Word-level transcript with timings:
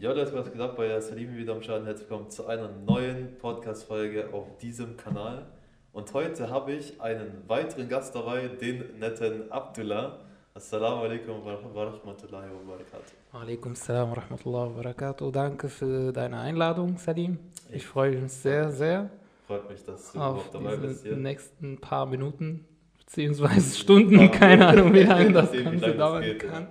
Ja, 0.00 0.12
Leute, 0.12 0.32
was 0.32 0.52
gesagt 0.52 0.76
bei 0.76 1.00
Salim 1.00 1.36
wieder 1.36 1.54
am 1.54 1.60
Schaden. 1.60 1.84
Herzlich 1.84 2.08
willkommen 2.08 2.30
zu 2.30 2.46
einer 2.46 2.68
neuen 2.68 3.36
Podcast-Folge 3.38 4.28
auf 4.32 4.56
diesem 4.58 4.96
Kanal. 4.96 5.46
Und 5.92 6.14
heute 6.14 6.48
habe 6.48 6.72
ich 6.74 7.00
einen 7.00 7.42
weiteren 7.48 7.88
Gast 7.88 8.14
dabei, 8.14 8.46
den 8.46 8.84
netten 9.00 9.50
Abdullah. 9.50 10.20
Assalamu 10.54 11.02
alaikum 11.02 11.44
wa 11.44 11.54
rahmatullahi 11.54 12.48
wa 12.48 12.76
barakatuh. 12.76 13.12
Alaikum 13.32 13.74
salam 13.74 14.10
wa 14.10 14.14
rahmatullahi 14.14 14.70
wa 14.70 14.76
barakatuh. 14.82 15.32
Danke 15.32 15.68
für 15.68 16.12
deine 16.12 16.38
Einladung, 16.38 16.96
Salim. 16.98 17.40
Ich 17.72 17.84
freue 17.84 18.18
mich 18.18 18.30
sehr, 18.30 18.70
sehr 18.70 19.10
Freut 19.48 19.68
mich, 19.68 19.82
dass 19.82 20.12
du 20.12 20.20
auf 20.20 20.48
dabei 20.52 20.76
bist 20.76 21.02
hier. 21.02 21.16
nächsten 21.16 21.76
paar 21.80 22.06
Minuten 22.06 22.64
beziehungsweise 22.98 23.76
Stunden, 23.76 24.30
keine 24.30 24.64
Ahnung, 24.64 24.94
wie 24.94 25.02
lange 25.02 25.32
das 25.32 25.50
Ganze 25.50 25.94
dauern 25.96 26.38
kann. 26.38 26.68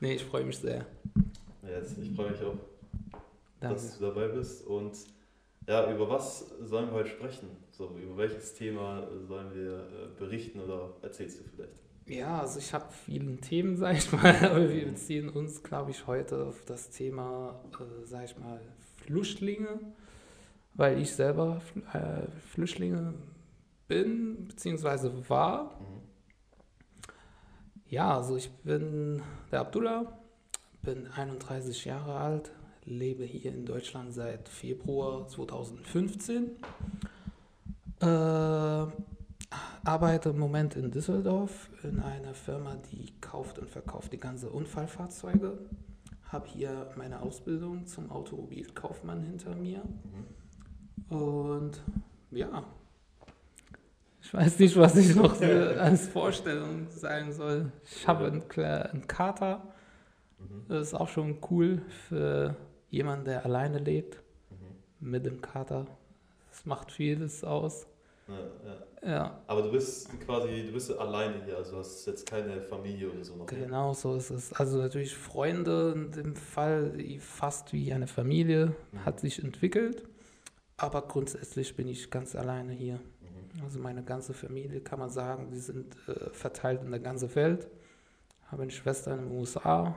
Nee, 0.00 0.14
ich 0.14 0.24
freue 0.24 0.44
mich 0.44 0.56
sehr. 0.56 0.86
Yes, 1.66 1.96
ich 1.98 2.14
freue 2.14 2.30
mich 2.30 2.42
auch, 2.42 2.56
Danke. 3.60 3.74
dass 3.74 3.98
du 3.98 4.04
dabei 4.04 4.28
bist. 4.28 4.66
Und 4.66 4.92
ja, 5.66 5.90
über 5.92 6.08
was 6.08 6.50
sollen 6.60 6.88
wir 6.88 6.94
heute 6.94 7.08
sprechen? 7.10 7.48
So, 7.70 7.96
über 7.96 8.16
welches 8.18 8.54
Thema 8.54 9.08
sollen 9.26 9.54
wir 9.54 9.78
äh, 9.78 10.18
berichten 10.18 10.60
oder 10.60 10.90
erzählst 11.02 11.40
du 11.40 11.44
vielleicht? 11.44 11.72
Ja, 12.06 12.40
also 12.40 12.58
ich 12.58 12.72
habe 12.74 12.84
viele 12.92 13.36
Themen, 13.38 13.76
sag 13.78 13.96
ich 13.96 14.12
mal, 14.12 14.34
aber 14.44 14.72
wir 14.72 14.86
beziehen 14.86 15.30
uns, 15.30 15.62
glaube 15.62 15.90
ich, 15.90 16.06
heute 16.06 16.44
auf 16.44 16.64
das 16.66 16.90
Thema, 16.90 17.60
äh, 17.80 18.04
sag 18.04 18.24
ich 18.24 18.38
mal, 18.38 18.60
Flüchtlinge, 19.04 19.80
weil 20.74 21.00
ich 21.00 21.12
selber 21.12 21.62
äh, 21.92 22.30
Flüchtlinge 22.50 23.14
bin, 23.88 24.46
beziehungsweise 24.48 25.12
war. 25.28 25.78
Mhm. 25.80 26.02
Ja, 27.86 28.16
also 28.16 28.36
ich 28.36 28.50
bin 28.50 29.22
der 29.50 29.60
Abdullah, 29.60 30.18
bin 30.84 31.06
31 31.06 31.86
Jahre 31.86 32.14
alt, 32.14 32.52
lebe 32.84 33.24
hier 33.24 33.52
in 33.52 33.64
Deutschland 33.64 34.12
seit 34.12 34.48
Februar 34.48 35.26
2015. 35.26 36.50
Äh, 38.00 38.06
arbeite 39.84 40.28
im 40.28 40.38
Moment 40.38 40.76
in 40.76 40.90
Düsseldorf 40.90 41.70
in 41.82 42.00
einer 42.00 42.34
Firma, 42.34 42.76
die 42.92 43.12
kauft 43.20 43.58
und 43.58 43.70
verkauft 43.70 44.12
die 44.12 44.20
ganze 44.20 44.50
Unfallfahrzeuge. 44.50 45.58
Habe 46.28 46.46
hier 46.48 46.90
meine 46.96 47.22
Ausbildung 47.22 47.86
zum 47.86 48.10
Automobilkaufmann 48.10 49.22
hinter 49.22 49.54
mir. 49.54 49.82
Und 51.08 51.82
ja, 52.30 52.64
ich 54.20 54.34
weiß 54.34 54.58
nicht, 54.58 54.76
was 54.76 54.96
ich 54.96 55.14
noch 55.14 55.40
als 55.40 56.08
Vorstellung 56.08 56.88
sagen 56.90 57.32
soll. 57.32 57.72
Ich 57.84 58.06
habe 58.06 58.26
einen 58.26 59.06
Kater. 59.06 59.73
Mhm. 60.48 60.64
Das 60.68 60.88
ist 60.88 60.94
auch 60.94 61.08
schon 61.08 61.38
cool 61.50 61.82
für 62.08 62.56
jemanden, 62.90 63.24
der 63.26 63.44
alleine 63.44 63.78
lebt 63.78 64.20
Mhm. 64.50 65.10
mit 65.10 65.26
dem 65.26 65.40
Kater. 65.40 65.86
Das 66.50 66.64
macht 66.66 66.92
vieles 66.92 67.42
aus. 67.44 67.86
Ja, 68.28 68.34
ja. 68.70 68.76
Ja, 69.06 69.40
Aber 69.48 69.60
du 69.60 69.70
bist 69.70 70.08
quasi, 70.20 70.64
du 70.66 70.72
bist 70.72 70.90
alleine 70.98 71.44
hier, 71.44 71.58
also 71.58 71.72
du 71.72 71.76
hast 71.78 72.06
jetzt 72.06 72.26
keine 72.26 72.62
Familie 72.62 73.10
oder 73.10 73.22
so 73.22 73.36
noch. 73.36 73.50
ne? 73.50 73.58
genau 73.58 73.92
so 73.92 74.14
ist 74.16 74.30
es. 74.30 74.50
Also 74.54 74.78
natürlich 74.78 75.14
Freunde 75.14 75.92
in 75.94 76.10
dem 76.10 76.34
Fall, 76.34 76.94
fast 77.18 77.74
wie 77.74 77.92
eine 77.92 78.06
Familie, 78.06 78.74
Mhm. 78.92 79.04
hat 79.04 79.20
sich 79.20 79.44
entwickelt. 79.44 80.04
Aber 80.78 81.02
grundsätzlich 81.02 81.76
bin 81.76 81.86
ich 81.86 82.10
ganz 82.10 82.34
alleine 82.34 82.72
hier. 82.72 82.94
Mhm. 82.94 83.62
Also 83.62 83.78
meine 83.78 84.02
ganze 84.02 84.32
Familie 84.32 84.80
kann 84.80 84.98
man 85.00 85.10
sagen, 85.10 85.50
die 85.50 85.58
sind 85.58 85.94
äh, 86.08 86.30
verteilt 86.30 86.80
in 86.82 86.90
der 86.90 87.00
ganzen 87.00 87.34
Welt. 87.34 87.68
Habe 88.54 88.62
eine 88.62 88.70
Schwester 88.70 89.10
in 89.14 89.28
den 89.28 89.36
USA, 89.36 89.96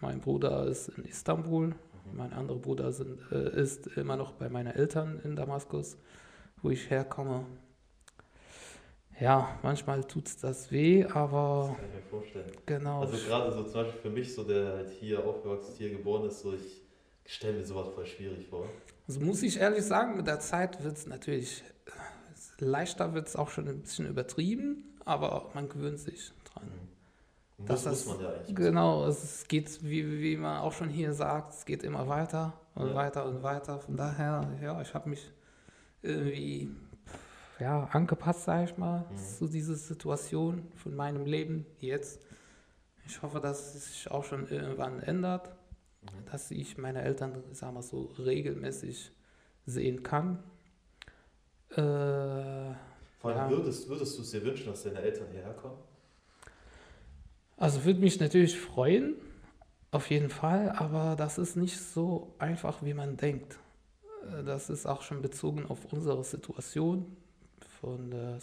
mein 0.00 0.22
Bruder 0.22 0.64
ist 0.66 0.88
in 0.88 1.04
Istanbul, 1.04 1.66
Mhm. 1.66 1.74
mein 2.16 2.32
anderer 2.32 2.58
Bruder 2.58 2.92
sind, 2.92 3.20
äh, 3.30 3.60
ist 3.60 3.88
immer 3.88 4.16
noch 4.16 4.32
bei 4.32 4.48
meinen 4.48 4.68
Eltern 4.74 5.20
in 5.22 5.36
Damaskus, 5.36 5.98
wo 6.62 6.70
ich 6.70 6.88
herkomme. 6.88 7.44
Ja, 9.20 9.58
manchmal 9.62 10.02
tut 10.04 10.30
das 10.42 10.70
weh, 10.72 11.02
Das 11.02 11.12
aber 11.14 11.76
kann 11.76 11.84
ich 11.90 11.94
mir 11.94 12.08
vorstellen. 12.08 12.50
genau. 12.64 13.02
Also 13.02 13.18
gerade 13.28 13.52
so 13.52 13.64
zum 13.64 13.82
Beispiel 13.82 14.00
für 14.00 14.08
mich, 14.10 14.34
so 14.34 14.44
der 14.44 14.72
halt 14.76 14.88
hier 14.88 15.22
aufgewachsen 15.22 15.72
ist, 15.72 15.76
hier 15.76 15.90
geboren 15.90 16.24
ist, 16.26 16.40
so 16.40 16.54
ich 16.54 16.80
stelle 17.26 17.58
mir 17.58 17.66
sowas 17.66 17.88
voll 17.94 18.06
schwierig 18.06 18.48
vor. 18.48 18.66
Also 19.06 19.20
muss 19.20 19.42
ich 19.42 19.58
ehrlich 19.60 19.84
sagen, 19.84 20.16
mit 20.16 20.26
der 20.26 20.40
Zeit 20.40 20.82
wird 20.82 20.96
es 20.96 21.06
natürlich 21.06 21.62
äh, 21.84 22.64
leichter, 22.64 23.12
wird 23.12 23.28
es 23.28 23.36
auch 23.36 23.50
schon 23.50 23.68
ein 23.68 23.82
bisschen 23.82 24.06
übertrieben, 24.06 24.96
aber 25.04 25.50
man 25.52 25.68
gewöhnt 25.68 25.98
sich 26.00 26.32
dran. 26.44 26.64
Und 26.64 26.89
Das 27.66 27.84
das 27.84 28.06
muss 28.06 28.18
man 28.18 28.24
ja 28.26 28.32
eigentlich. 28.32 28.56
Genau, 28.56 29.06
es 29.06 29.46
geht, 29.48 29.82
wie, 29.84 30.20
wie 30.22 30.36
man 30.36 30.60
auch 30.60 30.72
schon 30.72 30.88
hier 30.88 31.12
sagt, 31.12 31.54
es 31.54 31.64
geht 31.64 31.82
immer 31.82 32.08
weiter 32.08 32.52
und 32.74 32.88
Ja. 32.88 32.94
weiter 32.94 33.26
und 33.26 33.42
weiter. 33.42 33.78
Von 33.78 33.96
daher, 33.96 34.48
ja, 34.62 34.80
ich 34.80 34.92
habe 34.94 35.08
mich 35.10 35.30
irgendwie 36.02 36.70
ja, 37.60 37.84
angepasst, 37.92 38.44
sage 38.44 38.64
ich 38.64 38.76
mal, 38.78 39.00
Mhm. 39.10 39.16
zu 39.38 39.46
dieser 39.48 39.74
Situation 39.76 40.66
von 40.76 40.94
meinem 40.96 41.26
Leben 41.26 41.66
jetzt. 41.78 42.22
Ich 43.06 43.20
hoffe, 43.22 43.40
dass 43.40 43.74
es 43.74 43.86
sich 43.88 44.10
auch 44.10 44.24
schon 44.24 44.48
irgendwann 44.48 45.00
ändert, 45.00 45.48
Mhm. 46.02 46.30
dass 46.30 46.50
ich 46.50 46.78
meine 46.78 47.02
Eltern, 47.02 47.42
sagen 47.52 47.74
wir 47.74 47.82
so, 47.82 48.06
regelmäßig 48.18 49.12
sehen 49.66 50.02
kann. 50.02 50.42
Äh, 51.70 51.76
Vor 51.76 53.30
allem 53.32 53.38
Ja. 53.38 53.50
würdest, 53.50 53.88
würdest 53.88 54.16
du 54.18 54.22
es 54.22 54.30
dir 54.30 54.42
wünschen, 54.44 54.66
dass 54.66 54.82
deine 54.84 55.00
Eltern 55.00 55.28
hierher 55.30 55.52
kommen? 55.54 55.78
Also 57.60 57.84
würde 57.84 58.00
mich 58.00 58.18
natürlich 58.18 58.58
freuen, 58.58 59.16
auf 59.90 60.08
jeden 60.08 60.30
Fall, 60.30 60.70
aber 60.70 61.14
das 61.14 61.36
ist 61.36 61.56
nicht 61.56 61.78
so 61.78 62.32
einfach, 62.38 62.82
wie 62.82 62.94
man 62.94 63.18
denkt. 63.18 63.58
Äh, 64.32 64.42
Das 64.44 64.70
ist 64.70 64.86
auch 64.86 65.02
schon 65.02 65.20
bezogen 65.20 65.66
auf 65.68 65.92
unsere 65.92 66.24
Situation, 66.24 67.04
von 67.80 68.10
der 68.10 68.38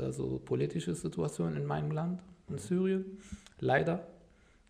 also 0.00 0.40
politische 0.42 0.94
Situation 0.94 1.54
in 1.54 1.66
meinem 1.66 1.90
Land, 1.90 2.22
in 2.48 2.56
Syrien, 2.56 3.18
leider, 3.60 4.06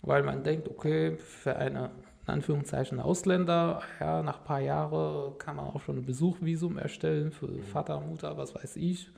weil 0.02 0.24
man 0.24 0.42
denkt, 0.42 0.68
okay, 0.68 1.16
für 1.16 1.54
eine 1.56 1.90
in 2.26 2.34
Anführungszeichen 2.34 2.98
Ausländer, 2.98 3.82
ja, 4.00 4.22
nach 4.22 4.38
ein 4.38 4.44
paar 4.44 4.60
Jahren 4.60 5.38
kann 5.38 5.56
man 5.56 5.66
auch 5.66 5.80
schon 5.80 5.98
ein 5.98 6.06
Besuchvisum 6.06 6.76
erstellen 6.76 7.30
für 7.30 7.48
Vater, 7.72 8.00
Mutter, 8.00 8.36
was 8.36 8.54
weiß 8.54 8.76
ich, 8.76 9.10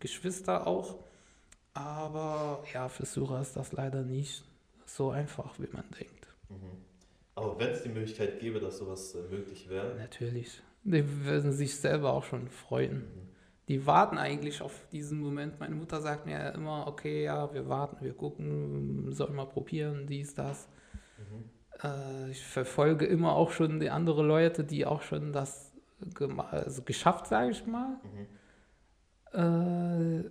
Geschwister 0.00 0.66
auch. 0.66 0.96
Aber 1.78 2.64
ja, 2.74 2.88
für 2.88 3.06
Syrer 3.06 3.40
ist 3.40 3.56
das 3.56 3.72
leider 3.72 4.02
nicht 4.02 4.44
so 4.84 5.10
einfach, 5.10 5.58
wie 5.60 5.68
man 5.72 5.84
denkt. 5.98 6.26
Mhm. 6.48 6.82
Aber 7.36 7.56
wenn 7.60 7.70
es 7.70 7.84
die 7.84 7.88
Möglichkeit 7.88 8.40
gäbe, 8.40 8.58
dass 8.58 8.78
sowas 8.78 9.14
äh, 9.14 9.22
möglich 9.30 9.68
wäre, 9.68 9.94
Natürlich. 9.94 10.60
Die 10.82 11.24
würden 11.24 11.52
sich 11.52 11.76
selber 11.76 12.12
auch 12.12 12.24
schon 12.24 12.48
freuen. 12.48 12.96
mhm. 12.96 13.28
Die 13.68 13.86
warten 13.86 14.16
eigentlich 14.16 14.62
auf 14.62 14.88
diesen 14.90 15.20
Moment. 15.20 15.60
Meine 15.60 15.74
Mutter 15.74 16.00
sagt 16.00 16.24
mir 16.26 16.32
ja 16.32 16.48
immer, 16.48 16.86
okay, 16.86 17.24
ja, 17.24 17.52
wir 17.52 17.68
warten, 17.68 18.02
wir 18.04 18.14
gucken, 18.14 19.12
sollen 19.12 19.34
mal 19.34 19.46
probieren, 19.46 20.06
dies, 20.06 20.34
das. 20.34 20.68
Mhm. 21.18 21.44
Äh, 21.84 22.30
ich 22.30 22.44
verfolge 22.44 23.06
immer 23.06 23.34
auch 23.34 23.52
schon 23.52 23.78
die 23.78 23.90
anderen 23.90 24.26
Leute, 24.26 24.64
die 24.64 24.84
auch 24.86 25.02
schon 25.02 25.32
das 25.32 25.72
also 26.50 26.82
geschafft, 26.82 27.26
sage 27.26 27.50
ich 27.50 27.66
mal. 27.66 28.00
Mhm. 29.32 30.24
Äh, 30.24 30.30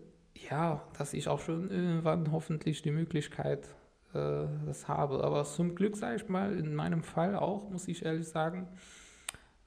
ja, 0.49 0.83
dass 0.97 1.13
ich 1.13 1.27
auch 1.27 1.39
schon 1.39 1.69
irgendwann 1.69 2.31
hoffentlich 2.31 2.81
die 2.81 2.91
Möglichkeit 2.91 3.67
äh, 4.13 4.45
das 4.65 4.87
habe. 4.87 5.23
Aber 5.23 5.43
zum 5.45 5.75
Glück, 5.75 5.95
sage 5.95 6.17
ich 6.17 6.29
mal, 6.29 6.57
in 6.57 6.75
meinem 6.75 7.03
Fall 7.03 7.35
auch, 7.35 7.69
muss 7.69 7.87
ich 7.87 8.05
ehrlich 8.05 8.27
sagen, 8.27 8.67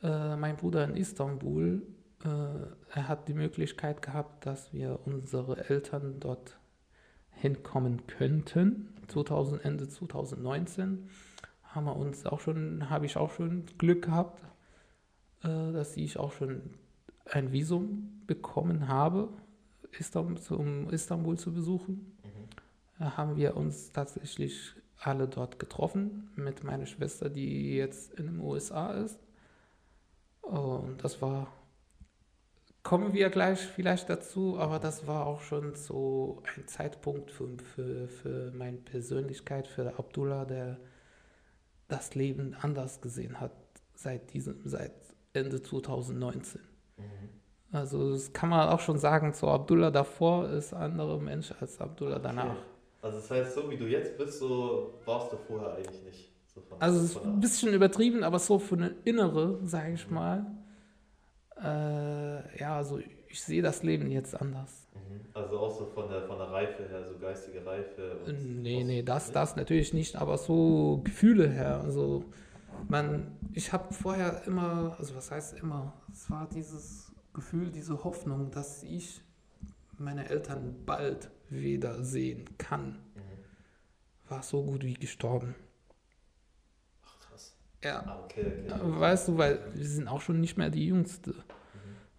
äh, 0.02 0.36
mein 0.36 0.56
Bruder 0.56 0.84
in 0.84 0.96
Istanbul, 0.96 1.82
äh, 2.24 2.28
er 2.94 3.08
hat 3.08 3.28
die 3.28 3.34
Möglichkeit 3.34 4.02
gehabt, 4.02 4.46
dass 4.46 4.72
wir 4.72 5.00
unsere 5.04 5.68
Eltern 5.68 6.20
dort 6.20 6.58
hinkommen 7.30 8.06
könnten. 8.06 8.94
2000, 9.08 9.64
Ende 9.64 9.88
2019 9.88 11.08
haben 11.62 11.84
wir 11.86 11.96
uns 11.96 12.26
auch 12.26 12.40
schon, 12.40 12.90
habe 12.90 13.06
ich 13.06 13.16
auch 13.16 13.30
schon 13.30 13.66
Glück 13.78 14.02
gehabt, 14.02 14.42
äh, 15.42 15.72
dass 15.72 15.96
ich 15.96 16.18
auch 16.18 16.32
schon 16.32 16.62
ein 17.24 17.52
Visum 17.52 18.22
bekommen 18.26 18.88
habe, 18.88 19.28
Istanbul, 19.98 20.38
um 20.50 20.90
Istanbul 20.90 21.38
zu 21.38 21.52
besuchen. 21.52 22.16
Mhm. 22.22 22.48
Da 22.98 23.16
haben 23.16 23.36
wir 23.36 23.56
uns 23.56 23.92
tatsächlich 23.92 24.74
alle 24.98 25.26
dort 25.26 25.58
getroffen 25.58 26.30
mit 26.36 26.62
meiner 26.62 26.86
Schwester, 26.86 27.30
die 27.30 27.74
jetzt 27.74 28.12
in 28.14 28.26
den 28.26 28.40
USA 28.40 28.92
ist. 28.92 29.18
Und 30.42 31.02
das 31.02 31.22
war, 31.22 31.52
kommen 32.82 33.12
wir 33.14 33.30
gleich 33.30 33.60
vielleicht 33.60 34.10
dazu, 34.10 34.58
aber 34.58 34.78
das 34.78 35.06
war 35.06 35.26
auch 35.26 35.40
schon 35.40 35.74
so 35.74 36.42
ein 36.56 36.66
Zeitpunkt 36.66 37.30
für, 37.30 37.56
für, 37.58 38.08
für 38.08 38.52
meine 38.52 38.78
Persönlichkeit, 38.78 39.66
für 39.66 39.98
Abdullah, 39.98 40.44
der 40.44 40.78
das 41.88 42.14
Leben 42.14 42.54
anders 42.54 43.00
gesehen 43.00 43.40
hat 43.40 43.52
seit 43.94 44.32
diesem, 44.32 44.60
seit 44.64 44.94
Ende 45.32 45.62
2019. 45.62 46.60
Mhm. 47.70 47.76
Also 47.76 48.12
das 48.12 48.32
kann 48.32 48.48
man 48.50 48.68
auch 48.68 48.80
schon 48.80 48.98
sagen, 48.98 49.32
so 49.32 49.48
Abdullah 49.48 49.90
davor 49.90 50.48
ist 50.48 50.72
ein 50.74 50.82
anderer 50.92 51.18
Mensch 51.18 51.52
als 51.60 51.80
Abdullah 51.80 52.18
danach. 52.18 52.46
Okay. 52.50 52.56
Also 53.02 53.18
das 53.18 53.30
heißt, 53.30 53.54
so 53.54 53.70
wie 53.70 53.76
du 53.76 53.86
jetzt 53.86 54.18
bist, 54.18 54.38
so 54.38 54.94
warst 55.06 55.32
du 55.32 55.36
vorher 55.36 55.74
eigentlich 55.74 56.02
nicht. 56.04 56.32
So 56.54 56.62
Also 56.78 56.98
es 57.00 57.04
ist 57.16 57.24
ein 57.24 57.40
bisschen 57.40 57.72
übertrieben, 57.72 58.24
aber 58.24 58.38
so 58.38 58.58
für 58.58 58.74
eine 58.74 58.94
innere, 59.04 59.58
sage 59.64 59.92
ich 59.94 60.10
mal. 60.10 60.44
Äh, 61.62 62.58
ja, 62.58 62.76
also 62.76 62.98
ich 63.28 63.42
sehe 63.42 63.62
das 63.62 63.82
Leben 63.82 64.10
jetzt 64.10 64.38
anders. 64.40 64.86
Mhm. 64.94 65.20
Also 65.34 65.58
auch 65.58 65.70
so 65.70 65.86
von 65.86 66.08
der, 66.08 66.22
von 66.22 66.38
der 66.38 66.50
Reife 66.50 66.82
her, 66.88 67.04
so 67.06 67.18
geistige 67.18 67.64
Reife. 67.64 68.18
Und 68.26 68.62
Nee, 68.62 68.82
auch- 68.82 68.86
nee, 68.86 69.02
das, 69.02 69.32
das 69.32 69.56
natürlich 69.56 69.92
nicht, 69.94 70.16
aber 70.16 70.38
so 70.38 71.00
Gefühle 71.04 71.48
her. 71.48 71.80
Also 71.84 72.24
man, 72.88 73.26
ich 73.52 73.72
habe 73.72 73.92
vorher 73.94 74.42
immer, 74.46 74.96
also 74.98 75.14
was 75.16 75.30
heißt 75.30 75.58
immer, 75.58 75.92
es 76.12 76.30
war 76.30 76.48
dieses 76.54 77.09
Gefühl, 77.40 77.70
diese 77.70 78.04
Hoffnung, 78.04 78.50
dass 78.50 78.82
ich 78.82 79.22
meine 79.98 80.28
Eltern 80.28 80.76
bald 80.86 81.30
wiedersehen 81.48 82.44
kann, 82.58 82.98
Mhm. 83.14 84.28
war 84.28 84.42
so 84.42 84.62
gut 84.62 84.84
wie 84.84 84.94
gestorben. 84.94 85.54
Ach 87.04 87.18
krass. 87.20 87.56
Ja, 87.82 88.00
Ah, 88.06 88.20
okay, 88.24 88.44
okay. 88.66 88.80
weißt 88.82 89.28
du, 89.28 89.38
weil 89.38 89.58
wir 89.74 89.86
sind 89.86 90.06
auch 90.08 90.20
schon 90.20 90.40
nicht 90.40 90.56
mehr 90.58 90.70
die 90.70 90.86
Jüngste. 90.86 91.30
Mhm. 91.30 91.36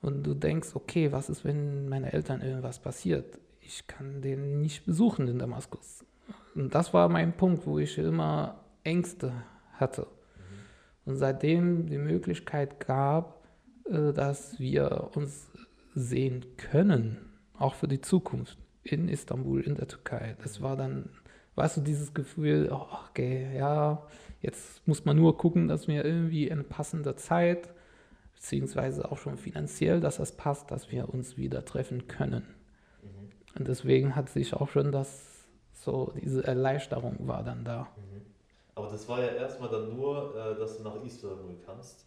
Und 0.02 0.24
du 0.24 0.34
denkst, 0.34 0.70
okay, 0.76 1.12
was 1.12 1.30
ist, 1.30 1.46
wenn 1.46 1.88
meinen 1.88 2.06
Eltern 2.06 2.42
irgendwas 2.42 2.80
passiert? 2.80 3.40
Ich 3.60 3.86
kann 3.88 4.22
den 4.22 4.60
nicht 4.62 4.86
besuchen 4.86 5.28
in 5.28 5.38
Damaskus. 5.40 6.04
Und 6.56 6.74
das 6.76 6.94
war 6.94 7.10
mein 7.10 7.38
Punkt, 7.38 7.66
wo 7.66 7.78
ich 7.80 7.98
immer 7.98 8.60
Ängste 8.84 9.32
hatte. 9.74 10.08
Und 11.06 11.16
seitdem 11.18 11.88
die 11.88 11.98
Möglichkeit 11.98 12.80
gab, 12.86 13.41
äh, 13.92 14.14
dass 14.14 14.60
wir 14.60 15.10
uns 15.16 15.50
sehen 15.94 16.46
können, 16.58 17.18
auch 17.58 17.76
für 17.76 17.88
die 17.88 18.02
Zukunft 18.02 18.58
in 18.84 19.10
Istanbul, 19.10 19.62
in 19.62 19.76
der 19.76 19.88
Türkei. 19.88 20.36
Das 20.42 20.62
war 20.62 20.76
dann, 20.78 21.10
weißt 21.56 21.78
du, 21.78 21.82
dieses 21.82 22.14
Gefühl, 22.14 22.70
oh, 22.72 22.88
okay, 23.10 23.56
ja, 23.56 24.02
jetzt 24.42 24.86
muss 24.88 25.06
man 25.06 25.18
nur 25.18 25.38
gucken, 25.38 25.68
dass 25.68 25.88
wir 25.88 26.06
irgendwie 26.06 26.48
in 26.48 26.64
passender 26.64 27.16
Zeit, 27.18 27.70
beziehungsweise 28.34 29.12
auch 29.12 29.18
schon 29.18 29.38
finanziell, 29.38 30.00
dass 30.00 30.18
das 30.18 30.32
passt, 30.32 30.72
dass 30.72 30.92
wir 30.92 31.14
uns 31.14 31.38
wieder 31.38 31.64
treffen 31.66 32.08
können. 32.08 32.44
Mhm. 33.04 33.60
Und 33.60 33.68
deswegen 33.68 34.16
hat 34.16 34.30
sich 34.30 34.54
auch 34.54 34.70
schon 34.70 34.92
das, 34.92 35.46
so 35.74 36.14
diese 36.20 36.44
Erleichterung 36.46 37.28
war 37.28 37.44
dann 37.44 37.64
da. 37.66 37.82
Mhm. 37.98 38.22
Aber 38.74 38.88
das 38.90 39.08
war 39.08 39.22
ja 39.22 39.28
erstmal 39.28 39.70
dann 39.70 39.96
nur, 39.96 40.34
äh, 40.36 40.58
dass 40.58 40.78
du 40.78 40.84
nach 40.84 41.04
Istanbul 41.04 41.58
kannst. 41.66 42.06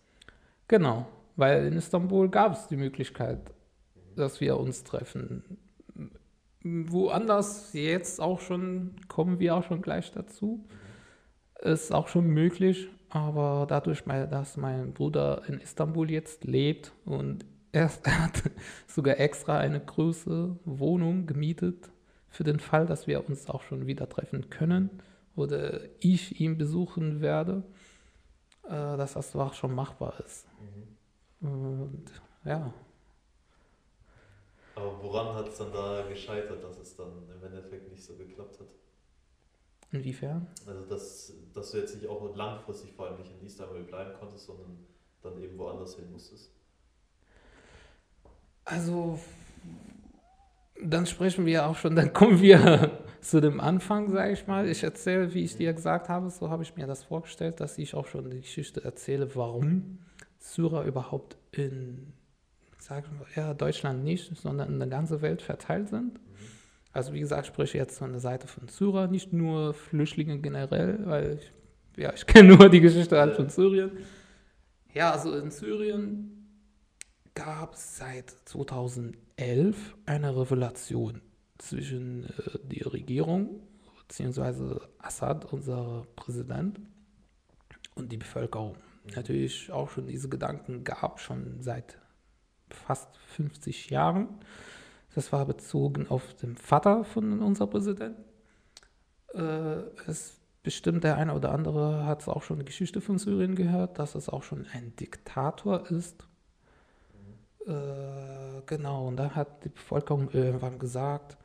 Genau, 0.66 1.06
weil 1.36 1.66
in 1.66 1.74
Istanbul 1.74 2.28
gab 2.28 2.52
es 2.52 2.66
die 2.68 2.76
Möglichkeit, 2.76 3.52
dass 4.16 4.40
wir 4.40 4.58
uns 4.58 4.84
treffen. 4.84 5.58
Woanders 6.62 7.72
jetzt 7.72 8.20
auch 8.20 8.40
schon, 8.40 8.96
kommen 9.08 9.38
wir 9.38 9.56
auch 9.56 9.64
schon 9.64 9.82
gleich 9.82 10.12
dazu, 10.12 10.64
ist 11.60 11.92
auch 11.92 12.08
schon 12.08 12.26
möglich, 12.28 12.88
aber 13.10 13.66
dadurch, 13.68 14.02
dass 14.04 14.56
mein 14.56 14.92
Bruder 14.92 15.42
in 15.46 15.60
Istanbul 15.60 16.10
jetzt 16.10 16.44
lebt 16.44 16.92
und 17.04 17.44
er, 17.72 17.90
er 18.04 18.24
hat 18.24 18.42
sogar 18.86 19.18
extra 19.18 19.58
eine 19.58 19.80
große 19.80 20.56
Wohnung 20.64 21.26
gemietet 21.26 21.90
für 22.28 22.44
den 22.44 22.60
Fall, 22.60 22.86
dass 22.86 23.06
wir 23.06 23.28
uns 23.28 23.48
auch 23.48 23.62
schon 23.62 23.86
wieder 23.86 24.08
treffen 24.08 24.50
können 24.50 24.90
oder 25.36 25.80
ich 26.00 26.40
ihn 26.40 26.58
besuchen 26.58 27.20
werde, 27.20 27.62
äh, 28.64 28.70
dass 28.70 29.14
das 29.14 29.36
auch 29.36 29.54
schon 29.54 29.74
machbar 29.74 30.14
ist. 30.24 30.46
Und 31.44 32.04
ja, 32.44 32.72
Aber 34.74 35.02
woran 35.02 35.34
hat 35.36 35.48
es 35.48 35.58
dann 35.58 35.72
da 35.72 36.02
gescheitert, 36.08 36.62
dass 36.62 36.78
es 36.78 36.96
dann 36.96 37.28
im 37.28 37.44
Endeffekt 37.44 37.90
nicht 37.90 38.02
so 38.02 38.16
geklappt 38.16 38.60
hat? 38.60 38.66
inwiefern? 39.94 40.46
Also 40.66 40.84
dass, 40.86 41.32
dass 41.54 41.70
du 41.70 41.78
jetzt 41.78 41.94
nicht 41.94 42.06
auch 42.08 42.34
langfristig 42.34 42.92
vor 42.92 43.06
allem 43.06 43.18
nicht 43.18 43.30
in 43.30 43.46
Istanbul 43.46 43.84
bleiben 43.84 44.12
konntest, 44.18 44.46
sondern 44.46 44.78
dann 45.22 45.40
eben 45.42 45.56
woanders 45.58 45.96
hin 45.96 46.10
musstest. 46.12 46.50
Also, 48.64 49.18
dann 50.82 51.06
sprechen 51.06 51.46
wir 51.46 51.66
auch 51.66 51.76
schon, 51.76 51.96
dann 51.96 52.12
kommen 52.12 52.40
wir 52.40 53.02
zu 53.20 53.40
dem 53.40 53.60
Anfang, 53.60 54.10
sage 54.10 54.32
ich 54.32 54.46
mal. 54.46 54.68
Ich 54.68 54.82
erzähle, 54.82 55.32
wie 55.32 55.44
ich 55.44 55.56
dir 55.56 55.72
gesagt 55.72 56.08
habe, 56.08 56.28
so 56.30 56.50
habe 56.50 56.62
ich 56.62 56.76
mir 56.76 56.86
das 56.86 57.04
vorgestellt, 57.04 57.60
dass 57.60 57.78
ich 57.78 57.94
auch 57.94 58.06
schon 58.06 58.30
die 58.30 58.40
Geschichte 58.40 58.82
erzähle, 58.84 59.34
warum 59.36 59.98
Syrer 60.44 60.84
überhaupt 60.84 61.36
in, 61.52 62.12
sag 62.78 63.04
ich 63.04 63.10
mal, 63.10 63.26
ja, 63.34 63.54
Deutschland 63.54 64.04
nicht, 64.04 64.36
sondern 64.36 64.68
in 64.68 64.78
der 64.78 64.88
ganzen 64.88 65.22
Welt 65.22 65.40
verteilt 65.40 65.88
sind. 65.88 66.20
Also 66.92 67.12
wie 67.12 67.20
gesagt, 67.20 67.46
ich 67.46 67.52
spreche 67.52 67.78
jetzt 67.78 67.98
von 67.98 68.12
der 68.12 68.20
Seite 68.20 68.46
von 68.46 68.68
Syrer, 68.68 69.08
nicht 69.08 69.32
nur 69.32 69.74
Flüchtlinge 69.74 70.38
generell, 70.38 71.00
weil 71.06 71.38
ich, 71.40 71.52
ja, 72.02 72.12
ich 72.12 72.26
kenne 72.26 72.56
nur 72.56 72.68
die 72.68 72.80
Geschichte 72.80 73.18
halt 73.18 73.34
von 73.34 73.48
Syrien. 73.48 73.90
Ja, 74.92 75.10
also 75.12 75.34
in 75.34 75.50
Syrien 75.50 76.46
gab 77.34 77.74
es 77.74 77.96
seit 77.96 78.30
2011 78.44 79.96
eine 80.06 80.36
Revelation 80.36 81.20
zwischen 81.58 82.24
äh, 82.24 82.58
der 82.64 82.92
Regierung 82.92 83.60
bzw. 84.06 84.78
Assad, 84.98 85.52
unser 85.52 86.06
Präsident, 86.14 86.78
und 87.94 88.12
die 88.12 88.18
Bevölkerung. 88.18 88.76
Natürlich 89.14 89.70
auch 89.70 89.90
schon 89.90 90.06
diese 90.06 90.28
Gedanken 90.28 90.84
gab 90.84 91.20
schon 91.20 91.60
seit 91.60 91.98
fast 92.70 93.16
50 93.36 93.90
Jahren. 93.90 94.28
Das 95.14 95.32
war 95.32 95.44
bezogen 95.46 96.08
auf 96.08 96.34
den 96.34 96.56
Vater 96.56 97.04
von 97.04 97.40
unserem 97.40 97.70
Präsident. 97.70 98.16
Äh, 99.34 99.82
es 100.06 100.40
bestimmt 100.62 101.04
der 101.04 101.16
eine 101.16 101.34
oder 101.34 101.52
andere 101.52 102.06
hat 102.06 102.26
auch 102.26 102.42
schon 102.42 102.58
die 102.58 102.64
Geschichte 102.64 103.00
von 103.00 103.18
Syrien 103.18 103.54
gehört, 103.54 103.98
dass 103.98 104.14
es 104.14 104.28
auch 104.28 104.42
schon 104.42 104.66
ein 104.72 104.96
Diktator 104.96 105.90
ist. 105.90 106.26
Äh, 107.66 108.62
genau, 108.66 109.06
und 109.08 109.16
da 109.16 109.34
hat 109.34 109.64
die 109.64 109.68
Bevölkerung 109.68 110.30
irgendwann 110.30 110.78
gesagt, 110.78 111.36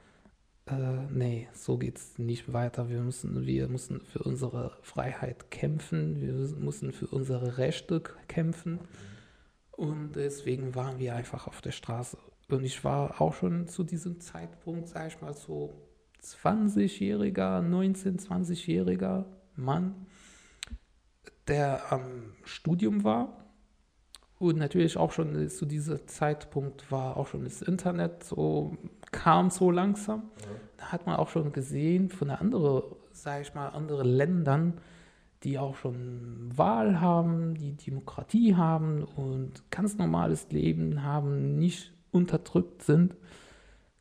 äh, 0.72 1.12
nee, 1.12 1.48
so 1.54 1.78
geht's 1.78 2.18
nicht 2.18 2.54
weiter. 2.54 2.90
Wir 2.90 3.02
müssen, 3.02 3.46
wir 3.46 3.68
müssen 3.68 4.02
für 4.02 4.24
unsere 4.24 4.78
Freiheit 4.82 5.52
kämpfen, 5.52 6.22
wir 6.22 6.34
müssen 6.34 6.92
für 6.92 7.08
unsere 7.08 7.58
Rechte 7.58 8.02
kämpfen. 8.28 8.80
Und 9.72 10.14
deswegen 10.16 10.76
waren 10.76 11.00
wir 11.00 11.16
einfach 11.16 11.48
auf 11.48 11.62
der 11.62 11.72
Straße. 11.72 12.18
Und 12.50 12.64
ich 12.64 12.84
war 12.84 13.22
auch 13.22 13.34
schon 13.34 13.68
zu 13.68 13.84
diesem 13.84 14.20
Zeitpunkt, 14.20 14.88
sag 14.88 15.08
ich 15.08 15.22
mal, 15.22 15.34
so 15.34 15.74
20-jähriger, 16.22 17.62
19-, 17.62 18.28
20-jähriger 18.28 19.26
Mann, 19.56 20.08
der 21.48 21.92
am 21.92 22.34
Studium 22.44 23.04
war. 23.04 23.46
Und 24.40 24.58
natürlich 24.58 24.96
auch 24.96 25.12
schon 25.12 25.50
zu 25.50 25.66
diesem 25.66 26.08
Zeitpunkt 26.08 26.92
war 26.92 27.18
auch 27.18 27.28
schon 27.28 27.44
das 27.44 27.62
Internet 27.62 28.24
so, 28.24 28.78
kam 29.12 29.50
so 29.50 29.72
langsam. 29.72 30.24
Da 30.78 30.86
hat 30.86 31.06
man 31.06 31.18
auch 31.18 31.30
schon 31.30 31.52
gesehen 31.52 32.10
von 32.10 32.30
der 32.30 32.42
anderen, 32.42 32.84
sag 33.12 33.42
ich 33.42 33.54
mal, 33.54 33.70
anderen 33.70 34.08
Ländern, 34.08 34.74
die 35.44 35.58
auch 35.58 35.76
schon 35.76 36.50
Wahl 36.56 37.00
haben, 37.00 37.56
die 37.56 37.74
Demokratie 37.74 38.56
haben 38.56 39.04
und 39.04 39.70
ganz 39.72 39.98
normales 39.98 40.50
Leben 40.52 41.04
haben, 41.04 41.58
nicht 41.58 41.94
unterdrückt 42.12 42.84
sind, 42.84 43.16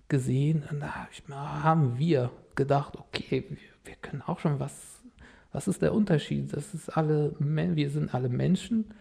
gesehen. 0.08 0.64
Und 0.70 0.80
da 0.80 0.94
hab 0.96 1.12
ich 1.12 1.22
haben 1.28 1.98
wir 1.98 2.30
gedacht, 2.54 2.96
okay, 2.96 3.44
wir, 3.48 3.58
wir 3.84 3.94
können 3.96 4.22
auch 4.22 4.38
schon 4.38 4.58
was. 4.58 5.02
Was 5.50 5.66
ist 5.66 5.80
der 5.80 5.94
Unterschied? 5.94 6.52
Das 6.52 6.74
ist 6.74 6.90
alle, 6.90 7.34
wir 7.38 7.90
sind 7.90 8.12
alle 8.12 8.28
Menschen. 8.28 8.92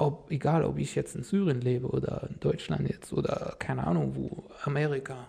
Ob, 0.00 0.30
egal, 0.30 0.64
ob 0.64 0.78
ich 0.78 0.94
jetzt 0.94 1.14
in 1.14 1.22
Syrien 1.22 1.60
lebe 1.60 1.86
oder 1.86 2.26
in 2.30 2.40
Deutschland 2.40 2.88
jetzt 2.88 3.12
oder 3.12 3.54
keine 3.58 3.86
Ahnung 3.86 4.16
wo, 4.16 4.44
Amerika. 4.64 5.26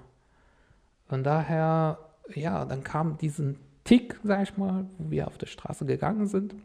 Von 1.09 1.25
daher, 1.25 1.97
ja, 2.33 2.63
dann 2.63 2.81
kam 2.81 3.17
diesen 3.17 3.57
Tick, 3.83 4.17
sag 4.23 4.43
ich 4.43 4.55
mal, 4.55 4.85
wo 4.97 5.11
wir 5.11 5.27
auf 5.27 5.37
der 5.37 5.47
Straße 5.47 5.85
gegangen 5.85 6.27
sind. 6.27 6.55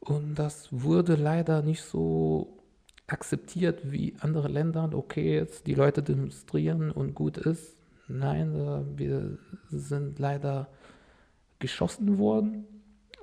Und 0.00 0.34
das 0.34 0.68
wurde 0.72 1.14
leider 1.14 1.62
nicht 1.62 1.82
so 1.82 2.58
akzeptiert 3.06 3.92
wie 3.92 4.16
andere 4.18 4.48
Länder. 4.48 4.90
Okay, 4.92 5.36
jetzt 5.36 5.68
die 5.68 5.74
Leute 5.74 6.02
demonstrieren 6.02 6.90
und 6.90 7.14
gut 7.14 7.38
ist. 7.38 7.76
Nein, 8.08 8.56
äh, 8.56 8.98
wir 8.98 9.38
sind 9.70 10.18
leider 10.18 10.66
geschossen 11.60 12.18
worden 12.18 12.66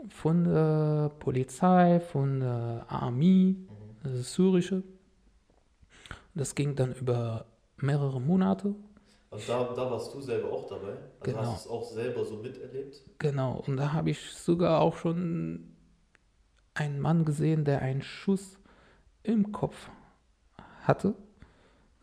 von 0.07 0.45
der 0.45 1.12
Polizei, 1.19 2.00
von 2.00 2.39
der 2.39 2.86
Armee, 2.88 3.55
das 3.55 3.67
ist 3.67 3.71
syrische. 4.03 4.84
Das 6.34 6.55
ging 6.55 6.75
dann 6.75 6.93
über 6.93 7.46
mehrere 7.77 8.22
Monate. 8.22 8.75
Und 9.29 9.48
da, 9.48 9.74
da 9.74 9.89
warst 9.91 10.13
du 10.13 10.22
selber 10.22 10.51
auch 10.51 10.67
dabei? 10.67 10.98
Also 11.20 11.38
Genau. 11.38 11.39
hast 11.39 11.65
du 11.65 11.70
es 11.70 11.74
auch 11.74 11.84
selber 11.84 12.25
so 12.25 12.38
miterlebt? 12.38 13.01
Genau, 13.20 13.63
und 13.67 13.77
da 13.77 13.93
habe 13.93 14.10
ich 14.10 14.31
sogar 14.34 14.81
auch 14.81 14.98
schon 14.98 15.75
einen 16.74 17.00
Mann 17.00 17.25
gesehen, 17.25 17.65
der 17.65 17.81
einen 17.81 18.01
Schuss 18.01 18.58
im 19.24 19.51
Kopf 19.51 19.89
hatte. 20.84 21.15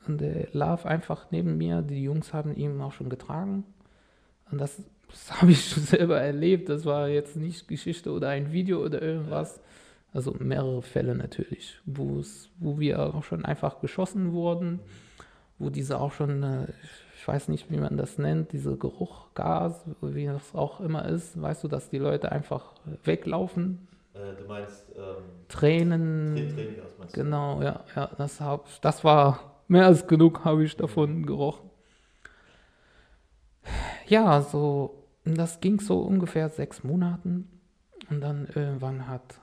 Und 0.07 0.21
der 0.21 0.49
lag 0.53 0.85
einfach 0.87 1.31
neben 1.31 1.57
mir. 1.59 1.83
Die 1.83 2.03
Jungs 2.03 2.33
haben 2.33 2.55
ihn 2.57 2.81
auch 2.81 2.93
schon 2.93 3.11
getragen. 3.11 3.65
Und 4.51 4.59
das 4.61 4.83
Das 5.09 5.33
habe 5.43 5.53
ich 5.53 5.65
selber 5.75 6.21
erlebt. 6.21 6.69
Das 6.69 6.85
war 6.87 7.09
jetzt 7.09 7.37
nicht 7.37 7.69
Geschichte 7.69 8.13
oder 8.13 8.29
ein 8.31 8.53
Video 8.53 8.85
oder 8.85 9.03
irgendwas. 9.03 9.61
Also 10.13 10.35
mehrere 10.39 10.83
Fälle 10.83 11.15
natürlich, 11.15 11.81
wo 11.85 12.23
wir 12.79 13.15
auch 13.15 13.25
schon 13.25 13.45
einfach 13.45 13.81
geschossen 13.81 14.33
wurden, 14.33 14.81
wo 15.59 15.71
diese 15.71 16.01
auch 16.01 16.13
schon, 16.13 16.43
äh, 16.43 16.67
ich 17.17 17.29
weiß 17.29 17.49
nicht, 17.49 17.71
wie 17.71 17.77
man 17.77 17.97
das 17.97 18.17
nennt, 18.17 18.53
diese 18.53 18.77
Geruch, 18.77 19.35
Gas, 19.35 19.85
wie 20.01 20.27
das 20.27 20.55
auch 20.55 20.81
immer 20.81 21.07
ist, 21.07 21.41
weißt 21.41 21.65
du, 21.65 21.69
dass 21.69 21.91
die 21.91 21.99
Leute 21.99 22.33
einfach 22.33 22.73
weglaufen. 23.05 23.87
Äh, 24.15 24.35
du 24.41 24.49
meinst 24.49 24.87
ähm, 24.97 25.25
Tränen. 25.49 26.55
Tränengas 26.55 26.99
meinst 26.99 27.17
du? 27.17 27.23
Genau, 27.23 27.63
ja, 27.63 27.85
ja, 27.95 28.11
das, 28.17 28.41
hab, 28.41 28.81
das 28.81 29.05
war 29.05 29.63
mehr 29.69 29.87
als 29.87 30.07
genug, 30.07 30.45
habe 30.45 30.65
ich 30.65 30.77
davon 30.77 31.27
gerochen. 31.27 31.69
Ja, 34.07 34.41
so, 34.41 35.05
das 35.25 35.61
ging 35.61 35.81
so 35.81 36.01
ungefähr 36.01 36.49
sechs 36.49 36.83
Monaten 36.83 37.51
und 38.09 38.23
dann 38.23 38.49
irgendwann 38.55 39.07
hat 39.07 39.43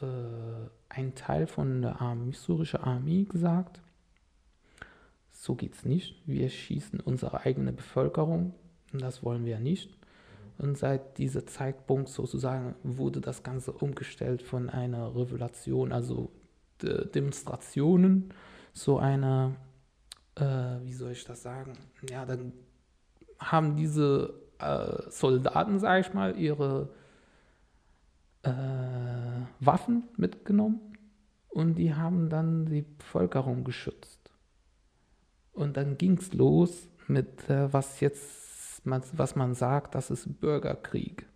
äh, 0.00 0.68
ein 0.88 1.14
Teil 1.14 1.46
von 1.46 1.82
der 1.82 2.00
Armee, 2.00 2.32
syrischen 2.32 2.80
Armee 2.80 3.24
gesagt, 3.24 3.80
so 5.32 5.54
geht's 5.54 5.84
nicht. 5.84 6.22
Wir 6.26 6.48
schießen 6.48 7.00
unsere 7.00 7.42
eigene 7.42 7.72
Bevölkerung 7.72 8.54
das 9.00 9.22
wollen 9.22 9.44
wir 9.44 9.58
nicht. 9.58 9.90
Und 10.58 10.78
seit 10.78 11.18
diesem 11.18 11.46
Zeitpunkt 11.46 12.08
sozusagen 12.08 12.76
wurde 12.82 13.20
das 13.20 13.42
Ganze 13.42 13.72
umgestellt 13.72 14.42
von 14.42 14.70
einer 14.70 15.14
Revolution, 15.14 15.92
also 15.92 16.30
De 16.82 17.08
Demonstrationen, 17.08 18.32
so 18.72 18.98
eine, 18.98 19.54
äh, 20.36 20.44
wie 20.82 20.92
soll 20.92 21.12
ich 21.12 21.24
das 21.24 21.42
sagen? 21.42 21.72
Ja, 22.08 22.24
dann 22.24 22.52
haben 23.38 23.76
diese 23.76 24.34
äh, 24.58 25.08
Soldaten, 25.08 25.78
sage 25.78 26.00
ich 26.00 26.14
mal, 26.14 26.36
ihre 26.36 26.88
äh, 28.44 28.50
Waffen 29.60 30.04
mitgenommen 30.16 30.80
und 31.48 31.76
die 31.76 31.94
haben 31.94 32.28
dann 32.28 32.66
die 32.66 32.82
Bevölkerung 32.82 33.64
geschützt. 33.64 34.30
Und 35.52 35.76
dann 35.76 35.96
ging 35.98 36.18
es 36.18 36.32
los 36.32 36.88
mit, 37.06 37.48
äh, 37.48 37.72
was 37.72 38.00
jetzt, 38.00 38.84
man, 38.84 39.02
was 39.12 39.36
man 39.36 39.54
sagt, 39.54 39.94
das 39.94 40.10
ist 40.10 40.40
Bürgerkrieg. 40.40 41.26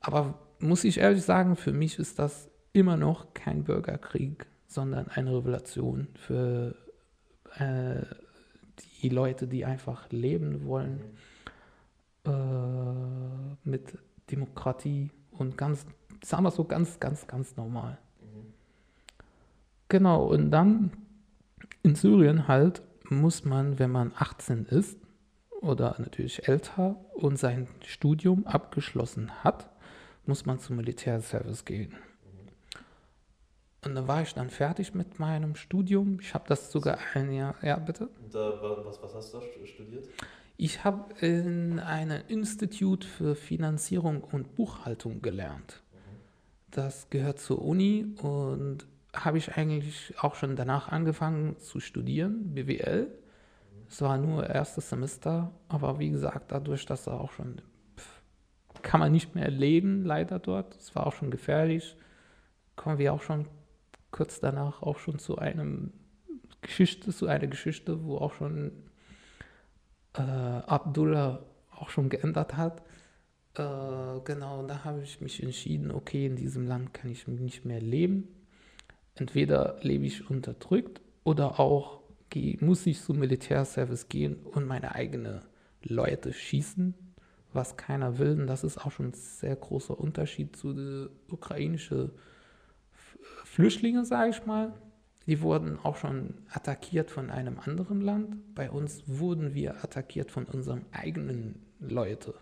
Aber 0.00 0.38
muss 0.58 0.84
ich 0.84 0.98
ehrlich 0.98 1.24
sagen, 1.24 1.56
für 1.56 1.72
mich 1.72 1.98
ist 1.98 2.18
das 2.18 2.48
immer 2.72 2.96
noch 2.96 3.34
kein 3.34 3.64
Bürgerkrieg, 3.64 4.46
sondern 4.66 5.08
eine 5.08 5.36
Revolution 5.36 6.08
für 6.14 6.74
äh, 7.58 8.02
die 9.02 9.08
Leute, 9.08 9.46
die 9.46 9.64
einfach 9.64 10.10
leben 10.10 10.64
wollen 10.64 11.00
äh, 12.24 13.68
mit 13.68 13.98
Demokratie 14.30 15.10
und 15.32 15.58
ganz 15.58 15.86
sagen 16.24 16.44
wir 16.44 16.50
so 16.50 16.64
ganz, 16.64 17.00
ganz, 17.00 17.26
ganz 17.26 17.56
normal. 17.56 17.98
Mhm. 18.20 18.52
Genau, 19.88 20.24
und 20.24 20.50
dann 20.50 20.92
in 21.82 21.94
Syrien 21.94 22.48
halt 22.48 22.82
muss 23.10 23.44
man, 23.44 23.78
wenn 23.78 23.90
man 23.90 24.12
18 24.16 24.66
ist 24.66 24.98
oder 25.60 25.96
natürlich 25.98 26.48
älter 26.48 26.96
und 27.14 27.36
sein 27.36 27.68
Studium 27.84 28.46
abgeschlossen 28.46 29.44
hat, 29.44 29.70
muss 30.26 30.46
man 30.46 30.58
zum 30.58 30.76
Militärservice 30.76 31.64
gehen. 31.64 31.94
Und 33.84 33.96
dann 33.96 34.06
war 34.06 34.22
ich 34.22 34.32
dann 34.32 34.48
fertig 34.48 34.94
mit 34.94 35.18
meinem 35.18 35.56
Studium. 35.56 36.18
Ich 36.20 36.34
habe 36.34 36.44
das 36.46 36.70
sogar 36.70 36.98
ein 37.14 37.32
Jahr, 37.32 37.56
ja 37.62 37.76
bitte. 37.76 38.06
Und, 38.06 38.34
äh, 38.34 38.38
was, 38.38 39.02
was 39.02 39.14
hast 39.14 39.34
du 39.34 39.40
da 39.40 39.66
studiert? 39.66 40.08
Ich 40.56 40.84
habe 40.84 41.12
in 41.20 41.80
einem 41.80 42.22
Institut 42.28 43.04
für 43.04 43.34
Finanzierung 43.34 44.22
und 44.22 44.54
Buchhaltung 44.54 45.20
gelernt. 45.20 45.82
Das 46.72 47.10
gehört 47.10 47.38
zur 47.38 47.62
Uni 47.62 48.06
und 48.22 48.86
habe 49.14 49.38
ich 49.38 49.56
eigentlich 49.56 50.14
auch 50.18 50.34
schon 50.34 50.56
danach 50.56 50.88
angefangen 50.88 51.58
zu 51.58 51.80
studieren, 51.80 52.54
BWL. 52.54 53.08
Es 53.88 54.00
war 54.00 54.16
nur 54.16 54.48
erstes 54.48 54.88
Semester, 54.88 55.52
aber 55.68 55.98
wie 55.98 56.10
gesagt, 56.10 56.50
dadurch, 56.50 56.86
dass 56.86 57.06
er 57.06 57.20
auch 57.20 57.30
schon 57.30 57.60
kann 58.80 59.00
man 59.00 59.12
nicht 59.12 59.34
mehr 59.34 59.50
leben, 59.50 60.04
leider 60.04 60.38
dort. 60.38 60.74
Es 60.76 60.94
war 60.94 61.06
auch 61.06 61.12
schon 61.12 61.30
gefährlich. 61.30 61.96
Kommen 62.74 62.98
wir 62.98 63.12
auch 63.12 63.22
schon 63.22 63.46
kurz 64.10 64.40
danach 64.40 64.82
auch 64.82 64.98
schon 64.98 65.18
zu 65.18 65.38
einem 65.38 65.92
Geschichte, 66.60 67.12
zu 67.12 67.26
einer 67.26 67.46
Geschichte, 67.46 68.04
wo 68.04 68.18
auch 68.18 68.34
schon 68.34 68.72
äh, 70.14 70.20
Abdullah 70.20 71.44
auch 71.70 71.90
schon 71.90 72.08
geändert 72.08 72.56
hat. 72.56 72.82
Äh, 73.54 74.20
genau, 74.24 74.66
da 74.66 74.84
habe 74.84 75.02
ich 75.02 75.20
mich 75.20 75.42
entschieden, 75.42 75.90
okay, 75.90 76.26
in 76.26 76.36
diesem 76.36 76.66
Land 76.66 76.94
kann 76.94 77.10
ich 77.10 77.26
nicht 77.28 77.64
mehr 77.64 77.80
leben. 77.80 78.28
Entweder 79.14 79.76
lebe 79.82 80.06
ich 80.06 80.28
unterdrückt 80.30 81.00
oder 81.24 81.60
auch 81.60 82.02
muss 82.60 82.86
ich 82.86 83.02
zum 83.02 83.18
Militärservice 83.18 84.08
gehen 84.08 84.36
und 84.36 84.66
meine 84.66 84.94
eigenen 84.94 85.42
Leute 85.82 86.32
schießen, 86.32 86.94
was 87.52 87.76
keiner 87.76 88.18
will. 88.18 88.40
Und 88.40 88.46
das 88.46 88.64
ist 88.64 88.78
auch 88.78 88.90
schon 88.90 89.08
ein 89.08 89.12
sehr 89.12 89.54
großer 89.54 89.98
Unterschied 89.98 90.56
zu 90.56 90.72
den 90.72 91.08
ukrainischen 91.28 92.10
Flüchtlingen, 93.44 94.04
sage 94.04 94.30
ich 94.30 94.46
mal. 94.46 94.72
Die 95.26 95.42
wurden 95.42 95.78
auch 95.78 95.96
schon 95.96 96.34
attackiert 96.50 97.10
von 97.10 97.30
einem 97.30 97.58
anderen 97.60 98.00
Land. 98.00 98.54
Bei 98.54 98.70
uns 98.70 99.04
wurden 99.06 99.54
wir 99.54 99.84
attackiert 99.84 100.30
von 100.30 100.46
unseren 100.46 100.86
eigenen 100.90 101.66
Leuten. 101.80 102.32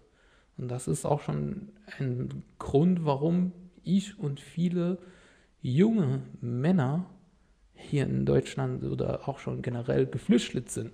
Und 0.57 0.69
das 0.69 0.89
ist 0.89 1.05
auch 1.05 1.21
schon 1.21 1.71
ein 1.99 2.43
Grund, 2.59 3.05
warum 3.05 3.53
ich 3.83 4.19
und 4.19 4.41
viele 4.41 4.99
junge 5.63 6.23
Männer 6.41 7.07
hier 7.75 8.05
in 8.05 8.27
Deutschland 8.27 8.85
oder 8.85 9.29
auch 9.29 9.39
schon 9.39 9.63
generell 9.63 10.07
geflüchtet 10.07 10.71
sind. 10.71 10.93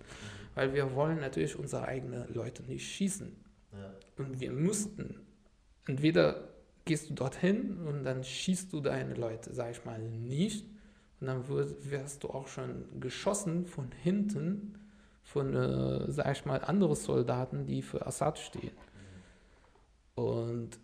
Weil 0.54 0.72
wir 0.72 0.94
wollen 0.94 1.20
natürlich 1.20 1.58
unsere 1.58 1.86
eigenen 1.86 2.32
Leute 2.32 2.62
nicht 2.62 2.86
schießen. 2.86 3.36
Ja. 3.72 3.92
Und 4.16 4.40
wir 4.40 4.52
mussten, 4.52 5.16
entweder 5.86 6.48
gehst 6.84 7.10
du 7.10 7.14
dorthin 7.14 7.78
und 7.86 8.04
dann 8.04 8.24
schießt 8.24 8.72
du 8.72 8.80
deine 8.80 9.14
Leute, 9.14 9.52
sag 9.52 9.72
ich 9.72 9.84
mal, 9.84 9.98
nicht. 10.00 10.64
Und 11.20 11.26
dann 11.26 11.48
wirst 11.48 12.24
du 12.24 12.30
auch 12.30 12.46
schon 12.46 13.00
geschossen 13.00 13.66
von 13.66 13.90
hinten 14.02 14.78
von, 15.22 15.54
äh, 15.54 16.10
sag 16.10 16.30
ich 16.32 16.44
mal, 16.44 16.60
anderen 16.60 16.94
Soldaten, 16.94 17.66
die 17.66 17.82
für 17.82 18.06
Assad 18.06 18.38
stehen. 18.38 18.70
Und 20.16 20.80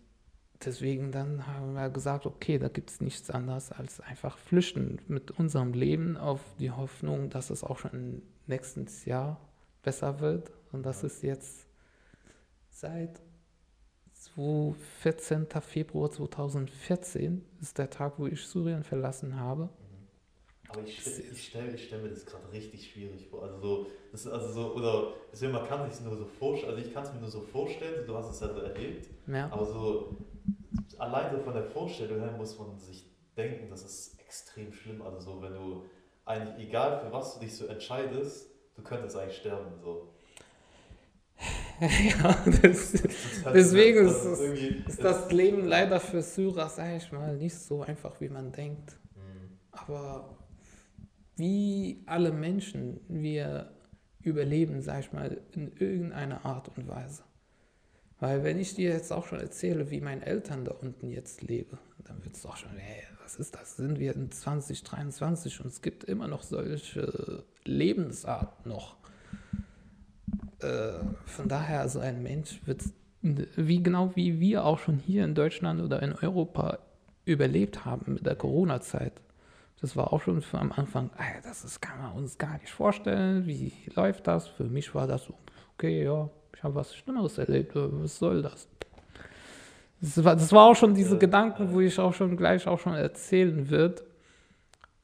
deswegen 0.63 1.11
dann 1.11 1.45
haben 1.45 1.73
wir 1.73 1.89
gesagt, 1.89 2.25
okay, 2.25 2.57
da 2.57 2.69
gibt 2.69 2.91
es 2.91 3.01
nichts 3.01 3.29
anderes 3.29 3.71
als 3.71 3.99
einfach 3.99 4.37
flüchten 4.37 4.99
mit 5.07 5.31
unserem 5.31 5.73
Leben 5.73 6.15
auf 6.15 6.39
die 6.59 6.71
Hoffnung, 6.71 7.29
dass 7.29 7.49
es 7.49 7.63
auch 7.63 7.79
schon 7.79 8.21
nächstes 8.47 9.03
Jahr 9.05 9.41
besser 9.81 10.21
wird. 10.21 10.51
Und 10.71 10.83
das 10.83 11.03
ist 11.03 11.23
jetzt 11.23 11.67
seit 12.69 13.21
14. 15.01 15.47
Februar 15.61 16.09
2014 16.09 17.43
ist 17.61 17.77
der 17.77 17.89
Tag, 17.89 18.17
wo 18.17 18.25
ich 18.25 18.41
Syrien 18.47 18.83
verlassen 18.83 19.39
habe. 19.39 19.69
Aber 20.73 20.87
ich, 20.87 21.05
ich 21.07 21.47
stelle 21.47 21.77
stell 21.77 22.01
mir 22.01 22.09
das 22.09 22.25
gerade 22.25 22.51
richtig 22.51 22.91
schwierig 22.91 23.27
vor. 23.29 23.43
Also 23.43 23.59
so, 23.59 23.87
das, 24.11 24.27
also 24.27 24.51
so, 24.51 24.73
oder 24.73 25.13
deswegen, 25.31 25.51
man 25.51 25.67
kann 25.67 25.89
sich 25.89 26.01
nur 26.01 26.17
so 26.17 26.25
vorstellen, 26.25 26.73
also 26.73 26.85
ich 26.85 26.93
kann 26.93 27.03
es 27.03 27.13
mir 27.13 27.19
nur 27.19 27.29
so 27.29 27.41
vorstellen, 27.41 28.05
du 28.07 28.15
hast 28.15 28.31
es 28.31 28.39
ja 28.39 28.51
so 28.51 28.59
erlebt, 28.59 29.07
ja. 29.27 29.49
aber 29.51 29.65
so 29.65 30.17
alleine 30.97 31.39
von 31.39 31.53
der 31.53 31.63
Vorstellung 31.63 32.19
her 32.19 32.31
muss 32.37 32.57
man 32.57 32.77
sich 32.79 33.05
denken, 33.37 33.69
das 33.69 33.83
ist 33.83 34.19
extrem 34.19 34.73
schlimm. 34.73 35.01
Also 35.01 35.19
so, 35.19 35.41
wenn 35.41 35.53
du 35.53 35.83
eigentlich, 36.25 36.67
egal 36.67 36.99
für 36.99 37.11
was 37.11 37.35
du 37.35 37.41
dich 37.41 37.55
so 37.55 37.67
entscheidest, 37.67 38.49
du 38.75 38.81
könntest 38.81 39.15
eigentlich 39.15 39.37
sterben. 39.37 39.79
So. 39.79 40.09
ja, 41.79 42.37
das, 42.61 42.93
das 42.93 43.01
deswegen 43.53 44.07
ist, 44.07 44.25
das, 44.25 44.39
ist 44.39 45.03
das 45.03 45.31
Leben 45.31 45.65
leider 45.65 45.99
für 45.99 46.21
Syrer, 46.21 46.69
sag 46.69 46.95
ich 46.95 47.11
mal, 47.11 47.35
nicht 47.35 47.55
so 47.55 47.81
einfach, 47.81 48.19
wie 48.21 48.29
man 48.29 48.51
denkt. 48.51 48.97
Mhm. 49.15 49.57
Aber 49.71 50.37
wie 51.35 52.03
alle 52.05 52.31
Menschen, 52.31 52.99
wir 53.07 53.71
überleben, 54.21 54.81
sag 54.81 54.99
ich 55.01 55.13
mal, 55.13 55.41
in 55.51 55.71
irgendeiner 55.77 56.45
Art 56.45 56.69
und 56.77 56.87
Weise. 56.87 57.23
Weil 58.19 58.43
wenn 58.43 58.59
ich 58.59 58.75
dir 58.75 58.91
jetzt 58.91 59.11
auch 59.11 59.25
schon 59.27 59.39
erzähle, 59.39 59.91
wie 59.91 59.99
meine 59.99 60.25
Eltern 60.25 60.63
da 60.63 60.71
unten 60.71 61.09
jetzt 61.09 61.41
leben, 61.41 61.77
dann 62.05 62.23
wird 62.23 62.35
es 62.35 62.43
doch 62.43 62.55
schon, 62.55 62.71
hey, 62.77 63.03
was 63.21 63.35
ist 63.35 63.55
das? 63.55 63.77
Sind 63.77 63.99
wir 63.99 64.15
in 64.15 64.31
2023 64.31 65.59
und 65.59 65.67
es 65.67 65.81
gibt 65.81 66.03
immer 66.05 66.27
noch 66.27 66.43
solche 66.43 67.43
Lebensart 67.65 68.65
noch. 68.65 68.97
Äh, 70.59 70.93
von 71.25 71.47
daher, 71.47 71.81
also 71.81 71.99
ein 71.99 72.23
Mensch 72.23 72.61
wird, 72.65 72.83
wie 73.21 73.83
genau 73.83 74.15
wie 74.15 74.39
wir 74.39 74.65
auch 74.65 74.79
schon 74.79 74.99
hier 74.99 75.25
in 75.25 75.35
Deutschland 75.35 75.81
oder 75.81 76.01
in 76.01 76.13
Europa 76.13 76.79
überlebt 77.25 77.85
haben 77.85 78.13
mit 78.13 78.25
der 78.25 78.35
Corona-Zeit, 78.35 79.13
das 79.83 79.97
war 79.97 80.13
auch 80.13 80.21
schon 80.21 80.41
am 80.53 80.71
Anfang, 80.71 81.09
das 81.43 81.65
ist, 81.65 81.81
kann 81.81 82.01
man 82.01 82.13
uns 82.13 82.37
gar 82.37 82.57
nicht 82.57 82.71
vorstellen, 82.71 83.45
wie 83.45 83.73
läuft 83.93 84.27
das? 84.27 84.47
Für 84.47 84.63
mich 84.63 84.95
war 84.95 85.07
das 85.07 85.25
so, 85.25 85.33
okay, 85.73 86.05
ja, 86.05 86.29
ich 86.55 86.63
habe 86.63 86.75
was 86.75 86.95
Schlimmeres 86.95 87.37
erlebt, 87.37 87.73
was 87.75 88.17
soll 88.17 88.41
das? 88.41 88.69
Das 89.99 90.23
war, 90.23 90.37
das 90.37 90.53
war 90.53 90.67
auch 90.67 90.75
schon 90.77 90.93
diese 90.95 91.15
Ja, 91.15 91.19
Gedanken, 91.19 91.73
wo 91.73 91.81
ich 91.81 91.99
auch 91.99 92.13
schon 92.13 92.37
gleich 92.37 92.65
auch 92.65 92.79
schon 92.79 92.93
erzählen 92.93 93.69
wird. 93.69 94.05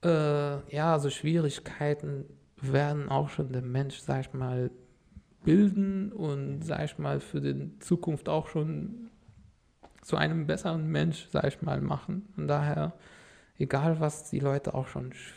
Äh, 0.01 0.74
ja, 0.74 0.93
also 0.93 1.09
Schwierigkeiten 1.09 2.24
werden 2.62 3.09
auch 3.09 3.27
schon 3.27 3.51
den 3.51 3.69
Mensch, 3.69 4.00
sag 4.00 4.21
ich 4.21 4.33
mal, 4.33 4.71
bilden 5.43 6.13
und, 6.13 6.62
sag 6.62 6.86
ich 6.86 6.98
mal, 6.98 7.19
für 7.19 7.41
die 7.41 7.77
Zukunft 7.79 8.29
auch 8.29 8.48
schon 8.48 9.09
zu 10.03 10.15
einem 10.15 10.48
besseren 10.48 10.88
Mensch, 10.88 11.27
sag 11.31 11.43
ich 11.48 11.62
mal, 11.62 11.81
machen. 11.81 12.29
Und 12.38 12.48
daher, 12.48 12.93
egal 13.59 13.99
was 13.99 14.29
die 14.29 14.39
Leute 14.39 14.73
auch 14.73 14.87
schon 14.87 15.11
sch- 15.13 15.33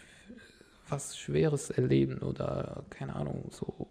was 0.89 1.17
Schweres 1.19 1.71
erleben 1.71 2.21
oder, 2.21 2.85
keine 2.91 3.17
Ahnung, 3.17 3.47
so 3.51 3.89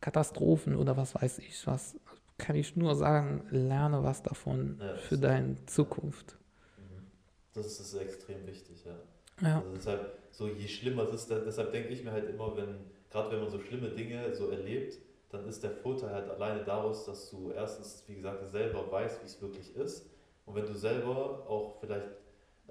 Katastrophen 0.00 0.76
oder 0.76 0.96
was 0.96 1.14
weiß 1.14 1.38
ich 1.38 1.66
was, 1.66 1.96
kann 2.38 2.56
ich 2.56 2.76
nur 2.76 2.94
sagen, 2.96 3.44
lerne 3.50 4.02
was 4.02 4.22
davon 4.22 4.78
Ja, 4.78 4.94
für 4.94 5.18
deine 5.18 5.56
Zukunft. 5.66 6.36
Mhm. 6.76 7.10
Das 7.52 7.66
ist, 7.66 7.80
das 7.80 7.92
ist 7.92 8.00
extrem 8.00 8.46
wichtig, 8.46 8.84
ja. 8.84 8.94
Ja, 9.40 9.62
Also 9.62 9.74
deshalb, 9.74 10.18
so 10.30 10.46
je 10.48 10.68
schlimmer 10.68 11.08
es 11.08 11.22
ist, 11.22 11.30
deshalb 11.30 11.72
denke 11.72 11.88
ich 11.90 12.04
mir 12.04 12.12
halt 12.12 12.28
immer, 12.28 12.56
wenn, 12.56 12.76
gerade 13.10 13.30
wenn 13.32 13.40
man 13.40 13.50
so 13.50 13.60
schlimme 13.60 13.90
Dinge 13.90 14.34
so 14.34 14.50
erlebt, 14.50 14.98
dann 15.30 15.46
ist 15.48 15.62
der 15.62 15.72
Vorteil 15.72 16.10
halt 16.12 16.28
alleine 16.30 16.64
daraus, 16.64 17.04
dass 17.06 17.30
du 17.30 17.50
erstens, 17.52 18.04
wie 18.08 18.16
gesagt, 18.16 18.48
selber 18.50 18.90
weißt, 18.90 19.22
wie 19.22 19.26
es 19.26 19.40
wirklich 19.42 19.74
ist. 19.76 20.10
Und 20.46 20.54
wenn 20.56 20.66
du 20.66 20.74
selber 20.74 21.46
auch 21.48 21.78
vielleicht 21.80 22.08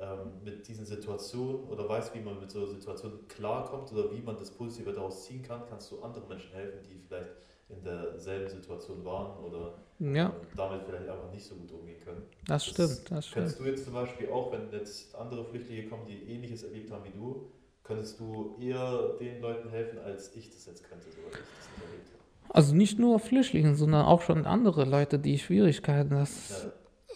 ähm, 0.02 0.44
mit 0.44 0.68
diesen 0.68 0.86
Situationen 0.86 1.66
oder 1.66 1.88
weißt, 1.88 2.16
wie 2.16 2.22
man 2.22 2.40
mit 2.40 2.50
so 2.52 2.66
Situationen 2.66 3.28
klarkommt 3.28 3.92
oder 3.92 4.12
wie 4.12 4.22
man 4.22 4.38
das 4.38 4.52
Positive 4.52 4.94
daraus 4.94 5.26
ziehen 5.26 5.42
kann, 5.42 5.64
kannst 5.70 5.92
du 5.92 6.02
anderen 6.02 6.28
Menschen 6.28 6.52
helfen, 6.54 6.80
die 6.90 7.00
vielleicht 7.00 7.30
in 7.70 7.84
derselben 7.84 8.50
Situation 8.50 9.04
waren 9.06 9.44
oder 9.44 9.74
ja 10.00 10.28
ähm, 10.28 10.32
damit 10.56 10.84
vielleicht 10.86 11.10
einfach 11.10 11.32
nicht 11.32 11.46
so 11.46 11.56
gut 11.56 11.72
umgehen 11.72 12.00
können. 12.04 12.24
das 12.48 12.64
Das 12.64 12.66
stimmt, 12.66 13.12
das 13.12 13.28
stimmt. 13.28 13.34
Könntest 13.34 13.60
du 13.60 13.64
jetzt 13.66 13.84
zum 13.84 13.94
Beispiel 13.94 14.30
auch, 14.30 14.52
wenn 14.52 14.72
jetzt 14.72 15.14
andere 15.16 15.44
Flüchtlinge 15.44 15.88
kommen, 15.88 16.06
die 16.08 16.32
ähnliches 16.32 16.64
erlebt 16.64 16.92
haben 16.92 17.04
wie 17.04 17.18
du, 17.18 17.52
könntest 17.84 18.20
du 18.20 18.56
eher 18.60 19.16
den 19.20 19.42
Leuten 19.42 19.70
helfen, 19.70 20.00
als 20.00 20.36
ich 20.36 20.50
das 20.50 20.66
jetzt 20.66 20.88
könnte, 20.88 21.06
so 21.12 21.18
weil 21.24 21.32
ich 21.32 21.48
das 21.58 21.70
nicht 21.76 21.86
erlebt 21.86 22.10
habe. 22.14 22.54
Also 22.54 22.76
nicht 22.76 22.98
nur 22.98 23.20
Flüchtlinge, 23.20 23.76
sondern 23.76 24.06
auch 24.06 24.22
schon 24.22 24.46
andere 24.46 24.86
Leute, 24.86 25.20
die 25.20 25.38
Schwierigkeiten, 25.38 26.12
das 26.12 26.64
Ja, 26.64 26.72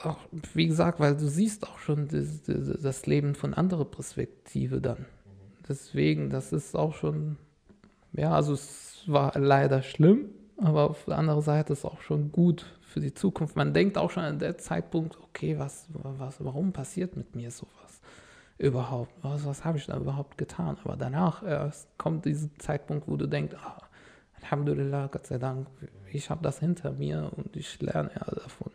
auch, 0.06 0.20
wie 0.54 0.68
gesagt, 0.68 1.00
weil 1.00 1.16
du 1.16 1.28
siehst 1.28 1.68
auch 1.68 1.78
schon 1.78 2.08
das, 2.08 2.42
das 2.82 3.06
Leben 3.06 3.36
von 3.36 3.54
anderer 3.54 3.86
Perspektive 3.86 4.82
dann. 4.82 5.06
Deswegen, 5.68 6.30
das 6.30 6.52
ist 6.52 6.76
auch 6.76 6.94
schon, 6.94 7.38
ja, 8.14 8.34
also 8.34 8.54
es 8.54 9.04
war 9.08 9.38
leider 9.38 9.82
schlimm, 9.82 10.30
aber 10.58 10.90
auf 10.90 11.06
der 11.06 11.18
anderen 11.18 11.42
Seite 11.42 11.74
ist 11.74 11.80
es 11.80 11.86
auch 11.86 12.02
schon 12.02 12.32
gut 12.32 12.66
für 12.82 13.00
die 13.00 13.14
Zukunft. 13.14 13.56
Man 13.56 13.74
denkt 13.74 13.98
auch 13.98 14.12
schon 14.12 14.24
an 14.24 14.40
der 14.40 14.58
Zeitpunkt, 14.58 15.18
okay, 15.22 15.58
was, 15.58 15.88
was, 15.90 16.44
warum 16.44 16.74
passiert 16.74 17.16
mit 17.18 17.36
mir 17.36 17.50
sowas 17.50 18.02
überhaupt? 18.58 19.12
Was, 19.22 19.46
was 19.46 19.66
habe 19.66 19.78
ich 19.78 19.86
da 19.88 19.98
überhaupt 19.98 20.38
getan? 20.38 20.78
Aber 20.84 20.96
danach 20.96 21.44
erst 21.44 21.98
kommt 21.98 22.26
dieser 22.26 22.50
Zeitpunkt, 22.60 23.08
wo 23.08 23.18
du 23.18 23.28
denkst, 23.28 23.56
ah, 23.64 23.82
Alhamdulillah, 24.42 25.08
Gott 25.08 25.28
sei 25.28 25.38
Dank, 25.38 25.68
ich 26.12 26.30
habe 26.30 26.44
das 26.44 26.60
hinter 26.60 26.92
mir 26.92 27.32
und 27.36 27.56
ich 27.56 27.82
lerne 27.82 28.12
ja 28.14 28.26
davon. 28.36 28.72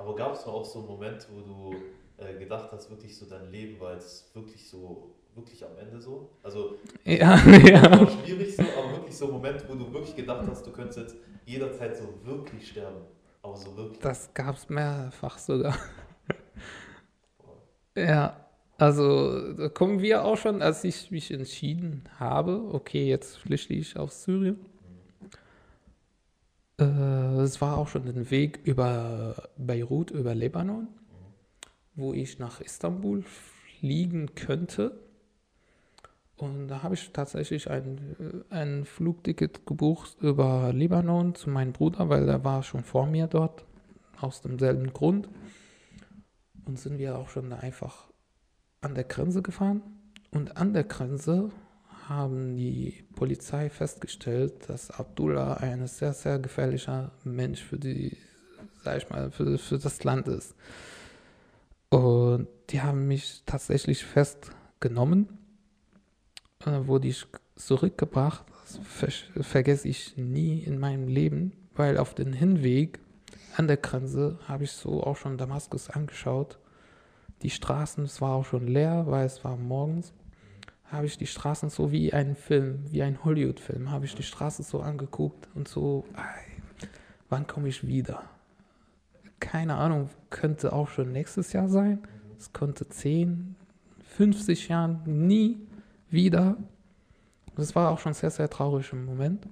Aber 0.00 0.14
gab 0.14 0.32
es 0.32 0.46
mal 0.46 0.52
auch 0.52 0.64
so 0.64 0.78
einen 0.78 0.88
Moment, 0.88 1.28
wo 1.30 1.40
du 1.42 1.74
äh, 2.16 2.38
gedacht 2.38 2.72
hast, 2.72 2.88
wirklich 2.90 3.14
so 3.14 3.26
dein 3.26 3.52
Leben 3.52 3.78
war 3.78 3.92
jetzt 3.92 4.34
wirklich 4.34 4.66
so, 4.66 5.10
wirklich 5.34 5.62
am 5.62 5.76
Ende 5.78 6.00
so? 6.00 6.30
Also 6.42 6.76
Ja, 7.04 7.36
ja. 7.46 8.08
schwierig 8.08 8.56
so, 8.56 8.62
aber 8.62 8.92
wirklich 8.96 9.14
so 9.14 9.26
ein 9.26 9.32
Moment, 9.32 9.62
wo 9.68 9.74
du 9.74 9.92
wirklich 9.92 10.16
gedacht 10.16 10.46
hast, 10.48 10.66
du 10.66 10.70
könntest 10.72 10.98
jetzt 11.00 11.16
jederzeit 11.44 11.98
so 11.98 12.14
wirklich 12.24 12.66
sterben. 12.66 13.02
Aber 13.42 13.56
so 13.56 13.76
wirklich. 13.76 13.98
Das 13.98 14.32
gab 14.32 14.56
es 14.56 14.70
mehrfach 14.70 15.38
sogar. 15.38 15.76
Ja, 17.96 18.46
also 18.78 19.52
da 19.52 19.68
kommen 19.68 20.00
wir 20.00 20.24
auch 20.24 20.36
schon, 20.36 20.62
als 20.62 20.84
ich 20.84 21.10
mich 21.10 21.32
entschieden 21.32 22.08
habe, 22.20 22.70
okay, 22.72 23.08
jetzt 23.08 23.36
flüchte 23.36 23.74
ich 23.74 23.98
aus 23.98 24.22
Syrien. 24.22 24.64
Äh, 26.80 27.42
es 27.42 27.60
war 27.60 27.76
auch 27.76 27.88
schon 27.88 28.08
ein 28.08 28.30
Weg 28.30 28.60
über 28.64 29.50
Beirut, 29.56 30.10
über 30.10 30.34
Libanon, 30.34 30.88
wo 31.94 32.14
ich 32.14 32.38
nach 32.38 32.60
Istanbul 32.60 33.22
fliegen 33.22 34.34
könnte. 34.34 34.98
Und 36.36 36.68
da 36.68 36.82
habe 36.82 36.94
ich 36.94 37.12
tatsächlich 37.12 37.68
ein, 37.68 38.44
ein 38.48 38.86
Flugticket 38.86 39.66
gebucht 39.66 40.16
über 40.22 40.72
Libanon 40.72 41.34
zu 41.34 41.50
meinem 41.50 41.72
Bruder, 41.72 42.08
weil 42.08 42.24
der 42.24 42.42
war 42.44 42.62
schon 42.62 42.82
vor 42.82 43.06
mir 43.06 43.26
dort, 43.26 43.66
aus 44.18 44.40
demselben 44.40 44.92
Grund. 44.94 45.28
Und 46.64 46.78
sind 46.78 46.98
wir 46.98 47.18
auch 47.18 47.28
schon 47.28 47.52
einfach 47.52 48.06
an 48.80 48.94
der 48.94 49.04
Grenze 49.04 49.42
gefahren. 49.42 49.82
Und 50.30 50.56
an 50.56 50.72
der 50.72 50.84
Grenze 50.84 51.50
haben 52.10 52.56
die 52.56 53.04
Polizei 53.14 53.70
festgestellt, 53.70 54.68
dass 54.68 54.90
Abdullah 54.90 55.54
ein 55.54 55.86
sehr, 55.86 56.12
sehr 56.12 56.40
gefährlicher 56.40 57.12
Mensch 57.22 57.62
für 57.62 57.78
die, 57.78 58.16
sag 58.82 58.98
ich 58.98 59.08
mal, 59.08 59.30
für, 59.30 59.56
für 59.58 59.78
das 59.78 60.02
Land 60.02 60.26
ist. 60.26 60.56
Und 61.88 62.48
die 62.70 62.82
haben 62.82 63.06
mich 63.06 63.42
tatsächlich 63.46 64.04
festgenommen, 64.04 65.38
äh, 66.66 66.86
wurde 66.86 67.08
ich 67.08 67.26
zurückgebracht. 67.54 68.44
Das 68.64 68.80
ver 68.82 69.42
vergesse 69.42 69.88
ich 69.88 70.16
nie 70.16 70.58
in 70.58 70.78
meinem 70.78 71.06
Leben, 71.06 71.52
weil 71.74 71.96
auf 71.96 72.14
den 72.14 72.32
Hinweg 72.32 72.98
an 73.56 73.68
der 73.68 73.76
Grenze 73.76 74.38
habe 74.48 74.64
ich 74.64 74.72
so 74.72 75.04
auch 75.04 75.16
schon 75.16 75.38
Damaskus 75.38 75.88
angeschaut. 75.90 76.58
Die 77.42 77.50
Straßen, 77.50 78.04
es 78.04 78.20
war 78.20 78.34
auch 78.34 78.44
schon 78.44 78.66
leer, 78.66 79.04
weil 79.06 79.26
es 79.26 79.44
war 79.44 79.56
morgens. 79.56 80.12
Habe 80.90 81.06
ich 81.06 81.18
die 81.18 81.26
Straßen 81.26 81.70
so 81.70 81.92
wie 81.92 82.12
ein 82.12 82.34
Film, 82.34 82.84
wie 82.90 83.02
ein 83.02 83.24
Hollywood-Film, 83.24 83.90
habe 83.90 84.06
ich 84.06 84.14
die 84.16 84.24
Straßen 84.24 84.64
so 84.64 84.80
angeguckt 84.80 85.48
und 85.54 85.68
so, 85.68 86.04
ey, 86.16 86.88
wann 87.28 87.46
komme 87.46 87.68
ich 87.68 87.86
wieder? 87.86 88.24
Keine 89.38 89.76
Ahnung, 89.76 90.10
könnte 90.30 90.72
auch 90.72 90.88
schon 90.88 91.12
nächstes 91.12 91.52
Jahr 91.52 91.68
sein. 91.68 92.02
Es 92.38 92.52
könnte 92.52 92.88
10, 92.88 93.54
50 94.16 94.68
Jahren 94.68 95.02
nie 95.04 95.60
wieder. 96.10 96.56
Das 97.54 97.76
war 97.76 97.90
auch 97.90 97.98
schon 98.00 98.14
sehr, 98.14 98.30
sehr 98.30 98.50
traurig 98.50 98.92
im 98.92 99.04
Moment. 99.04 99.46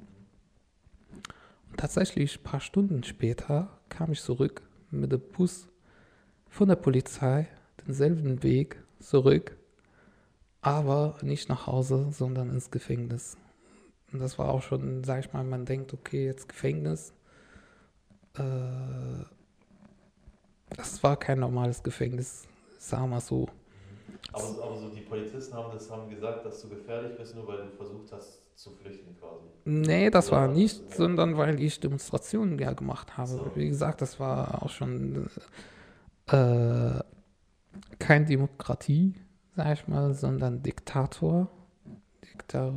Und 1.70 1.78
tatsächlich, 1.78 2.40
ein 2.40 2.42
paar 2.42 2.60
Stunden 2.60 3.04
später 3.04 3.78
kam 3.88 4.10
ich 4.10 4.20
zurück 4.20 4.62
mit 4.90 5.12
dem 5.12 5.20
Bus 5.20 5.68
von 6.48 6.68
der 6.68 6.76
Polizei, 6.76 7.46
denselben 7.86 8.42
Weg 8.42 8.82
zurück, 8.98 9.57
aber 10.76 11.16
nicht 11.22 11.48
nach 11.48 11.66
Hause, 11.66 12.08
sondern 12.12 12.50
ins 12.50 12.70
Gefängnis. 12.70 13.36
Und 14.12 14.20
das 14.20 14.38
war 14.38 14.50
auch 14.50 14.62
schon, 14.62 15.04
sag 15.04 15.20
ich 15.26 15.32
mal, 15.32 15.44
man 15.44 15.66
denkt, 15.66 15.94
okay, 15.94 16.26
jetzt 16.26 16.48
Gefängnis. 16.48 17.14
Äh, 18.34 19.24
das 20.70 21.02
war 21.02 21.18
kein 21.18 21.40
normales 21.40 21.82
Gefängnis, 21.82 22.48
sagen 22.78 23.10
wir 23.10 23.20
so. 23.20 23.48
Aber, 24.32 24.62
aber 24.62 24.76
so 24.78 24.88
die 24.90 25.02
Polizisten 25.02 25.54
haben 25.54 25.70
das 25.72 25.90
haben 25.90 26.08
gesagt, 26.08 26.44
dass 26.44 26.62
du 26.62 26.68
gefährlich 26.68 27.16
bist, 27.16 27.34
nur 27.34 27.46
weil 27.46 27.64
du 27.66 27.70
versucht 27.72 28.12
hast 28.12 28.42
zu 28.56 28.70
flüchten 28.72 29.16
quasi. 29.18 29.46
Nee, 29.64 30.10
das 30.10 30.32
war 30.32 30.48
Ja, 30.48 30.48
nicht, 30.48 30.94
sondern 30.94 31.36
weil 31.36 31.60
ich 31.60 31.78
Demonstrationen 31.80 32.58
ja 32.58 32.72
gemacht 32.72 33.16
habe. 33.18 33.38
So. 33.38 33.50
Wie 33.54 33.68
gesagt, 33.68 34.00
das 34.00 34.18
war 34.18 34.62
auch 34.62 34.70
schon 34.70 35.28
äh, 36.26 37.00
kein 37.98 38.26
Demokratie, 38.26 39.14
sag 39.58 39.72
ich 39.72 39.88
mal, 39.88 40.14
sondern 40.14 40.62
Diktator. 40.62 41.48
Dikta 42.22 42.72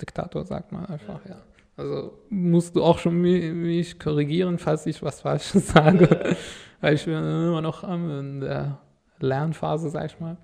Diktator 0.00 0.44
sagt 0.44 0.70
man 0.70 0.84
einfach, 0.84 1.24
ja. 1.26 1.40
Also 1.76 2.18
musst 2.28 2.76
du 2.76 2.84
auch 2.84 2.98
schon 2.98 3.20
mi- 3.22 3.52
mich 3.52 3.98
korrigieren, 3.98 4.58
falls 4.58 4.84
ich 4.84 5.02
was 5.02 5.22
Falsches 5.22 5.68
sage, 5.74 6.36
weil 6.82 6.94
ich 6.94 7.06
bin 7.06 7.14
immer 7.14 7.62
noch 7.62 7.82
in 7.84 8.40
der 8.40 8.78
Lernphase, 9.18 9.88
sag 9.88 10.04
ich 10.06 10.20
mal. 10.20 10.36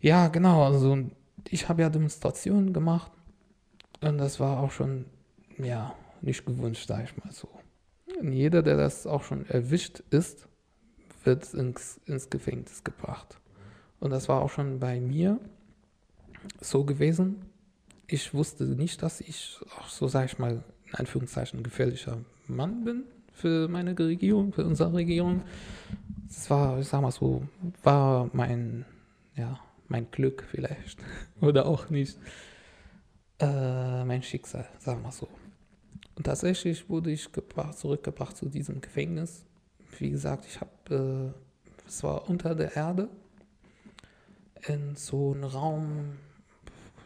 Ja, 0.00 0.26
genau, 0.28 0.64
also 0.64 0.98
ich 1.48 1.68
habe 1.68 1.82
ja 1.82 1.90
Demonstrationen 1.90 2.72
gemacht 2.72 3.12
und 4.00 4.18
das 4.18 4.40
war 4.40 4.58
auch 4.58 4.72
schon, 4.72 5.04
ja, 5.58 5.94
nicht 6.22 6.44
gewünscht, 6.44 6.88
sag 6.88 7.04
ich 7.04 7.16
mal 7.24 7.30
so. 7.32 7.48
Und 8.18 8.32
jeder, 8.32 8.62
der 8.64 8.76
das 8.76 9.06
auch 9.06 9.22
schon 9.22 9.46
erwischt 9.46 10.00
ist, 10.10 10.48
wird 11.22 11.54
ins, 11.54 12.00
ins 12.06 12.28
Gefängnis 12.30 12.82
gebracht. 12.82 13.38
Und 14.02 14.10
das 14.10 14.28
war 14.28 14.42
auch 14.42 14.50
schon 14.50 14.80
bei 14.80 14.98
mir 14.98 15.38
so 16.60 16.82
gewesen. 16.82 17.36
Ich 18.08 18.34
wusste 18.34 18.64
nicht, 18.64 19.00
dass 19.00 19.20
ich 19.20 19.60
auch 19.78 19.86
so, 19.86 20.08
sag 20.08 20.24
ich 20.24 20.40
mal, 20.40 20.64
in 20.88 20.94
Anführungszeichen 20.96 21.62
gefährlicher 21.62 22.18
Mann 22.48 22.82
bin 22.82 23.04
für 23.32 23.68
meine 23.68 23.96
Regierung, 23.96 24.52
für 24.52 24.64
unsere 24.64 24.92
Regierung. 24.92 25.42
Das 26.26 26.50
war, 26.50 26.80
ich 26.80 26.88
sag 26.88 27.00
mal 27.00 27.12
so, 27.12 27.46
war 27.84 28.28
mein, 28.32 28.86
ja, 29.36 29.60
mein 29.86 30.10
Glück 30.10 30.48
vielleicht. 30.50 30.98
Oder 31.40 31.66
auch 31.66 31.88
nicht. 31.88 32.18
Äh, 33.38 34.04
mein 34.04 34.24
Schicksal, 34.24 34.66
sagen 34.80 35.02
wir 35.02 35.12
so. 35.12 35.28
Und 36.16 36.24
tatsächlich 36.24 36.90
wurde 36.90 37.12
ich 37.12 37.30
gebracht, 37.30 37.78
zurückgebracht 37.78 38.36
zu 38.36 38.48
diesem 38.48 38.80
Gefängnis. 38.80 39.44
Wie 40.00 40.10
gesagt, 40.10 40.44
ich 40.44 40.60
habe, 40.60 41.32
äh, 41.32 41.86
es 41.86 42.02
war 42.02 42.28
unter 42.28 42.56
der 42.56 42.74
Erde, 42.74 43.08
in 44.66 44.94
so 44.96 45.32
einem 45.32 45.44
Raum, 45.44 46.18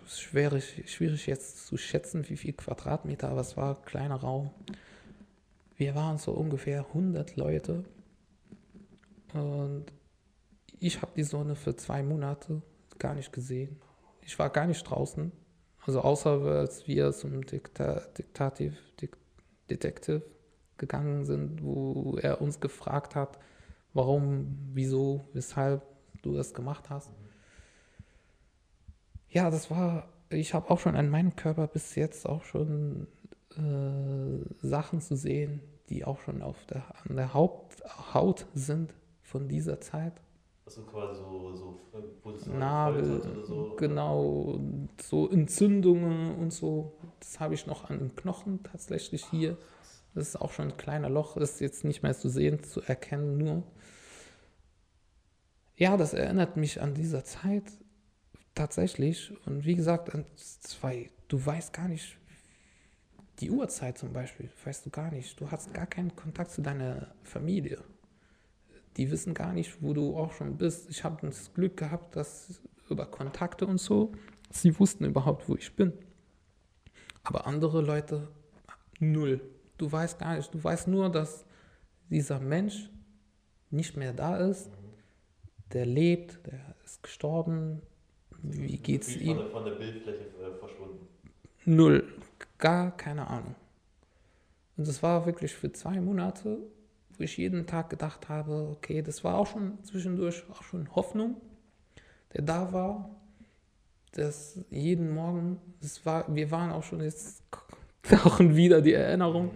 schwierig, 0.07 0.85
schwierig 0.91 1.27
jetzt 1.27 1.67
zu 1.67 1.77
schätzen, 1.77 2.29
wie 2.29 2.37
viel 2.37 2.53
Quadratmeter, 2.53 3.31
aber 3.31 3.41
es 3.41 3.57
war 3.57 3.77
ein 3.77 3.85
kleiner 3.85 4.17
Raum. 4.17 4.51
Wir 5.77 5.95
waren 5.95 6.19
so 6.19 6.33
ungefähr 6.33 6.87
100 6.87 7.37
Leute 7.37 7.85
und 9.33 9.87
ich 10.79 11.03
habe 11.03 11.13
die 11.17 11.23
Sonne 11.23 11.57
für 11.57 11.77
zwei 11.77 12.03
Monate 12.03 12.63
gar 12.99 13.15
nicht 13.15 13.33
gesehen. 13.33 13.81
Ich 14.23 14.39
war 14.39 14.51
gar 14.51 14.67
nicht 14.67 14.83
draußen. 14.83 15.33
Also 15.85 16.01
außer 16.01 16.43
als 16.43 16.87
wir 16.87 17.13
zum 17.13 17.45
Dikta 17.47 18.01
Diktativ, 18.19 18.75
Dik 19.01 19.17
Detective 19.71 20.23
gegangen 20.79 21.25
sind, 21.25 21.63
wo 21.63 22.19
er 22.21 22.41
uns 22.41 22.61
gefragt 22.61 23.15
hat, 23.15 23.39
warum, 23.95 24.59
wieso, 24.73 25.29
weshalb 25.33 25.83
du 26.23 26.35
das 26.35 26.55
gemacht 26.55 26.91
hast. 26.91 27.11
Ja, 29.29 29.51
das 29.51 29.71
war, 29.71 30.09
ich 30.31 30.55
habe 30.55 30.71
auch 30.71 30.79
schon 30.79 30.97
an 30.97 31.09
meinem 31.09 31.37
Körper 31.37 31.67
bis 31.67 31.95
jetzt 31.95 32.27
auch 32.27 32.45
schon 32.45 33.07
äh, 33.57 34.67
Sachen 34.67 35.01
zu 35.01 35.17
sehen, 35.17 35.61
die 35.89 36.05
auch 36.05 36.21
schon 36.21 36.43
auf 36.43 36.57
der, 36.67 36.85
an 37.05 37.17
der 37.17 37.35
Haupt, 37.35 37.83
Haut 38.15 38.47
sind 38.55 38.95
von 39.23 39.49
dieser 39.49 39.81
Zeit. 39.81 40.15
Also 40.65 40.83
quasi 40.83 41.21
so, 41.21 41.55
so 41.55 41.81
Nabel, 42.53 43.23
so. 43.47 43.77
genau, 43.77 44.59
so 45.01 45.29
Entzündungen 45.31 46.35
und 46.37 46.53
so. 46.53 46.93
Das 47.21 47.39
habe 47.39 47.55
ich 47.55 47.67
noch 47.67 47.89
an 47.89 48.01
den 48.01 48.17
Knochen 48.17 48.63
tatsächlich 48.65 49.25
hier. 49.27 49.57
Das 50.15 50.29
ist 50.29 50.41
auch 50.41 50.51
schon 50.51 50.71
ein 50.71 50.77
kleiner 50.77 51.09
Loch, 51.09 51.37
ist 51.37 51.61
jetzt 51.61 51.85
nicht 51.85 52.03
mehr 52.03 52.15
zu 52.15 52.29
sehen, 52.29 52.65
zu 52.65 52.81
erkennen 52.81 53.39
nur. 53.39 53.63
Ja, 55.77 55.97
das 55.97 56.15
erinnert 56.15 56.57
mich 56.57 56.81
an 56.81 56.95
dieser 56.95 57.23
Zeit 57.23 57.65
tatsächlich. 58.57 59.33
Und 59.47 59.65
wie 59.65 59.77
gesagt, 59.77 60.13
an 60.13 60.27
zwei, 60.35 61.11
du 61.29 61.45
weißt 61.45 61.73
gar 61.73 61.87
nicht, 61.87 62.19
die 63.39 63.51
Uhrzeit 63.51 63.99
zum 63.99 64.13
Beispiel, 64.13 64.51
weißt 64.65 64.87
du 64.87 64.91
gar 64.91 65.13
nicht. 65.13 65.39
Du 65.41 65.51
hast 65.51 65.73
gar 65.73 65.87
keinen 65.87 66.17
Kontakt 66.17 66.51
zu 66.51 66.63
deiner 66.63 67.15
Familie 67.23 67.85
die 68.97 69.11
wissen 69.11 69.35
gar 69.35 69.53
nicht, 69.53 69.83
wo 69.83 69.93
du 69.93 70.17
auch 70.17 70.33
schon 70.33 70.57
bist. 70.57 70.89
Ich 70.89 71.05
habe 71.05 71.27
das 71.27 71.53
Glück 71.53 71.77
gehabt, 71.77 72.17
dass 72.17 72.61
über 72.89 73.07
Kontakte 73.07 73.67
und 73.67 73.79
so, 73.79 74.13
sie 74.51 74.79
wussten 74.79 75.05
überhaupt, 75.05 75.49
wo 75.49 75.57
ich 75.57 75.75
bin. 75.75 75.93
Aber 77.23 77.47
andere 77.47 77.83
Leute, 77.83 78.29
null. 79.01 79.41
Du 79.77 79.91
weißt 79.91 80.19
gar 80.19 80.37
nicht. 80.37 80.55
Du 80.55 80.63
weißt 80.63 80.89
nur, 80.89 81.11
dass 81.11 81.45
dieser 82.09 82.39
Mensch 82.39 82.89
nicht 83.71 83.97
mehr 83.97 84.13
da 84.13 84.37
ist. 84.39 84.71
Der 85.73 85.85
lebt, 85.85 86.47
der 86.47 86.77
ist 86.85 87.03
gestorben. 87.03 87.83
Wie 88.43 88.79
geht's 88.79 89.17
ihm? 89.17 89.37
Von 89.37 89.39
der, 89.39 89.51
von 89.51 89.65
der 89.65 89.73
Bildfläche 89.73 90.25
äh, 90.25 90.59
verschwunden. 90.59 91.07
Null. 91.65 92.05
Gar 92.59 92.97
keine 92.97 93.27
Ahnung. 93.27 93.55
Und 94.77 94.87
das 94.87 95.03
war 95.03 95.27
wirklich 95.27 95.53
für 95.55 95.73
zwei 95.73 96.01
Monate 96.01 96.59
wo 97.19 97.25
ich 97.25 97.37
jeden 97.37 97.67
Tag 97.67 97.91
gedacht 97.91 98.29
habe, 98.29 98.69
okay, 98.77 99.03
das 99.03 99.25
war 99.25 99.37
auch 99.37 99.47
schon 99.47 99.83
zwischendurch 99.85 100.43
auch 100.51 100.63
schon 100.63 100.95
Hoffnung, 100.95 101.37
der 102.35 102.43
da 102.43 102.73
war, 102.73 103.11
dass 104.13 104.61
jeden 104.71 105.15
Morgen, 105.15 105.59
das 105.81 106.05
war, 106.05 106.35
wir 106.35 106.51
waren 106.51 106.71
auch 106.71 106.83
schon 106.83 107.01
jetzt 107.01 107.43
auch 108.25 108.39
wieder 108.41 108.83
die 108.83 108.93
Erinnerung, 108.93 109.51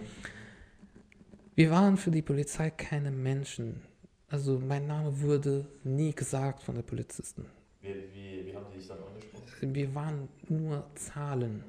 wir 1.55 1.71
waren 1.71 1.97
für 1.97 2.11
die 2.11 2.23
Polizei 2.23 2.71
keine 2.71 3.11
Menschen. 3.11 3.83
Also 4.29 4.59
mein 4.59 4.87
Name 4.87 5.21
wurde 5.21 5.67
nie 5.85 6.15
gesagt 6.15 6.63
von 6.63 6.77
den 6.77 6.85
Polizisten. 6.85 7.47
Wie, 7.83 7.95
wie 8.15 8.40
haben 8.61 8.73
die 8.73 8.79
dich 8.79 8.89
dann 8.89 8.99
angesprochen? 8.99 9.75
Wir 9.75 9.95
waren 9.95 10.29
nur 10.49 10.85
Zahlen. 10.95 11.65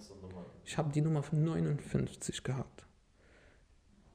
Ich 0.66 0.78
habe 0.78 0.92
die 0.92 1.02
Nummer 1.02 1.24
von 1.24 1.44
59 1.44 2.44
gehabt 2.44 2.86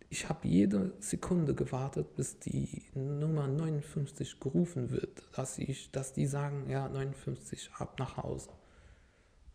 ich 0.08 0.28
habe 0.28 0.46
jede 0.46 0.92
Sekunde 1.00 1.54
gewartet, 1.54 2.14
bis 2.16 2.38
die 2.38 2.84
Nummer 2.94 3.48
59 3.48 4.40
gerufen 4.40 4.90
wird, 4.90 5.22
dass, 5.36 5.58
ich, 5.58 5.90
dass 5.90 6.12
die 6.12 6.26
sagen, 6.26 6.70
ja, 6.70 6.88
59, 6.88 7.70
ab 7.78 7.98
nach 7.98 8.16
Hause. 8.16 8.50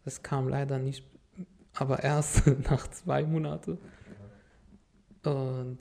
Das 0.04 0.24
kam 0.24 0.50
leider 0.50 0.78
nicht, 0.78 1.06
aber 1.74 2.04
erst 2.04 2.46
nach 2.70 2.88
zwei 2.90 3.24
Monaten. 3.24 3.78
Und 5.24 5.78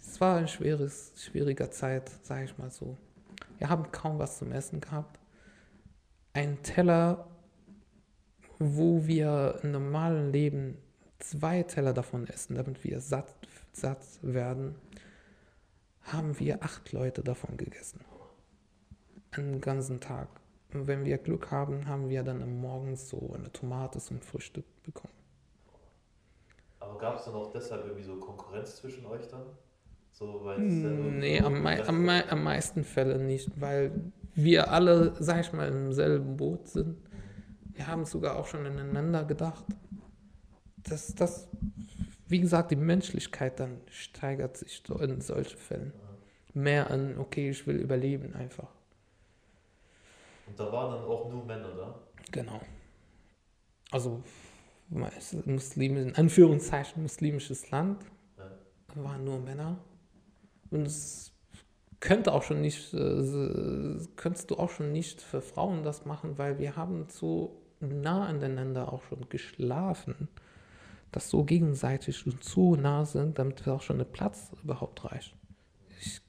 es 0.00 0.20
war 0.20 0.38
eine 0.38 0.48
schweres, 0.48 1.12
schwierige 1.16 1.70
Zeit, 1.70 2.10
sage 2.22 2.44
ich 2.44 2.56
mal 2.56 2.70
so. 2.70 2.96
Wir 3.58 3.68
haben 3.68 3.90
kaum 3.92 4.18
was 4.18 4.38
zum 4.38 4.52
Essen 4.52 4.80
gehabt. 4.80 5.17
Ein 6.38 6.62
Teller, 6.62 7.26
wo 8.60 9.08
wir 9.08 9.58
im 9.64 9.72
normalen 9.72 10.30
Leben 10.30 10.78
zwei 11.18 11.64
Teller 11.64 11.92
davon 11.92 12.28
essen, 12.28 12.54
damit 12.54 12.84
wir 12.84 13.00
satt 13.00 13.34
satt 13.72 14.04
werden, 14.22 14.76
haben 16.02 16.38
wir 16.38 16.62
acht 16.62 16.92
Leute 16.92 17.24
davon 17.24 17.56
gegessen. 17.56 18.04
Einen 19.32 19.60
ganzen 19.60 19.98
Tag. 19.98 20.28
Und 20.72 20.86
wenn 20.86 21.04
wir 21.04 21.18
Glück 21.18 21.50
haben, 21.50 21.88
haben 21.88 22.08
wir 22.08 22.22
dann 22.22 22.40
am 22.40 22.60
Morgen 22.60 22.94
so 22.94 23.32
eine 23.34 23.50
Tomate 23.50 23.98
zum 23.98 24.20
Frühstück 24.20 24.64
bekommen. 24.84 25.14
Aber 26.78 26.98
gab 26.98 27.16
es 27.16 27.24
dann 27.24 27.34
auch 27.34 27.50
deshalb 27.50 27.84
irgendwie 27.84 28.04
so 28.04 28.14
Konkurrenz 28.14 28.76
zwischen 28.76 29.04
euch 29.06 29.26
dann? 29.26 29.42
So, 30.12 30.44
weil 30.44 30.60
nee, 30.60 31.40
am, 31.40 31.62
mei 31.64 31.84
am, 31.84 32.04
mei 32.04 32.30
am 32.30 32.44
meisten 32.44 32.84
Fällen 32.84 33.26
nicht, 33.26 33.60
weil 33.60 34.12
wir 34.42 34.70
alle, 34.70 35.14
sag 35.18 35.40
ich 35.40 35.52
mal, 35.52 35.68
im 35.68 35.92
selben 35.92 36.36
Boot 36.36 36.68
sind. 36.68 36.96
Wir 37.72 37.88
haben 37.88 38.04
sogar 38.04 38.36
auch 38.36 38.46
schon 38.46 38.64
ineinander 38.64 39.24
gedacht. 39.24 39.64
Das, 40.84 41.14
das 41.14 41.48
wie 42.28 42.40
gesagt, 42.40 42.70
die 42.70 42.76
Menschlichkeit 42.76 43.58
dann 43.58 43.80
steigert 43.90 44.56
sich 44.56 44.82
in 44.88 45.20
solchen 45.20 45.58
Fällen. 45.58 45.92
Mehr 46.54 46.90
an, 46.90 47.18
okay, 47.18 47.50
ich 47.50 47.66
will 47.66 47.76
überleben 47.76 48.34
einfach. 48.34 48.68
Und 50.46 50.58
da 50.58 50.70
waren 50.70 50.92
dann 50.92 51.04
auch 51.04 51.30
nur 51.30 51.44
Männer 51.44 51.74
da? 51.74 51.98
Genau. 52.30 52.60
Also, 53.90 54.22
Muslim, 54.88 55.96
in 55.96 56.14
Anführungszeichen 56.14 57.02
muslimisches 57.02 57.70
Land, 57.70 58.04
ja. 58.36 59.02
waren 59.02 59.24
nur 59.24 59.40
Männer. 59.40 59.78
Und 60.70 60.86
es 60.86 61.32
könnte 62.00 62.32
auch 62.32 62.42
schon 62.42 62.60
nicht, 62.60 62.94
äh, 62.94 63.98
könntest 64.16 64.50
du 64.50 64.56
auch 64.56 64.70
schon 64.70 64.92
nicht 64.92 65.20
für 65.20 65.40
Frauen 65.40 65.82
das 65.82 66.04
machen, 66.04 66.38
weil 66.38 66.58
wir 66.58 66.76
haben 66.76 67.06
so 67.08 67.62
nah 67.80 68.26
aneinander 68.26 68.92
auch 68.92 69.02
schon 69.02 69.28
geschlafen 69.28 70.28
dass 71.12 71.30
so 71.30 71.44
gegenseitig 71.44 72.26
und 72.26 72.44
so 72.44 72.76
nah 72.76 73.04
sind, 73.04 73.38
damit 73.38 73.66
auch 73.66 73.82
schon 73.82 73.98
der 73.98 74.04
Platz 74.04 74.52
überhaupt 74.62 75.04
reicht. 75.04 75.34
Ich, 76.00 76.20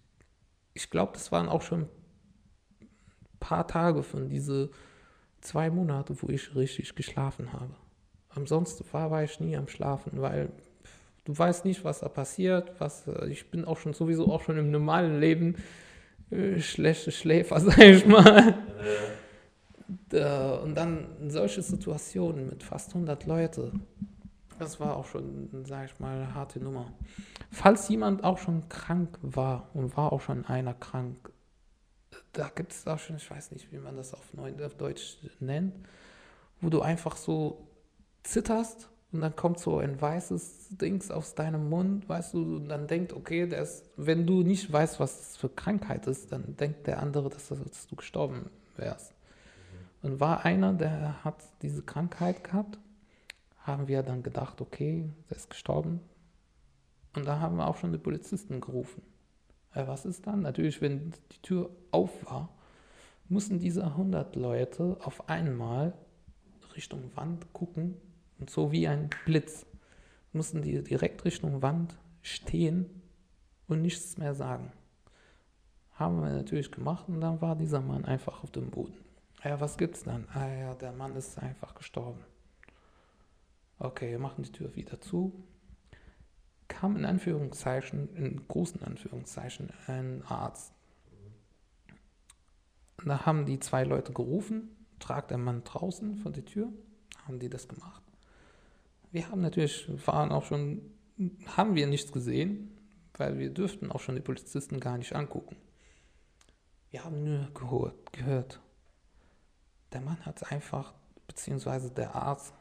ich 0.73 0.89
glaube, 0.89 1.13
das 1.13 1.31
waren 1.31 1.49
auch 1.49 1.61
schon 1.61 1.81
ein 2.81 3.39
paar 3.39 3.67
Tage 3.67 4.03
von 4.03 4.29
diese 4.29 4.69
zwei 5.41 5.69
Monate, 5.69 6.21
wo 6.21 6.29
ich 6.29 6.55
richtig 6.55 6.95
geschlafen 6.95 7.53
habe. 7.53 7.75
Ansonsten 8.29 8.85
war, 8.93 9.11
war 9.11 9.23
ich 9.23 9.39
nie 9.39 9.57
am 9.57 9.67
Schlafen, 9.67 10.21
weil 10.21 10.51
du 11.29 11.37
weißt 11.37 11.63
nicht, 11.63 11.83
was 11.83 11.99
da 11.99 12.09
passiert. 12.09 12.71
Was, 12.79 13.07
äh, 13.07 13.27
ich 13.27 13.51
bin 13.51 13.65
auch 13.65 13.77
schon 13.77 13.93
sowieso 13.93 14.31
auch 14.31 14.41
schon 14.41 14.57
im 14.57 14.71
normalen 14.71 15.19
Leben 15.19 15.55
äh, 16.31 16.59
schlechte 16.59 17.11
Schläfer, 17.11 17.59
sag 17.59 17.77
ich 17.77 18.05
mal. 18.05 18.57
Ja. 20.11 20.55
Und 20.55 20.75
dann 20.75 21.07
solche 21.27 21.61
Situationen 21.61 22.49
mit 22.49 22.63
fast 22.63 22.89
100 22.89 23.25
Leuten 23.25 23.85
das 24.59 24.79
war 24.79 24.97
auch 24.97 25.05
schon, 25.05 25.65
sage 25.65 25.85
ich 25.85 25.99
mal, 26.01 26.15
eine 26.15 26.35
harte 26.35 26.59
Nummer. 26.59 26.91
Falls 27.49 27.87
jemand 27.87 28.25
auch 28.25 28.37
schon 28.37 28.67
krank 28.67 29.17
war 29.21 29.69
und 29.73 29.95
war 29.95 30.11
auch 30.11 30.19
schon 30.19 30.45
einer 30.45 30.73
krank, 30.73 31.31
da 32.33 32.49
gibt 32.49 32.73
es 32.73 32.85
auch 32.85 32.99
schon, 32.99 33.15
ich 33.15 33.31
weiß 33.31 33.51
nicht, 33.51 33.71
wie 33.71 33.77
man 33.77 33.95
das 33.95 34.13
auf 34.13 34.25
Deutsch 34.77 35.17
nennt, 35.39 35.73
wo 36.59 36.69
du 36.69 36.81
einfach 36.81 37.15
so 37.15 37.69
zitterst 38.23 38.89
und 39.11 39.21
dann 39.21 39.35
kommt 39.35 39.59
so 39.59 39.79
ein 39.79 39.99
weißes 39.99 40.77
Dings 40.77 41.09
aus 41.09 41.33
deinem 41.35 41.69
Mund, 41.69 42.07
weißt 42.07 42.33
du, 42.35 42.57
und 42.57 42.69
dann 42.69 42.87
denkt, 42.87 43.13
okay, 43.13 43.47
das, 43.47 43.83
wenn 43.97 44.27
du 44.27 44.43
nicht 44.43 44.71
weißt, 44.71 44.99
was 44.99 45.17
das 45.17 45.37
für 45.37 45.49
Krankheit 45.49 46.05
ist, 46.07 46.31
dann 46.31 46.55
denkt 46.57 46.85
der 46.87 47.01
andere, 47.01 47.29
dass, 47.29 47.47
das, 47.47 47.63
dass 47.63 47.87
du 47.87 47.95
gestorben 47.95 48.49
wärst. 48.77 49.13
Und 50.01 50.19
war 50.19 50.45
einer, 50.45 50.73
der 50.73 51.23
hat 51.23 51.43
diese 51.61 51.81
Krankheit 51.81 52.43
gehabt 52.43 52.79
haben 53.69 53.87
wir 53.87 54.03
dann 54.03 54.23
gedacht, 54.23 54.61
okay, 54.61 55.09
der 55.29 55.37
ist 55.37 55.49
gestorben. 55.49 56.01
Und 57.15 57.25
da 57.25 57.39
haben 57.39 57.57
wir 57.57 57.67
auch 57.67 57.77
schon 57.77 57.91
die 57.91 57.97
Polizisten 57.97 58.61
gerufen. 58.61 59.01
Ja, 59.75 59.87
was 59.87 60.05
ist 60.05 60.25
dann? 60.27 60.41
Natürlich, 60.41 60.81
wenn 60.81 61.13
die 61.31 61.41
Tür 61.41 61.69
auf 61.91 62.25
war, 62.25 62.49
mussten 63.27 63.59
diese 63.59 63.83
100 63.83 64.35
Leute 64.35 64.97
auf 65.03 65.29
einmal 65.29 65.93
Richtung 66.75 67.11
Wand 67.15 67.53
gucken 67.53 67.95
und 68.39 68.49
so 68.49 68.71
wie 68.71 68.87
ein 68.87 69.09
Blitz. 69.25 69.65
mussten 70.31 70.61
die 70.61 70.83
direkt 70.83 71.25
Richtung 71.25 71.61
Wand 71.61 71.97
stehen 72.21 73.01
und 73.67 73.81
nichts 73.81 74.17
mehr 74.17 74.35
sagen. 74.35 74.71
Haben 75.93 76.21
wir 76.21 76.29
natürlich 76.29 76.71
gemacht 76.71 77.05
und 77.07 77.19
dann 77.21 77.41
war 77.41 77.55
dieser 77.55 77.81
Mann 77.81 78.05
einfach 78.05 78.43
auf 78.43 78.51
dem 78.51 78.69
Boden. 78.69 78.97
Ja, 79.43 79.59
was 79.59 79.77
gibt's 79.77 80.03
dann? 80.03 80.27
Ah 80.33 80.47
ja, 80.47 80.73
der 80.75 80.91
Mann 80.91 81.15
ist 81.15 81.39
einfach 81.39 81.73
gestorben. 81.75 82.19
Okay, 83.79 84.11
wir 84.11 84.19
machen 84.19 84.43
die 84.43 84.51
Tür 84.51 84.75
wieder 84.75 84.99
zu. 84.99 85.31
Kam 86.67 86.97
in 86.97 87.05
Anführungszeichen, 87.05 88.15
in 88.15 88.47
großen 88.47 88.83
Anführungszeichen, 88.83 89.71
ein 89.87 90.23
Arzt. 90.27 90.73
Da 93.05 93.25
haben 93.25 93.45
die 93.45 93.59
zwei 93.59 93.85
Leute 93.85 94.11
gerufen, 94.11 94.75
tragt 94.99 95.31
der 95.31 95.37
Mann 95.37 95.63
draußen 95.63 96.17
vor 96.17 96.31
die 96.31 96.43
Tür, 96.43 96.71
haben 97.25 97.39
die 97.39 97.49
das 97.49 97.67
gemacht. 97.67 98.03
Wir 99.11 99.29
haben 99.29 99.41
natürlich, 99.41 99.89
waren 100.05 100.31
auch 100.31 100.43
schon, 100.43 100.81
haben 101.57 101.75
wir 101.75 101.87
nichts 101.87 102.11
gesehen, 102.11 102.77
weil 103.17 103.39
wir 103.39 103.49
dürften 103.49 103.91
auch 103.91 103.99
schon 103.99 104.15
die 104.15 104.21
Polizisten 104.21 104.79
gar 104.79 104.97
nicht 104.97 105.15
angucken. 105.15 105.57
Wir 106.91 107.03
haben 107.03 107.23
nur 107.23 107.53
gehört, 107.53 108.13
gehört. 108.13 108.59
Der 109.93 110.01
Mann 110.01 110.23
hat 110.25 110.51
einfach, 110.51 110.93
beziehungsweise 111.27 111.91
der 111.91 112.15
Arzt 112.15 112.53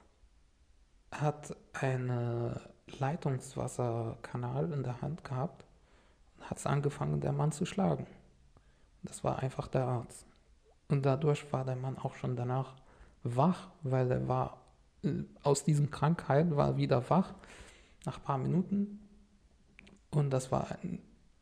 hat 1.11 1.55
einen 1.73 2.59
Leitungswasserkanal 2.99 4.73
in 4.73 4.83
der 4.83 5.01
Hand 5.03 5.25
gehabt 5.25 5.67
und 6.37 6.51
hat 6.51 6.59
es 6.59 6.67
angefangen, 6.67 7.21
der 7.21 7.33
Mann 7.33 7.53
zu 7.53 7.67
schlagen. 7.67 8.07
Das 9.03 9.25
war 9.25 9.39
einfach 9.39 9.69
der 9.69 9.87
Arzt. 9.87 10.27
Und 10.89 11.05
dadurch 11.05 11.53
war 11.53 11.65
der 11.65 11.77
Mann 11.77 11.99
auch 11.99 12.15
schon 12.15 12.37
danach 12.37 12.75
wach, 13.23 13.69
weil 13.83 14.11
er 14.11 14.29
war 14.29 14.58
aus 15.43 15.65
diesem 15.65 15.91
Krankheit, 15.91 16.55
war 16.57 16.77
wieder 16.77 17.09
wach 17.11 17.35
nach 18.05 18.19
ein 18.19 18.25
paar 18.25 18.39
Minuten. 18.39 19.01
Und 20.11 20.31
das 20.31 20.51
war 20.51 20.79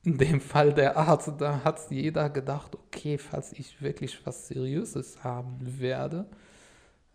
in 0.03 0.19
dem 0.19 0.41
Fall 0.41 0.73
der 0.73 0.97
Arzt. 0.97 1.33
Da 1.39 1.65
hat 1.65 1.91
jeder 1.91 2.31
gedacht, 2.31 2.75
okay, 2.75 3.19
falls 3.19 3.53
ich 3.53 3.81
wirklich 3.83 4.25
was 4.27 4.49
Seriöses 4.49 5.23
haben 5.25 5.59
werde, 5.81 6.27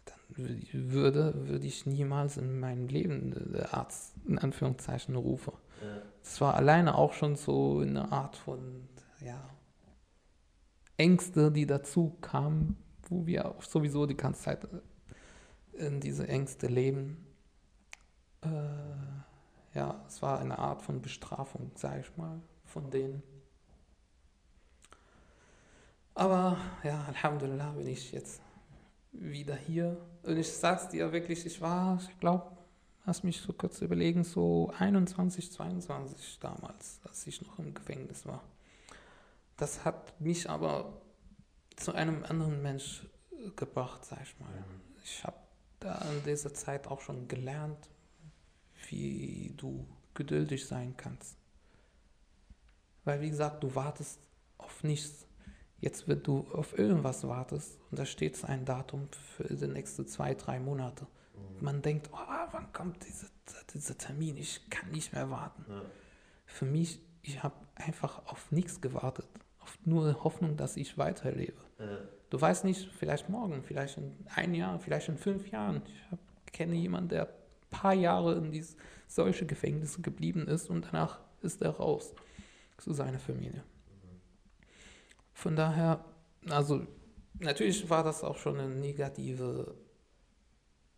dann 0.06 0.48
würde, 0.74 1.48
würde 1.48 1.68
ich 1.68 1.86
niemals 1.86 2.38
in 2.38 2.60
meinem 2.60 2.88
Leben 2.88 3.34
der 3.54 3.74
Arzt 3.74 4.14
in 4.26 4.38
Anführungszeichen 4.38 5.16
rufen. 5.16 5.54
Ja. 5.82 6.02
Das 6.22 6.40
war 6.42 6.56
alleine 6.56 6.96
auch 6.96 7.14
schon 7.14 7.36
so 7.36 7.80
eine 7.80 8.12
Art 8.12 8.36
von, 8.36 8.88
ja, 9.24 9.42
Ängste, 10.98 11.52
die 11.52 11.66
dazu 11.66 12.18
kamen, 12.22 12.78
wo 13.10 13.26
wir 13.26 13.56
sowieso 13.60 14.06
die 14.06 14.16
ganze 14.16 14.44
Zeit 14.44 14.66
in 14.66 14.82
diese 15.74 16.28
Ängste 16.28 16.68
leben. 16.68 17.26
Äh, 18.42 18.48
ja, 19.74 20.04
es 20.08 20.22
war 20.22 20.40
eine 20.40 20.60
Art 20.60 20.82
von 20.82 21.02
Bestrafung, 21.02 21.72
sage 21.76 22.02
ich 22.02 22.18
mal, 22.18 22.42
von 22.66 22.90
denen. 22.90 23.24
Aber 26.14 26.58
ja, 26.84 27.06
Alhamdulillah 27.08 27.72
bin 27.72 27.88
ich 27.88 28.12
jetzt 28.12 28.42
wieder 29.12 29.56
hier. 29.56 29.98
Und 30.24 30.38
ich 30.38 30.52
sag's 30.52 30.90
dir 30.90 31.12
wirklich, 31.12 31.46
ich 31.46 31.62
war, 31.62 32.00
ich 32.02 32.20
glaube, 32.20 32.58
lass 33.06 33.24
mich 33.24 33.42
so 33.42 33.54
kurz 33.54 33.82
überlegen, 33.82 34.24
so 34.24 34.72
21, 34.78 35.52
22 35.52 36.40
damals, 36.40 37.00
als 37.08 37.26
ich 37.28 37.42
noch 37.42 37.60
im 37.60 37.74
Gefängnis 37.74 38.26
war. 38.26 38.44
Das 39.58 39.86
hat 39.86 40.20
mich 40.20 40.50
aber 40.50 41.02
zu 41.76 41.94
einem 41.94 42.24
anderen 42.24 42.62
Mensch 42.62 43.06
gebracht, 43.56 44.06
sag 44.06 44.22
ich 44.22 44.40
mal. 44.40 44.50
Ich 45.04 45.24
habe 45.24 45.38
in 46.22 46.32
dieser 46.32 46.54
Zeit 46.54 46.88
auch 46.88 47.02
schon 47.02 47.28
gelernt, 47.28 47.90
wie 48.90 49.54
du 49.58 49.86
geduldig 50.14 50.66
sein 50.66 50.96
kannst. 50.98 51.38
Weil, 53.04 53.22
wie 53.22 53.30
gesagt, 53.30 53.64
du 53.64 53.74
wartest 53.76 54.20
auf 54.58 54.84
nichts. 54.84 55.28
Jetzt, 55.80 56.08
wenn 56.08 56.22
du 56.22 56.48
auf 56.54 56.78
irgendwas 56.78 57.28
wartest 57.28 57.80
und 57.90 57.98
da 57.98 58.06
steht 58.06 58.44
ein 58.46 58.66
Datum 58.66 59.10
für 59.36 59.44
die 59.46 59.68
nächsten 59.68 60.08
zwei, 60.08 60.36
drei 60.36 60.60
Monate. 60.60 61.06
Mhm. 61.34 61.64
Man 61.66 61.82
denkt, 61.82 62.10
oh, 62.14 62.18
wann 62.52 62.72
kommt 62.72 63.04
diese, 63.08 63.28
dieser 63.74 63.98
Termin? 63.98 64.38
Ich 64.38 64.70
kann 64.70 64.92
nicht 64.92 65.14
mehr 65.14 65.32
warten. 65.32 65.66
Ja. 65.68 65.82
Für 66.46 66.66
mich, 66.66 67.00
ich 67.24 67.42
habe 67.42 67.56
einfach 67.76 68.28
auf 68.28 68.52
nichts 68.52 68.80
gewartet 68.82 69.26
auf 69.62 69.78
nur 69.86 70.24
Hoffnung, 70.24 70.58
dass 70.58 70.78
ich 70.78 70.98
weiterlebe. 70.98 71.62
Ja. 71.80 71.98
Du 72.32 72.40
weißt 72.40 72.64
nicht, 72.64 72.90
vielleicht 72.98 73.28
morgen, 73.28 73.62
vielleicht 73.62 73.98
in 73.98 74.16
ein 74.34 74.56
Jahr, 74.56 74.80
vielleicht 74.80 75.10
in 75.10 75.18
fünf 75.18 75.52
Jahren. 75.52 75.82
Ich 75.86 76.12
hab, 76.12 76.20
kenne 76.54 76.76
jemanden, 76.76 77.10
der 77.10 77.28
ein 77.28 77.70
paar 77.70 77.94
Jahre 77.94 78.36
in 78.36 78.52
dies, 78.52 78.78
solche 79.06 79.46
Gefängnisse 79.46 80.02
geblieben 80.02 80.48
ist 80.48 80.70
und 80.70 80.86
danach 80.86 81.20
ist 81.42 81.62
er 81.62 81.72
raus 81.72 82.14
zu 82.78 82.94
seiner 82.94 83.20
Familie. 83.20 83.64
Von 85.34 85.58
daher, 85.58 86.06
also 86.48 86.88
natürlich 87.40 87.90
war 87.90 88.06
das 88.06 88.24
auch 88.24 88.38
schon 88.38 88.58
ein 88.62 88.80
negative, 88.80 89.76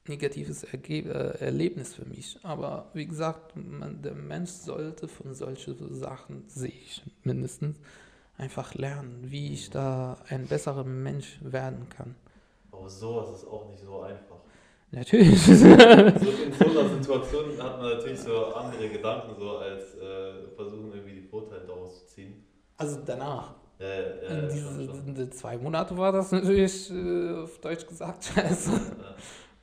negatives 0.08 0.64
Erge 0.64 1.00
äh, 1.00 1.44
Erlebnis 1.44 1.96
für 1.96 2.06
mich. 2.06 2.38
Aber 2.44 2.92
wie 2.94 3.08
gesagt, 3.08 3.56
man, 3.56 4.04
der 4.04 4.14
Mensch 4.14 4.52
sollte 4.52 5.08
von 5.08 5.34
solchen 5.34 5.96
Sachen, 5.96 6.48
sehe 6.48 6.70
ich 6.70 7.02
mindestens, 7.24 7.80
einfach 8.38 8.74
lernen, 8.76 9.20
wie 9.24 9.54
ich 9.54 9.70
da 9.70 10.18
ein 10.30 10.48
besserer 10.48 10.84
Mensch 10.84 11.40
werden 11.42 11.88
kann. 11.90 12.16
Aber 12.72 12.90
sowas 12.90 13.30
ist 13.40 13.48
auch 13.48 13.70
nicht 13.70 13.84
so 13.84 14.02
einfach. 14.02 14.38
Natürlich. 14.92 15.44
so 15.44 15.52
in 15.54 15.60
so 15.60 16.80
einer 16.80 16.90
Situation 16.90 17.62
hat 17.62 17.80
man 17.80 17.94
natürlich 17.94 18.20
so 18.20 18.46
andere 18.54 18.90
Gedanken, 18.90 19.36
so 19.38 19.58
als 19.58 19.96
äh, 19.96 20.56
versuchen 20.56 20.92
irgendwie 20.94 21.22
die 21.22 21.28
Vorteile 21.28 21.66
daraus 21.66 22.00
zu 22.00 22.16
ziehen. 22.16 22.46
Also 22.78 23.00
danach. 23.06 23.56
Äh, 23.80 24.42
in 24.42 24.50
diese, 24.50 24.88
diese 24.88 25.30
zwei 25.32 25.58
Monate 25.58 25.98
war 25.98 26.12
das 26.12 26.32
natürlich 26.32 26.92
äh, 26.92 27.42
auf 27.44 27.60
Deutsch 27.60 27.88
gesagt 27.88 28.24
scheiße. 28.36 28.72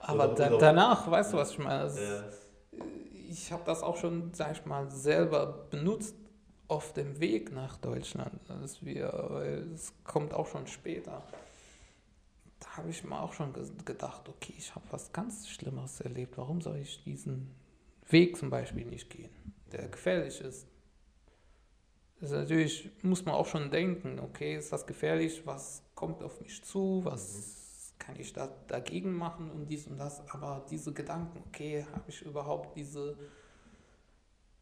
Aber 0.01 0.29
da, 0.29 0.49
danach, 0.57 1.09
weißt 1.09 1.33
du, 1.33 1.37
was 1.37 1.53
ich 1.53 1.59
meine? 1.59 1.81
Also, 1.83 2.01
ich 3.29 3.53
habe 3.53 3.63
das 3.65 3.83
auch 3.83 3.97
schon, 3.97 4.31
sag 4.33 4.53
ich 4.53 4.67
mal, 4.67 4.91
selber 4.91 5.67
benutzt 5.71 6.17
auf 6.71 6.93
dem 6.93 7.19
Weg 7.19 7.53
nach 7.53 7.77
Deutschland, 7.79 8.41
dass 8.49 8.85
wir, 8.85 9.13
es 9.75 9.93
kommt 10.05 10.33
auch 10.33 10.47
schon 10.47 10.69
später, 10.69 11.23
da 12.61 12.77
habe 12.77 12.91
ich 12.91 13.03
mir 13.03 13.21
auch 13.21 13.33
schon 13.33 13.53
gedacht, 13.85 14.29
okay, 14.29 14.55
ich 14.57 14.73
habe 14.75 14.85
was 14.91 15.13
ganz 15.13 15.49
Schlimmeres 15.49 16.01
erlebt, 16.01 16.39
warum 16.39 16.61
soll 16.61 16.77
ich 16.77 17.03
diesen 17.03 17.53
Weg 18.09 18.37
zum 18.37 18.51
Beispiel 18.51 18.85
nicht 18.85 19.11
gehen, 19.11 19.31
der 19.73 19.89
gefährlich 19.89 20.41
ist. 20.41 20.69
Das 22.21 22.31
ist 22.31 22.37
natürlich, 22.37 22.91
muss 23.03 23.25
man 23.25 23.35
auch 23.35 23.47
schon 23.47 23.71
denken, 23.73 24.21
okay, 24.21 24.57
ist 24.57 24.73
das 24.73 24.87
gefährlich, 24.87 25.43
was 25.47 25.83
kommt 25.97 26.23
auf 26.23 26.41
mich 26.41 26.63
zu, 26.63 27.01
was 27.03 27.95
kann 27.99 28.15
ich 28.17 28.33
da 28.33 28.49
dagegen 28.69 29.13
machen 29.13 29.51
und 29.51 29.67
dies 29.67 29.89
und 29.89 29.99
das, 29.99 30.23
aber 30.31 30.65
diese 30.71 30.93
Gedanken, 30.93 31.43
okay, 31.49 31.85
habe 31.93 32.05
ich 32.09 32.23
überhaupt 32.23 32.77
diese 32.77 33.17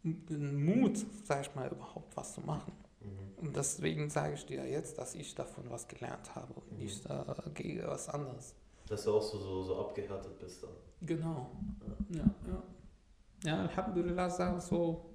Mut, 0.03 1.05
sag 1.25 1.43
ich 1.43 1.55
mal, 1.55 1.69
überhaupt 1.69 2.17
was 2.17 2.35
zu 2.35 2.41
machen. 2.41 2.73
Mhm. 3.01 3.47
Und 3.47 3.57
deswegen 3.57 4.11
sage 4.11 4.35
ich 4.35 4.47
dir 4.47 4.69
jetzt, 4.69 4.99
dass 4.99 5.15
ich 5.15 5.35
davon 5.35 5.71
was 5.71 5.87
gelernt 5.89 6.35
habe 6.35 6.55
und 6.55 6.73
mhm. 6.73 6.79
nicht 6.79 7.07
äh, 7.07 7.25
gegen 7.55 7.87
was 7.87 8.09
anderes. 8.09 8.55
Dass 8.89 9.05
du 9.05 9.17
auch 9.17 9.23
so, 9.23 9.39
so, 9.39 9.63
so 9.63 9.81
abgehärtet 9.81 10.39
bist 10.39 10.63
dann. 10.63 10.71
Genau. 11.03 11.51
Ja, 12.11 12.25
ja. 12.47 12.63
Ja, 13.45 13.61
Alhamdulillah, 13.63 14.31
sage 14.31 14.61
so. 14.61 15.11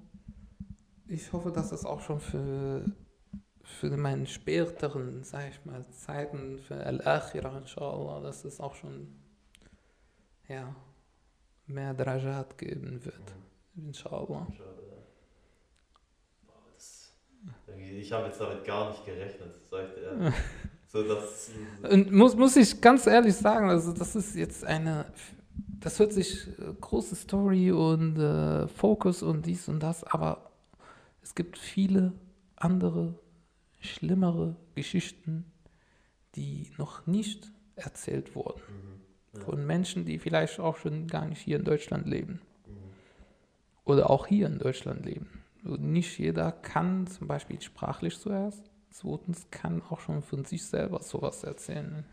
Ich 1.08 1.32
hoffe, 1.34 1.52
dass 1.52 1.72
das 1.72 1.86
auch 1.86 2.00
schon 2.00 2.20
für, 2.20 2.86
für 3.62 3.98
meinen 3.98 4.26
späteren, 4.28 5.24
sag 5.24 5.50
ich 5.50 5.66
mal, 5.66 5.86
Zeiten, 5.90 6.60
für 6.60 6.86
Al-Akhirah, 6.86 7.58
inshallah, 7.58 8.22
dass 8.22 8.46
es 8.46 8.62
auch 8.62 8.76
schon, 8.76 9.14
ja, 10.48 10.74
mehr 11.66 11.94
Drajat 11.94 12.58
geben 12.58 13.04
wird. 13.04 13.36
Mhm. 13.74 13.88
Inshallah. 13.88 14.48
Ich 18.00 18.12
habe 18.12 18.28
jetzt 18.28 18.40
damit 18.40 18.64
gar 18.64 18.90
nicht 18.90 19.06
gerechnet, 19.06 19.56
sagt 19.70 19.98
er. 19.98 20.34
So, 20.94 21.02
das, 21.02 21.50
Und 21.90 22.12
muss, 22.12 22.36
muss 22.36 22.56
ich 22.56 22.80
ganz 22.80 23.08
ehrlich 23.08 23.36
sagen, 23.36 23.68
also 23.68 23.94
das 23.94 24.16
ist 24.16 24.36
jetzt 24.36 24.64
eine, 24.64 25.06
das 25.80 25.98
hört 25.98 26.14
sich 26.14 26.48
äh, 26.60 26.72
große 26.80 27.16
Story 27.16 27.72
und 27.72 28.20
äh, 28.20 28.68
Fokus 28.68 29.24
und 29.24 29.48
dies 29.48 29.68
und 29.68 29.80
das, 29.80 30.04
aber 30.04 30.52
es 31.24 31.34
gibt 31.34 31.58
viele 31.58 32.14
andere, 32.58 33.16
schlimmere 33.80 34.56
Geschichten, 34.76 35.52
die 36.36 36.70
noch 36.78 37.08
nicht 37.08 37.52
erzählt 37.76 38.36
wurden. 38.36 38.62
Mhm, 38.68 39.40
ja. 39.40 39.46
Von 39.46 39.66
Menschen, 39.66 40.06
die 40.06 40.20
vielleicht 40.20 40.60
auch 40.60 40.78
schon 40.78 41.08
gar 41.08 41.26
nicht 41.26 41.42
hier 41.42 41.58
in 41.58 41.64
Deutschland 41.64 42.08
leben. 42.08 42.40
Mhm. 43.86 43.92
Oder 43.92 44.10
auch 44.10 44.28
hier 44.28 44.48
in 44.48 44.60
Deutschland 44.60 45.06
leben 45.06 45.44
nicht 45.64 46.18
jeder 46.20 46.52
kann 46.52 47.08
zum 47.08 47.28
Beispiel 47.28 47.62
sprachlich 47.62 48.20
zuerst. 48.20 48.70
Zweitens 48.90 49.50
kann 49.50 49.82
auch 49.90 50.00
schon 50.00 50.22
von 50.22 50.46
sich 50.46 50.66
selber 50.66 51.02
sowas 51.02 51.44
erzählen. 51.44 52.06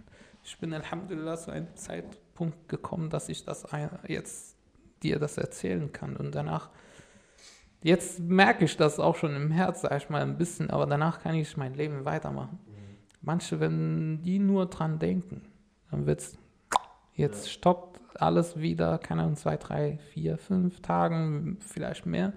Ich 0.43 0.59
bin 0.59 0.73
Alhamdulillah 0.73 1.37
zu 1.37 1.51
einem 1.51 1.75
Zeitpunkt 1.75 2.69
gekommen, 2.69 3.11
dass 3.11 3.29
ich 3.29 3.45
das 3.45 3.67
jetzt 4.07 4.57
dir 5.03 5.19
das 5.19 5.37
erzählen 5.37 5.93
kann. 5.93 6.17
Und 6.17 6.35
danach, 6.35 6.71
jetzt 7.83 8.21
merke 8.21 8.65
ich 8.65 8.77
das 8.77 8.99
auch 8.99 9.17
schon 9.17 9.35
im 9.35 9.51
Herz, 9.51 9.83
sag 9.83 9.97
ich 9.97 10.09
mal, 10.09 10.23
ein 10.23 10.39
bisschen, 10.39 10.71
aber 10.71 10.87
danach 10.87 11.21
kann 11.21 11.35
ich 11.35 11.57
mein 11.57 11.75
Leben 11.75 12.05
weitermachen. 12.05 12.59
Manche, 13.21 13.61
wenn 13.61 14.23
die 14.23 14.39
nur 14.39 14.67
dran 14.67 14.99
denken, 14.99 15.43
dann 15.91 16.07
wird 16.07 16.21
es, 16.21 16.39
jetzt 17.21 17.47
Ja. 17.47 17.53
stoppt 17.53 18.01
alles 18.17 18.59
wieder, 18.61 18.99
keine 18.99 19.23
Ahnung, 19.23 19.37
zwei, 19.37 19.57
drei, 19.57 19.99
vier, 20.13 20.39
fünf 20.39 20.81
Tagen, 20.83 21.59
vielleicht 21.61 22.07
mehr. 22.07 22.33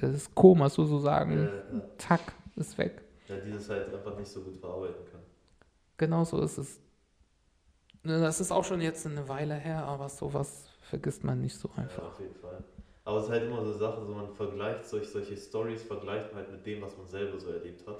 Es 0.00 0.12
ist 0.14 0.34
Koma 0.34 0.68
sozusagen, 0.68 1.50
Ja, 1.50 1.54
ja, 1.54 1.82
zack, 1.98 2.32
ist 2.56 2.78
weg. 2.78 3.02
ja, 3.28 3.36
die 3.36 3.52
das 3.52 3.68
halt 3.68 3.94
einfach 3.94 4.16
nicht 4.18 4.28
so 4.28 4.42
gut 4.42 4.56
verarbeiten 4.56 5.04
können. 5.06 5.24
Genau 5.98 6.24
so 6.24 6.40
ist 6.40 6.58
es. 6.58 6.80
Ne, 8.04 8.20
Das 8.20 8.40
ist 8.40 8.50
auch 8.52 8.64
schon 8.64 8.80
jetzt 8.80 9.06
eine 9.06 9.28
Weile 9.28 9.54
her, 9.54 9.84
aber 9.84 10.08
sowas 10.08 10.68
vergisst 10.80 11.24
man 11.24 11.40
nicht 11.40 11.56
so 11.56 11.70
Ja, 11.76 11.82
einfach. 11.82 12.02
auf 12.02 12.20
jeden 12.20 12.34
Fall. 12.34 12.62
Aber 13.04 13.18
es 13.18 13.24
ist 13.24 13.30
halt 13.30 13.44
immer 13.44 13.62
so 13.62 13.70
eine 13.70 13.78
Sache, 13.78 14.04
so 14.04 14.14
man 14.14 14.30
vergleicht 14.34 14.84
solch, 14.86 15.08
solche 15.08 15.36
Stories, 15.36 15.82
vergleicht 15.82 16.32
man 16.32 16.42
halt 16.44 16.52
mit 16.52 16.66
dem, 16.66 16.82
was 16.82 16.96
man 16.96 17.06
selber 17.06 17.38
so 17.38 17.50
erlebt 17.50 17.86
hat. 17.86 17.98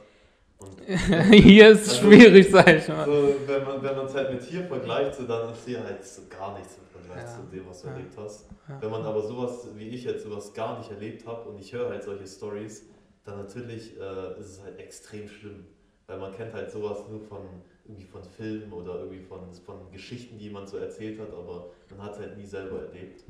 Und 0.58 0.80
Hier 1.32 1.70
ist 1.70 1.82
es 1.82 1.88
Also- 1.90 2.08
schwierig, 2.08 2.50
sag 2.50 2.68
ich 2.68 2.88
mal. 2.88 3.04
so, 3.04 3.34
wenn 3.46 3.64
man 3.64 3.82
wenn 3.82 3.96
man 3.96 4.06
es 4.06 4.14
halt 4.14 4.32
mit 4.32 4.42
hier 4.42 4.64
vergleicht, 4.64 5.14
so, 5.14 5.24
dann 5.26 5.52
ist 5.52 5.64
hier 5.64 5.82
halt 5.84 6.04
so 6.04 6.22
gar 6.28 6.58
nichts 6.58 6.76
im 6.78 7.00
Vergleich 7.00 7.24
Ja. 7.24 7.36
zu 7.36 7.42
dem, 7.56 7.68
was 7.68 7.82
du 7.82 7.88
Ja. 7.88 7.92
erlebt 7.94 8.14
hast. 8.16 8.46
Ja. 8.68 8.82
Wenn 8.82 8.90
man 8.90 9.02
aber 9.02 9.22
sowas 9.22 9.68
wie 9.76 9.88
ich 9.88 10.04
jetzt 10.04 10.24
sowas 10.24 10.52
gar 10.52 10.78
nicht 10.78 10.90
erlebt 10.90 11.26
habe 11.26 11.48
und 11.48 11.58
ich 11.58 11.72
höre 11.72 11.88
halt 11.90 12.02
solche 12.02 12.26
Stories, 12.26 12.86
dann 13.24 13.38
natürlich 13.38 13.96
äh, 14.00 14.40
ist 14.40 14.46
es 14.46 14.62
halt 14.62 14.78
extrem 14.80 15.28
schlimm. 15.28 15.64
Weil 16.06 16.18
man 16.18 16.32
kennt 16.34 16.52
halt 16.54 16.70
sowas 16.70 16.98
nur 17.08 17.20
von 17.20 17.42
irgendwie 17.84 18.06
von 18.06 18.22
Filmen 18.24 18.72
oder 18.72 18.96
irgendwie 19.00 19.20
von, 19.22 19.52
von 19.64 19.90
Geschichten, 19.92 20.38
die 20.38 20.44
jemand 20.44 20.68
so 20.68 20.76
erzählt 20.78 21.18
hat, 21.20 21.30
aber 21.32 21.70
man 21.90 22.06
hat 22.06 22.14
es 22.14 22.18
halt 22.20 22.36
nie 22.36 22.44
selber 22.46 22.82
erlebt. 22.82 23.22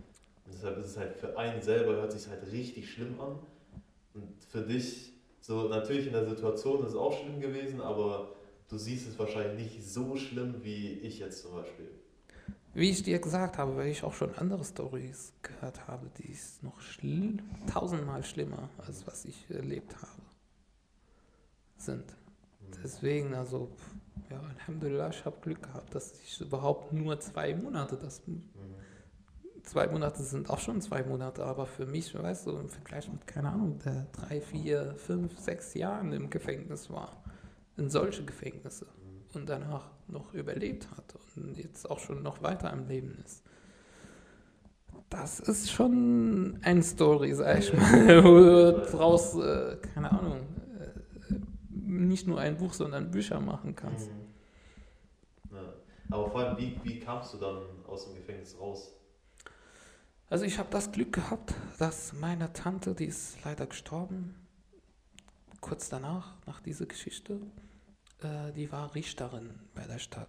Und 0.46 0.54
deshalb 0.54 0.78
ist 0.78 0.86
es 0.86 0.96
halt 0.96 1.14
für 1.16 1.36
einen 1.36 1.60
selber 1.60 1.92
hört 1.92 2.10
sich 2.12 2.28
halt 2.28 2.40
richtig 2.50 2.90
schlimm 2.90 3.20
an. 3.20 3.38
Und 4.14 4.32
für 4.48 4.62
dich, 4.62 5.12
so 5.48 5.66
natürlich 5.66 6.06
in 6.06 6.12
der 6.12 6.28
Situation 6.28 6.82
ist 6.84 6.90
es 6.90 6.94
auch 6.94 7.18
schlimm 7.18 7.40
gewesen, 7.40 7.80
aber 7.80 8.34
du 8.68 8.76
siehst 8.76 9.08
es 9.08 9.18
wahrscheinlich 9.18 9.72
nicht 9.72 9.88
so 9.88 10.14
schlimm 10.14 10.62
wie 10.62 10.98
ich 10.98 11.20
jetzt 11.20 11.40
zum 11.40 11.52
Beispiel. 11.52 11.88
Wie 12.74 12.90
ich 12.90 13.02
dir 13.02 13.18
gesagt 13.18 13.56
habe, 13.56 13.74
weil 13.78 13.88
ich 13.88 14.04
auch 14.04 14.12
schon 14.12 14.34
andere 14.34 14.62
Stories 14.62 15.32
gehört 15.40 15.88
habe, 15.88 16.10
die 16.18 16.30
ist 16.30 16.62
noch 16.62 16.78
schlimm, 16.82 17.40
tausendmal 17.66 18.22
schlimmer, 18.24 18.68
als 18.86 19.06
was 19.06 19.24
ich 19.24 19.46
erlebt 19.48 19.96
habe, 19.96 20.22
sind. 21.78 22.04
Deswegen, 22.84 23.34
also, 23.34 23.70
ja, 24.28 24.42
Alhamdulillah, 24.58 25.08
ich 25.08 25.24
habe 25.24 25.38
Glück 25.40 25.62
gehabt, 25.62 25.94
dass 25.94 26.12
ich 26.20 26.42
überhaupt 26.42 26.92
nur 26.92 27.18
zwei 27.20 27.54
Monate, 27.54 27.96
das, 27.96 28.20
Mhm. 28.26 28.42
Zwei 29.68 29.86
Monate 29.86 30.22
sind 30.22 30.48
auch 30.50 30.58
schon 30.58 30.80
zwei 30.80 31.02
Monate, 31.02 31.44
aber 31.44 31.66
für 31.66 31.86
mich, 31.86 32.14
weißt 32.14 32.46
du, 32.46 32.58
im 32.58 32.68
Vergleich 32.68 33.08
mit, 33.10 33.26
keine 33.26 33.50
Ahnung, 33.50 33.78
der 33.84 34.06
drei, 34.12 34.40
vier, 34.40 34.94
fünf, 34.96 35.38
sechs 35.38 35.74
Jahren 35.74 36.12
im 36.12 36.30
Gefängnis 36.30 36.90
war, 36.90 37.22
in 37.76 37.90
solche 37.90 38.24
Gefängnisse 38.24 38.86
und 39.34 39.48
danach 39.48 39.90
noch 40.08 40.32
überlebt 40.32 40.88
hat 40.96 41.14
und 41.36 41.56
jetzt 41.58 41.88
auch 41.90 41.98
schon 41.98 42.22
noch 42.22 42.42
weiter 42.42 42.72
am 42.72 42.88
Leben 42.88 43.18
ist. 43.24 43.44
Das 45.10 45.40
ist 45.40 45.70
schon 45.70 46.58
eine 46.62 46.82
Story, 46.82 47.34
sag 47.34 47.58
ich 47.58 47.72
mal, 47.72 48.24
wo 48.24 48.40
du 48.40 48.90
draus, 48.90 49.36
äh, 49.36 49.76
keine 49.94 50.10
Ahnung, 50.10 50.40
äh, 50.78 51.34
nicht 51.70 52.26
nur 52.26 52.40
ein 52.40 52.56
Buch, 52.56 52.72
sondern 52.72 53.10
Bücher 53.10 53.40
machen 53.40 53.74
kannst. 53.76 54.10
Mhm. 54.10 55.56
Ja. 55.56 55.62
Aber 56.10 56.30
vor 56.30 56.40
allem, 56.40 56.58
wie, 56.58 56.78
wie 56.82 56.98
kamst 56.98 57.34
du 57.34 57.38
dann 57.38 57.58
aus 57.86 58.06
dem 58.06 58.14
Gefängnis 58.16 58.58
raus? 58.58 58.97
Also 60.30 60.44
ich 60.44 60.58
habe 60.58 60.68
das 60.70 60.92
Glück 60.92 61.14
gehabt, 61.14 61.54
dass 61.78 62.12
meine 62.12 62.52
Tante, 62.52 62.94
die 62.94 63.06
ist 63.06 63.42
leider 63.44 63.66
gestorben, 63.66 64.34
kurz 65.62 65.88
danach, 65.88 66.34
nach 66.46 66.60
dieser 66.60 66.84
Geschichte, 66.84 67.40
äh, 68.22 68.52
die 68.52 68.70
war 68.70 68.94
Richterin 68.94 69.58
bei 69.74 69.86
der 69.86 69.98
Stadt 69.98 70.28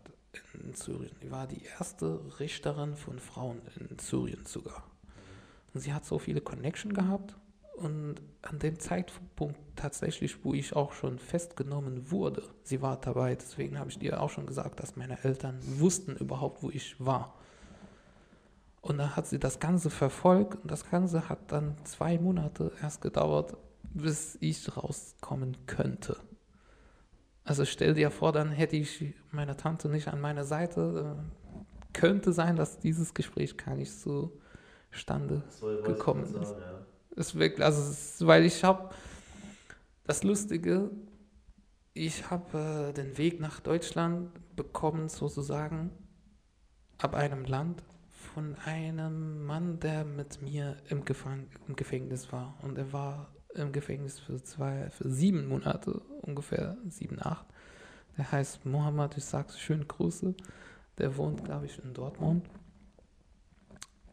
in 0.54 0.74
Syrien. 0.74 1.16
Die 1.22 1.32
war 1.32 1.48
die 1.48 1.64
erste 1.66 2.40
Richterin 2.40 2.96
von 2.96 3.20
Frauen 3.20 3.62
in 3.78 4.00
Syrien 4.00 4.46
sogar. 4.46 4.86
Und 5.74 5.82
sie 5.82 5.94
hat 5.94 6.06
so 6.06 6.18
viele 6.18 6.40
Connection 6.40 6.94
gehabt 6.94 7.36
und 7.76 8.22
an 8.42 8.58
dem 8.58 8.80
Zeitpunkt 8.80 9.60
tatsächlich, 9.76 10.46
wo 10.46 10.54
ich 10.54 10.78
auch 10.78 10.94
schon 10.94 11.20
festgenommen 11.20 12.10
wurde, 12.10 12.44
sie 12.64 12.82
war 12.82 13.02
dabei, 13.02 13.36
deswegen 13.36 13.78
habe 13.78 13.90
ich 13.90 14.00
dir 14.00 14.22
auch 14.22 14.30
schon 14.30 14.46
gesagt, 14.46 14.80
dass 14.80 14.96
meine 14.96 15.22
Eltern 15.26 15.60
wussten 15.62 16.16
überhaupt, 16.16 16.64
wo 16.64 16.70
ich 16.70 16.96
war. 17.06 17.36
Und 18.82 18.98
dann 18.98 19.16
hat 19.16 19.28
sie 19.28 19.40
das 19.40 19.60
Ganze 19.60 19.90
verfolgt 19.90 20.56
und 20.64 20.72
das 20.72 20.90
Ganze 20.90 21.28
hat 21.28 21.52
dann 21.52 21.76
zwei 21.84 22.18
Monate 22.18 22.72
erst 22.82 23.02
gedauert, 23.02 23.58
bis 23.94 24.38
ich 24.40 24.76
rauskommen 24.78 25.58
könnte. 25.66 26.18
Also 27.44 27.66
stell 27.66 27.94
dir 27.94 28.12
vor, 28.12 28.32
dann 28.32 28.52
hätte 28.52 28.76
ich 28.78 29.14
meine 29.32 29.58
Tante 29.58 29.90
nicht 29.90 30.08
an 30.08 30.22
meiner 30.22 30.44
Seite. 30.44 31.18
Äh, 31.18 31.60
könnte 31.94 32.32
sein, 32.32 32.56
dass 32.56 32.80
dieses 32.80 33.14
Gespräch 33.14 33.58
gar 33.58 33.76
nicht 33.76 33.92
zustande 33.92 35.44
ich 35.52 35.84
Gekommen 35.84 36.24
ist. 36.24 36.32
sagen, 36.32 36.62
ja. 36.62 36.86
ist 37.16 37.38
wirklich, 37.38 37.66
also 37.66 37.90
ist, 37.92 38.26
weil 38.26 38.46
ich 38.46 38.64
habe 38.64 38.92
das 40.06 40.24
Lustige, 40.24 40.92
ich 41.94 42.30
habe 42.30 42.90
äh, 42.90 42.94
den 42.94 43.18
Weg 43.18 43.40
nach 43.40 43.60
Deutschland 43.60 44.30
bekommen, 44.56 45.10
sozusagen, 45.10 45.90
ab 47.00 47.16
einem 47.16 47.46
Land 47.46 47.82
von 48.34 48.56
einem 48.66 49.46
Mann, 49.46 49.80
der 49.80 50.06
mit 50.06 50.42
mir 50.42 50.78
im, 50.90 51.04
Gefang 51.06 51.48
im 51.68 51.76
Gefängnis 51.76 52.32
war. 52.32 52.58
Und 52.62 52.78
er 52.78 52.92
war 52.94 53.30
im 53.56 53.72
Gefängnis 53.72 54.20
für 54.20 54.42
zwei, 54.44 54.90
für 54.92 55.10
sieben 55.10 55.48
Monate, 55.48 56.00
ungefähr 56.22 56.78
sieben, 56.88 57.18
acht. 57.20 57.46
Der 58.18 58.32
heißt 58.32 58.66
Mohammed, 58.66 59.18
ich 59.18 59.26
sage 59.26 59.54
schöne 59.54 59.86
Grüße. 59.86 60.36
Der 60.98 61.18
wohnt, 61.18 61.44
glaube 61.46 61.66
ich, 61.66 61.84
in 61.84 61.94
Dortmund. 61.94 62.46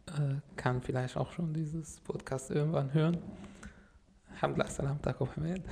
Äh, 0.07 0.35
kann 0.55 0.81
vielleicht 0.81 1.17
auch 1.17 1.31
schon 1.31 1.53
dieses 1.53 1.99
Podcast 1.99 2.49
irgendwann 2.49 2.93
hören. 2.93 3.17
Alhamdulillah, 4.33 4.71
salam 4.71 5.01
takum 5.01 5.29
Hamid. 5.35 5.63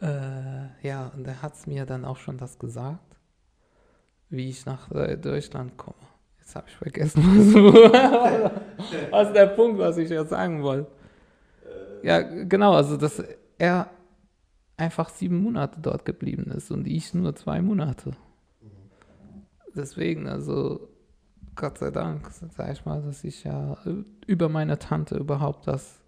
äh, 0.00 0.86
Ja, 0.86 1.08
und 1.14 1.26
er 1.26 1.40
hat 1.40 1.66
mir 1.66 1.86
dann 1.86 2.04
auch 2.04 2.18
schon 2.18 2.36
das 2.36 2.58
gesagt, 2.58 3.16
wie 4.28 4.50
ich 4.50 4.66
nach 4.66 4.88
Deutschland 4.90 5.76
komme. 5.76 6.13
Jetzt 6.44 6.56
habe 6.56 6.66
ich 6.68 6.76
vergessen, 6.76 7.22
was, 7.72 8.92
was 9.10 9.32
der 9.32 9.46
Punkt, 9.46 9.78
was 9.78 9.96
ich 9.96 10.10
jetzt 10.10 10.28
sagen 10.28 10.62
wollte. 10.62 10.90
Äh, 12.02 12.06
Ja, 12.06 12.20
genau, 12.20 12.74
also 12.74 12.98
dass 12.98 13.22
er 13.56 13.88
einfach 14.76 15.08
sieben 15.08 15.42
Monate 15.42 15.80
dort 15.80 16.04
geblieben 16.04 16.50
ist 16.50 16.70
und 16.70 16.86
ich 16.86 17.14
nur 17.14 17.34
zwei 17.34 17.62
Monate. 17.62 18.10
mhm. 18.60 19.46
Deswegen, 19.74 20.28
also 20.28 20.90
Gott 21.56 21.78
sei 21.78 21.90
Dank, 21.90 22.30
sag 22.30 22.72
ich 22.72 22.84
mal, 22.84 23.00
dass 23.00 23.24
ich 23.24 23.44
ja 23.44 23.78
über 24.26 24.48
meine 24.50 24.78
Tante 24.78 25.16
überhaupt 25.16 25.66
das. 25.66 26.00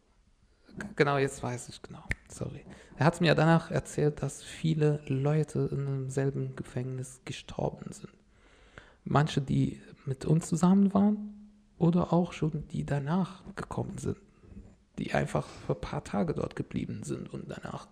Genau, 0.97 1.17
jetzt 1.17 1.43
weiß 1.43 1.71
ich 1.71 1.81
genau. 1.81 2.03
Sorry. 2.29 2.65
Er 2.99 3.07
hat 3.07 3.21
mir 3.23 3.35
danach 3.35 3.71
erzählt, 3.71 4.23
dass 4.23 4.43
viele 4.43 5.01
Leute 5.07 5.69
in 5.73 5.87
demselben 5.87 6.57
Gefängnis 6.57 7.21
gestorben 7.25 7.93
sind. 7.93 8.13
Manche, 9.05 9.41
die 9.41 9.81
mit 10.07 10.25
uns 10.25 10.49
zusammen 10.49 10.95
waren 10.95 11.51
oder 11.79 12.13
auch 12.13 12.33
schon 12.33 12.67
die 12.69 12.85
danach 12.85 13.43
gekommen 13.57 13.99
sind, 13.99 14.19
die 14.99 15.13
einfach 15.13 15.47
für 15.47 15.75
ein 15.75 15.81
paar 15.81 16.05
Tage 16.05 16.35
dort 16.35 16.57
geblieben 16.57 17.03
sind 17.03 17.33
und 17.33 17.45
danach 17.49 17.89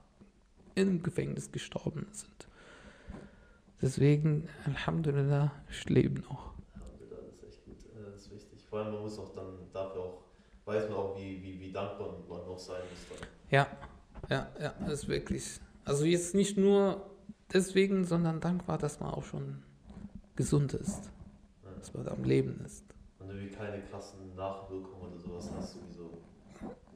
im 0.75 1.03
Gefängnis 1.03 1.53
gestorben 1.53 2.07
sind. 2.13 2.49
Deswegen, 3.83 4.49
Alhamdulillah, 4.65 5.53
ich 5.71 5.89
lebe 5.89 6.21
noch. 6.21 6.55
Alhamdulillah, 6.75 7.17
Das 7.27 7.35
ist 7.35 7.45
echt 7.45 7.65
gut, 7.65 7.77
äh, 7.95 8.11
das 8.13 8.23
ist 8.23 8.33
wichtig. 8.33 8.67
Vor 8.69 8.79
allem, 8.79 8.95
man 8.95 9.03
muss 9.03 9.19
auch 9.19 9.35
dann 9.35 9.47
dafür 9.73 10.01
auch, 10.01 10.23
weiß 10.65 10.89
man 10.89 10.99
auch, 10.99 11.19
wie, 11.19 11.43
wie, 11.43 11.61
wie 11.61 11.73
dankbar 11.73 12.15
man 12.29 12.39
noch 12.47 12.59
sein 12.59 12.81
muss. 12.91 13.19
Dann. 13.21 13.29
Ja, 13.51 13.67
ja, 14.31 14.49
ja, 14.61 14.75
das 14.81 15.03
ist 15.03 15.09
wirklich. 15.09 15.61
Also 15.85 16.05
jetzt 16.05 16.35
nicht 16.35 16.57
nur 16.57 17.11
deswegen, 17.53 18.05
sondern 18.05 18.41
dankbar, 18.41 18.79
dass 18.79 19.01
man 19.01 19.11
auch 19.11 19.25
schon 19.25 19.63
gesund 20.35 20.73
ist. 20.73 21.11
Dass 21.85 21.93
man 21.93 22.09
am 22.09 22.25
Leben 22.25 22.61
ist. 22.65 22.83
Und 23.19 23.29
irgendwie 23.29 23.55
keine 23.55 23.83
krassen 23.83 24.35
Nachwirkungen 24.35 25.13
oder 25.13 25.19
sowas 25.19 25.51
hast 25.55 25.75
sowieso. 25.75 26.19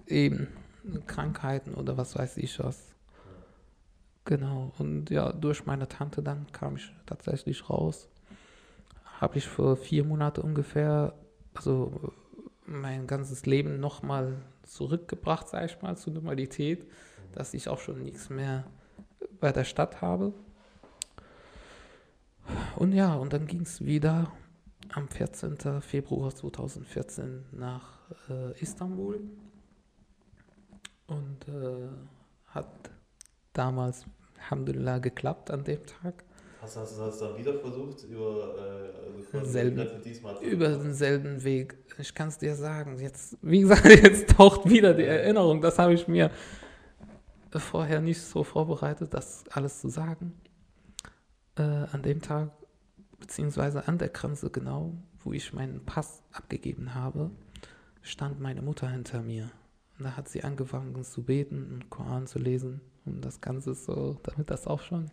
Eben, 0.07 0.49
Krankheiten 1.07 1.75
oder 1.75 1.99
was 1.99 2.17
weiß 2.17 2.39
ich 2.39 2.59
was. 2.59 2.95
Genau, 4.25 4.73
und 4.79 5.11
ja, 5.11 5.33
durch 5.33 5.67
meine 5.67 5.89
Tante 5.89 6.23
dann 6.23 6.47
kam 6.53 6.77
ich 6.77 6.91
tatsächlich 7.05 7.69
raus. 7.69 8.09
Habe 9.21 9.37
ich 9.37 9.47
für 9.47 9.77
vier 9.77 10.05
Monate 10.05 10.41
ungefähr, 10.41 11.15
also 11.55 12.13
mein 12.65 13.07
ganzes 13.07 13.45
Leben 13.45 13.81
nochmal 13.81 14.37
zurückgebracht, 14.63 15.49
sage 15.49 15.67
ich 15.67 15.83
mal, 15.83 15.97
zur 15.97 16.15
Normalität, 16.15 16.87
dass 17.33 17.53
ich 17.53 17.69
auch 17.69 17.79
schon 17.79 18.03
nichts 18.03 18.31
mehr 18.31 18.65
bei 19.39 19.53
der 19.53 19.65
Stadt 19.65 20.01
habe. 20.01 20.33
Und 22.77 22.93
ja, 22.93 23.15
und 23.15 23.35
dann 23.35 23.47
ging 23.47 23.63
es 23.63 23.85
wieder 23.85 24.33
am 24.95 25.09
14. 25.09 25.81
Februar 25.81 26.35
2014 26.35 27.45
nach 27.53 27.99
äh, 28.29 28.61
Istanbul 28.61 29.21
und 31.07 31.49
äh, 31.49 31.89
hat 32.47 32.91
damals, 33.53 34.05
Alhamdulillah, 34.39 34.99
geklappt 34.99 35.51
an 35.51 35.65
dem 35.65 35.85
Tag. 35.85 36.25
Hast 36.61 36.77
du 36.77 36.81
das, 36.81 36.99
hast 36.99 37.21
du 37.21 37.27
dann 37.27 37.39
wieder 37.39 37.55
versucht, 37.61 38.05
über, 38.05 38.93
äh, 39.33 39.37
also 39.37 39.51
selben, 39.51 39.87
über 40.43 40.69
denselben 40.71 41.45
Weg? 41.45 41.77
Ich 41.99 42.15
kann 42.15 42.29
es 42.29 42.39
dir 42.39 42.55
sagen. 42.55 42.99
Jetzt, 42.99 43.37
wie 43.43 43.61
gesagt, 43.61 43.85
jetzt 44.03 44.31
taucht 44.31 44.69
wieder 44.69 44.95
die 44.95 45.05
Erinnerung. 45.05 45.61
Das 45.61 45.79
habe 45.79 45.95
ich 45.95 46.09
mir 46.09 46.31
vorher 47.57 48.01
nicht 48.01 48.21
so 48.21 48.43
vorbereitet, 48.43 49.15
das 49.15 49.45
alles 49.51 49.81
zu 49.81 49.89
sagen. 49.89 50.33
Äh, 51.57 51.63
an 51.63 52.03
dem 52.03 52.21
Tag, 52.21 52.51
beziehungsweise 53.19 53.89
an 53.89 53.99
der 53.99 54.09
Grenze 54.09 54.51
genau, 54.51 54.95
wo 55.21 55.33
ich 55.33 55.53
meinen 55.53 55.85
Pass 55.85 56.23
abgegeben 56.33 56.95
habe, 56.95 57.31
stand 58.03 58.41
meine 58.41 58.63
Mutter 58.63 58.89
hinter 58.89 59.23
mir. 59.23 59.51
Und 59.99 60.05
da 60.05 60.17
hat 60.17 60.29
sie 60.29 60.45
angefangen 60.45 61.03
zu 61.05 61.25
beten 61.25 61.73
und 61.73 61.91
Koran 61.91 62.27
zu 62.27 62.39
lesen. 62.39 62.81
Und 63.05 63.25
das 63.25 63.41
Ganze 63.41 63.75
so, 63.75 64.19
damit 64.23 64.51
das 64.51 64.67
auch 64.67 64.83
schon 64.83 65.11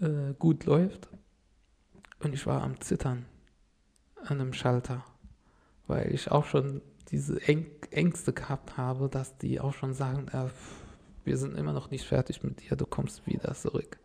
äh, 0.00 0.34
gut 0.38 0.64
läuft. 0.64 1.08
Und 2.20 2.34
ich 2.34 2.46
war 2.46 2.62
am 2.62 2.80
Zittern 2.80 3.26
an 4.24 4.40
einem 4.40 4.52
Schalter, 4.52 5.04
weil 5.86 6.12
ich 6.12 6.30
auch 6.30 6.44
schon 6.44 6.82
diese 7.10 7.40
Ängste 7.90 8.32
gehabt 8.32 8.76
habe, 8.76 9.08
dass 9.08 9.38
die 9.38 9.60
auch 9.60 9.74
schon 9.74 9.94
sagen, 9.94 10.28
äh, 10.28 10.48
wir 11.24 11.36
sind 11.36 11.56
immer 11.56 11.72
noch 11.72 11.90
nicht 11.90 12.06
fertig 12.06 12.42
mit 12.42 12.60
dir, 12.62 12.76
du 12.76 12.86
kommst 12.86 13.26
wieder 13.26 13.54
zurück. 13.54 13.98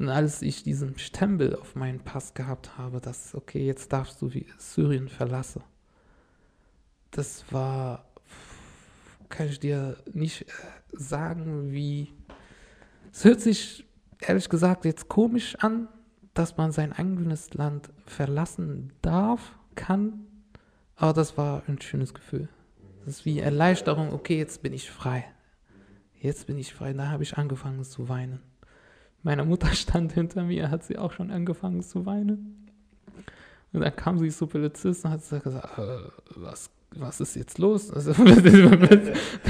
Und 0.00 0.08
als 0.08 0.40
ich 0.40 0.62
diesen 0.62 0.98
Stempel 0.98 1.54
auf 1.54 1.76
meinen 1.76 2.00
Pass 2.00 2.32
gehabt 2.32 2.78
habe, 2.78 3.02
dass, 3.02 3.34
okay, 3.34 3.66
jetzt 3.66 3.92
darfst 3.92 4.22
du 4.22 4.30
Syrien 4.56 5.10
verlassen, 5.10 5.62
das 7.10 7.44
war, 7.52 8.06
kann 9.28 9.48
ich 9.48 9.60
dir 9.60 9.98
nicht 10.10 10.42
äh, 10.42 10.46
sagen, 10.92 11.70
wie, 11.72 12.14
es 13.12 13.26
hört 13.26 13.42
sich 13.42 13.86
ehrlich 14.20 14.48
gesagt 14.48 14.86
jetzt 14.86 15.08
komisch 15.08 15.56
an, 15.56 15.86
dass 16.32 16.56
man 16.56 16.72
sein 16.72 16.94
eigenes 16.94 17.52
Land 17.52 17.90
verlassen 18.06 18.94
darf, 19.02 19.54
kann, 19.74 20.26
aber 20.96 21.12
das 21.12 21.36
war 21.36 21.62
ein 21.68 21.78
schönes 21.78 22.14
Gefühl. 22.14 22.48
Das 23.04 23.18
ist 23.18 23.24
wie 23.26 23.38
Erleichterung, 23.38 24.14
okay, 24.14 24.38
jetzt 24.38 24.62
bin 24.62 24.72
ich 24.72 24.90
frei. 24.90 25.26
Jetzt 26.18 26.46
bin 26.46 26.56
ich 26.56 26.72
frei. 26.72 26.94
Da 26.94 27.08
habe 27.08 27.22
ich 27.22 27.36
angefangen 27.36 27.84
zu 27.84 28.08
weinen. 28.08 28.40
Meine 29.22 29.44
Mutter 29.44 29.68
stand 29.74 30.12
hinter 30.12 30.44
mir, 30.44 30.70
hat 30.70 30.84
sie 30.84 30.98
auch 30.98 31.12
schon 31.12 31.30
angefangen 31.30 31.82
zu 31.82 32.06
weinen. 32.06 32.68
Und 33.72 33.82
dann 33.82 33.94
kam 33.94 34.18
sie 34.18 34.30
zu 34.30 34.46
Polizist 34.46 35.04
und 35.04 35.12
hat 35.12 35.20
gesagt, 35.20 35.78
äh, 35.78 35.98
was 36.36 36.70
was 36.96 37.20
ist 37.20 37.36
jetzt 37.36 37.58
los? 37.58 37.90
Also, 37.94 38.12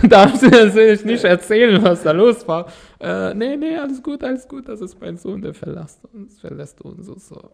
darfst 0.08 0.42
du 0.42 0.48
natürlich 0.48 1.04
nicht 1.04 1.24
erzählen, 1.24 1.82
was 1.82 2.02
da 2.02 2.12
los 2.12 2.46
war. 2.46 2.70
Äh, 2.98 3.34
nee, 3.34 3.56
nee, 3.56 3.76
alles 3.76 4.02
gut, 4.02 4.22
alles 4.22 4.46
gut, 4.46 4.68
das 4.68 4.80
ist 4.80 5.00
mein 5.00 5.16
Sohn, 5.16 5.40
der 5.40 5.54
verlässt 5.54 6.04
uns, 6.12 6.40
verlässt 6.40 6.80
uns. 6.80 7.06
So, 7.06 7.16
so. 7.18 7.50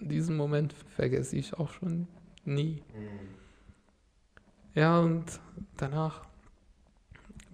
Diesen 0.00 0.36
Moment 0.36 0.72
vergesse 0.72 1.36
ich 1.36 1.54
auch 1.54 1.70
schon 1.72 2.06
nie. 2.44 2.82
Mhm. 2.94 3.38
Ja, 4.74 5.00
und 5.00 5.24
danach 5.76 6.22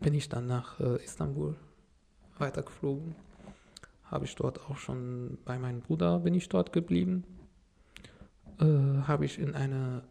bin 0.00 0.14
ich 0.14 0.28
dann 0.28 0.46
nach 0.46 0.78
äh, 0.78 1.02
Istanbul 1.02 1.56
weitergeflogen. 2.38 3.14
Habe 4.14 4.26
ich 4.26 4.36
dort 4.36 4.60
auch 4.70 4.76
schon 4.76 5.38
bei 5.44 5.58
meinem 5.58 5.80
Bruder 5.80 6.20
bin 6.20 6.34
ich 6.34 6.48
dort 6.48 6.72
geblieben. 6.72 7.24
Äh, 8.60 9.02
habe 9.08 9.24
ich 9.24 9.40
in 9.40 9.56
eine 9.56 10.04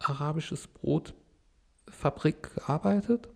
arabisches 0.00 0.66
Brotfabrik 0.66 2.56
gearbeitet, 2.56 3.28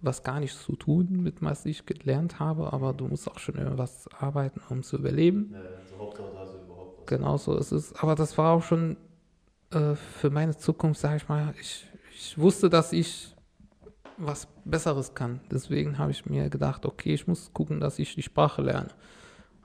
was 0.00 0.22
gar 0.22 0.40
nichts 0.40 0.62
zu 0.62 0.76
tun 0.76 1.22
mit 1.22 1.42
was 1.42 1.66
ich 1.66 1.84
gelernt 1.84 2.40
habe, 2.40 2.72
aber 2.72 2.94
du 2.94 3.06
musst 3.06 3.30
auch 3.30 3.38
schon 3.38 3.56
irgendwas 3.56 4.08
arbeiten, 4.18 4.62
um 4.70 4.82
zu 4.82 4.96
überleben. 4.96 5.50
Ja, 5.52 5.58
also 6.38 6.56
überhaupt. 6.56 7.06
Genau 7.06 7.36
so 7.36 7.54
ist 7.58 7.72
es. 7.72 7.92
Aber 7.96 8.14
das 8.14 8.38
war 8.38 8.54
auch 8.54 8.62
schon 8.62 8.96
äh, 9.72 9.94
für 9.94 10.30
meine 10.30 10.56
Zukunft, 10.56 11.02
sage 11.02 11.18
ich 11.18 11.28
mal, 11.28 11.52
ich, 11.60 11.86
ich 12.14 12.38
wusste, 12.38 12.70
dass 12.70 12.94
ich 12.94 13.35
was 14.18 14.48
Besseres 14.64 15.14
kann. 15.14 15.40
Deswegen 15.50 15.98
habe 15.98 16.10
ich 16.10 16.26
mir 16.26 16.48
gedacht, 16.48 16.86
okay, 16.86 17.14
ich 17.14 17.26
muss 17.26 17.52
gucken, 17.52 17.80
dass 17.80 17.98
ich 17.98 18.14
die 18.14 18.22
Sprache 18.22 18.62
lerne 18.62 18.90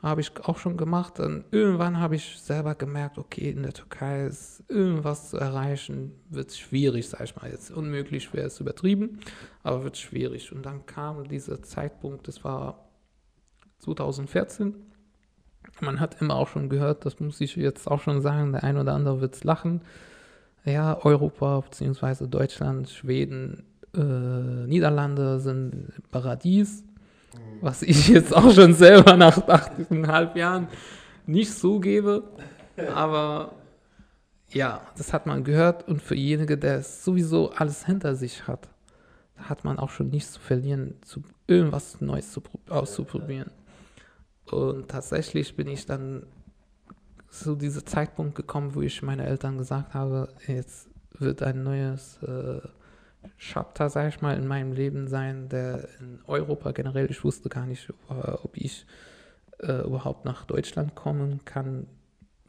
habe 0.01 0.21
ich 0.21 0.31
auch 0.43 0.57
schon 0.57 0.77
gemacht. 0.77 1.19
Und 1.19 1.45
irgendwann 1.51 1.99
habe 1.99 2.15
ich 2.15 2.39
selber 2.39 2.75
gemerkt, 2.75 3.17
okay, 3.17 3.51
in 3.51 3.63
der 3.63 3.73
Türkei 3.73 4.25
ist 4.25 4.63
irgendwas 4.67 5.29
zu 5.29 5.37
erreichen, 5.37 6.13
wird 6.29 6.53
schwierig, 6.53 7.07
sage 7.07 7.25
ich 7.25 7.35
mal 7.35 7.49
jetzt. 7.49 7.71
Unmöglich 7.71 8.33
wäre 8.33 8.47
es 8.47 8.59
übertrieben, 8.59 9.19
aber 9.63 9.83
wird 9.83 9.97
schwierig. 9.97 10.51
Und 10.51 10.65
dann 10.65 10.85
kam 10.85 11.27
dieser 11.27 11.61
Zeitpunkt, 11.61 12.27
das 12.27 12.43
war 12.43 12.89
2014. 13.79 14.75
Man 15.79 15.99
hat 15.99 16.21
immer 16.21 16.35
auch 16.35 16.47
schon 16.47 16.69
gehört, 16.69 17.05
das 17.05 17.19
muss 17.19 17.39
ich 17.39 17.55
jetzt 17.55 17.87
auch 17.87 18.01
schon 18.01 18.21
sagen, 18.21 18.51
der 18.51 18.63
ein 18.63 18.77
oder 18.77 18.93
andere 18.93 19.21
wird 19.21 19.35
es 19.35 19.43
lachen. 19.43 19.81
Ja, 20.65 20.97
Europa 21.03 21.61
bzw. 21.61 22.27
Deutschland, 22.27 22.89
Schweden, 22.89 23.63
äh, 23.95 24.67
Niederlande 24.67 25.39
sind 25.39 25.93
Paradies 26.11 26.83
was 27.61 27.83
ich 27.83 28.07
jetzt 28.09 28.35
auch 28.35 28.51
schon 28.51 28.73
selber 28.73 29.15
nach 29.15 29.37
8,5 29.37 30.37
Jahren 30.37 30.67
nicht 31.25 31.53
so 31.53 31.79
gebe. 31.79 32.23
Aber 32.93 33.53
ja, 34.49 34.81
das 34.97 35.13
hat 35.13 35.27
man 35.27 35.43
gehört 35.43 35.87
und 35.87 36.01
für 36.01 36.15
jenige, 36.15 36.57
der 36.57 36.81
sowieso 36.83 37.51
alles 37.51 37.85
hinter 37.85 38.15
sich 38.15 38.47
hat, 38.47 38.67
hat 39.37 39.63
man 39.63 39.79
auch 39.79 39.89
schon 39.89 40.09
nichts 40.09 40.33
zu 40.33 40.39
verlieren, 40.39 40.95
zu, 41.01 41.23
irgendwas 41.47 42.01
Neues 42.01 42.31
zu, 42.31 42.41
auszuprobieren. 42.69 43.51
Und 44.49 44.89
tatsächlich 44.89 45.55
bin 45.55 45.67
ich 45.67 45.85
dann 45.85 46.23
zu 47.29 47.55
diesem 47.55 47.85
Zeitpunkt 47.85 48.35
gekommen, 48.35 48.75
wo 48.75 48.81
ich 48.81 49.01
meine 49.01 49.25
Eltern 49.25 49.57
gesagt 49.57 49.93
habe, 49.93 50.27
jetzt 50.47 50.89
wird 51.17 51.43
ein 51.43 51.63
neues 51.63 52.19
äh, 52.23 52.59
Chapter, 53.37 53.89
sag 53.89 54.09
ich 54.09 54.21
mal, 54.21 54.37
in 54.37 54.47
meinem 54.47 54.73
Leben 54.73 55.07
sein, 55.07 55.49
der 55.49 55.87
in 55.99 56.19
Europa 56.25 56.71
generell, 56.71 57.09
ich 57.09 57.23
wusste 57.23 57.49
gar 57.49 57.65
nicht, 57.65 57.89
äh, 58.09 58.13
ob 58.13 58.57
ich 58.57 58.85
äh, 59.59 59.83
überhaupt 59.83 60.25
nach 60.25 60.45
Deutschland 60.45 60.95
kommen 60.95 61.45
kann, 61.45 61.87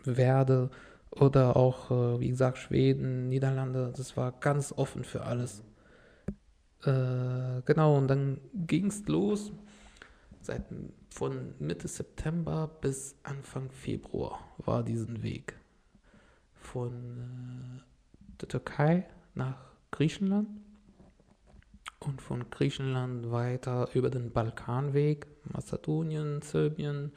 werde 0.05 0.71
oder 1.11 1.57
auch, 1.57 1.91
äh, 1.91 2.21
wie 2.21 2.31
gesagt, 2.31 2.59
Schweden, 2.59 3.29
Niederlande, 3.29 3.93
das 3.97 4.17
war 4.17 4.33
ganz 4.33 4.73
offen 4.73 5.05
für 5.05 5.23
alles. 5.25 5.63
Äh, 6.85 7.63
genau, 7.65 7.97
und 7.97 8.09
dann 8.09 8.41
ging 8.55 8.87
es 8.87 9.07
los, 9.07 9.53
seit, 10.41 10.65
von 11.11 11.55
Mitte 11.59 11.87
September 11.87 12.69
bis 12.81 13.15
Anfang 13.23 13.71
Februar 13.71 14.39
war 14.59 14.83
diesen 14.83 15.23
Weg. 15.23 15.55
Von 16.55 17.79
äh, 17.79 18.39
der 18.41 18.49
Türkei 18.49 19.07
nach 19.35 19.73
Griechenland 19.91 20.49
und 22.07 22.21
von 22.21 22.51
Griechenland 22.51 23.31
weiter 23.31 23.89
über 23.95 24.11
den 24.11 24.31
Balkanweg, 24.31 25.27
Mazedonien, 25.53 26.43
Serbien, 26.43 27.13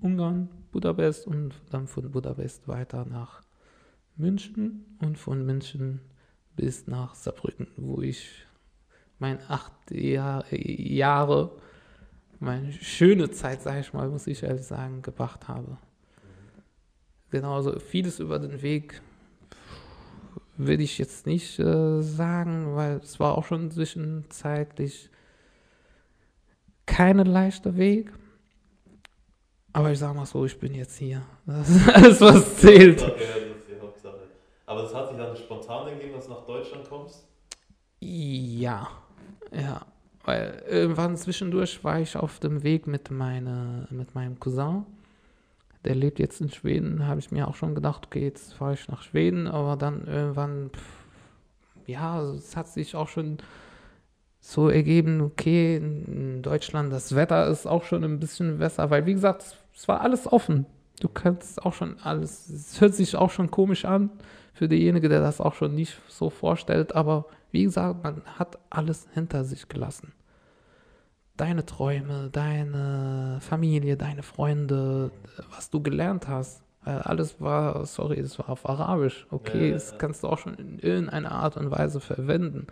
Ungarn, 0.00 0.48
Budapest 0.72 1.26
und 1.26 1.54
dann 1.70 1.86
von 1.86 2.10
Budapest 2.10 2.68
weiter 2.68 3.04
nach 3.04 3.42
München 4.16 4.96
und 5.00 5.18
von 5.18 5.44
München 5.44 6.00
bis 6.56 6.86
nach 6.86 7.14
Saarbrücken, 7.14 7.68
wo 7.76 8.00
ich 8.02 8.46
meine 9.18 9.40
acht 9.48 9.72
Jahr, 9.90 10.44
Jahre, 10.52 11.56
meine 12.38 12.72
schöne 12.72 13.30
Zeit, 13.30 13.62
sage 13.62 13.80
ich 13.80 13.92
mal, 13.92 14.08
muss 14.08 14.26
ich 14.26 14.42
ehrlich 14.42 14.66
sagen, 14.66 15.02
gebracht 15.02 15.48
habe. 15.48 15.78
Genauso 17.30 17.78
vieles 17.78 18.18
über 18.18 18.38
den 18.38 18.62
Weg 18.62 19.02
will 20.66 20.80
ich 20.80 20.98
jetzt 20.98 21.26
nicht 21.26 21.58
äh, 21.58 22.02
sagen, 22.02 22.74
weil 22.76 22.96
es 22.96 23.18
war 23.20 23.36
auch 23.36 23.44
schon 23.44 23.70
zwischenzeitlich 23.70 25.10
kein 26.86 27.18
leichter 27.18 27.76
Weg. 27.76 28.12
Aber 29.72 29.92
ich 29.92 29.98
sag 29.98 30.14
mal 30.14 30.26
so, 30.26 30.44
ich 30.44 30.58
bin 30.58 30.74
jetzt 30.74 30.98
hier. 30.98 31.22
Das 31.46 31.68
ist 31.68 31.88
alles, 31.94 32.20
was 32.20 32.56
zählt. 32.56 33.00
Ja, 33.00 33.08
das 33.08 33.16
ist 33.16 33.68
die 33.68 33.80
Hauptsache. 33.80 34.20
Aber 34.66 34.82
das 34.82 34.94
hat 34.94 35.08
sich 35.08 35.16
dann 35.16 35.36
spontan 35.36 35.90
gegeben, 35.90 36.14
dass 36.14 36.26
du 36.26 36.32
nach 36.32 36.44
Deutschland 36.44 36.88
kommst? 36.88 37.26
Ja, 38.00 38.88
ja. 39.52 39.86
Weil 40.24 40.62
irgendwann 40.68 41.16
zwischendurch 41.16 41.82
war 41.82 42.00
ich 42.00 42.16
auf 42.16 42.40
dem 42.40 42.62
Weg 42.62 42.86
mit, 42.86 43.10
meine, 43.10 43.86
mit 43.90 44.14
meinem 44.14 44.38
Cousin 44.38 44.84
der 45.84 45.94
lebt 45.94 46.18
jetzt 46.18 46.40
in 46.40 46.50
Schweden, 46.50 47.06
habe 47.06 47.20
ich 47.20 47.30
mir 47.30 47.48
auch 47.48 47.54
schon 47.54 47.74
gedacht, 47.74 48.06
okay, 48.06 48.22
jetzt 48.22 48.54
fahre 48.54 48.74
ich 48.74 48.88
nach 48.88 49.02
Schweden, 49.02 49.46
aber 49.46 49.76
dann 49.76 50.06
irgendwann, 50.06 50.70
pff, 50.70 51.04
ja, 51.86 52.22
es 52.22 52.56
hat 52.56 52.68
sich 52.68 52.94
auch 52.94 53.08
schon 53.08 53.38
so 54.40 54.68
ergeben, 54.68 55.20
okay, 55.20 55.76
in 55.76 56.42
Deutschland, 56.42 56.92
das 56.92 57.14
Wetter 57.14 57.46
ist 57.48 57.66
auch 57.66 57.84
schon 57.84 58.04
ein 58.04 58.20
bisschen 58.20 58.58
besser, 58.58 58.90
weil 58.90 59.06
wie 59.06 59.12
gesagt, 59.12 59.56
es 59.74 59.88
war 59.88 60.00
alles 60.00 60.30
offen. 60.30 60.66
Du 61.00 61.08
kannst 61.08 61.62
auch 61.64 61.72
schon 61.72 61.98
alles, 62.02 62.48
es 62.48 62.80
hört 62.80 62.94
sich 62.94 63.16
auch 63.16 63.30
schon 63.30 63.50
komisch 63.50 63.84
an 63.84 64.10
für 64.52 64.68
denjenigen, 64.68 65.08
der 65.08 65.20
das 65.20 65.40
auch 65.40 65.54
schon 65.54 65.74
nicht 65.74 65.98
so 66.08 66.28
vorstellt, 66.28 66.94
aber 66.94 67.26
wie 67.52 67.62
gesagt, 67.64 68.02
man 68.02 68.22
hat 68.38 68.58
alles 68.68 69.08
hinter 69.12 69.44
sich 69.44 69.68
gelassen. 69.68 70.12
Deine 71.40 71.64
Träume, 71.64 72.28
deine 72.30 73.38
Familie, 73.40 73.96
deine 73.96 74.22
Freunde, 74.22 75.10
was 75.56 75.70
du 75.70 75.82
gelernt 75.82 76.28
hast. 76.28 76.62
Äh, 76.84 76.90
alles 76.90 77.40
war, 77.40 77.86
sorry, 77.86 78.18
es 78.20 78.38
war 78.38 78.50
auf 78.50 78.68
Arabisch. 78.68 79.26
Okay, 79.30 79.68
Ja, 79.68 79.72
das 79.72 79.92
ja. 79.92 79.96
kannst 79.96 80.22
du 80.22 80.28
auch 80.28 80.36
schon 80.36 80.52
in 80.56 80.78
irgendeiner 80.80 81.32
Art 81.32 81.56
und 81.56 81.70
Weise 81.70 81.98
verwenden. 82.00 82.66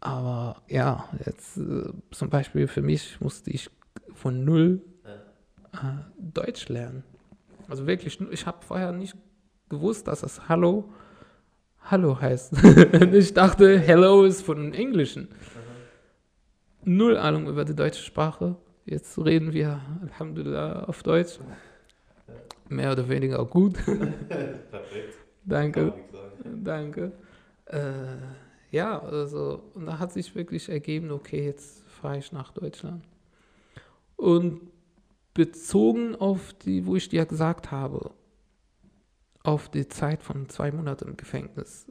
Aber 0.00 0.60
ja, 0.68 1.08
jetzt 1.24 1.56
äh, 1.56 1.84
zum 2.10 2.28
Beispiel 2.28 2.68
für 2.68 2.82
mich 2.82 3.18
musste 3.22 3.50
ich 3.50 3.70
von 4.12 4.44
null 4.44 4.82
Ja. 5.72 5.80
äh, 5.88 6.02
Deutsch 6.18 6.68
lernen. 6.68 7.02
Also 7.66 7.86
wirklich, 7.86 8.20
ich 8.30 8.44
habe 8.44 8.58
vorher 8.60 8.92
nicht 8.92 9.16
gewusst, 9.70 10.06
dass 10.06 10.22
es 10.22 10.50
Hallo 10.50 10.84
Hallo 11.90 12.20
heißt. 12.20 12.52
Ich 13.14 13.32
dachte, 13.32 13.78
Hello 13.78 14.24
ist 14.24 14.42
von 14.42 14.74
Englischen. 14.74 15.28
Null 16.84 17.16
Ahnung 17.18 17.46
über 17.46 17.64
die 17.64 17.74
deutsche 17.74 18.02
Sprache. 18.02 18.56
Jetzt 18.86 19.18
reden 19.18 19.52
wir, 19.52 19.80
Alhamdulillah, 20.02 20.84
auf 20.84 21.02
Deutsch. 21.02 21.38
Mehr 22.68 22.92
oder 22.92 23.08
weniger 23.08 23.44
gut. 23.44 23.74
Perfekt. 23.84 25.18
Danke. 25.44 25.92
Danke. 26.44 27.12
Äh, 27.66 28.16
ja, 28.70 28.98
also, 28.98 29.62
und 29.74 29.86
da 29.86 29.98
hat 29.98 30.12
sich 30.12 30.34
wirklich 30.34 30.68
ergeben, 30.68 31.10
okay, 31.10 31.44
jetzt 31.44 31.82
fahre 31.88 32.18
ich 32.18 32.32
nach 32.32 32.52
Deutschland. 32.52 33.04
Und 34.16 34.62
bezogen 35.34 36.16
auf 36.16 36.54
die, 36.54 36.86
wo 36.86 36.96
ich 36.96 37.08
dir 37.08 37.26
gesagt 37.26 37.70
habe, 37.70 38.10
auf 39.42 39.68
die 39.68 39.88
Zeit 39.88 40.22
von 40.22 40.48
zwei 40.48 40.70
Monaten 40.72 41.08
im 41.08 41.16
Gefängnis, 41.16 41.86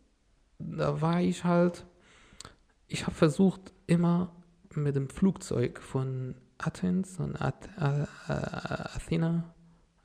da 0.58 1.00
war 1.02 1.22
ich 1.22 1.44
halt, 1.44 1.86
ich 2.88 3.06
habe 3.06 3.16
versucht, 3.16 3.74
immer 3.88 4.32
mit 4.84 4.95
dem 4.95 5.09
Flugzeug 5.09 5.80
von 5.80 6.36
Athens, 6.57 7.17
von 7.17 7.36
Ath 7.36 7.69
äh, 7.80 8.03
äh, 8.03 8.05
Athena, 8.27 9.53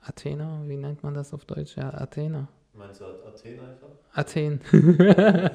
Athena, 0.01 0.61
wie 0.65 0.77
nennt 0.77 1.03
man 1.03 1.13
das 1.13 1.33
auf 1.33 1.45
Deutsch? 1.45 1.75
Ja, 1.77 1.93
Athena. 1.93 2.47
Meinst 2.73 3.01
du 3.01 3.05
Athen 3.05 3.59
einfach? 3.59 3.87
Athen. 4.13 4.59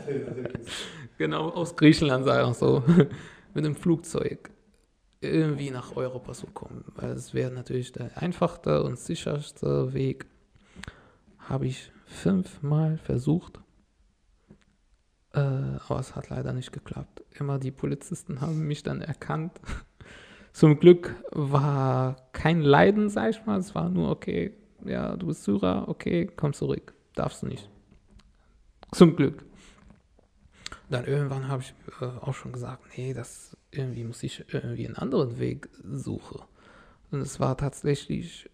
genau, 1.18 1.50
aus 1.50 1.76
Griechenland 1.76 2.24
sagen 2.24 2.54
so. 2.54 2.82
Mit 3.54 3.64
dem 3.64 3.74
Flugzeug 3.74 4.50
irgendwie 5.20 5.70
nach 5.70 5.96
Europa 5.96 6.32
zu 6.32 6.46
kommen. 6.46 6.84
Weil 6.94 7.10
es 7.10 7.34
wäre 7.34 7.50
natürlich 7.50 7.92
der 7.92 8.16
einfachste 8.16 8.82
und 8.82 8.98
sicherste 8.98 9.92
Weg. 9.92 10.26
Habe 11.38 11.66
ich 11.66 11.90
fünfmal 12.06 12.96
versucht. 12.96 13.60
Äh, 15.33 15.39
aber 15.39 16.01
es 16.01 16.16
hat 16.16 16.28
leider 16.28 16.53
nicht 16.53 16.72
geklappt. 16.72 17.22
Immer 17.39 17.59
die 17.59 17.70
Polizisten 17.70 18.41
haben 18.41 18.66
mich 18.66 18.83
dann 18.83 19.01
erkannt. 19.01 19.61
Zum 20.53 20.81
Glück 20.81 21.14
war 21.31 22.16
kein 22.33 22.61
Leiden, 22.62 23.09
sag 23.09 23.31
ich 23.31 23.47
mal. 23.47 23.59
Es 23.59 23.74
war 23.74 23.89
nur, 23.89 24.11
okay, 24.11 24.53
ja, 24.85 25.16
du 25.16 25.26
bist 25.26 25.45
Syrer, 25.45 25.89
okay, 25.89 26.28
komm 26.35 26.53
zurück. 26.53 26.95
Darfst 27.14 27.43
du 27.43 27.47
nicht. 27.47 27.68
Zum 28.93 29.14
Glück. 29.14 29.45
Dann 30.89 31.05
irgendwann 31.05 31.47
habe 31.47 31.62
ich 31.62 31.74
äh, 32.01 32.05
auch 32.05 32.35
schon 32.35 32.53
gesagt, 32.53 32.83
nee, 32.97 33.14
das 33.14 33.57
irgendwie 33.70 34.03
muss 34.03 34.22
ich 34.24 34.45
irgendwie 34.53 34.87
einen 34.87 34.97
anderen 34.97 35.39
Weg 35.39 35.68
suchen. 35.85 36.41
Und 37.12 37.20
es 37.20 37.39
war 37.39 37.57
tatsächlich, 37.57 38.51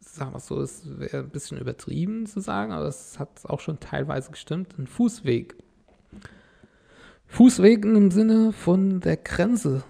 sagen 0.00 0.32
wir 0.32 0.38
es 0.38 0.46
so, 0.46 0.60
es 0.60 0.98
wäre 0.98 1.18
ein 1.18 1.30
bisschen 1.30 1.58
übertrieben 1.58 2.26
zu 2.26 2.40
sagen, 2.40 2.72
aber 2.72 2.86
es 2.86 3.18
hat 3.18 3.44
auch 3.44 3.60
schon 3.60 3.78
teilweise 3.80 4.30
gestimmt, 4.30 4.78
ein 4.78 4.86
Fußweg. 4.86 5.56
Fußweg 7.30 7.84
im 7.84 8.10
Sinne 8.10 8.52
von 8.52 9.00
der 9.00 9.16
Grenze 9.16 9.82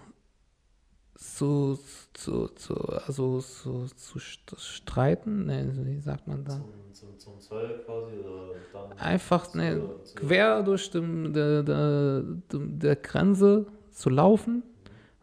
zu, 1.16 1.78
zu, 2.14 2.49
zu 2.49 2.74
also 3.07 3.41
zu, 3.41 3.86
zu 3.95 4.18
st- 4.18 4.59
streiten, 4.59 5.47
ne, 5.47 5.72
wie 5.84 6.01
sagt 6.01 6.26
man 6.26 6.45
da? 6.45 6.53
Zum, 6.57 6.95
zum, 6.95 7.18
zum 7.18 7.41
Zoll 7.41 7.82
quasi 7.84 8.16
oder 8.18 8.47
dann 8.72 8.99
Einfach 8.99 9.55
ne, 9.55 9.82
quer 10.14 10.62
durch 10.62 10.91
dem, 10.91 11.32
der, 11.32 11.62
der, 11.62 12.22
der 12.53 12.97
Grenze 12.97 13.66
zu 13.91 14.11
laufen, 14.11 14.62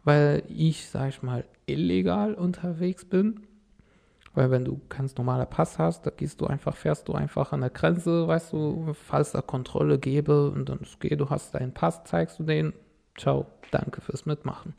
weil 0.04 0.42
ich, 0.48 0.88
sag 0.88 1.10
ich 1.10 1.22
mal, 1.22 1.44
illegal 1.66 2.34
unterwegs 2.34 3.04
bin. 3.04 3.40
Weil 4.38 4.52
wenn 4.52 4.64
du 4.64 4.80
kein 4.88 5.10
normaler 5.18 5.46
Pass 5.46 5.80
hast, 5.80 6.06
da 6.06 6.10
gehst 6.10 6.40
du 6.40 6.46
einfach, 6.46 6.76
fährst 6.76 7.08
du 7.08 7.12
einfach 7.12 7.50
an 7.50 7.60
der 7.60 7.70
Grenze, 7.70 8.28
weißt 8.28 8.52
du, 8.52 8.92
falls 8.92 9.32
da 9.32 9.42
Kontrolle 9.42 9.98
gäbe 9.98 10.50
und 10.50 10.68
dann 10.68 10.78
okay, 10.94 11.16
du 11.16 11.28
hast 11.28 11.56
deinen 11.56 11.74
Pass, 11.74 12.04
zeigst 12.04 12.38
du 12.38 12.44
den, 12.44 12.72
ciao, 13.16 13.46
danke 13.72 14.00
fürs 14.00 14.26
Mitmachen. 14.26 14.74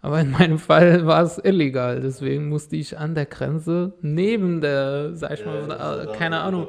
Aber 0.00 0.20
in 0.20 0.30
meinem 0.30 0.60
Fall 0.60 1.06
war 1.08 1.24
es 1.24 1.38
illegal, 1.38 2.02
deswegen 2.02 2.48
musste 2.48 2.76
ich 2.76 2.96
an 2.96 3.16
der 3.16 3.26
Grenze 3.26 3.94
neben 4.00 4.60
der, 4.60 5.16
sag 5.16 5.32
ich 5.32 5.40
Ja, 5.40 5.46
mal, 5.46 6.02
ist 6.04 6.08
äh, 6.10 6.12
keine 6.16 6.38
Ahnung, 6.42 6.68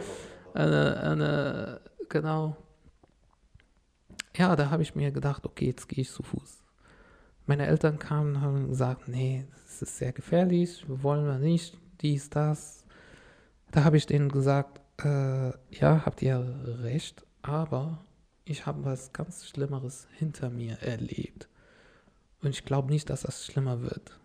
eine, 0.56 1.00
eine, 1.02 1.82
genau. 2.10 2.58
Ja, 4.36 4.56
da 4.56 4.72
habe 4.72 4.82
ich 4.82 4.96
mir 4.96 5.12
gedacht, 5.12 5.46
okay, 5.46 5.68
jetzt 5.68 5.88
gehe 5.90 6.02
ich 6.02 6.12
zu 6.12 6.24
Fuß. 6.24 6.64
Meine 7.46 7.68
Eltern 7.68 8.00
kamen 8.00 8.38
und 8.38 8.42
haben 8.42 8.68
gesagt, 8.70 9.08
nee, 9.10 9.46
das 9.64 9.84
ist 9.84 9.98
sehr 10.00 10.12
gefährlich, 10.12 10.84
wollen 10.88 11.28
wir 11.28 11.38
nicht, 11.38 11.78
dies, 12.02 12.30
das. 12.30 12.86
Da 13.72 13.84
habe 13.84 13.98
ich 13.98 14.06
denen 14.06 14.30
gesagt, 14.30 14.82
äh, 15.04 15.50
ja, 15.72 16.06
habt 16.06 16.22
ihr 16.22 16.56
recht, 16.82 17.26
aber 17.42 18.06
ich 18.46 18.66
habe 18.66 18.86
was 18.86 19.12
ganz 19.12 19.46
Schlimmeres 19.48 20.08
hinter 20.18 20.50
mir 20.50 20.82
erlebt. 20.82 21.50
Und 22.42 22.52
ich 22.52 22.64
glaube 22.64 22.92
nicht, 22.92 23.10
dass 23.10 23.22
das 23.24 23.46
schlimmer 23.46 23.82
wird. 23.82 24.20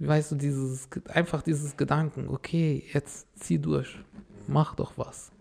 Weißt 0.00 0.32
du, 0.32 0.36
dieses, 0.36 0.88
einfach 1.08 1.42
dieses 1.42 1.76
Gedanken, 1.76 2.28
okay, 2.28 2.84
jetzt 2.92 3.26
zieh 3.38 3.58
durch, 3.58 3.98
mach 4.46 4.74
doch 4.74 4.92
was. 4.96 5.32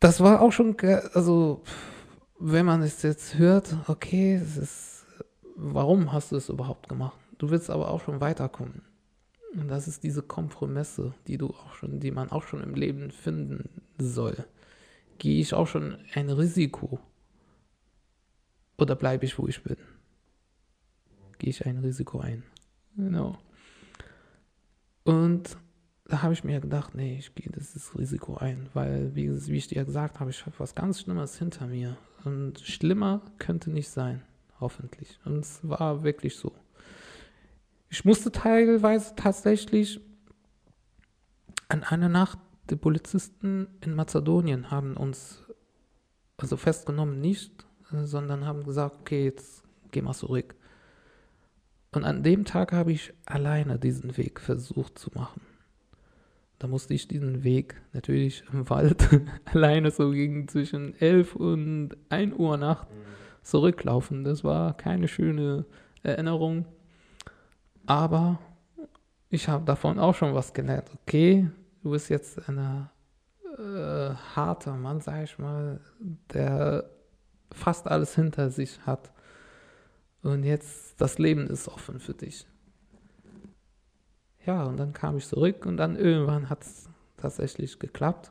Das 0.00 0.20
war 0.20 0.40
auch 0.40 0.50
schon, 0.50 0.76
also, 1.14 1.62
wenn 2.38 2.66
man 2.66 2.82
es 2.82 3.02
jetzt 3.02 3.38
hört, 3.38 3.76
okay, 3.86 4.34
es 4.34 4.56
ist, 4.56 5.06
warum 5.56 6.12
hast 6.12 6.32
du 6.32 6.36
es 6.36 6.48
überhaupt 6.48 6.88
gemacht? 6.88 7.18
Du 7.38 7.50
willst 7.50 7.70
aber 7.70 7.90
auch 7.90 8.02
schon 8.02 8.20
weiterkommen. 8.20 8.82
Und 9.52 9.68
das 9.68 9.88
ist 9.88 10.04
diese 10.04 10.22
Kompromisse, 10.22 11.14
die 11.26 11.38
du 11.38 11.48
auch 11.48 11.74
schon, 11.74 12.00
die 12.00 12.10
man 12.10 12.30
auch 12.30 12.44
schon 12.44 12.62
im 12.62 12.74
Leben 12.74 13.10
finden 13.10 13.68
soll. 13.98 14.36
Gehe 15.18 15.40
ich 15.40 15.54
auch 15.54 15.66
schon 15.66 15.98
ein 16.14 16.30
Risiko? 16.30 17.00
Oder 18.78 18.94
bleibe 18.96 19.24
ich, 19.24 19.38
wo 19.38 19.46
ich 19.48 19.62
bin? 19.62 19.76
Gehe 21.38 21.50
ich 21.50 21.66
ein 21.66 21.78
Risiko 21.78 22.20
ein? 22.20 22.44
Genau. 22.96 23.38
Und 25.04 25.56
da 26.04 26.22
habe 26.22 26.32
ich 26.32 26.44
mir 26.44 26.60
gedacht, 26.60 26.94
nee, 26.94 27.18
ich 27.18 27.34
gehe 27.34 27.50
dieses 27.50 27.98
Risiko 27.98 28.36
ein, 28.36 28.68
weil, 28.74 29.14
wie, 29.14 29.46
wie 29.46 29.56
ich 29.56 29.68
dir 29.68 29.84
gesagt 29.84 30.20
habe, 30.20 30.30
ich 30.30 30.44
habe 30.46 30.58
was 30.58 30.74
ganz 30.74 31.00
Schlimmes 31.00 31.38
hinter 31.38 31.66
mir. 31.66 31.96
Und 32.24 32.60
schlimmer 32.60 33.22
könnte 33.38 33.70
nicht 33.70 33.88
sein, 33.88 34.22
hoffentlich. 34.60 35.18
Und 35.24 35.40
es 35.40 35.60
war 35.62 36.02
wirklich 36.02 36.36
so. 36.36 36.52
Ich 37.90 38.04
musste 38.04 38.30
teilweise 38.30 39.14
tatsächlich 39.16 40.00
an 41.68 41.82
einer 41.82 42.08
Nacht, 42.08 42.38
die 42.70 42.76
Polizisten 42.76 43.66
in 43.80 43.94
Mazedonien 43.94 44.70
haben 44.70 44.96
uns 44.96 45.42
also 46.36 46.56
festgenommen 46.56 47.20
nicht, 47.20 47.66
sondern 47.90 48.46
haben 48.46 48.64
gesagt, 48.64 48.96
okay, 49.00 49.24
jetzt 49.24 49.64
geh 49.90 50.02
mal 50.02 50.14
zurück. 50.14 50.54
Und 51.92 52.04
an 52.04 52.22
dem 52.22 52.44
Tag 52.44 52.72
habe 52.72 52.92
ich 52.92 53.12
alleine 53.26 53.78
diesen 53.78 54.16
Weg 54.16 54.40
versucht 54.40 54.96
zu 54.98 55.10
machen. 55.14 55.42
Da 56.60 56.68
musste 56.68 56.94
ich 56.94 57.08
diesen 57.08 57.42
Weg 57.42 57.74
natürlich 57.92 58.44
im 58.52 58.70
Wald 58.70 59.08
alleine 59.46 59.90
so 59.90 60.10
gegen 60.10 60.46
zwischen 60.46 60.94
11 61.00 61.34
und 61.34 61.96
1 62.08 62.34
Uhr 62.36 62.56
Nacht 62.56 62.88
Mhm. 62.88 62.94
zurücklaufen. 63.42 64.22
Das 64.22 64.44
war 64.44 64.76
keine 64.76 65.08
schöne 65.08 65.64
Erinnerung. 66.04 66.66
Aber 67.90 68.38
ich 69.30 69.48
habe 69.48 69.64
davon 69.64 69.98
auch 69.98 70.14
schon 70.14 70.32
was 70.32 70.54
gelernt. 70.54 70.88
Okay, 71.02 71.50
du 71.82 71.90
bist 71.90 72.08
jetzt 72.08 72.48
ein 72.48 72.88
äh, 73.58 74.14
harter 74.36 74.76
Mann, 74.76 75.00
sag 75.00 75.24
ich 75.24 75.40
mal, 75.40 75.80
der 76.32 76.88
fast 77.50 77.88
alles 77.88 78.14
hinter 78.14 78.50
sich 78.50 78.86
hat. 78.86 79.10
Und 80.22 80.44
jetzt, 80.44 81.00
das 81.00 81.18
Leben 81.18 81.48
ist 81.48 81.66
offen 81.66 81.98
für 81.98 82.14
dich. 82.14 82.46
Ja, 84.46 84.62
und 84.62 84.76
dann 84.76 84.92
kam 84.92 85.16
ich 85.16 85.26
zurück 85.26 85.66
und 85.66 85.76
dann 85.76 85.96
irgendwann 85.96 86.48
hat 86.48 86.62
es 86.62 86.88
tatsächlich 87.16 87.80
geklappt. 87.80 88.30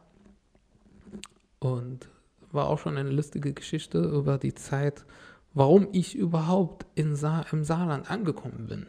Und 1.59 2.07
war 2.53 2.69
auch 2.69 2.79
schon 2.79 2.97
eine 2.97 3.11
lustige 3.11 3.51
Geschichte 3.51 3.99
über 3.99 4.37
die 4.37 4.53
Zeit, 4.53 5.05
warum 5.53 5.89
ich 5.91 6.15
überhaupt 6.15 6.85
in 6.95 7.17
Sa 7.17 7.45
im 7.51 7.65
Saarland 7.65 8.09
angekommen 8.09 8.67
bin. 8.67 8.87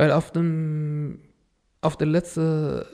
Weil 0.00 0.12
auf 0.12 0.30
dem, 0.30 1.20
auf 1.82 1.94
der 1.94 2.06
letzte, 2.06 2.86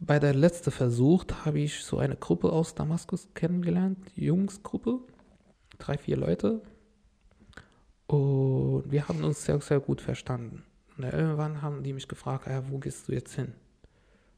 bei 0.00 0.18
der 0.18 0.34
letzten 0.34 0.72
Versuch 0.72 1.24
habe 1.44 1.60
ich 1.60 1.84
so 1.84 1.98
eine 1.98 2.16
Gruppe 2.16 2.50
aus 2.50 2.74
Damaskus 2.74 3.28
kennengelernt, 3.32 3.98
Jungsgruppe, 4.16 4.98
drei, 5.78 5.96
vier 5.96 6.16
Leute. 6.16 6.60
Und 8.08 8.90
wir 8.90 9.06
haben 9.06 9.22
uns 9.22 9.44
sehr, 9.44 9.60
sehr 9.60 9.78
gut 9.78 10.00
verstanden. 10.00 10.64
Und 10.96 11.04
irgendwann 11.04 11.62
haben 11.62 11.84
die 11.84 11.92
mich 11.92 12.08
gefragt, 12.08 12.48
ja, 12.48 12.68
wo 12.68 12.78
gehst 12.78 13.06
du 13.06 13.12
jetzt 13.12 13.36
hin? 13.36 13.52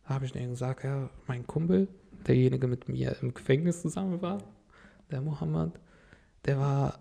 Da 0.06 0.12
habe 0.12 0.26
ich 0.26 0.32
denen 0.32 0.50
gesagt, 0.50 0.84
ja, 0.84 1.08
mein 1.26 1.46
Kumpel, 1.46 1.88
derjenige 2.26 2.66
mit 2.66 2.86
mir 2.90 3.16
im 3.22 3.32
Gefängnis 3.32 3.80
zusammen 3.80 4.20
war, 4.20 4.42
der 5.10 5.22
Mohammed, 5.22 5.72
der 6.44 6.58
war, 6.58 6.98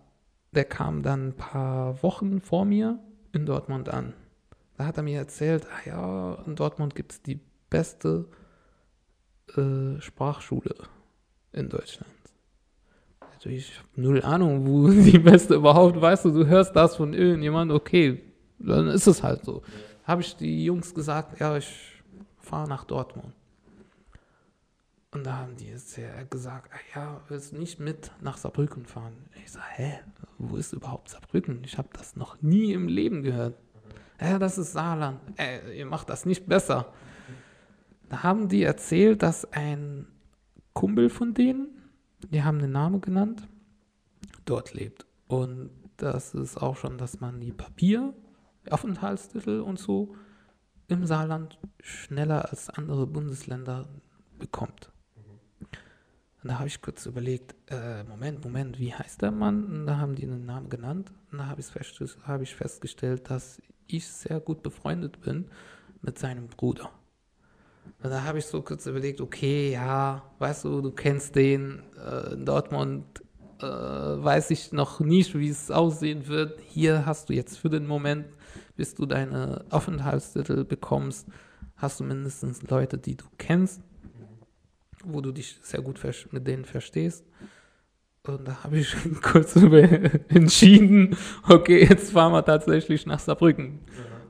der 0.54 0.64
kam 0.64 1.04
dann 1.04 1.28
ein 1.28 1.36
paar 1.36 2.02
Wochen 2.04 2.40
vor 2.40 2.64
mir 2.64 3.00
in 3.34 3.46
Dortmund 3.46 3.90
an. 3.90 4.14
Da 4.80 4.86
hat 4.86 4.96
er 4.96 5.04
mir 5.04 5.18
erzählt, 5.18 5.68
ach 5.76 5.86
ja, 5.86 6.36
in 6.46 6.56
Dortmund 6.56 6.96
gibt 6.96 7.12
es 7.12 7.22
die 7.22 7.42
beste 7.70 8.30
äh, 9.58 10.00
Sprachschule 10.00 10.74
in 11.52 11.68
Deutschland. 11.68 12.14
Also 13.20 13.50
ich 13.50 13.78
habe 13.78 13.90
null 14.02 14.24
Ahnung, 14.24 14.66
wo 14.66 14.88
die 14.90 15.20
beste 15.20 15.56
überhaupt, 15.56 16.00
weißt 16.00 16.24
du, 16.24 16.32
du 16.32 16.48
hörst 16.48 16.78
das 16.78 16.96
von 16.96 17.14
irgendjemandem, 17.14 17.76
okay, 17.76 18.24
dann 18.58 18.88
ist 18.88 19.06
es 19.06 19.22
halt 19.22 19.44
so. 19.44 19.64
Habe 20.06 20.22
ich 20.22 20.38
die 20.38 20.64
Jungs 20.64 20.96
gesagt, 20.96 21.42
ja, 21.42 21.58
ich 21.58 22.02
fahre 22.38 22.70
nach 22.70 22.86
Dortmund. 22.86 23.34
Und 25.12 25.26
da 25.26 25.40
haben 25.40 25.58
die 25.58 25.68
jetzt 25.68 26.00
gesagt, 26.30 26.72
ach 26.74 26.96
ja, 26.96 27.22
willst 27.28 27.52
nicht 27.52 27.82
mit 27.82 28.12
nach 28.22 28.38
Saarbrücken 28.38 28.86
fahren? 28.86 29.26
Ich 29.44 29.52
sage, 29.52 29.66
hä, 29.72 30.00
wo 30.38 30.56
ist 30.56 30.72
überhaupt 30.72 31.10
Saarbrücken? 31.10 31.66
Ich 31.66 31.78
habe 31.78 31.90
das 31.92 32.16
noch 32.16 32.42
nie 32.42 32.72
im 32.72 32.88
Leben 32.88 33.24
gehört. 33.24 33.56
Ja, 34.22 34.38
das 34.38 34.58
ist 34.58 34.74
Saarland. 34.74 35.20
Ey, 35.38 35.78
ihr 35.80 35.86
macht 35.86 36.10
das 36.10 36.26
nicht 36.26 36.46
besser. 36.48 36.92
Da 38.10 38.24
haben 38.24 38.50
die 38.50 38.64
erzählt, 38.64 39.24
dass 39.24 39.52
ein 39.54 40.08
Kumpel 40.74 41.10
von 41.10 41.34
denen, 41.34 41.68
die 42.30 42.44
haben 42.44 42.60
den 42.60 42.72
Namen 42.72 43.02
genannt, 43.02 43.48
dort 44.46 44.74
lebt. 44.74 45.06
Und 45.28 45.70
das 45.98 46.34
ist 46.34 46.58
auch 46.58 46.76
schon, 46.76 46.98
dass 46.98 47.20
man 47.20 47.40
die 47.40 47.52
Papier, 47.52 48.14
Aufenthaltstitel 48.70 49.62
und 49.62 49.80
so 49.80 50.16
im 50.88 51.06
Saarland 51.06 51.60
schneller 51.82 52.50
als 52.50 52.70
andere 52.70 53.08
Bundesländer 53.08 53.88
bekommt. 54.38 54.92
Und 56.42 56.50
da 56.50 56.60
habe 56.60 56.68
ich 56.68 56.82
kurz 56.82 57.06
überlegt, 57.06 57.56
äh, 57.70 58.04
Moment, 58.04 58.44
Moment, 58.44 58.80
wie 58.80 58.94
heißt 58.94 59.22
der 59.22 59.32
Mann? 59.32 59.66
Und 59.66 59.86
da 59.86 59.98
haben 59.98 60.16
die 60.16 60.24
einen 60.24 60.46
Namen 60.46 60.70
genannt. 60.70 61.12
Und 61.32 61.40
da 61.40 61.48
habe 61.48 61.62
hab 61.62 62.42
ich 62.42 62.56
festgestellt, 62.56 63.30
dass 63.30 63.62
ich 63.90 64.08
sehr 64.08 64.40
gut 64.40 64.64
befreundet 64.64 65.22
bin 65.22 65.46
mit 66.02 66.18
seinem 66.18 66.48
Bruder. 66.48 66.90
Und 68.02 68.12
da 68.12 68.24
habe 68.24 68.38
ich 68.40 68.46
so 68.46 68.62
kurz 68.62 68.86
überlegt, 68.86 69.20
okay, 69.20 69.72
ja, 69.72 70.24
weißt 70.40 70.66
du, 70.66 70.82
du 70.82 70.92
kennst 70.92 71.36
den, 71.36 71.82
äh, 71.98 72.34
in 72.34 72.46
Dortmund 72.46 73.06
äh, 73.60 73.66
weiß 73.66 74.52
ich 74.52 74.72
noch 74.72 75.00
nicht, 75.00 75.38
wie 75.38 75.50
es 75.50 75.70
aussehen 75.70 76.28
wird. 76.28 76.60
Hier 76.62 77.06
hast 77.06 77.30
du 77.30 77.34
jetzt 77.34 77.58
für 77.58 77.70
den 77.70 77.86
Moment, 77.86 78.28
bis 78.78 78.96
du 78.96 79.06
deine 79.06 79.66
Aufenthaltstitel 79.70 80.64
bekommst, 80.64 81.28
hast 81.76 82.00
du 82.00 82.06
mindestens 82.06 82.62
Leute, 82.64 82.98
die 82.98 83.16
du 83.16 83.26
kennst, 83.38 83.82
wo 85.04 85.20
du 85.20 85.32
dich 85.32 85.60
sehr 85.62 85.82
gut 85.82 86.00
mit 86.32 86.48
denen 86.48 86.66
verstehst. 86.66 87.26
Und 88.36 88.48
da 88.48 88.64
habe 88.64 88.78
ich 88.78 88.96
kurz 89.22 89.56
entschieden, 89.56 91.18
okay, 91.48 91.86
jetzt 91.86 92.12
fahren 92.12 92.34
wir 92.34 92.46
tatsächlich 92.46 93.06
nach 93.06 93.20
Saarbrücken. 93.20 93.80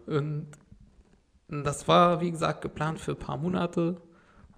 Mhm. 0.07 0.47
Und 1.47 1.63
das 1.65 1.87
war, 1.87 2.21
wie 2.21 2.31
gesagt, 2.31 2.61
geplant 2.61 2.99
für 2.99 3.11
ein 3.11 3.19
paar 3.19 3.37
Monate 3.37 3.97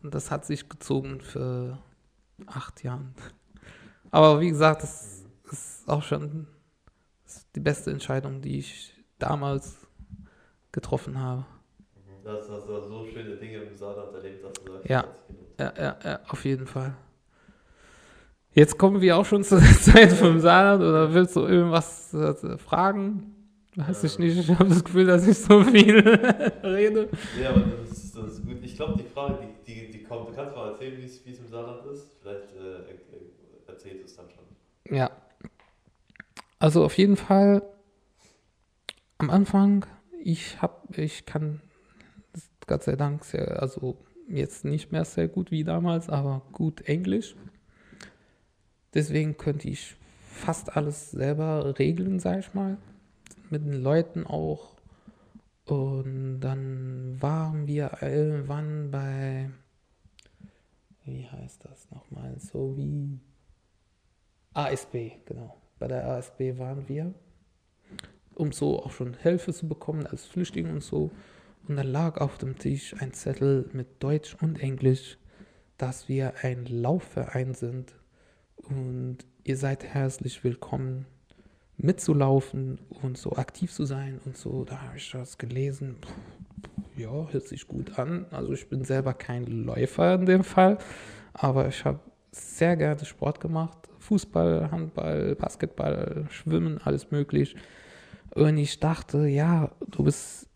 und 0.04 0.14
das 0.14 0.32
hat 0.32 0.46
sich 0.46 0.68
gezogen 0.68 1.22
für 1.22 1.78
acht 2.48 2.84
Jahre. 2.84 3.06
Aber 4.12 4.42
wie 4.42 4.50
gesagt, 4.50 4.84
das 4.84 5.24
ist 5.52 5.88
auch 5.88 6.04
schon 6.04 6.48
die 7.56 7.60
beste 7.60 7.92
Entscheidung, 7.92 8.42
die 8.42 8.60
ich 8.60 8.94
damals 9.20 9.88
getroffen 10.72 11.20
habe. 11.20 11.46
Das 12.24 12.50
hast 12.50 12.68
du 12.68 12.82
so 12.82 13.06
schöne 13.06 13.36
Dinge 13.38 13.58
im 13.58 13.76
Saarland 13.76 14.14
erlebt, 14.14 14.44
dass 14.44 14.54
sagst, 14.64 14.90
ja. 14.90 15.06
Ja, 15.60 15.74
ja, 15.78 15.98
ja, 16.04 16.20
auf 16.28 16.46
jeden 16.46 16.68
Fall. 16.68 16.96
Jetzt 18.54 18.78
kommen 18.78 19.02
wir 19.02 19.18
auch 19.18 19.26
schon 19.26 19.44
zur 19.46 19.62
Zeit 19.62 20.12
vom 20.12 20.40
Saarland 20.40 20.84
oder 20.84 21.14
willst 21.14 21.36
du 21.36 21.42
irgendwas 21.42 22.14
äh, 22.14 22.58
fragen? 22.58 23.36
Weiß 23.76 24.04
ich 24.04 24.20
nicht, 24.20 24.38
ich 24.38 24.50
habe 24.50 24.68
das 24.68 24.84
Gefühl, 24.84 25.06
dass 25.06 25.26
ich 25.26 25.38
so 25.38 25.64
viel 25.64 26.00
rede. 26.64 27.08
Ja, 27.42 27.52
aber 27.52 27.62
das 27.62 27.98
ist, 27.98 28.18
das 28.18 28.34
ist 28.34 28.46
gut. 28.46 28.58
Ich 28.64 28.76
glaube, 28.76 29.02
die 29.02 29.08
Frage, 29.08 29.38
die, 29.66 29.74
die, 29.74 29.92
die 29.92 30.04
kommt, 30.04 30.30
du 30.30 30.34
kannst 30.34 30.56
mal 30.56 30.72
erzählen, 30.72 30.98
wie 30.98 31.06
es 31.06 31.40
im 31.40 31.48
Saarland 31.50 31.86
ist. 31.86 32.10
Vielleicht 32.22 32.54
äh, 32.56 33.70
erzählt 33.72 34.04
es 34.04 34.18
dann 34.18 34.26
schon. 34.30 34.96
Ja. 34.96 35.10
Also 36.60 36.84
auf 36.84 36.98
jeden 36.98 37.16
Fall 37.16 37.64
am 39.20 39.30
Anfang, 39.30 39.86
ich 40.22 40.62
habe, 40.62 40.76
ich 40.98 41.26
kann 41.26 41.62
Gott 42.68 42.84
sei 42.84 42.96
Dank 42.96 43.24
sehr, 43.24 43.62
also 43.62 43.98
jetzt 44.28 44.66
nicht 44.66 44.92
mehr 44.92 45.06
sehr 45.06 45.28
gut 45.28 45.50
wie 45.52 45.64
damals, 45.64 46.10
aber 46.10 46.42
gut 46.52 46.82
Englisch. 46.82 47.36
Deswegen 48.94 49.38
könnte 49.38 49.70
ich 49.70 49.96
fast 50.30 50.76
alles 50.76 51.12
selber 51.12 51.78
regeln, 51.80 52.20
sag 52.20 52.40
ich 52.40 52.54
mal 52.54 52.78
mit 53.52 53.66
den 53.66 53.84
Leuten 53.84 54.26
auch. 54.26 54.76
Und 55.66 56.40
dann 56.40 57.22
waren 57.22 57.68
wir 57.68 57.98
irgendwann 58.02 58.90
bei, 58.90 59.50
wie 61.06 61.28
heißt 61.28 61.64
das 61.66 61.90
nochmal, 61.92 62.40
so 62.40 62.78
wie 62.78 63.20
ASB, 64.54 65.12
genau. 65.26 65.56
Bei 65.80 65.88
der 65.88 66.08
ASB 66.08 66.58
waren 66.58 66.88
wir, 66.90 67.14
um 68.36 68.52
so 68.52 68.84
auch 68.84 68.92
schon 68.92 69.14
Hilfe 69.16 69.54
zu 69.54 69.68
bekommen 69.68 70.06
als 70.08 70.26
Flüchtling 70.26 70.70
und 70.70 70.84
so. 70.84 71.12
Und 71.68 71.76
da 71.76 71.84
lag 71.84 72.20
auf 72.20 72.38
dem 72.38 72.58
Tisch 72.58 72.96
ein 73.00 73.14
Zettel 73.14 73.70
mit 73.74 74.02
Deutsch 74.04 74.36
und 74.42 74.60
Englisch, 74.60 75.18
dass 75.78 76.10
wir 76.10 76.34
ein 76.44 76.66
Laufverein 76.66 77.54
sind 77.54 77.96
und 78.72 79.18
ihr 79.44 79.58
seid 79.58 79.84
herzlich 79.84 80.44
willkommen 80.44 81.06
mitzulaufen 81.78 82.80
und 83.02 83.18
so 83.18 83.34
aktiv 83.34 83.72
zu 83.72 83.86
sein 83.86 84.20
und 84.26 84.38
so. 84.38 84.64
Da 84.64 84.82
habe 84.82 84.98
ich 84.98 85.12
das 85.12 85.38
gelesen. 85.38 85.98
Ja, 86.96 87.28
hört 87.32 87.48
sich 87.48 87.68
gut 87.68 88.00
an. 88.00 88.26
Also 88.32 88.54
ich 88.54 88.70
bin 88.70 88.84
selber 88.86 89.14
kein 89.14 89.46
Läufer 89.46 90.16
in 90.16 90.26
dem 90.26 90.44
Fall, 90.44 90.78
aber 91.34 91.68
ich 91.68 91.84
habe 91.84 92.00
sehr 92.32 92.78
gerne 92.78 93.04
Sport 93.04 93.42
gemacht. 93.42 93.90
Fußball, 94.00 94.72
Handball, 94.72 95.36
Basketball, 95.36 96.26
Schwimmen, 96.30 96.80
alles 96.84 97.12
möglich. 97.12 97.56
Und 98.34 98.58
ich 98.58 98.80
dachte, 98.80 99.28
ja, 99.28 99.72
du 99.90 100.04
bist, 100.04 100.48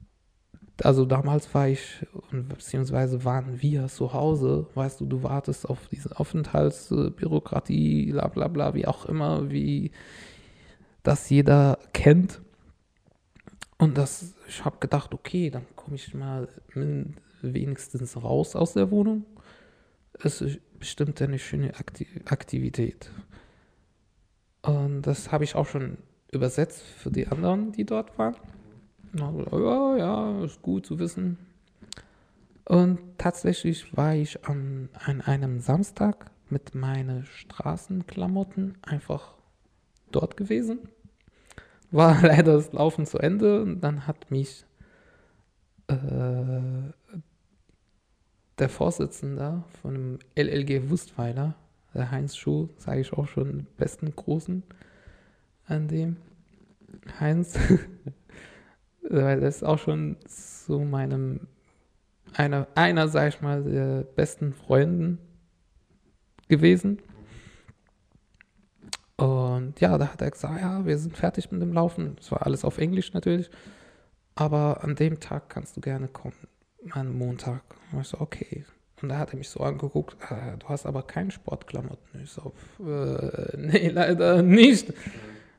also 0.83 1.05
damals 1.05 1.53
war 1.53 1.69
ich, 1.69 2.05
beziehungsweise 2.31 3.23
waren 3.23 3.61
wir 3.61 3.87
zu 3.87 4.13
Hause, 4.13 4.67
weißt 4.75 4.99
du, 4.99 5.05
du 5.05 5.23
wartest 5.23 5.69
auf 5.69 5.87
diese 5.87 6.19
Aufenthaltsbürokratie, 6.19 8.11
bla 8.11 8.27
bla 8.27 8.47
bla, 8.47 8.73
wie 8.73 8.85
auch 8.85 9.05
immer, 9.05 9.49
wie 9.49 9.91
das 11.03 11.29
jeder 11.29 11.79
kennt. 11.93 12.41
Und 13.77 13.97
das, 13.97 14.33
ich 14.47 14.65
habe 14.65 14.77
gedacht, 14.79 15.13
okay, 15.13 15.49
dann 15.49 15.65
komme 15.75 15.95
ich 15.95 16.13
mal 16.13 16.49
wenigstens 17.41 18.21
raus 18.21 18.55
aus 18.55 18.73
der 18.73 18.91
Wohnung. 18.91 19.25
Es 20.21 20.41
ist 20.41 20.59
bestimmt 20.79 21.21
eine 21.21 21.39
schöne 21.39 21.73
Aktivität. 22.25 23.11
Und 24.61 25.03
das 25.03 25.31
habe 25.31 25.43
ich 25.43 25.55
auch 25.55 25.67
schon 25.67 25.97
übersetzt 26.31 26.81
für 26.81 27.11
die 27.11 27.27
anderen, 27.27 27.71
die 27.71 27.85
dort 27.85 28.17
waren. 28.17 28.35
Ja, 29.17 29.97
ja, 29.97 30.43
ist 30.43 30.61
gut 30.61 30.85
zu 30.85 30.99
wissen. 30.99 31.37
Und 32.65 32.99
tatsächlich 33.17 33.95
war 33.95 34.15
ich 34.15 34.45
an, 34.45 34.89
an 34.93 35.21
einem 35.21 35.59
Samstag 35.59 36.31
mit 36.49 36.75
meinen 36.75 37.25
Straßenklamotten 37.25 38.77
einfach 38.83 39.35
dort 40.11 40.37
gewesen 40.37 40.79
war 41.95 42.21
leider 42.21 42.53
das 42.53 42.71
Laufen 42.73 43.05
zu 43.05 43.17
Ende 43.17 43.61
und 43.61 43.81
dann 43.81 44.07
hat 44.07 44.29
mich 44.31 44.65
äh, 45.87 45.95
der 48.57 48.69
Vorsitzende 48.69 49.63
von 49.81 49.93
dem 49.93 50.19
LLG 50.35 50.89
Wustweiler, 50.89 51.55
der 51.93 52.11
Heinz 52.11 52.35
Schuh, 52.35 52.69
sage 52.77 53.01
ich 53.01 53.13
auch 53.13 53.27
schon, 53.27 53.67
besten 53.77 54.13
Großen 54.15 54.63
an 55.67 55.87
dem 55.87 56.17
Heinz, 57.19 57.57
weil 59.09 59.39
das 59.39 59.57
ist 59.57 59.63
auch 59.63 59.79
schon 59.79 60.17
zu 60.27 60.79
meinem, 60.79 61.47
einer, 62.33 62.67
einer, 62.75 63.07
sag 63.07 63.29
ich 63.29 63.41
mal, 63.41 63.63
der 63.63 64.03
besten 64.03 64.53
Freunden 64.53 65.19
gewesen. 66.47 67.01
Und 69.17 69.79
ja, 69.79 69.97
da 69.97 70.07
hat 70.11 70.21
er 70.21 70.31
gesagt, 70.31 70.59
ja, 70.59 70.85
wir 70.85 70.97
sind 70.97 71.15
fertig 71.15 71.51
mit 71.51 71.61
dem 71.61 71.73
Laufen. 71.73 72.17
Es 72.19 72.31
war 72.31 72.45
alles 72.45 72.65
auf 72.65 72.77
Englisch 72.77 73.13
natürlich. 73.13 73.49
aber 74.35 74.83
an 74.83 74.95
dem 74.95 75.19
Tag 75.21 75.49
kannst 75.49 75.77
du 75.77 75.81
gerne 75.81 76.09
kommen, 76.09 76.35
an 76.91 77.17
Montag. 77.17 77.63
Und 77.91 78.01
ich 78.01 78.07
so, 78.07 78.19
okay. 78.19 78.65
Und 79.01 79.09
da 79.09 79.17
hat 79.19 79.33
er 79.33 79.37
mich 79.37 79.49
so 79.49 79.61
angeguckt, 79.61 80.17
ah, 80.29 80.55
du 80.57 80.67
hast 80.67 80.85
aber 80.85 81.03
keine 81.03 81.31
Sportklamotten. 81.31 82.23
Ich 82.23 82.31
so, 82.31 82.53
äh, 82.79 83.57
nee, 83.57 83.89
leider 83.89 84.41
nicht. 84.41 84.93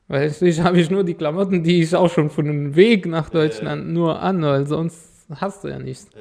Weil 0.08 0.32
ich 0.40 0.60
habe 0.60 0.78
ich 0.78 0.90
nur 0.90 1.04
die 1.04 1.14
Klamotten, 1.14 1.64
die 1.64 1.82
ich 1.82 1.94
auch 1.94 2.10
schon 2.10 2.30
von 2.30 2.44
dem 2.44 2.76
Weg 2.76 3.06
nach 3.06 3.28
Deutschland 3.28 3.86
ja. 3.86 3.92
nur 3.92 4.20
an, 4.20 4.42
weil 4.42 4.66
sonst 4.66 5.26
hast 5.34 5.64
du 5.64 5.68
ja 5.68 5.78
nichts. 5.78 6.08
Ja. 6.14 6.20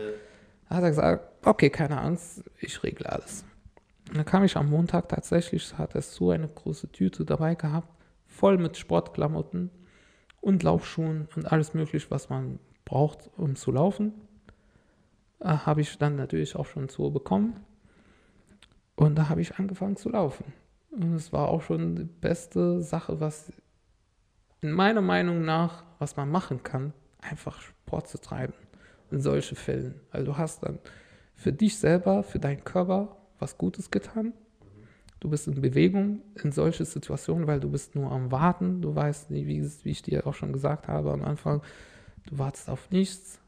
Da 0.69 0.75
hat 0.77 0.83
er 0.83 0.89
gesagt, 0.89 1.45
okay, 1.45 1.69
keine 1.69 2.01
Angst, 2.01 2.43
ich 2.59 2.81
regle 2.81 3.11
alles. 3.11 3.45
Und 4.09 4.17
dann 4.17 4.25
kam 4.25 4.43
ich 4.43 4.57
am 4.57 4.69
Montag 4.69 5.09
tatsächlich, 5.09 5.77
hat 5.77 5.95
er 5.95 6.01
so 6.01 6.31
eine 6.31 6.47
große 6.47 6.91
Tüte 6.91 7.25
dabei 7.25 7.55
gehabt, 7.55 7.89
voll 8.25 8.57
mit 8.57 8.77
Sportklamotten 8.77 9.69
und 10.41 10.63
Laufschuhen 10.63 11.27
und 11.35 11.51
alles 11.51 11.73
mögliche, 11.73 12.09
was 12.09 12.29
man 12.29 12.59
braucht, 12.85 13.29
um 13.37 13.55
zu 13.55 13.71
laufen. 13.71 14.13
Äh, 15.39 15.49
habe 15.49 15.81
ich 15.81 15.97
dann 15.97 16.15
natürlich 16.15 16.55
auch 16.55 16.65
schon 16.65 16.89
so 16.89 17.09
bekommen. 17.11 17.59
Und 18.95 19.15
da 19.15 19.29
habe 19.29 19.41
ich 19.41 19.57
angefangen 19.57 19.95
zu 19.95 20.09
laufen. 20.09 20.53
Und 20.91 21.13
es 21.15 21.33
war 21.33 21.49
auch 21.49 21.61
schon 21.61 21.95
die 21.95 22.03
beste 22.03 22.81
Sache, 22.81 23.19
was 23.19 23.51
meiner 24.71 25.01
Meinung 25.01 25.43
nach, 25.43 25.83
was 25.99 26.15
man 26.15 26.29
machen 26.29 26.63
kann, 26.63 26.93
einfach 27.21 27.61
Sport 27.61 28.07
zu 28.07 28.19
treiben 28.19 28.53
in 29.11 29.21
solchen 29.21 29.55
Fällen. 29.55 29.99
Also 30.11 30.25
du 30.25 30.37
hast 30.37 30.63
dann 30.63 30.79
für 31.35 31.51
dich 31.51 31.77
selber, 31.77 32.23
für 32.23 32.39
deinen 32.39 32.63
Körper 32.63 33.17
was 33.39 33.57
Gutes 33.57 33.91
getan. 33.91 34.33
Du 35.19 35.29
bist 35.29 35.47
in 35.47 35.61
Bewegung 35.61 36.21
in 36.43 36.51
solche 36.51 36.85
Situationen, 36.85 37.47
weil 37.47 37.59
du 37.59 37.69
bist 37.69 37.95
nur 37.95 38.11
am 38.11 38.31
Warten. 38.31 38.81
Du 38.81 38.95
weißt 38.95 39.31
wie, 39.31 39.47
wie 39.47 39.89
ich 39.89 40.01
dir 40.01 40.27
auch 40.27 40.33
schon 40.33 40.53
gesagt 40.53 40.87
habe 40.87 41.11
am 41.11 41.23
Anfang, 41.23 41.61
du 42.27 42.37
wartest 42.37 42.69
auf 42.69 42.89
nichts. 42.91 43.39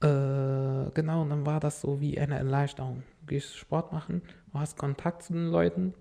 Äh, 0.00 0.90
genau, 0.92 1.22
und 1.22 1.30
dann 1.30 1.46
war 1.46 1.60
das 1.60 1.80
so 1.80 2.00
wie 2.00 2.18
eine 2.18 2.36
Erleichterung. 2.36 3.02
Du 3.20 3.26
gehst 3.26 3.56
Sport 3.56 3.92
machen, 3.92 4.22
du 4.52 4.58
hast 4.58 4.76
Kontakt 4.76 5.22
zu 5.22 5.32
den 5.32 5.46
Leuten. 5.46 5.94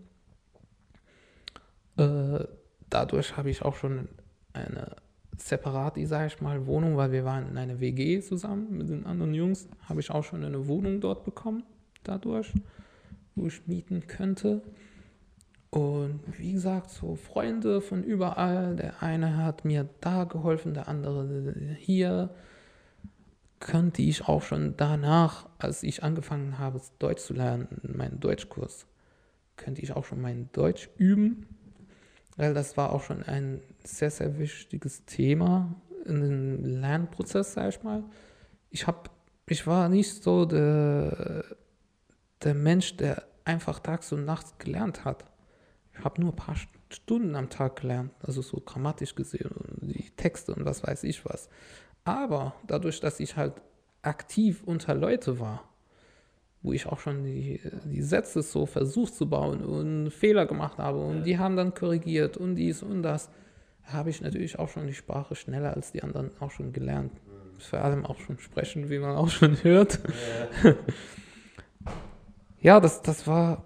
Äh, 1.98 2.46
dadurch 2.94 3.36
habe 3.38 3.50
ich 3.50 3.64
auch 3.64 3.76
schon 3.76 4.08
eine 4.54 4.96
separat, 5.38 5.98
sage 6.04 6.28
ich 6.28 6.42
mal, 6.42 6.68
Wohnung, 6.68 6.96
weil 6.96 7.12
wir 7.12 7.26
waren 7.26 7.50
in 7.50 7.58
einer 7.58 7.80
WG 7.80 8.22
zusammen 8.22 8.78
mit 8.78 8.90
den 8.90 9.06
anderen 9.06 9.34
Jungs, 9.34 9.68
habe 9.90 10.00
ich 10.00 10.12
auch 10.12 10.24
schon 10.24 10.44
eine 10.44 10.68
Wohnung 10.68 11.02
dort 11.02 11.24
bekommen, 11.24 11.64
dadurch, 12.04 12.54
wo 13.36 13.48
ich 13.48 13.66
mieten 13.68 14.06
könnte. 14.06 14.62
Und 15.72 16.20
wie 16.38 16.54
gesagt, 16.54 16.92
so 16.92 17.16
Freunde 17.16 17.82
von 17.82 18.04
überall, 18.04 18.76
der 18.76 19.02
eine 19.02 19.38
hat 19.38 19.66
mir 19.66 19.90
da 20.02 20.26
geholfen, 20.26 20.76
der 20.76 20.88
andere 20.88 21.56
hier, 21.80 22.30
könnte 23.60 24.04
ich 24.04 24.28
auch 24.28 24.44
schon 24.44 24.76
danach, 24.78 25.50
als 25.58 25.82
ich 25.82 26.04
angefangen 26.04 26.60
habe, 26.60 26.80
Deutsch 27.00 27.24
zu 27.24 27.34
lernen, 27.34 27.68
meinen 27.82 28.20
Deutschkurs, 28.20 28.86
könnte 29.56 29.82
ich 29.82 29.94
auch 29.94 30.06
schon 30.06 30.22
mein 30.22 30.50
Deutsch 30.52 30.90
üben 30.98 31.48
weil 32.38 32.54
das 32.54 32.78
war 32.78 32.92
auch 32.92 33.04
schon 33.04 33.24
ein 33.24 33.62
sehr, 33.84 34.12
sehr 34.12 34.38
wichtiges 34.40 35.06
Thema 35.06 35.76
in 36.06 36.22
dem 36.22 36.66
Lernprozess, 36.82 37.54
sag 37.54 37.70
ich 37.70 37.84
mal. 37.84 38.04
Ich, 38.70 38.88
hab, 38.88 39.10
ich 39.48 39.68
war 39.68 39.90
nicht 39.90 40.24
so 40.24 40.46
der, 40.46 41.46
der 42.44 42.54
Mensch, 42.54 42.98
der 42.98 43.24
einfach 43.46 43.80
tags 43.80 44.12
und 44.12 44.26
nachts 44.26 44.58
gelernt 44.58 45.06
hat. 45.06 45.26
Ich 45.94 46.04
habe 46.04 46.22
nur 46.22 46.32
ein 46.32 46.36
paar 46.36 46.56
Stunden 46.90 47.36
am 47.36 47.50
Tag 47.50 47.82
gelernt, 47.82 48.12
also 48.22 48.42
so 48.42 48.60
grammatisch 48.60 49.16
gesehen 49.16 49.52
und 49.52 49.90
die 49.90 50.10
Texte 50.12 50.54
und 50.54 50.66
was 50.66 50.84
weiß 50.84 51.04
ich 51.04 51.26
was. 51.26 51.50
Aber 52.04 52.56
dadurch, 52.68 53.00
dass 53.00 53.20
ich 53.20 53.38
halt 53.38 53.54
aktiv 54.02 54.64
unter 54.66 54.96
Leute 54.96 55.40
war, 55.40 55.73
wo 56.64 56.74
ich 56.74 56.88
auch 56.88 57.00
schon 57.00 57.24
die, 57.24 57.60
die 57.86 58.02
Sätze 58.02 58.42
so 58.42 58.66
versucht 58.66 59.14
zu 59.14 59.30
bauen 59.30 59.64
und 59.64 60.10
Fehler 60.10 60.46
gemacht 60.46 60.80
habe 60.80 61.00
und 61.00 61.24
die 61.24 61.38
haben 61.38 61.58
dann 61.58 61.74
korrigiert 61.74 62.38
und 62.38 62.56
dies 62.56 62.82
und 62.82 63.04
das, 63.04 63.30
habe 63.84 64.10
ich 64.10 64.22
natürlich 64.22 64.60
auch 64.60 64.70
schon 64.70 64.88
die 64.88 64.94
Sprache 64.94 65.36
schneller 65.36 65.74
als 65.76 65.92
die 65.92 66.04
anderen 66.04 66.32
auch 66.40 66.52
schon 66.52 66.72
gelernt. 66.72 67.12
Vor 67.58 67.80
allem 67.80 68.06
auch 68.06 68.18
schon 68.20 68.40
sprechen, 68.40 68.90
wie 68.90 69.00
man 69.00 69.16
auch 69.16 69.30
schon 69.30 69.62
hört. 69.64 70.00
Ja, 70.64 70.76
ja 72.62 72.80
das, 72.80 73.02
das 73.02 73.28
war 73.28 73.64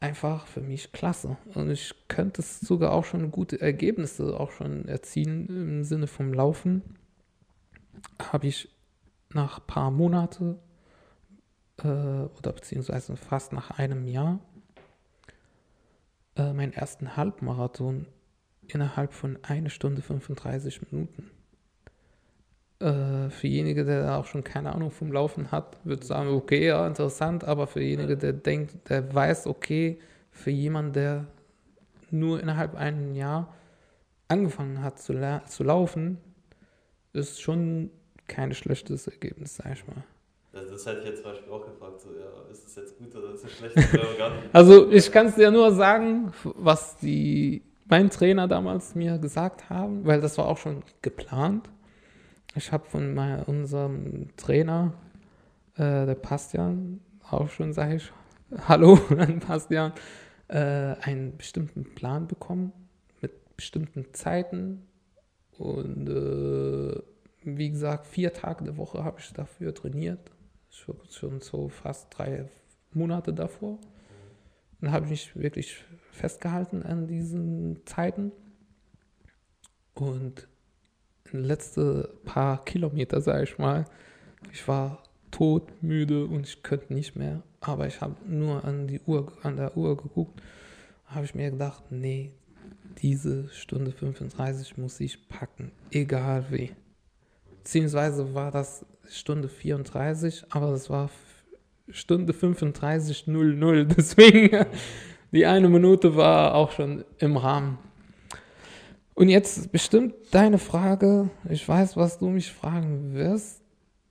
einfach 0.00 0.46
für 0.46 0.60
mich 0.60 0.92
klasse. 0.92 1.36
Und 1.54 1.70
ich 1.70 1.94
könnte 2.08 2.40
es 2.40 2.60
sogar 2.60 2.92
auch 2.92 3.04
schon 3.04 3.30
gute 3.30 3.60
Ergebnisse 3.60 4.38
auch 4.38 4.50
schon 4.50 4.86
erzielen 4.86 5.46
im 5.48 5.84
Sinne 5.84 6.06
vom 6.06 6.32
Laufen. 6.32 6.82
Habe 8.32 8.46
ich 8.46 8.68
nach 9.32 9.58
ein 9.58 9.66
paar 9.66 9.90
Monaten 9.90 10.58
äh, 11.82 11.86
oder 11.86 12.52
beziehungsweise 12.52 13.16
fast 13.16 13.52
nach 13.52 13.70
einem 13.78 14.06
Jahr 14.06 14.40
äh, 16.36 16.52
meinen 16.52 16.72
ersten 16.72 17.16
Halbmarathon 17.16 18.06
innerhalb 18.68 19.12
von 19.12 19.38
einer 19.42 19.70
Stunde 19.70 20.02
35 20.02 20.90
Minuten. 20.90 21.30
Äh, 22.80 23.30
für 23.30 23.46
jenige, 23.46 23.84
der 23.84 24.18
auch 24.18 24.26
schon 24.26 24.44
keine 24.44 24.74
Ahnung 24.74 24.90
vom 24.90 25.12
Laufen 25.12 25.52
hat, 25.52 25.78
würde 25.84 26.04
sagen, 26.04 26.30
okay, 26.30 26.66
ja, 26.66 26.86
interessant, 26.86 27.44
aber 27.44 27.66
für 27.66 27.82
jenige, 27.82 28.16
der 28.16 28.32
denkt, 28.32 28.88
der 28.88 29.14
weiß, 29.14 29.46
okay, 29.46 30.00
für 30.30 30.50
jemanden, 30.50 30.92
der 30.94 31.26
nur 32.10 32.40
innerhalb 32.40 32.74
einem 32.74 33.14
Jahr 33.14 33.54
angefangen 34.28 34.82
hat 34.82 34.98
zu, 34.98 35.14
zu 35.46 35.64
laufen, 35.64 36.18
ist 37.12 37.40
schon 37.40 37.90
kein 38.26 38.54
schlechtes 38.54 39.06
Ergebnis, 39.06 39.56
sag 39.56 39.72
ich 39.74 39.86
mal. 39.86 40.04
Das 40.52 40.84
hätte 40.84 41.00
ich 41.00 41.06
jetzt 41.06 41.22
zum 41.22 41.32
Beispiel 41.32 41.50
auch 41.50 41.64
gefragt, 41.64 42.00
so, 42.02 42.10
ja, 42.10 42.50
ist 42.50 42.66
es 42.66 42.74
jetzt 42.74 42.98
gut 42.98 43.14
oder 43.16 43.32
ist 43.32 43.44
es 43.44 43.52
schlecht? 43.52 43.74
also 44.52 44.90
ich 44.90 45.10
kann 45.10 45.26
es 45.26 45.34
dir 45.34 45.50
nur 45.50 45.72
sagen, 45.72 46.32
was 46.44 46.98
die, 46.98 47.62
mein 47.86 48.10
Trainer 48.10 48.48
damals 48.48 48.94
mir 48.94 49.16
gesagt 49.18 49.70
haben, 49.70 50.04
weil 50.04 50.20
das 50.20 50.36
war 50.36 50.46
auch 50.46 50.58
schon 50.58 50.82
geplant. 51.00 51.70
Ich 52.54 52.70
habe 52.70 52.84
von 52.84 53.14
mein, 53.14 53.42
unserem 53.44 54.28
Trainer, 54.36 54.92
äh, 55.76 56.04
der 56.04 56.16
Bastian, 56.16 57.00
auch 57.30 57.48
schon 57.48 57.72
sage 57.72 57.96
ich, 57.96 58.12
hallo 58.68 58.98
an 59.16 59.38
Bastian, 59.38 59.92
äh, 60.48 60.56
einen 60.58 61.34
bestimmten 61.38 61.94
Plan 61.94 62.28
bekommen 62.28 62.74
mit 63.22 63.56
bestimmten 63.56 64.12
Zeiten 64.12 64.86
und 65.56 66.10
äh, 66.10 67.00
wie 67.44 67.70
gesagt, 67.70 68.06
vier 68.06 68.34
Tage 68.34 68.64
der 68.64 68.76
Woche 68.76 69.02
habe 69.02 69.18
ich 69.18 69.32
dafür 69.32 69.74
trainiert 69.74 70.30
schon 71.10 71.40
so 71.40 71.68
fast 71.68 72.06
drei 72.10 72.48
Monate 72.92 73.32
davor. 73.32 73.78
Dann 74.80 74.92
habe 74.92 75.04
ich 75.06 75.10
mich 75.10 75.36
wirklich 75.36 75.84
festgehalten 76.10 76.82
an 76.82 77.06
diesen 77.06 77.86
Zeiten. 77.86 78.32
Und 79.94 80.48
letzten 81.30 82.04
paar 82.24 82.64
Kilometer, 82.64 83.20
sage 83.20 83.44
ich 83.44 83.58
mal, 83.58 83.84
ich 84.52 84.66
war 84.66 85.02
todmüde 85.30 86.26
und 86.26 86.46
ich 86.46 86.62
könnte 86.62 86.92
nicht 86.92 87.16
mehr. 87.16 87.42
Aber 87.60 87.86
ich 87.86 88.00
habe 88.00 88.16
nur 88.26 88.64
an 88.64 88.86
die 88.88 89.00
Uhr, 89.00 89.32
an 89.42 89.56
der 89.56 89.76
Uhr 89.76 89.96
geguckt, 89.96 90.42
habe 91.06 91.24
ich 91.24 91.34
mir 91.34 91.50
gedacht, 91.50 91.84
nee, 91.90 92.32
diese 92.98 93.48
Stunde 93.50 93.92
35 93.92 94.78
muss 94.78 95.00
ich 95.00 95.28
packen, 95.28 95.72
egal 95.90 96.46
wie. 96.50 96.72
Beziehungsweise 97.62 98.34
war 98.34 98.50
das 98.50 98.84
Stunde 99.08 99.48
34, 99.48 100.46
aber 100.50 100.72
das 100.72 100.90
war 100.90 101.10
Stunde 101.88 102.32
35.00. 102.32 103.84
Deswegen, 103.96 104.66
die 105.30 105.46
eine 105.46 105.68
Minute 105.68 106.16
war 106.16 106.56
auch 106.56 106.72
schon 106.72 107.04
im 107.18 107.36
Rahmen. 107.36 107.78
Und 109.14 109.28
jetzt 109.28 109.70
bestimmt 109.70 110.14
deine 110.32 110.58
Frage, 110.58 111.30
ich 111.48 111.68
weiß, 111.68 111.96
was 111.96 112.18
du 112.18 112.30
mich 112.30 112.50
fragen 112.50 113.14
wirst. 113.14 113.62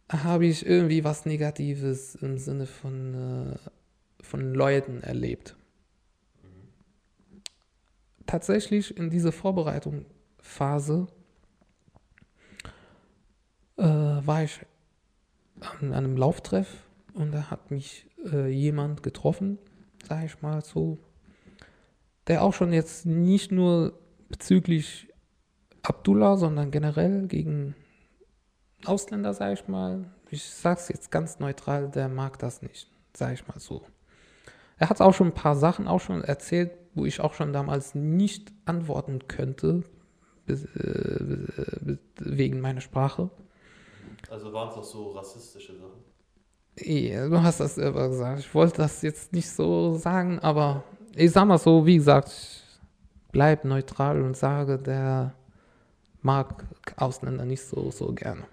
Habe 0.09 0.45
ich 0.45 0.65
irgendwie 0.65 1.03
was 1.03 1.25
Negatives 1.25 2.15
im 2.15 2.37
Sinne 2.37 2.67
von, 2.67 3.13
äh, 3.13 4.23
von 4.23 4.53
Leuten 4.53 5.01
erlebt? 5.03 5.57
Tatsächlich 8.25 8.95
in 8.95 9.09
dieser 9.09 9.33
Vorbereitungsphase 9.33 11.07
äh, 13.81 14.27
war 14.27 14.43
ich 14.43 14.59
an 15.79 15.93
einem 15.93 16.15
Lauftreff 16.15 16.67
und 17.13 17.31
da 17.31 17.49
hat 17.49 17.71
mich 17.71 18.07
äh, 18.31 18.47
jemand 18.47 19.03
getroffen, 19.03 19.57
sage 20.07 20.27
ich 20.27 20.41
mal 20.41 20.63
so, 20.63 20.99
der 22.27 22.43
auch 22.43 22.53
schon 22.53 22.73
jetzt 22.73 23.05
nicht 23.05 23.51
nur 23.51 23.93
bezüglich 24.29 25.07
Abdullah, 25.83 26.37
sondern 26.37 26.69
generell 26.71 27.27
gegen 27.27 27.75
Ausländer, 28.85 29.33
sage 29.33 29.53
ich 29.53 29.67
mal, 29.67 30.05
ich 30.29 30.43
sage 30.43 30.79
es 30.79 30.87
jetzt 30.89 31.11
ganz 31.11 31.39
neutral, 31.39 31.89
der 31.89 32.07
mag 32.07 32.39
das 32.39 32.61
nicht, 32.61 32.87
sage 33.15 33.33
ich 33.33 33.47
mal 33.47 33.59
so. 33.59 33.81
Er 34.77 34.89
hat 34.89 35.01
auch 35.01 35.13
schon 35.13 35.27
ein 35.27 35.33
paar 35.33 35.55
Sachen 35.55 35.87
auch 35.87 35.99
schon 35.99 36.23
erzählt, 36.23 36.71
wo 36.93 37.05
ich 37.05 37.19
auch 37.19 37.33
schon 37.33 37.53
damals 37.53 37.95
nicht 37.95 38.51
antworten 38.65 39.27
könnte, 39.27 39.83
äh, 40.47 40.55
wegen 42.19 42.61
meiner 42.61 42.81
Sprache. 42.81 43.29
Also 44.29 44.53
waren 44.53 44.69
es 44.69 44.75
auch 44.75 44.83
so 44.83 45.11
rassistische 45.11 45.75
Sachen? 45.77 46.03
Ja, 46.79 47.27
du 47.27 47.41
hast 47.41 47.59
das 47.59 47.75
selber 47.75 48.09
gesagt. 48.09 48.39
Ich 48.39 48.53
wollte 48.53 48.77
das 48.77 49.01
jetzt 49.01 49.33
nicht 49.33 49.49
so 49.49 49.95
sagen, 49.95 50.39
aber 50.39 50.83
ich 51.15 51.31
sag 51.31 51.45
mal 51.45 51.57
so, 51.57 51.85
wie 51.85 51.97
gesagt, 51.97 52.29
ich 52.29 52.63
bleib 53.31 53.65
neutral 53.65 54.21
und 54.21 54.37
sage, 54.37 54.77
der 54.77 55.33
mag 56.21 56.65
Ausländer 56.95 57.45
nicht 57.45 57.63
so, 57.63 57.91
so 57.91 58.13
gerne. 58.13 58.45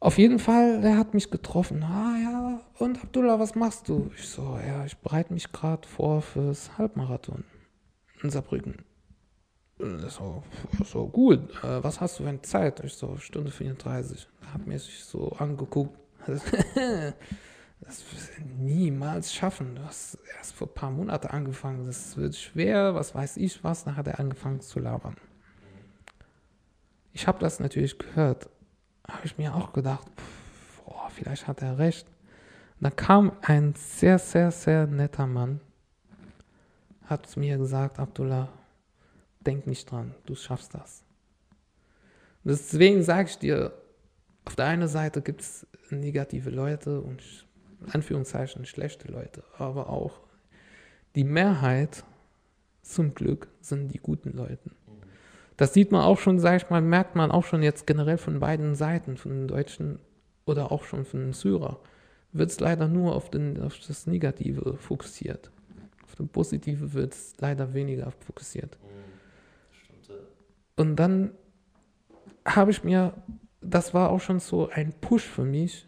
Auf 0.00 0.18
jeden 0.18 0.38
Fall, 0.38 0.80
der 0.82 0.98
hat 0.98 1.14
mich 1.14 1.30
getroffen. 1.30 1.82
Ah 1.82 2.16
ja, 2.22 2.60
und 2.78 3.02
Abdullah, 3.02 3.38
was 3.38 3.54
machst 3.54 3.88
du? 3.88 4.10
Ich 4.16 4.28
so, 4.28 4.58
ja, 4.66 4.84
ich 4.84 4.96
bereite 4.98 5.32
mich 5.32 5.50
gerade 5.50 5.86
vor 5.88 6.20
fürs 6.20 6.76
Halbmarathon 6.76 7.44
in 8.22 8.30
Saarbrücken. 8.30 8.84
So, 9.78 10.42
so 10.84 11.06
gut, 11.08 11.50
äh, 11.64 11.82
was 11.82 12.00
hast 12.00 12.18
du 12.18 12.22
für 12.22 12.28
eine 12.28 12.42
Zeit? 12.42 12.80
Ich 12.84 12.94
so, 12.94 13.16
Stunde 13.16 13.50
34. 13.50 14.28
Hat 14.52 14.66
mir 14.66 14.78
sich 14.78 15.04
so 15.04 15.32
angeguckt. 15.32 15.98
Das 17.86 18.02
wirst 18.12 18.38
du 18.38 18.42
niemals 18.64 19.34
schaffen. 19.34 19.74
Du 19.74 19.84
hast 19.84 20.18
erst 20.38 20.54
vor 20.54 20.68
ein 20.68 20.74
paar 20.74 20.90
Monaten 20.90 21.26
angefangen. 21.26 21.84
Das 21.86 22.16
wird 22.16 22.34
schwer, 22.34 22.94
was 22.94 23.14
weiß 23.14 23.36
ich 23.36 23.62
was. 23.62 23.84
Dann 23.84 23.96
hat 23.96 24.06
er 24.06 24.18
angefangen 24.20 24.60
zu 24.60 24.80
labern. 24.80 25.16
Ich 27.12 27.26
habe 27.26 27.38
das 27.40 27.60
natürlich 27.60 27.98
gehört. 27.98 28.48
Habe 29.06 29.26
ich 29.26 29.36
mir 29.36 29.54
auch 29.54 29.72
gedacht, 29.72 30.06
pff, 30.16 30.82
boah, 30.82 31.10
vielleicht 31.10 31.46
hat 31.46 31.60
er 31.60 31.78
recht. 31.78 32.06
dann 32.80 32.96
kam 32.96 33.32
ein 33.42 33.74
sehr, 33.76 34.18
sehr, 34.18 34.50
sehr 34.50 34.86
netter 34.86 35.26
Mann. 35.26 35.60
Hat 37.04 37.36
mir 37.36 37.58
gesagt, 37.58 37.98
Abdullah, 37.98 38.48
denk 39.46 39.66
nicht 39.66 39.90
dran, 39.90 40.14
du 40.26 40.34
schaffst 40.34 40.74
das. 40.74 41.04
Deswegen 42.44 43.02
sage 43.02 43.28
ich 43.30 43.38
dir, 43.38 43.72
auf 44.44 44.56
der 44.56 44.66
einen 44.66 44.88
Seite 44.88 45.22
gibt 45.22 45.40
es 45.40 45.66
negative 45.90 46.50
Leute 46.50 47.00
und 47.00 47.46
in 47.80 47.92
Anführungszeichen 47.92 48.66
schlechte 48.66 49.10
Leute, 49.10 49.42
aber 49.56 49.88
auch 49.88 50.20
die 51.14 51.24
Mehrheit 51.24 52.04
zum 52.82 53.14
Glück 53.14 53.48
sind 53.60 53.88
die 53.94 53.98
guten 53.98 54.36
Leute. 54.36 54.70
Das 55.56 55.72
sieht 55.72 55.92
man 55.92 56.02
auch 56.02 56.18
schon, 56.18 56.40
sag 56.40 56.56
ich 56.56 56.70
mal, 56.70 56.82
merkt 56.82 57.14
man 57.14 57.30
auch 57.30 57.44
schon 57.44 57.62
jetzt 57.62 57.86
generell 57.86 58.18
von 58.18 58.40
beiden 58.40 58.74
Seiten, 58.74 59.16
von 59.16 59.30
den 59.32 59.48
Deutschen 59.48 60.00
oder 60.46 60.72
auch 60.72 60.84
schon 60.84 61.04
von 61.04 61.20
den 61.20 61.32
Syrer. 61.32 61.78
Wird 62.32 62.50
es 62.50 62.58
leider 62.58 62.88
nur 62.88 63.14
auf, 63.14 63.30
den, 63.30 63.62
auf 63.62 63.78
das 63.86 64.06
Negative 64.06 64.76
fokussiert. 64.76 65.52
Auf 66.02 66.16
das 66.16 66.26
Positive 66.26 66.92
wird 66.92 67.14
es 67.14 67.34
leider 67.38 67.72
weniger 67.72 68.10
fokussiert. 68.10 68.76
Und 70.76 70.96
dann 70.96 71.32
habe 72.44 72.70
ich 72.70 72.84
mir, 72.84 73.14
das 73.60 73.94
war 73.94 74.10
auch 74.10 74.20
schon 74.20 74.40
so 74.40 74.68
ein 74.68 74.92
Push 75.00 75.24
für 75.24 75.44
mich. 75.44 75.86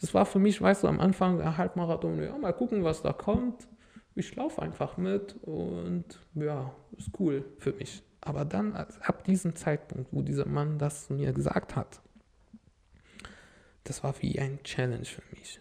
Das 0.00 0.14
war 0.14 0.26
für 0.26 0.38
mich, 0.38 0.60
weißt 0.60 0.84
du, 0.84 0.88
am 0.88 1.00
Anfang 1.00 1.38
der 1.38 1.56
Halbmarathon, 1.56 2.22
ja, 2.22 2.36
mal 2.36 2.52
gucken, 2.52 2.84
was 2.84 3.02
da 3.02 3.12
kommt. 3.12 3.66
Ich 4.14 4.34
laufe 4.36 4.62
einfach 4.62 4.96
mit 4.96 5.36
und 5.42 6.04
ja, 6.34 6.74
ist 6.96 7.10
cool 7.18 7.44
für 7.58 7.72
mich. 7.72 8.02
Aber 8.20 8.44
dann, 8.44 8.74
ab 8.74 9.24
diesem 9.24 9.54
Zeitpunkt, 9.54 10.12
wo 10.12 10.22
dieser 10.22 10.46
Mann 10.46 10.78
das 10.78 11.10
mir 11.10 11.32
gesagt 11.32 11.76
hat, 11.76 12.00
das 13.84 14.02
war 14.02 14.20
wie 14.20 14.38
ein 14.40 14.62
Challenge 14.64 15.04
für 15.04 15.22
mich. 15.30 15.60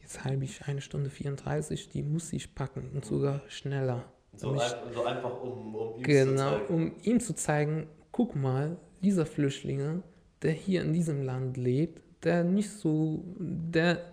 Jetzt 0.00 0.24
habe 0.24 0.44
ich 0.44 0.66
eine 0.66 0.80
Stunde 0.80 1.10
34, 1.10 1.88
die 1.90 2.02
muss 2.02 2.32
ich 2.32 2.54
packen 2.54 2.90
und 2.94 3.04
sogar 3.04 3.42
schneller. 3.48 4.04
So, 4.38 4.52
ein, 4.52 4.60
so 4.94 5.04
einfach, 5.04 5.42
um, 5.42 5.74
um 5.74 5.96
ihm 5.96 6.02
genau, 6.04 6.30
zu 6.30 6.58
zeigen. 6.58 6.74
um 6.74 6.92
ihm 7.02 7.20
zu 7.20 7.34
zeigen, 7.34 7.86
guck 8.12 8.36
mal, 8.36 8.76
dieser 9.02 9.26
Flüchtlinge, 9.26 10.02
der 10.42 10.52
hier 10.52 10.82
in 10.82 10.92
diesem 10.92 11.24
Land 11.24 11.56
lebt, 11.56 12.02
der 12.24 12.44
nicht 12.44 12.70
so, 12.70 13.24
der, 13.38 14.12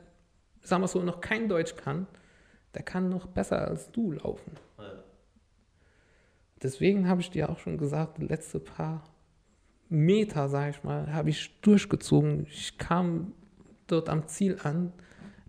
sagen 0.61 0.81
wir 0.81 0.87
so, 0.87 1.01
noch 1.01 1.21
kein 1.21 1.47
Deutsch 1.47 1.75
kann, 1.75 2.07
der 2.73 2.81
kann 2.81 3.09
noch 3.09 3.27
besser 3.27 3.67
als 3.67 3.91
du 3.91 4.13
laufen. 4.13 4.53
Ja. 4.79 5.03
Deswegen 6.61 7.07
habe 7.07 7.21
ich 7.21 7.29
dir 7.29 7.49
auch 7.49 7.59
schon 7.59 7.77
gesagt, 7.77 8.17
die 8.17 8.25
letzten 8.25 8.63
paar 8.63 9.03
Meter, 9.89 10.49
sage 10.49 10.71
ich 10.71 10.83
mal, 10.83 11.13
habe 11.13 11.29
ich 11.29 11.61
durchgezogen. 11.61 12.47
Ich 12.49 12.79
kam 12.79 13.33
dort 13.85 14.09
am 14.09 14.27
Ziel 14.27 14.57
an, 14.63 14.91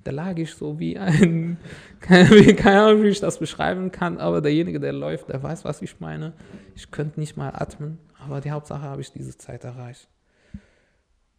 da 0.06 0.12
lag 0.12 0.36
ich 0.36 0.54
so 0.54 0.78
wie 0.78 0.98
ein, 0.98 1.58
keine 2.00 2.82
Ahnung, 2.82 3.02
wie 3.02 3.08
ich 3.08 3.20
das 3.20 3.38
beschreiben 3.38 3.90
kann, 3.90 4.18
aber 4.18 4.40
derjenige, 4.40 4.78
der 4.78 4.92
läuft, 4.92 5.28
der 5.28 5.42
weiß, 5.42 5.64
was 5.64 5.82
ich 5.82 5.98
meine. 6.00 6.32
Ich 6.74 6.90
könnte 6.90 7.18
nicht 7.18 7.36
mal 7.36 7.50
atmen, 7.50 7.98
aber 8.18 8.40
die 8.40 8.52
Hauptsache 8.52 8.82
habe 8.82 9.00
ich 9.00 9.10
diese 9.12 9.36
Zeit 9.36 9.64
erreicht. 9.64 10.08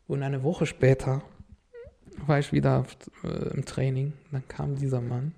Und 0.07 0.21
eine 0.23 0.43
Woche 0.43 0.65
später 0.65 1.21
war 2.25 2.39
ich 2.39 2.51
wieder 2.51 2.85
äh, 3.23 3.53
im 3.53 3.63
Training, 3.63 4.13
dann 4.31 4.47
kam 4.47 4.75
dieser 4.75 5.01
Mann 5.01 5.33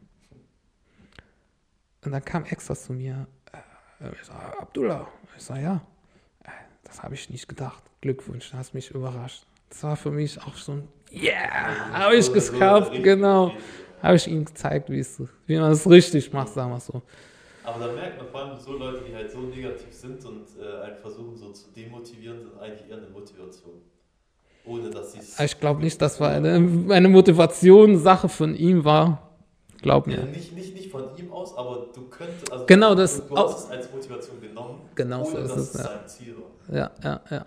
und 2.03 2.11
dann 2.11 2.23
kam 2.23 2.45
extra 2.45 2.75
zu 2.75 2.93
mir, 2.93 3.27
äh, 3.51 4.11
ich 4.13 4.25
sag, 4.25 4.59
Abdullah, 4.59 5.07
ich 5.35 5.43
sage, 5.43 5.61
ja, 5.61 5.81
äh, 6.43 6.49
das 6.83 7.03
habe 7.03 7.13
ich 7.13 7.29
nicht 7.29 7.47
gedacht. 7.47 7.83
Glückwunsch, 8.01 8.49
du 8.51 8.57
hast 8.57 8.73
mich 8.73 8.91
überrascht. 8.91 9.45
Das 9.69 9.83
war 9.83 9.97
für 9.97 10.11
mich 10.11 10.41
auch 10.41 10.55
so 10.55 10.71
ein 10.71 10.87
Yeah, 11.11 11.91
habe 11.91 12.15
ich 12.15 12.25
So- 12.25 12.33
so 12.33 12.51
geschafft, 12.51 12.91
richtig- 12.91 13.03
genau. 13.03 13.57
Habe 14.01 14.15
ich 14.15 14.27
ihm 14.27 14.45
gezeigt, 14.45 14.89
wie, 14.89 15.05
man 15.57 15.71
es 15.71 15.89
richtig 15.89 16.31
macht, 16.31 16.53
sagen 16.53 16.71
wir 16.71 16.79
so. 16.79 17.01
Aber 17.63 17.79
da 17.85 17.91
merkt 17.93 18.17
man 18.17 18.27
vor 18.27 18.41
allem 18.41 18.57
so 18.59 18.73
Leute, 18.77 19.03
die 19.09 19.13
halt 19.13 19.29
so 19.31 19.39
negativ 19.41 19.91
sind 19.93 20.23
und 20.25 20.45
äh, 20.61 20.85
einen 20.85 20.97
versuchen 21.01 21.35
so 21.35 21.51
zu 21.51 21.69
demotivieren, 21.75 22.39
sind 22.39 22.57
eigentlich 22.59 22.89
eher 22.89 22.97
eine 22.97 23.07
Motivation. 23.09 23.73
Ohne 24.65 24.89
dass 24.89 25.11
sie 25.13 25.19
es. 25.19 25.35
Aber 25.37 25.45
Ich 25.45 25.59
glaube 25.59 25.81
nicht, 25.81 26.01
dass 26.01 26.19
war 26.19 26.29
eine, 26.29 26.53
eine 26.93 27.09
Motivationssache 27.09 28.29
von 28.29 28.55
ihm 28.55 28.85
war. 28.85 29.29
Glaub 29.81 30.07
Ja, 30.07 30.17
mir. 30.17 30.25
nicht, 30.27 30.55
nicht, 30.55 30.75
nicht 30.75 30.91
von 30.91 31.03
ihm 31.17 31.31
aus, 31.31 31.57
aber 31.57 31.87
du 31.93 32.01
könntest. 32.09 32.51
Also 32.51 32.65
Genau, 32.65 32.95
das 32.95 33.17
Du, 33.27 33.35
auch- 33.35 33.51
hast 33.51 33.65
es 33.65 33.69
als 33.71 33.91
Motivation 33.91 34.39
genommen, 34.41 34.81
Genau 34.95 35.23
so 35.23 35.37
ohne 35.37 35.45
ist 35.45 35.55
dass 35.55 35.63
es 35.69 35.73
ja. 35.73 35.83
sein 35.83 36.07
Ziel 36.07 36.35
war. 36.67 36.75
Ja, 36.75 36.91
ja, 37.03 37.21
ja. 37.29 37.45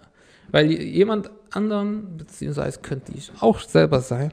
Weil 0.50 0.70
jemand 0.72 1.30
anderen, 1.54 2.16
beziehungsweise 2.16 2.80
könnte 2.80 3.12
ich 3.12 3.32
auch 3.40 3.60
selber 3.60 4.00
sein, 4.00 4.32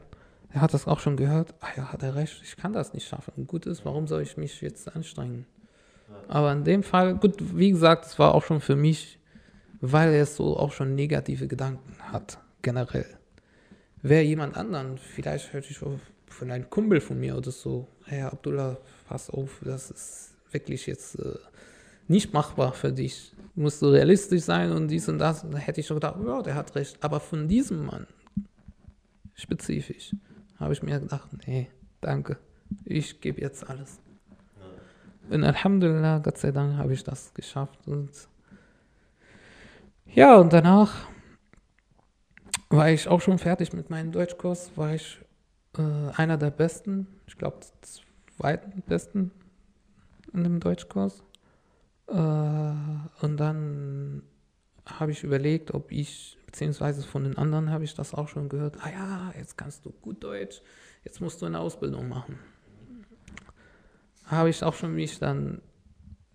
er 0.52 0.62
hat 0.62 0.74
das 0.74 0.88
auch 0.88 1.00
schon 1.00 1.16
gehört, 1.16 1.54
ah 1.60 1.68
ja, 1.78 1.94
hat 1.94 2.02
er 2.02 2.16
recht, 2.16 2.42
ich 2.44 2.58
kann 2.58 2.74
das 2.74 2.94
nicht 2.94 3.08
schaffen. 3.08 3.46
Gut 3.46 3.66
ist, 3.66 3.86
warum 3.86 4.08
soll 4.08 4.24
ich 4.24 4.36
mich 4.36 4.62
jetzt 4.62 4.94
anstrengen? 4.96 5.46
Aber 6.28 6.52
in 6.52 6.64
dem 6.64 6.82
Fall, 6.82 7.16
gut, 7.16 7.36
wie 7.58 7.72
gesagt, 7.72 8.06
es 8.06 8.18
war 8.18 8.34
auch 8.34 8.44
schon 8.44 8.62
für 8.62 8.76
mich, 8.76 9.20
weil 9.80 10.14
er 10.14 10.26
so 10.26 10.58
auch 10.58 10.72
schon 10.72 10.96
negative 10.96 11.48
Gedanken 11.48 11.96
hat, 12.12 12.40
generell. 12.62 13.06
Wäre 14.02 14.24
jemand 14.24 14.58
anderen, 14.58 14.98
vielleicht 14.98 15.54
hätte 15.54 15.70
ich 15.70 15.78
von 15.78 16.52
einem 16.52 16.70
Kumpel 16.70 17.00
von 17.00 17.20
mir 17.20 17.38
oder 17.38 17.52
so, 17.52 17.88
hey 18.06 18.22
Abdullah, 18.22 18.78
pass 19.08 19.30
auf, 19.30 19.60
das 19.64 19.92
ist 19.92 20.36
wirklich 20.52 20.88
jetzt 20.88 21.20
äh, 21.20 21.36
nicht 22.10 22.34
machbar 22.34 22.74
für 22.74 22.92
dich. 22.92 23.34
Musst 23.56 23.82
du 23.82 23.88
realistisch 23.88 24.42
sein 24.42 24.72
und 24.72 24.88
dies 24.88 25.08
und 25.10 25.20
das. 25.20 25.44
Und 25.44 25.52
da 25.52 25.58
hätte 25.58 25.80
ich 25.80 25.88
schon 25.88 25.98
gedacht, 25.98 26.16
ja, 26.26 26.42
der 26.42 26.56
hat 26.56 26.76
recht. 26.76 26.98
Aber 27.04 27.20
von 27.20 27.48
diesem 27.48 27.86
Mann, 27.86 28.08
spezifisch, 29.36 30.16
habe 30.58 30.74
ich 30.74 30.84
mir 30.84 31.00
gedacht, 31.00 31.30
nee, 31.46 31.70
danke, 32.02 32.38
ich 32.86 33.22
gebe 33.22 33.42
jetzt 33.42 33.70
alles. 33.70 34.00
Und 35.30 35.44
Alhamdulillah, 35.44 36.20
Gott 36.20 36.38
sei 36.38 36.52
Dank, 36.52 36.78
habe 36.78 36.94
ich 36.94 37.04
das 37.04 37.34
geschafft. 37.34 37.88
Und 37.88 38.10
ja, 40.08 40.38
und 40.38 40.52
danach 40.52 41.08
war 42.70 42.90
ich 42.90 43.08
auch 43.08 43.22
schon 43.22 43.38
fertig 43.38 43.74
mit 43.74 43.90
meinem 43.90 44.12
Deutschkurs, 44.12 44.72
war 44.76 44.96
ich 44.96 45.20
äh, 45.78 45.82
einer 46.16 46.38
der 46.38 46.50
Besten, 46.50 47.08
ich 47.28 47.38
glaube 47.38 47.60
zweiten 48.38 48.82
Besten 48.82 49.32
in 50.34 50.44
dem 50.44 50.60
Deutschkurs. 50.60 51.24
Äh, 52.10 53.26
und 53.26 53.38
dann 53.38 54.24
habe 54.86 55.12
ich 55.12 55.24
überlegt, 55.24 55.74
ob 55.74 55.92
ich, 55.92 56.38
beziehungsweise 56.46 57.04
von 57.04 57.24
den 57.24 57.38
anderen 57.38 57.70
habe 57.70 57.84
ich 57.84 57.94
das 57.94 58.14
auch 58.14 58.28
schon 58.28 58.50
gehört, 58.50 58.78
ah 58.82 58.90
ja, 58.90 59.34
jetzt 59.38 59.58
kannst 59.58 59.86
du 59.86 59.92
gut 59.92 60.24
Deutsch, 60.24 60.62
jetzt 61.04 61.22
musst 61.22 61.42
du 61.42 61.46
eine 61.46 61.60
Ausbildung 61.60 62.10
machen. 62.10 62.40
Habe 64.26 64.50
ich 64.50 64.64
auch 64.64 64.74
schon 64.74 64.96
mich 64.96 65.20
dann 65.20 65.62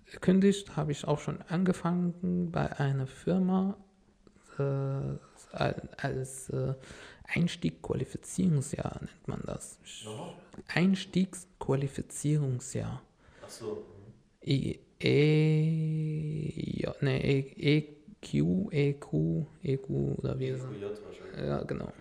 gekündigt, 0.07 0.77
habe 0.77 0.93
ich 0.93 1.07
auch 1.07 1.19
schon 1.19 1.43
angefangen 1.43 2.51
bei 2.53 2.79
einer 2.79 3.07
Firma 3.07 3.77
äh, 4.59 5.19
als 5.53 6.49
äh, 6.51 6.75
Einstiegsqualifizierungsjahr 7.25 9.01
nennt 9.01 9.29
man 9.29 9.43
das. 9.47 9.79
Einstiegsqualifizierungsjahr. 10.69 13.03
Achso. 13.43 13.85
E, 14.43 14.79
e, 15.05 16.81
ja, 16.81 16.95
ne, 17.01 17.23
e, 17.23 17.87
EQ, 18.23 18.73
EQ, 18.73 19.47
EQ 19.63 19.91
oder 19.91 20.39
wie 20.39 20.49
es 20.49 20.65
EQJ 20.65 20.85
wahrscheinlich. 21.05 21.47
Ja, 21.47 21.63
genau. 21.63 21.93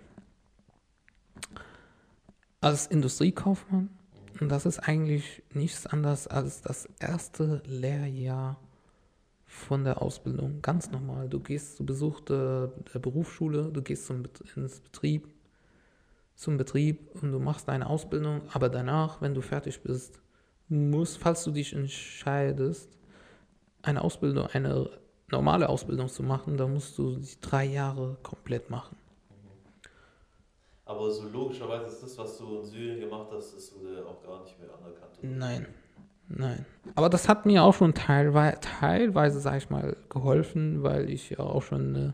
Als 2.62 2.88
Industriekaufmann. 2.88 3.90
Und 4.40 4.50
das 4.50 4.66
ist 4.66 4.80
eigentlich 4.80 5.44
nichts 5.54 5.86
anderes 5.86 6.28
als 6.28 6.62
das 6.62 6.88
erste 7.00 7.62
Lehrjahr 7.66 8.60
von 9.46 9.84
der 9.84 10.02
Ausbildung, 10.02 10.62
ganz 10.62 10.90
normal. 10.90 11.30
Du 11.30 11.40
gehst 11.40 11.78
zu 11.78 11.86
Besuch 11.86 12.22
der, 12.22 12.72
der 12.94 13.00
Berufsschule, 13.00 13.70
du 13.72 13.82
gehst 13.84 14.08
zum, 14.08 14.24
ins 14.56 14.80
Betrieb, 14.80 15.28
zum 16.36 16.58
Betrieb 16.58 17.14
und 17.22 17.32
du 17.32 17.40
machst 17.40 17.68
deine 17.68 17.88
Ausbildung, 17.88 18.42
aber 18.52 18.70
danach, 18.70 19.22
wenn 19.22 19.36
du 19.36 19.42
fertig 19.42 19.82
bist, 19.84 20.20
musst, 20.70 21.18
falls 21.18 21.44
du 21.44 21.52
dich 21.52 21.74
entscheidest, 21.74 22.90
eine 23.82 24.02
Ausbildung, 24.02 24.48
eine 24.48 24.90
normale 25.30 25.70
Ausbildung 25.70 26.08
zu 26.08 26.24
machen, 26.24 26.58
dann 26.58 26.74
musst 26.74 26.98
du 26.98 27.16
die 27.16 27.40
drei 27.42 27.66
Jahre 27.66 28.18
komplett 28.24 28.70
machen. 28.70 28.96
Aber 30.86 31.10
so 31.12 31.28
logischerweise 31.28 31.88
ist 31.88 32.04
das, 32.04 32.18
was 32.18 32.38
du 32.38 32.60
in 32.60 32.66
Syrien 32.66 33.00
gemacht 33.00 33.30
hast, 33.34 33.54
ist 33.54 33.74
auch 34.06 34.22
gar 34.24 34.44
nicht 34.44 34.60
mehr 34.60 34.70
anerkannt. 34.70 35.18
Oder? 35.20 35.30
Nein, 35.30 35.68
nein. 36.28 36.66
Aber 36.96 37.10
das 37.10 37.30
hat 37.30 37.46
mir 37.46 37.64
auch 37.64 37.74
schon 37.74 37.94
teilweise, 37.94 38.60
teilweise 38.60 39.40
sage 39.40 39.58
ich 39.58 39.70
mal, 39.70 39.96
geholfen, 40.10 40.84
weil 40.84 41.10
ich 41.10 41.30
ja 41.30 41.40
auch 41.40 41.64
schon 41.64 41.96
eine 41.96 42.14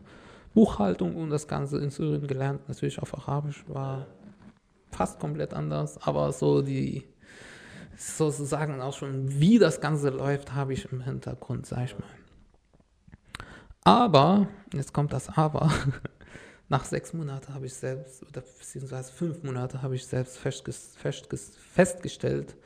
Buchhaltung 0.54 1.16
und 1.16 1.30
das 1.30 1.46
Ganze 1.48 1.78
in 1.78 1.90
Syrien 1.90 2.26
gelernt, 2.26 2.68
natürlich 2.68 3.00
auf 3.00 3.16
Arabisch 3.16 3.64
war 3.68 4.06
fast 4.90 5.20
komplett 5.20 5.54
anders, 5.54 5.98
aber 6.02 6.32
so 6.32 6.62
die 6.62 7.04
sozusagen 8.00 8.80
auch 8.80 8.94
schon, 8.94 9.40
wie 9.40 9.58
das 9.58 9.80
Ganze 9.80 10.10
läuft, 10.10 10.54
habe 10.54 10.72
ich 10.72 10.90
im 10.90 11.02
Hintergrund, 11.02 11.66
sag 11.66 11.84
ich 11.84 11.98
mal. 11.98 12.08
Aber, 13.82 14.48
jetzt 14.72 14.94
kommt 14.94 15.12
das 15.12 15.28
Aber, 15.36 15.70
nach 16.68 16.84
sechs 16.84 17.12
Monaten 17.12 17.52
habe 17.52 17.66
ich 17.66 17.74
selbst, 17.74 18.22
oder 18.22 18.40
beziehungsweise 18.40 19.12
fünf 19.12 19.42
Monate 19.42 19.82
habe 19.82 19.96
ich 19.96 20.06
selbst 20.06 20.38
festgestellt, 20.38 22.56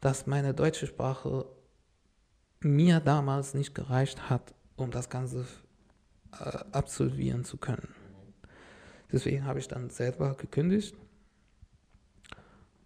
dass 0.00 0.26
meine 0.26 0.54
deutsche 0.54 0.86
Sprache 0.86 1.46
mir 2.60 3.00
damals 3.00 3.54
nicht 3.54 3.74
gereicht 3.74 4.30
hat, 4.30 4.54
um 4.76 4.90
das 4.90 5.08
Ganze 5.08 5.46
äh, 6.38 6.58
absolvieren 6.72 7.44
zu 7.44 7.56
können. 7.56 7.94
Deswegen 9.10 9.44
habe 9.44 9.58
ich 9.58 9.68
dann 9.68 9.90
selber 9.90 10.34
gekündigt 10.34 10.96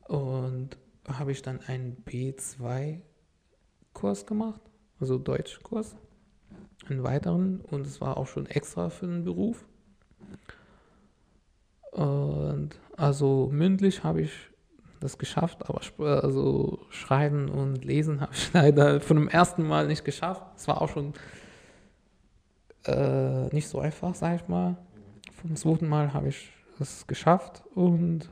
und 0.09 0.77
habe 1.09 1.33
ich 1.33 1.43
dann 1.43 1.61
einen 1.67 2.03
B2-Kurs 2.05 4.27
gemacht, 4.27 4.61
also 5.01 5.19
Deutschkurs, 5.19 5.97
einen 6.89 7.03
weiteren 7.03 7.61
und 7.61 7.87
es 7.87 8.01
war 8.01 8.17
auch 8.17 8.27
schon 8.27 8.47
extra 8.47 8.91
für 8.91 9.07
den 9.07 9.25
Beruf. 9.25 9.65
Und 11.93 12.71
also 12.97 13.49
mündlich 13.53 14.05
habe 14.05 14.23
ich 14.23 14.33
das 15.01 15.19
geschafft, 15.19 15.69
aber 15.69 15.81
also 16.23 16.79
schreiben 16.91 17.49
und 17.49 17.85
lesen 17.85 18.21
habe 18.21 18.33
ich 18.35 18.51
leider 18.53 19.01
von 19.01 19.17
dem 19.17 19.29
ersten 19.29 19.63
Mal 19.63 19.87
nicht 19.87 20.05
geschafft. 20.05 20.43
Es 20.57 20.69
war 20.69 20.83
auch 20.83 20.89
schon 20.89 21.15
äh, 22.85 23.47
nicht 23.55 23.69
so 23.69 23.81
einfach, 23.81 24.15
sage 24.15 24.37
ich 24.37 24.49
mal. 24.49 24.77
Vom 25.33 25.57
zweiten 25.57 25.89
Mal 25.89 26.13
habe 26.13 26.29
ich 26.29 26.53
es 26.79 27.07
geschafft 27.07 27.65
und 27.75 28.31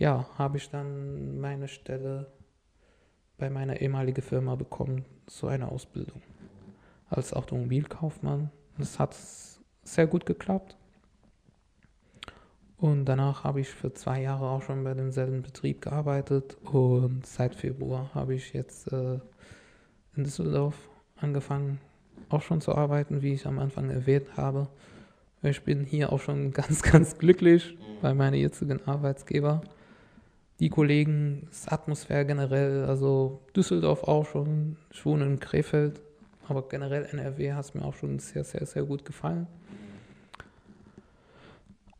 ja, 0.00 0.26
habe 0.38 0.56
ich 0.56 0.70
dann 0.70 1.38
meine 1.40 1.68
Stelle 1.68 2.32
bei 3.36 3.50
meiner 3.50 3.80
ehemaligen 3.82 4.22
Firma 4.22 4.54
bekommen 4.54 5.04
zu 5.26 5.46
einer 5.46 5.70
Ausbildung 5.70 6.22
als 7.10 7.34
Automobilkaufmann. 7.34 8.50
Das 8.78 8.98
hat 8.98 9.14
sehr 9.84 10.06
gut 10.06 10.24
geklappt. 10.24 10.78
Und 12.78 13.04
danach 13.04 13.44
habe 13.44 13.60
ich 13.60 13.68
für 13.68 13.92
zwei 13.92 14.22
Jahre 14.22 14.48
auch 14.48 14.62
schon 14.62 14.84
bei 14.84 14.94
demselben 14.94 15.42
Betrieb 15.42 15.82
gearbeitet 15.82 16.56
und 16.64 17.26
seit 17.26 17.54
Februar 17.54 18.08
habe 18.14 18.34
ich 18.34 18.54
jetzt 18.54 18.90
äh, 18.90 19.18
in 20.16 20.24
Düsseldorf 20.24 20.88
angefangen, 21.16 21.78
auch 22.30 22.40
schon 22.40 22.62
zu 22.62 22.74
arbeiten, 22.74 23.20
wie 23.20 23.34
ich 23.34 23.46
am 23.46 23.58
Anfang 23.58 23.90
erwähnt 23.90 24.38
habe. 24.38 24.68
Ich 25.42 25.62
bin 25.62 25.84
hier 25.84 26.10
auch 26.10 26.20
schon 26.20 26.52
ganz, 26.54 26.80
ganz 26.80 27.18
glücklich 27.18 27.76
bei 28.00 28.14
meinem 28.14 28.40
jetzigen 28.40 28.82
Arbeitsgeber 28.86 29.60
die 30.60 30.68
Kollegen, 30.68 31.48
das 31.48 31.68
Atmosphäre 31.68 32.26
generell, 32.26 32.84
also 32.84 33.40
Düsseldorf 33.56 34.04
auch 34.04 34.26
schon, 34.26 34.76
ich 34.92 35.04
wohne 35.06 35.24
in 35.24 35.40
Krefeld, 35.40 36.00
aber 36.46 36.68
generell 36.68 37.06
NRW 37.06 37.54
hat 37.54 37.64
es 37.64 37.74
mir 37.74 37.82
auch 37.82 37.94
schon 37.94 38.18
sehr, 38.18 38.44
sehr, 38.44 38.66
sehr 38.66 38.82
gut 38.84 39.04
gefallen. 39.04 39.46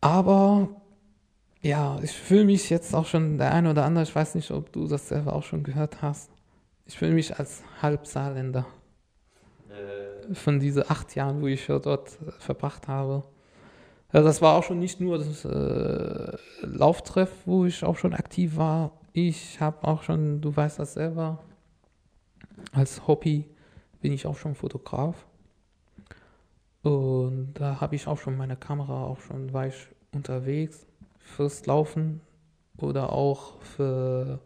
Aber 0.02 0.68
ja, 1.62 1.98
ich 2.02 2.12
fühle 2.12 2.44
mich 2.44 2.68
jetzt 2.68 2.94
auch 2.94 3.06
schon, 3.06 3.38
der 3.38 3.52
eine 3.52 3.70
oder 3.70 3.84
andere, 3.84 4.04
ich 4.04 4.14
weiß 4.14 4.34
nicht, 4.34 4.50
ob 4.50 4.72
du 4.72 4.86
das 4.86 5.08
selber 5.08 5.34
auch 5.34 5.42
schon 5.42 5.62
gehört 5.62 6.02
hast, 6.02 6.30
ich 6.86 6.98
fühle 6.98 7.12
mich 7.12 7.38
als 7.38 7.62
Halbsaarländer. 7.80 8.66
Äh. 9.70 10.34
Von 10.34 10.61
diesen 10.61 10.84
acht 10.88 11.14
Jahren, 11.14 11.40
wo 11.40 11.46
ich 11.46 11.66
dort 11.66 12.18
verbracht 12.38 12.88
habe. 12.88 13.24
Also 14.12 14.26
das 14.26 14.42
war 14.42 14.56
auch 14.56 14.64
schon 14.64 14.80
nicht 14.80 15.00
nur 15.00 15.18
das 15.18 15.44
äh, 15.44 16.36
Lauftreff, 16.62 17.30
wo 17.46 17.64
ich 17.64 17.84
auch 17.84 17.96
schon 17.96 18.12
aktiv 18.12 18.56
war. 18.56 18.92
Ich 19.12 19.61
habe 19.61 19.86
auch 19.86 20.02
schon, 20.02 20.40
du 20.40 20.54
weißt 20.54 20.80
das 20.80 20.94
selber, 20.94 21.38
als 22.72 23.06
Hobby 23.06 23.48
bin 24.00 24.12
ich 24.12 24.26
auch 24.26 24.36
schon 24.36 24.54
Fotograf. 24.54 25.26
Und 26.82 27.54
da 27.54 27.80
habe 27.80 27.94
ich 27.94 28.06
auch 28.06 28.18
schon 28.18 28.36
meine 28.36 28.56
Kamera, 28.56 29.04
auch 29.04 29.20
schon 29.20 29.52
war 29.52 29.66
ich 29.66 29.88
unterwegs 30.12 30.86
fürs 31.18 31.66
Laufen 31.66 32.20
oder 32.78 33.12
auch 33.12 33.61
für, 33.61 34.40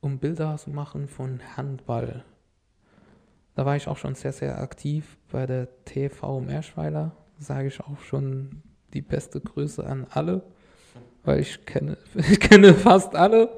um 0.00 0.18
Bilder 0.18 0.56
zu 0.56 0.70
machen 0.70 1.08
von 1.08 1.40
Handball. 1.56 2.24
Da 3.54 3.66
war 3.66 3.76
ich 3.76 3.88
auch 3.88 3.98
schon 3.98 4.14
sehr, 4.14 4.32
sehr 4.32 4.60
aktiv 4.60 5.18
bei 5.30 5.46
der 5.46 5.68
TV 5.84 6.40
Meerschweiler 6.40 7.12
sage 7.38 7.68
ich 7.68 7.80
auch 7.80 7.98
schon 8.00 8.62
die 8.92 9.02
beste 9.02 9.40
Grüße 9.40 9.84
an 9.84 10.06
alle, 10.10 10.42
weil 11.24 11.40
ich 11.40 11.64
kenne, 11.64 11.96
ich 12.14 12.40
kenne 12.40 12.74
fast 12.74 13.14
alle. 13.14 13.50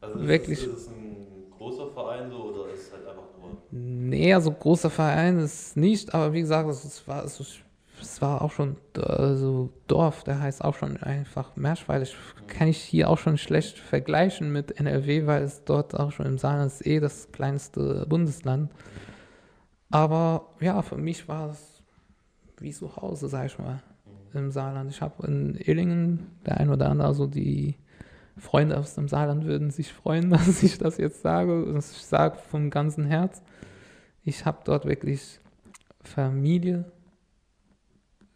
Also 0.00 0.18
ist 0.18 0.26
Wirklich. 0.26 0.58
Es, 0.60 0.66
ist 0.66 0.78
es 0.78 0.88
ein 0.88 1.50
großer 1.56 1.88
Verein 1.88 2.30
so 2.30 2.36
oder 2.44 2.72
ist 2.72 2.86
es 2.86 2.92
halt 2.92 3.06
einfach 3.06 3.24
nur? 3.40 3.56
Nee, 3.70 4.32
also 4.34 4.50
großer 4.50 4.90
Verein 4.90 5.38
ist 5.38 5.76
nicht, 5.76 6.14
aber 6.14 6.32
wie 6.32 6.40
gesagt, 6.40 6.68
es 6.68 7.06
war, 7.06 7.24
es, 7.24 7.40
war 8.20 8.42
auch 8.42 8.52
schon 8.52 8.76
also 8.96 9.70
Dorf, 9.88 10.24
der 10.24 10.40
heißt 10.40 10.64
auch 10.64 10.74
schon 10.74 10.96
einfach 10.98 11.56
Merschweil. 11.56 12.02
Ich 12.02 12.16
kann 12.46 12.68
ich 12.68 12.78
hier 12.78 13.10
auch 13.10 13.18
schon 13.18 13.38
schlecht 13.38 13.78
vergleichen 13.78 14.52
mit 14.52 14.78
NRW, 14.78 15.26
weil 15.26 15.42
es 15.42 15.64
dort 15.64 15.98
auch 15.98 16.12
schon 16.12 16.26
im 16.26 16.38
Saarland 16.38 16.72
ist 16.72 16.86
eh 16.86 17.00
das 17.00 17.32
kleinste 17.32 18.06
Bundesland. 18.08 18.70
Aber 19.90 20.54
ja, 20.60 20.82
für 20.82 20.96
mich 20.96 21.28
war 21.28 21.50
es 21.50 21.67
wie 22.60 22.72
zu 22.72 22.96
Hause, 22.96 23.28
sag 23.28 23.46
ich 23.46 23.58
mal, 23.58 23.80
im 24.34 24.50
Saarland. 24.50 24.90
Ich 24.90 25.00
habe 25.00 25.26
in 25.26 25.54
Illingen, 25.56 26.26
der 26.46 26.58
ein 26.58 26.70
oder 26.70 26.88
andere, 26.88 27.08
also 27.08 27.26
die 27.26 27.76
Freunde 28.36 28.78
aus 28.78 28.94
dem 28.94 29.08
Saarland 29.08 29.44
würden 29.44 29.70
sich 29.70 29.92
freuen, 29.92 30.30
dass 30.30 30.62
ich 30.62 30.78
das 30.78 30.96
jetzt 30.98 31.22
sage. 31.22 31.74
Ich 31.78 31.84
sage 31.84 32.36
vom 32.36 32.70
ganzen 32.70 33.04
Herz. 33.04 33.42
Ich 34.24 34.44
habe 34.44 34.58
dort 34.64 34.86
wirklich 34.86 35.40
Familie 36.02 36.84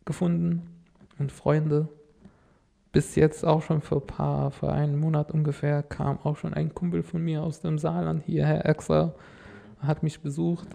gefunden 0.05 0.68
und 1.18 1.33
Freunde. 1.33 1.89
Bis 2.93 3.14
jetzt 3.14 3.45
auch 3.45 3.62
schon 3.62 3.81
vor 3.81 4.03
ein 4.03 4.07
paar, 4.07 4.51
vor 4.51 4.73
einem 4.73 5.01
Monat 5.01 5.31
ungefähr, 5.31 5.83
kam 5.83 6.18
auch 6.18 6.37
schon 6.37 6.53
ein 6.53 6.75
Kumpel 6.75 7.03
von 7.03 7.23
mir 7.23 7.43
aus 7.43 7.61
dem 7.61 7.79
Saarland 7.79 8.23
hierher 8.25 8.66
extra, 8.66 9.14
hat 9.79 10.03
mich 10.03 10.20
besucht. 10.20 10.68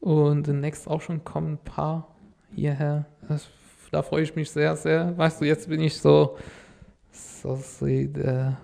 Und 0.00 0.46
demnächst 0.46 0.86
auch 0.86 1.00
schon 1.00 1.24
kommen 1.24 1.54
ein 1.54 1.64
paar 1.64 2.15
hierher. 2.54 3.04
Das, 3.28 3.48
da 3.90 4.02
freue 4.02 4.22
ich 4.22 4.34
mich 4.34 4.50
sehr, 4.50 4.76
sehr. 4.76 5.16
Weißt 5.16 5.40
du, 5.40 5.44
jetzt 5.44 5.68
bin 5.68 5.80
ich 5.80 5.98
so, 5.98 6.36
so, 7.10 7.58
der 7.86 8.56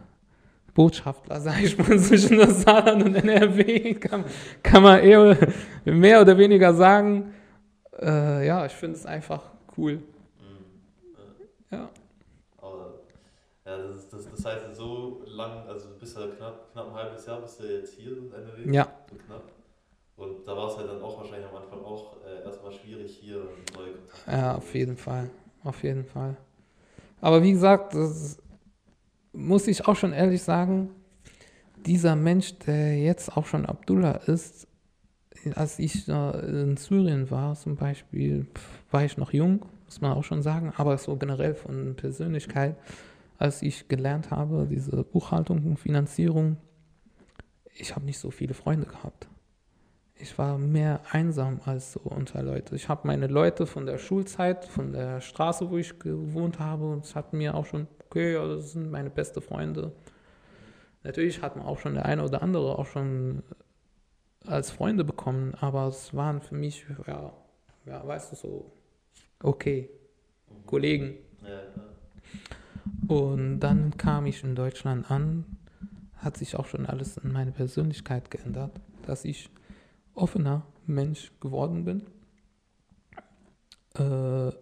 Botschafter, 0.75 1.41
sage 1.41 1.65
ich 1.65 1.79
mal, 1.79 1.99
zwischen 1.99 2.39
der 2.39 2.51
Saarland 2.51 3.05
und 3.05 3.15
NRW. 3.15 3.95
Kann, 3.95 4.25
kann 4.63 4.83
man 4.83 5.01
eher 5.01 5.37
mehr 5.85 6.21
oder 6.21 6.37
weniger 6.37 6.75
sagen. 6.75 7.35
Äh, 8.01 8.47
ja, 8.47 8.67
ich 8.67 8.73
finde 8.73 8.97
es 8.97 9.07
einfach 9.07 9.43
cool. 9.77 10.03
Ja. 11.71 11.89
Aber, 12.59 12.95
ja, 13.65 13.77
das, 13.79 14.09
das, 14.09 14.29
das 14.31 14.45
heißt, 14.45 14.77
so 14.77 15.23
lang, 15.27 15.67
also 15.67 15.89
bis 15.99 16.15
knapp, 16.15 16.73
knapp 16.73 16.89
ein 16.89 16.95
halbes 16.95 17.25
Jahr 17.27 17.41
bist 17.41 17.61
du 17.61 17.65
jetzt 17.65 17.95
hier 17.95 18.13
in 18.13 18.33
NRW? 18.33 18.75
Ja. 18.75 18.89
So 19.09 19.17
knapp. 19.17 19.43
Und 20.23 20.47
da 20.47 20.57
war 20.57 20.69
es 20.69 20.77
halt 20.77 20.89
dann 20.89 21.03
auch 21.03 21.19
wahrscheinlich 21.19 21.49
am 21.49 21.57
Anfang 21.57 21.81
auch 21.81 22.17
äh, 22.25 22.45
erstmal 22.45 22.73
schwierig, 22.73 23.19
hier 23.21 23.49
neue 23.77 23.93
Kontakte 23.93 24.31
Ja, 24.31 24.55
auf 24.57 24.75
jeden 24.75 24.97
Fall. 24.97 25.31
Auf 25.65 25.83
jeden 25.83 26.05
Fall. 26.05 26.37
Aber 27.21 27.43
wie 27.43 27.53
gesagt, 27.53 27.95
das 27.95 28.41
muss 29.33 29.67
ich 29.67 29.87
auch 29.87 29.97
schon 29.97 30.13
ehrlich 30.13 30.43
sagen, 30.43 30.91
dieser 31.87 32.15
Mensch, 32.15 32.59
der 32.61 32.99
jetzt 32.99 33.37
auch 33.37 33.47
schon 33.47 33.67
Abdullah 33.67 34.13
ist, 34.27 34.69
als 35.55 35.79
ich 35.81 36.09
in 36.09 36.77
Syrien 36.77 37.31
war 37.31 37.57
zum 37.57 37.77
Beispiel, 37.77 38.47
war 38.91 39.05
ich 39.05 39.17
noch 39.17 39.33
jung, 39.33 39.65
muss 39.87 40.01
man 40.01 40.13
auch 40.13 40.23
schon 40.23 40.43
sagen, 40.43 40.73
aber 40.77 40.97
so 40.99 41.17
generell 41.17 41.55
von 41.55 41.97
Persönlichkeit, 41.97 42.77
als 43.39 43.63
ich 43.63 43.89
gelernt 43.89 44.31
habe, 44.31 44.69
diese 44.71 45.03
Buchhaltung 45.03 45.65
und 45.65 45.79
Finanzierung, 45.79 46.59
ich 47.75 47.97
habe 47.97 48.05
nicht 48.05 48.19
so 48.19 48.31
viele 48.31 48.55
Freunde 48.55 48.87
gehabt. 48.87 49.29
Ich 50.23 50.39
war 50.39 50.57
mehr 50.57 51.01
einsam 51.11 51.61
als 51.65 51.95
so 51.95 52.01
unter 52.01 52.43
Leute. 52.45 52.77
Ich 52.77 52.89
habe 52.89 53.09
meine 53.09 53.27
Leute 53.27 53.67
von 53.67 53.87
der 53.87 53.99
Schulzeit, 53.99 54.65
von 54.65 54.93
der 54.93 55.21
Straße, 55.21 55.69
wo 55.69 55.77
ich 55.77 55.99
gewohnt 55.99 56.61
habe, 56.61 56.91
und 56.91 57.05
es 57.05 57.17
hat 57.17 57.33
mir 57.33 57.57
auch 57.57 57.67
schon, 57.67 57.89
okay, 58.09 58.35
das 58.35 58.73
sind 58.73 58.91
meine 58.91 59.11
beste 59.11 59.41
Freunde. 59.41 59.93
Natürlich 61.03 61.43
hat 61.43 61.57
man 61.57 61.67
auch 61.67 61.81
schon 61.81 61.95
der 61.95 62.07
eine 62.07 62.23
oder 62.25 62.41
andere 62.41 62.79
auch 62.79 62.87
schon 62.87 63.43
als 64.47 64.71
Freunde 64.71 65.03
bekommen, 65.03 65.55
aber 65.61 65.89
es 65.89 66.15
waren 66.15 66.41
für 66.41 66.55
mich, 66.55 66.87
ja, 67.07 67.33
ja 67.85 68.07
weißt 68.07 68.33
du, 68.33 68.37
so, 68.37 68.73
okay, 69.43 69.91
mhm. 70.49 70.67
Kollegen. 70.67 71.15
Ja, 71.43 71.49
ja. 71.49 73.15
Und 73.15 73.59
dann 73.59 73.97
kam 73.97 74.27
ich 74.27 74.45
in 74.45 74.55
Deutschland 74.55 75.11
an, 75.11 75.45
hat 76.17 76.37
sich 76.37 76.55
auch 76.57 76.67
schon 76.67 76.87
alles 76.87 77.17
in 77.17 77.33
meine 77.33 77.51
Persönlichkeit 77.51 78.31
geändert, 78.31 78.71
dass 79.05 79.25
ich 79.25 79.51
offener 80.15 80.63
Mensch 80.87 81.33
geworden 81.41 81.85
bin, 81.85 82.03
äh, 83.95 84.53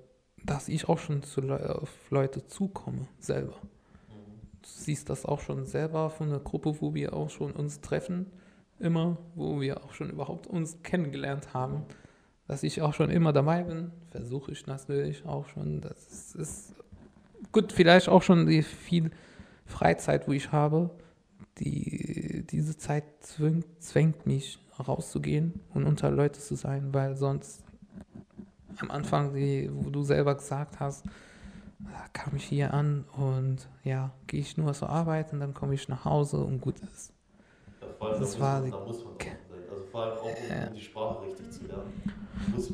dass 0.44 0.68
ich 0.68 0.88
auch 0.88 0.98
schon 0.98 1.22
zu 1.22 1.40
Le 1.40 1.80
auf 1.80 2.10
Leute 2.10 2.46
zukomme, 2.46 3.06
selber. 3.18 3.54
Du 4.62 4.68
siehst 4.68 5.08
das 5.10 5.24
auch 5.24 5.40
schon 5.40 5.66
selber 5.66 6.10
von 6.10 6.30
der 6.30 6.40
Gruppe, 6.40 6.80
wo 6.80 6.94
wir 6.94 7.14
auch 7.14 7.30
schon 7.30 7.52
uns 7.52 7.80
treffen, 7.80 8.26
immer, 8.78 9.18
wo 9.34 9.60
wir 9.60 9.84
auch 9.84 9.94
schon 9.94 10.10
überhaupt 10.10 10.46
uns 10.46 10.82
kennengelernt 10.82 11.54
haben, 11.54 11.84
dass 12.46 12.62
ich 12.62 12.82
auch 12.82 12.94
schon 12.94 13.10
immer 13.10 13.32
dabei 13.32 13.62
bin, 13.62 13.92
versuche 14.10 14.52
ich 14.52 14.66
natürlich 14.66 15.24
auch 15.24 15.46
schon. 15.46 15.80
Das 15.80 16.34
ist 16.34 16.74
gut, 17.52 17.72
vielleicht 17.72 18.08
auch 18.08 18.22
schon 18.22 18.46
die 18.46 18.62
viel 18.62 19.10
Freizeit, 19.66 20.26
wo 20.26 20.32
ich 20.32 20.52
habe. 20.52 20.90
Die, 21.58 22.44
diese 22.50 22.76
Zeit 22.76 23.04
zwingt, 23.20 23.66
zwängt 23.82 24.26
mich 24.26 24.58
rauszugehen 24.80 25.60
und 25.74 25.86
unter 25.86 26.10
Leute 26.10 26.40
zu 26.40 26.54
sein, 26.54 26.92
weil 26.92 27.16
sonst 27.16 27.64
am 28.78 28.90
Anfang, 28.90 29.34
die, 29.34 29.70
wo 29.72 29.90
du 29.90 30.02
selber 30.02 30.34
gesagt 30.34 30.80
hast, 30.80 31.04
kam 32.12 32.36
ich 32.36 32.44
hier 32.44 32.74
an 32.74 33.04
und 33.16 33.68
ja, 33.84 34.12
gehe 34.26 34.40
ich 34.40 34.56
nur 34.56 34.72
zur 34.72 34.90
Arbeit 34.90 35.32
und 35.32 35.40
dann 35.40 35.54
komme 35.54 35.74
ich 35.74 35.88
nach 35.88 36.04
Hause 36.04 36.38
und 36.38 36.60
gut 36.60 36.78
ist. 36.80 37.12
Ja, 37.80 38.18
das 38.18 38.40
war 38.40 38.60
muss, 38.60 38.70
da 38.70 38.78
muss 38.80 39.04
man 39.04 39.14
sein. 39.18 39.36
Also 39.70 39.84
vor 39.84 40.02
allem 40.02 40.18
auch, 40.18 40.24
um, 40.24 40.50
äh, 40.50 40.70
die 40.74 40.80
Sprache 40.80 41.26
richtig 41.26 41.50
zu 41.50 41.66
lernen. 41.66 42.02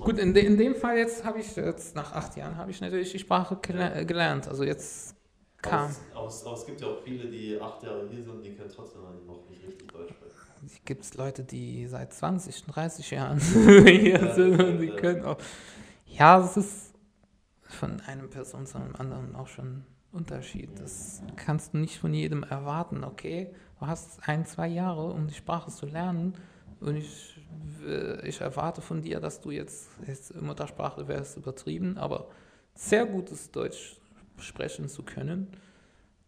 Gut, 0.01 0.19
in, 0.19 0.33
de, 0.33 0.45
in 0.45 0.57
dem 0.57 0.75
Fall 0.75 0.97
jetzt 0.97 1.25
habe 1.25 1.41
ich 1.41 1.55
jetzt 1.57 1.95
nach 1.95 2.13
acht 2.13 2.37
Jahren 2.37 2.57
habe 2.57 2.71
ich 2.71 2.81
natürlich 2.81 3.13
die 3.13 3.19
Sprache 3.19 3.57
gelernt. 3.57 4.49
Also 4.49 4.65
jetzt 4.65 5.17
kam. 5.61 5.91
Aber 6.15 6.27
es, 6.29 6.45
aber 6.45 6.55
es, 6.55 6.67
gibt 6.67 6.81
ja 6.81 6.87
auch 6.87 7.03
viele, 7.03 7.29
die 7.29 7.61
acht 7.61 7.83
Jahre 7.83 8.09
hier 8.09 8.23
sind, 8.23 8.45
die 8.45 8.55
können 8.55 8.71
trotzdem 8.75 9.03
noch 9.27 9.49
nicht 9.49 9.67
richtig 9.67 9.89
Deutsch 9.93 10.13
sprechen. 10.13 10.26
Gibt 10.85 11.05
es 11.05 11.15
Leute, 11.15 11.45
die 11.45 11.87
seit 11.87 12.13
20, 12.13 12.65
30 12.65 13.11
Jahren 13.11 13.41
hier 13.41 14.21
ja, 14.21 14.35
sind 14.35 14.63
und 14.63 14.81
die 14.81 14.91
können 14.91 15.25
auch. 15.25 15.39
Ja, 16.07 16.39
es 16.41 16.57
ist 16.57 16.95
von 17.63 18.01
einer 18.07 18.27
Person 18.29 18.67
zu 18.67 18.79
einem 18.79 18.95
anderen 18.97 19.35
auch 19.35 19.49
schon 19.49 19.85
Unterschied. 20.13 20.71
Das 20.79 21.23
kannst 21.37 21.75
du 21.75 21.79
nicht 21.79 21.99
von 21.99 22.15
jedem 22.15 22.43
erwarten, 22.43 23.05
okay? 23.05 23.55
Du 23.79 23.87
hast 23.87 24.27
ein, 24.27 24.47
zwei 24.47 24.69
Jahre, 24.69 25.13
um 25.13 25.27
die 25.27 25.35
Sprache 25.35 25.71
zu 25.71 25.87
lernen 25.87 26.35
und 26.81 26.97
ich, 26.97 27.39
äh, 27.87 28.27
ich 28.27 28.41
erwarte 28.41 28.81
von 28.81 29.03
dir, 29.03 29.21
dass 29.21 29.41
du 29.41 29.51
jetzt, 29.51 29.89
jetzt 30.07 30.35
Muttersprache 30.41 31.07
wäre 31.09 31.21
es 31.21 31.37
übertrieben, 31.37 31.99
aber 31.99 32.29
sehr 32.75 33.07
gutes 33.07 33.51
Deutsch 33.51 34.01
sprechen 34.39 34.89
zu 34.89 35.03
können, 35.03 35.49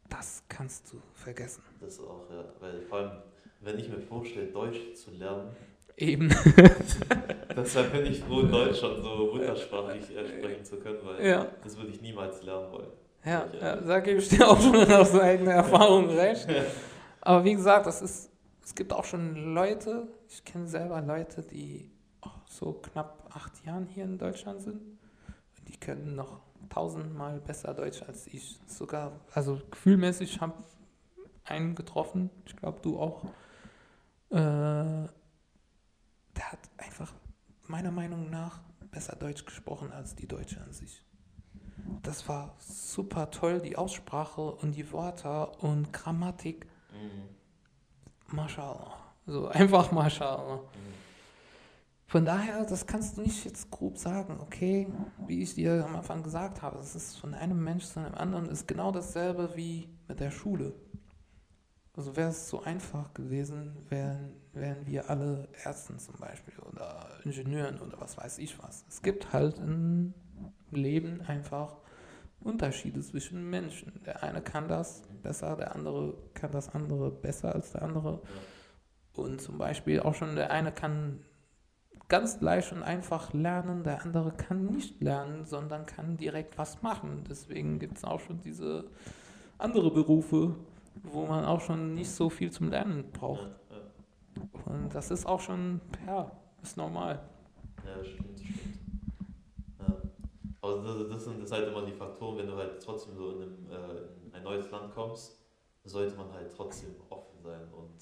das 0.08 0.42
kannst 0.48 0.92
du 0.92 1.02
vergessen. 1.12 1.62
Das 1.80 2.00
auch, 2.00 2.30
ja. 2.30 2.44
Weil 2.60 2.80
vor 2.82 2.98
allem, 2.98 3.22
wenn 3.60 3.78
ich 3.78 3.88
mir 3.88 4.00
vorstelle, 4.00 4.46
Deutsch 4.46 4.94
zu 4.94 5.10
lernen, 5.12 5.50
Eben. 5.98 6.28
Deshalb 7.56 7.92
bin 7.92 8.06
ich 8.06 8.22
froh, 8.22 8.42
Deutsch 8.42 8.78
schon 8.78 9.02
so 9.02 9.32
muttersprachlich 9.34 10.04
sprechen 10.04 10.64
zu 10.64 10.76
können, 10.76 10.98
weil 11.02 11.26
ja. 11.26 11.46
das 11.64 11.76
würde 11.76 11.90
ich 11.90 12.00
niemals 12.00 12.40
lernen 12.44 12.70
wollen. 12.70 12.92
Ja, 13.24 13.46
ja, 13.60 13.76
da 13.76 13.98
gebe 13.98 14.20
ich 14.20 14.28
dir 14.28 14.48
auch 14.48 14.60
schon 14.60 14.76
aus 14.76 15.12
eigener 15.18 15.54
Erfahrung 15.54 16.08
recht. 16.08 16.46
Aber 17.20 17.44
wie 17.44 17.54
gesagt, 17.54 17.86
das 17.86 18.00
ist, 18.00 18.30
es 18.62 18.76
gibt 18.76 18.92
auch 18.92 19.04
schon 19.04 19.54
Leute, 19.54 20.06
ich 20.28 20.44
kenne 20.44 20.68
selber 20.68 21.00
Leute, 21.00 21.42
die 21.42 21.90
so 22.46 22.74
knapp 22.74 23.28
acht 23.34 23.66
Jahren 23.66 23.86
hier 23.86 24.04
in 24.04 24.18
Deutschland 24.18 24.60
sind. 24.60 24.80
Die 25.66 25.78
können 25.78 26.14
noch 26.14 26.40
tausendmal 26.70 27.40
besser 27.40 27.74
Deutsch 27.74 28.02
als 28.06 28.28
ich. 28.28 28.60
Sogar, 28.66 29.12
also 29.34 29.60
gefühlmäßig 29.68 30.40
habe 30.40 30.54
einen 31.44 31.74
getroffen, 31.74 32.30
ich 32.46 32.54
glaube 32.56 32.78
du 32.82 33.00
auch. 33.00 33.24
Äh, 34.30 35.08
der 36.36 36.52
hat 36.52 36.58
einfach 36.76 37.12
meiner 37.66 37.90
Meinung 37.90 38.30
nach 38.30 38.60
besser 38.90 39.16
Deutsch 39.16 39.44
gesprochen 39.44 39.92
als 39.92 40.14
die 40.14 40.26
Deutsche 40.26 40.60
an 40.60 40.72
sich. 40.72 41.02
Das 42.02 42.28
war 42.28 42.54
super 42.58 43.30
toll, 43.30 43.60
die 43.60 43.76
Aussprache 43.76 44.40
und 44.40 44.72
die 44.76 44.92
Wörter 44.92 45.62
und 45.62 45.92
Grammatik. 45.92 46.66
Mhm. 46.92 48.34
Mashallah. 48.34 48.98
So 49.26 49.48
einfach 49.48 49.92
Mashallah. 49.92 50.56
Mhm. 50.56 50.98
Von 52.06 52.24
daher, 52.24 52.64
das 52.64 52.86
kannst 52.86 53.18
du 53.18 53.20
nicht 53.20 53.44
jetzt 53.44 53.70
grob 53.70 53.98
sagen, 53.98 54.38
okay, 54.40 54.86
wie 55.26 55.42
ich 55.42 55.54
dir 55.54 55.84
am 55.84 55.96
Anfang 55.96 56.22
gesagt 56.22 56.62
habe, 56.62 56.78
das 56.78 56.96
ist 56.96 57.18
von 57.18 57.34
einem 57.34 57.62
Mensch 57.62 57.84
zu 57.84 58.00
einem 58.00 58.14
anderen, 58.14 58.48
ist 58.48 58.66
genau 58.66 58.90
dasselbe 58.90 59.54
wie 59.56 59.90
mit 60.08 60.18
der 60.18 60.30
Schule. 60.30 60.72
Also 61.98 62.14
wäre 62.14 62.28
es 62.30 62.48
so 62.48 62.62
einfach 62.62 63.12
gewesen, 63.12 63.74
wären, 63.88 64.36
wären 64.52 64.86
wir 64.86 65.10
alle 65.10 65.48
Ärzten 65.64 65.98
zum 65.98 66.14
Beispiel 66.20 66.54
oder 66.60 67.08
Ingenieuren 67.24 67.80
oder 67.80 68.00
was 68.00 68.16
weiß 68.16 68.38
ich 68.38 68.56
was. 68.62 68.84
Es 68.88 69.02
gibt 69.02 69.32
halt 69.32 69.58
im 69.58 70.14
Leben 70.70 71.22
einfach 71.22 71.78
Unterschiede 72.38 73.00
zwischen 73.00 73.50
Menschen. 73.50 74.00
Der 74.06 74.22
eine 74.22 74.40
kann 74.40 74.68
das 74.68 75.02
besser, 75.24 75.56
der 75.56 75.74
andere 75.74 76.14
kann 76.34 76.52
das 76.52 76.72
andere 76.72 77.10
besser 77.10 77.52
als 77.52 77.72
der 77.72 77.82
andere. 77.82 78.22
Und 79.12 79.40
zum 79.40 79.58
Beispiel 79.58 79.98
auch 79.98 80.14
schon 80.14 80.36
der 80.36 80.52
eine 80.52 80.70
kann 80.70 81.24
ganz 82.06 82.40
leicht 82.40 82.70
und 82.70 82.84
einfach 82.84 83.32
lernen, 83.32 83.82
der 83.82 84.04
andere 84.04 84.30
kann 84.30 84.66
nicht 84.66 85.02
lernen, 85.02 85.46
sondern 85.46 85.84
kann 85.84 86.16
direkt 86.16 86.58
was 86.58 86.80
machen. 86.80 87.24
Deswegen 87.28 87.80
gibt 87.80 87.98
es 87.98 88.04
auch 88.04 88.20
schon 88.20 88.40
diese 88.40 88.84
andere 89.58 89.90
Berufe, 89.90 90.54
wo 91.02 91.26
man 91.26 91.44
auch 91.44 91.60
schon 91.60 91.94
nicht 91.94 92.10
so 92.10 92.30
viel 92.30 92.50
zum 92.50 92.70
Lernen 92.70 93.10
braucht. 93.12 93.48
Und 94.66 94.94
das 94.94 95.10
ist 95.10 95.26
auch 95.26 95.40
schon, 95.40 95.80
ja, 96.06 96.30
ist 96.62 96.76
normal. 96.76 97.20
Ja, 97.84 98.04
stimmt, 98.04 98.40
stimmt. 98.40 98.78
Ja. 99.80 99.96
Aber 100.60 100.82
das, 100.82 101.08
das 101.08 101.24
sind 101.24 101.42
das 101.42 101.52
halt 101.52 101.68
immer 101.68 101.84
die 101.84 101.92
Faktoren, 101.92 102.38
wenn 102.38 102.46
du 102.46 102.56
halt 102.56 102.82
trotzdem 102.82 103.16
so 103.16 103.30
in, 103.30 103.42
einem, 103.42 103.70
äh, 103.70 104.26
in 104.26 104.34
ein 104.34 104.42
neues 104.42 104.70
Land 104.70 104.92
kommst, 104.94 105.38
sollte 105.84 106.16
man 106.16 106.32
halt 106.32 106.52
trotzdem 106.54 106.94
offen 107.08 107.40
sein 107.42 107.62
und 107.72 107.96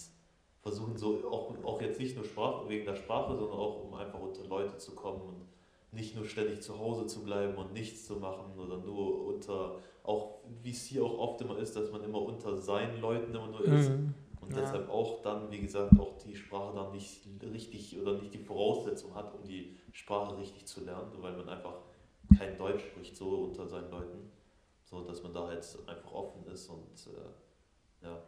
versuchen 0.60 0.97
so 0.97 1.31
auch, 1.31 1.55
auch 1.64 1.81
jetzt 1.81 2.01
nicht 2.01 2.16
nur 2.16 2.24
Sprache, 2.24 2.68
wegen 2.68 2.85
der 2.85 2.97
Sprache, 2.97 3.36
sondern 3.36 3.59
auch 3.59 3.85
um 3.85 3.94
einfach 3.94 4.18
unter 4.18 4.44
Leute 4.44 4.77
zu 4.78 4.94
kommen 4.94 5.20
und 5.20 5.47
nicht 5.93 6.16
nur 6.16 6.24
ständig 6.24 6.62
zu 6.62 6.78
Hause 6.78 7.06
zu 7.06 7.23
bleiben 7.23 7.55
und 7.55 7.73
nichts 7.73 8.05
zu 8.06 8.16
machen 8.16 8.59
oder 8.59 8.78
nur 8.78 9.27
unter, 9.27 9.78
auch 10.07 10.41
wie 10.62 10.70
es 10.70 10.85
hier 10.85 11.05
auch 11.05 11.19
oft 11.19 11.41
immer 11.41 11.59
ist, 11.59 11.77
dass 11.77 11.91
man 11.91 12.03
immer 12.05 12.23
unter 12.23 12.57
seinen 12.57 13.01
Leuten 13.01 13.35
immer 13.35 13.49
nur 13.49 13.65
ist. 13.65 13.91
Mhm. 13.91 14.15
Und 14.41 14.53
ja. 14.55 14.61
deshalb 14.61 14.89
auch 14.89 15.23
dann, 15.23 15.51
wie 15.51 15.61
gesagt, 15.61 15.99
auch 15.99 16.16
die 16.19 16.37
Sprache 16.37 16.77
dann 16.77 16.93
nicht 16.93 17.27
richtig 17.53 18.01
oder 18.01 18.15
nicht 18.15 18.33
die 18.33 18.39
Voraussetzung 18.39 19.15
hat, 19.15 19.35
um 19.35 19.45
die 19.45 19.77
Sprache 19.93 20.39
richtig 20.39 20.66
zu 20.66 20.85
lernen, 20.85 21.11
weil 21.19 21.37
man 21.37 21.49
einfach 21.49 21.74
kein 22.39 22.57
Deutsch 22.57 22.85
spricht 22.85 23.16
so 23.16 23.45
unter 23.45 23.66
seinen 23.66 23.91
Leuten. 23.91 24.31
So 24.85 25.03
dass 25.03 25.23
man 25.23 25.35
da 25.35 25.49
halt 25.49 25.66
einfach 25.89 26.12
offen 26.12 26.47
ist 26.47 26.69
und 26.69 27.09
äh, 27.12 28.07
ja. 28.07 28.23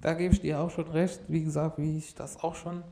Da 0.00 0.14
gebe 0.14 0.32
ich 0.32 0.40
dir 0.40 0.60
auch 0.60 0.70
schon 0.70 0.88
recht, 0.88 1.20
wie 1.26 1.42
gesagt, 1.42 1.78
wie 1.78 1.98
ich 1.98 2.14
das 2.14 2.40
auch 2.44 2.54
schon 2.54 2.84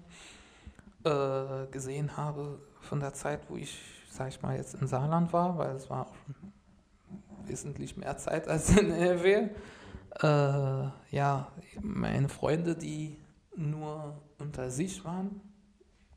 äh, 1.04 1.66
gesehen 1.70 2.16
habe 2.16 2.58
von 2.80 2.98
der 2.98 3.12
Zeit, 3.12 3.48
wo 3.48 3.56
ich 3.56 3.78
sag 4.12 4.28
ich 4.28 4.42
mal, 4.42 4.56
jetzt 4.56 4.74
in 4.74 4.86
Saarland 4.86 5.32
war, 5.32 5.56
weil 5.56 5.74
es 5.74 5.88
war 5.88 6.06
auch 6.06 6.14
wesentlich 7.48 7.96
mehr 7.96 8.16
Zeit 8.16 8.48
als 8.48 8.76
in 8.76 8.90
NRW. 8.90 9.48
Äh, 10.20 10.90
ja, 11.10 11.52
meine 11.80 12.28
Freunde, 12.28 12.76
die 12.76 13.18
nur 13.56 14.20
unter 14.38 14.70
sich 14.70 15.04
waren 15.04 15.40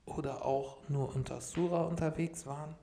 oder 0.06 0.45
auch 0.45 0.88
nur 0.89 1.15
unter 1.15 1.41
Sura 1.41 1.84
unterwegs 1.84 2.45
waren, 2.45 2.76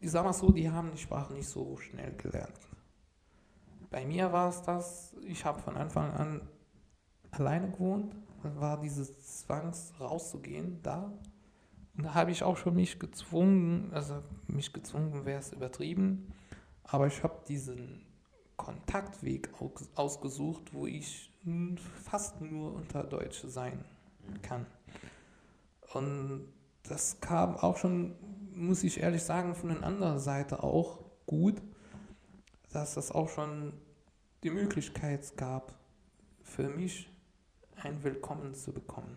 ich 0.00 0.10
sag 0.10 0.24
mal 0.24 0.32
so, 0.32 0.50
die 0.50 0.70
haben 0.70 0.90
die 0.92 0.98
Sprache 0.98 1.34
nicht 1.34 1.48
so 1.48 1.76
schnell 1.76 2.14
gelernt. 2.16 2.58
Bei 3.90 4.06
mir 4.06 4.32
war 4.32 4.48
es 4.48 4.62
das, 4.62 5.14
ich 5.26 5.44
habe 5.44 5.60
von 5.60 5.76
Anfang 5.76 6.10
an 6.12 6.48
alleine 7.30 7.70
gewohnt, 7.70 8.14
war 8.42 8.80
dieses 8.80 9.40
Zwangs 9.40 9.92
rauszugehen 10.00 10.80
da 10.82 11.12
und 11.96 12.04
da 12.04 12.14
habe 12.14 12.30
ich 12.30 12.42
auch 12.42 12.56
schon 12.56 12.76
mich 12.76 12.98
gezwungen, 12.98 13.90
also 13.92 14.22
mich 14.46 14.72
gezwungen 14.72 15.26
wäre 15.26 15.40
es 15.40 15.52
übertrieben, 15.52 16.32
aber 16.90 17.06
ich 17.06 17.22
habe 17.22 17.40
diesen 17.46 18.04
Kontaktweg 18.56 19.48
ausgesucht, 19.94 20.74
wo 20.74 20.86
ich 20.86 21.30
fast 22.04 22.40
nur 22.40 22.74
unter 22.74 23.04
Deutsche 23.04 23.48
sein 23.48 23.84
kann. 24.42 24.66
Und 25.94 26.52
das 26.82 27.20
kam 27.20 27.56
auch 27.56 27.76
schon, 27.76 28.16
muss 28.54 28.82
ich 28.82 29.00
ehrlich 29.00 29.22
sagen, 29.22 29.54
von 29.54 29.70
der 29.70 29.82
anderen 29.82 30.18
Seite 30.18 30.62
auch 30.62 30.98
gut, 31.26 31.62
dass 32.72 32.96
es 32.96 33.10
auch 33.10 33.28
schon 33.28 33.72
die 34.42 34.50
Möglichkeit 34.50 35.36
gab, 35.36 35.74
für 36.42 36.68
mich 36.68 37.08
ein 37.76 38.02
Willkommen 38.02 38.54
zu 38.54 38.72
bekommen. 38.72 39.16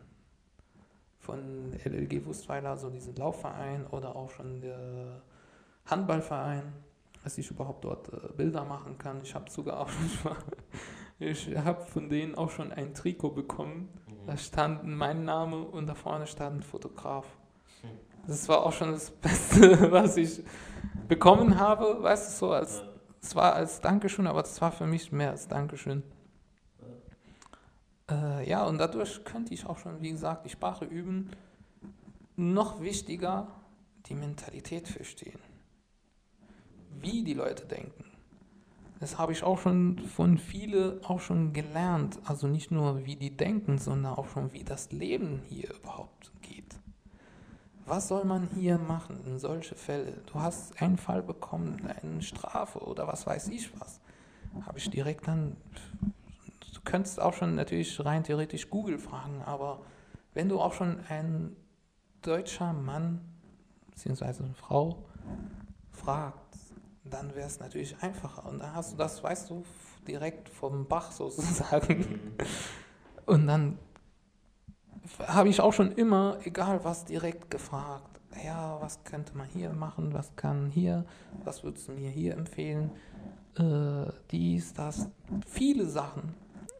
Von 1.19 1.73
LLG 1.83 2.25
Wustweiler, 2.25 2.77
so 2.77 2.89
diesen 2.89 3.15
Laufverein 3.15 3.87
oder 3.87 4.15
auch 4.15 4.29
schon 4.29 4.61
der 4.61 5.21
Handballverein, 5.85 6.73
dass 7.23 7.37
ich 7.37 7.49
überhaupt 7.49 7.85
dort 7.85 8.09
äh, 8.09 8.33
Bilder 8.35 8.65
machen 8.65 8.97
kann. 8.97 9.21
Ich 9.23 9.33
habe 9.33 9.49
sogar 9.49 9.79
auch 9.79 9.89
schon, 10.21 10.35
ich 11.19 11.55
habe 11.55 11.85
von 11.85 12.09
denen 12.09 12.35
auch 12.35 12.49
schon 12.49 12.71
ein 12.71 12.93
Trikot 12.93 13.31
bekommen. 13.31 13.89
Mhm. 14.07 14.27
Da 14.27 14.37
stand 14.37 14.85
mein 14.85 15.23
Name 15.23 15.57
und 15.57 15.87
da 15.87 15.95
vorne 15.95 16.27
stand 16.27 16.57
ein 16.57 16.63
Fotograf. 16.63 17.25
Hm. 17.81 17.89
Das 18.27 18.47
war 18.49 18.65
auch 18.65 18.73
schon 18.73 18.91
das 18.91 19.11
Beste, 19.21 19.91
was 19.91 20.17
ich 20.17 20.43
bekommen 21.07 21.59
habe, 21.59 22.01
weißt 22.01 22.41
du, 22.41 22.45
so 22.45 22.51
als, 22.53 22.83
es 23.21 23.35
war 23.35 23.53
als 23.53 23.81
Dankeschön, 23.81 24.27
aber 24.27 24.41
das 24.41 24.61
war 24.61 24.71
für 24.71 24.87
mich 24.87 25.11
mehr 25.11 25.31
als 25.31 25.47
Dankeschön. 25.47 26.03
Äh, 28.09 28.49
ja, 28.49 28.65
und 28.65 28.77
dadurch 28.77 29.23
könnte 29.23 29.53
ich 29.53 29.65
auch 29.65 29.77
schon, 29.77 30.01
wie 30.01 30.11
gesagt, 30.11 30.45
die 30.45 30.49
Sprache 30.49 30.85
üben. 30.85 31.31
Noch 32.35 32.81
wichtiger, 32.81 33.47
die 34.07 34.15
Mentalität 34.15 34.87
verstehen. 34.87 35.39
Wie 37.01 37.23
die 37.23 37.33
Leute 37.33 37.65
denken. 37.65 38.05
Das 38.99 39.17
habe 39.17 39.33
ich 39.33 39.43
auch 39.43 39.59
schon 39.59 39.99
von 39.99 40.37
vielen 40.37 41.03
auch 41.03 41.19
schon 41.19 41.51
gelernt. 41.51 42.19
Also 42.25 42.47
nicht 42.47 42.71
nur, 42.71 43.05
wie 43.05 43.15
die 43.15 43.35
denken, 43.35 43.77
sondern 43.77 44.13
auch 44.13 44.29
schon, 44.29 44.53
wie 44.53 44.63
das 44.63 44.91
Leben 44.91 45.41
hier 45.49 45.73
überhaupt 45.73 46.31
geht. 46.41 46.79
Was 47.85 48.07
soll 48.07 48.23
man 48.23 48.47
hier 48.55 48.77
machen 48.77 49.19
in 49.25 49.39
solche 49.39 49.75
Fälle? 49.75 50.21
Du 50.31 50.39
hast 50.39 50.81
einen 50.81 50.97
Fall 50.97 51.21
bekommen, 51.21 51.85
eine 52.01 52.21
Strafe 52.21 52.79
oder 52.79 53.07
was 53.07 53.27
weiß 53.27 53.49
ich 53.49 53.69
was. 53.79 53.99
Habe 54.65 54.77
ich 54.77 54.89
direkt 54.89 55.27
dann 55.27 55.57
könntest 56.83 57.19
auch 57.19 57.33
schon 57.33 57.55
natürlich 57.55 58.03
rein 58.03 58.23
theoretisch 58.23 58.69
Google 58.69 58.97
fragen, 58.97 59.41
aber 59.45 59.81
wenn 60.33 60.49
du 60.49 60.59
auch 60.59 60.73
schon 60.73 60.99
ein 61.09 61.55
deutscher 62.21 62.73
Mann 62.73 63.21
bzw. 63.91 64.43
eine 64.43 64.53
Frau 64.53 65.05
fragst, 65.91 66.42
dann 67.03 67.35
wäre 67.35 67.47
es 67.47 67.59
natürlich 67.59 67.95
einfacher. 68.01 68.45
Und 68.47 68.59
dann 68.59 68.73
hast 68.73 68.93
du 68.93 68.97
das, 68.97 69.23
weißt 69.23 69.49
du, 69.49 69.63
direkt 70.07 70.49
vom 70.49 70.87
Bach 70.87 71.11
sozusagen. 71.11 71.99
Mhm. 71.99 72.33
Und 73.25 73.47
dann 73.47 73.77
habe 75.19 75.49
ich 75.49 75.59
auch 75.61 75.73
schon 75.73 75.91
immer, 75.93 76.37
egal 76.43 76.83
was, 76.83 77.05
direkt 77.05 77.51
gefragt. 77.51 78.19
Ja, 78.43 78.77
was 78.81 79.03
könnte 79.03 79.37
man 79.37 79.47
hier 79.47 79.71
machen? 79.73 80.13
Was 80.13 80.35
kann 80.35 80.69
hier? 80.69 81.05
Was 81.43 81.63
würdest 81.63 81.87
du 81.87 81.91
mir 81.91 82.09
hier 82.09 82.33
empfehlen? 82.33 82.91
Äh, 83.57 84.11
dies, 84.31 84.73
das. 84.73 85.09
Viele 85.47 85.85
Sachen. 85.85 86.33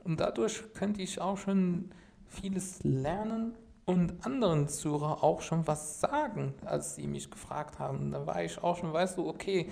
Und 0.04 0.20
dadurch 0.20 0.74
könnte 0.74 1.02
ich 1.02 1.22
auch 1.22 1.38
schon 1.38 1.91
vieles 2.28 2.84
lernen 2.84 3.54
und 3.86 4.26
anderen 4.26 4.68
Zuhörer 4.68 5.24
auch 5.24 5.41
schon 5.41 5.68
was 5.68 6.00
sagen, 6.00 6.54
als 6.66 6.95
sie 6.95 7.08
mich 7.08 7.30
gefragt 7.30 7.80
haben. 7.80 8.12
Da 8.12 8.26
war 8.26 8.44
ich 8.44 8.62
auch 8.62 8.78
schon, 8.78 8.91
weißt 8.91 9.18
du, 9.18 9.28
okay, 9.28 9.70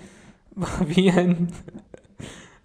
wie 0.86 1.10
ein 1.10 1.52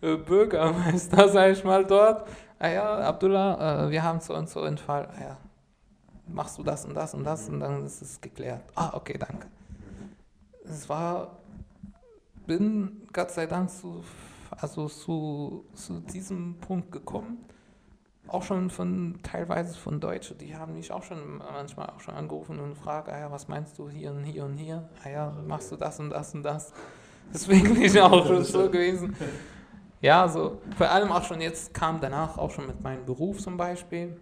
Bürgermeister, 0.01 1.29
sag 1.29 1.51
ich 1.51 1.63
mal, 1.63 1.85
dort. 1.85 2.27
Ah 2.59 2.69
ja, 2.69 2.97
Abdullah, 2.99 3.85
äh, 3.85 3.91
wir 3.91 4.03
haben 4.03 4.19
so 4.19 4.35
und 4.35 4.49
so 4.49 4.61
einen 4.61 4.77
Fall. 4.77 5.07
Ah 5.15 5.21
ja, 5.21 5.37
machst 6.27 6.57
du 6.57 6.63
das 6.63 6.85
und 6.85 6.93
das 6.93 7.13
und 7.13 7.23
das 7.23 7.49
und 7.49 7.59
dann 7.59 7.85
ist 7.85 8.01
es 8.01 8.19
geklärt. 8.19 8.63
Ah, 8.75 8.91
okay, 8.93 9.17
danke. 9.17 9.47
Es 10.63 10.87
war, 10.89 11.37
bin 12.45 13.07
Gott 13.13 13.31
sei 13.31 13.45
Dank 13.45 13.69
zu, 13.69 14.03
also 14.51 14.87
zu, 14.87 15.65
zu 15.73 15.99
diesem 16.01 16.55
Punkt 16.59 16.91
gekommen 16.91 17.47
auch 18.27 18.43
schon 18.43 18.69
von 18.69 19.19
teilweise 19.23 19.77
von 19.77 19.99
Deutschen, 19.99 20.37
die 20.37 20.55
haben 20.55 20.73
mich 20.73 20.91
auch 20.91 21.03
schon 21.03 21.37
manchmal 21.37 21.89
auch 21.89 21.99
schon 21.99 22.15
angerufen 22.15 22.59
und 22.59 22.69
gefragt, 22.71 23.09
ah 23.09 23.17
ja, 23.17 23.31
was 23.31 23.47
meinst 23.47 23.77
du 23.77 23.89
hier 23.89 24.11
und 24.11 24.23
hier 24.23 24.45
und 24.45 24.57
hier? 24.57 24.89
Ah 25.03 25.09
ja, 25.09 25.37
machst 25.47 25.71
du 25.71 25.75
das 25.75 25.99
und 25.99 26.09
das 26.09 26.33
und 26.33 26.43
das? 26.43 26.73
Deswegen 27.33 27.73
bin 27.73 27.83
ich 27.83 27.99
auch 27.99 28.25
schon 28.25 28.43
so 28.43 28.69
gewesen. 28.69 29.15
Ja, 30.01 30.27
so 30.27 30.61
vor 30.77 30.89
allem 30.89 31.11
auch 31.11 31.23
schon 31.23 31.41
jetzt 31.41 31.73
kam 31.73 31.99
danach 31.99 32.37
auch 32.37 32.51
schon 32.51 32.67
mit 32.67 32.81
meinem 32.81 33.05
Beruf 33.05 33.39
zum 33.39 33.57
Beispiel, 33.57 34.19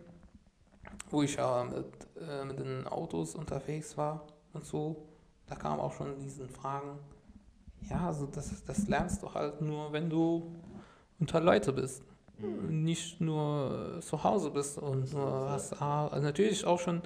wo 1.09 1.21
ich 1.21 1.35
ja 1.35 1.63
mit, 1.63 1.85
äh, 2.21 2.45
mit 2.45 2.59
den 2.59 2.87
Autos 2.87 3.35
unterwegs 3.35 3.97
war 3.97 4.25
und 4.53 4.65
so. 4.65 5.07
Da 5.47 5.55
kam 5.55 5.79
auch 5.79 5.93
schon 5.93 6.17
diesen 6.19 6.49
Fragen. 6.49 6.97
Ja, 7.89 8.07
also 8.07 8.25
das, 8.25 8.63
das 8.65 8.87
lernst 8.87 9.21
du 9.21 9.33
halt 9.33 9.61
nur, 9.61 9.93
wenn 9.93 10.09
du 10.09 10.51
unter 11.19 11.39
Leute 11.39 11.71
bist 11.71 12.03
nicht 12.37 13.21
nur 13.21 13.99
zu 14.01 14.23
Hause 14.23 14.51
bist 14.51 14.77
und 14.77 15.13
nur 15.13 15.45
was, 15.45 15.73
also 15.73 16.25
natürlich 16.25 16.65
auch 16.65 16.79
schon, 16.79 17.01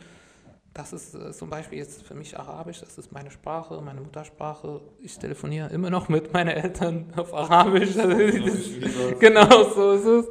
das 0.73 0.93
ist 0.93 1.15
äh, 1.15 1.31
zum 1.31 1.49
Beispiel 1.49 1.79
jetzt 1.79 2.03
für 2.03 2.15
mich 2.15 2.37
Arabisch, 2.37 2.79
das 2.79 2.97
ist 2.97 3.11
meine 3.11 3.31
Sprache, 3.31 3.81
meine 3.81 4.01
Muttersprache. 4.01 4.81
Ich 5.01 5.17
telefoniere 5.17 5.69
immer 5.69 5.89
noch 5.89 6.09
mit 6.09 6.31
meinen 6.33 6.49
Eltern 6.49 7.11
auf 7.15 7.33
Arabisch. 7.33 7.93
genau 9.19 9.63
so 9.73 9.91
ist 9.93 10.05
es. 10.05 10.29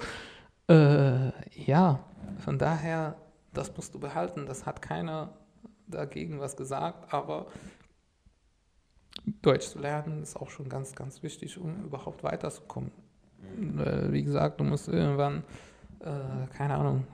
Äh, 0.68 1.32
ja, 1.64 2.00
von 2.44 2.58
daher, 2.58 3.16
das 3.52 3.74
musst 3.76 3.94
du 3.94 3.98
behalten. 3.98 4.46
Das 4.46 4.66
hat 4.66 4.82
keiner 4.82 5.30
dagegen 5.86 6.38
was 6.40 6.56
gesagt, 6.56 7.12
aber 7.12 7.46
Deutsch 9.42 9.68
zu 9.68 9.78
lernen 9.78 10.22
ist 10.22 10.36
auch 10.36 10.50
schon 10.50 10.68
ganz, 10.68 10.94
ganz 10.94 11.22
wichtig, 11.22 11.58
um 11.58 11.84
überhaupt 11.84 12.22
weiterzukommen. 12.22 12.92
Äh, 13.78 14.12
wie 14.12 14.22
gesagt, 14.22 14.60
du 14.60 14.64
musst 14.64 14.88
irgendwann, 14.88 15.42
äh, 16.00 16.46
keine 16.54 16.74
Ahnung, 16.74 17.04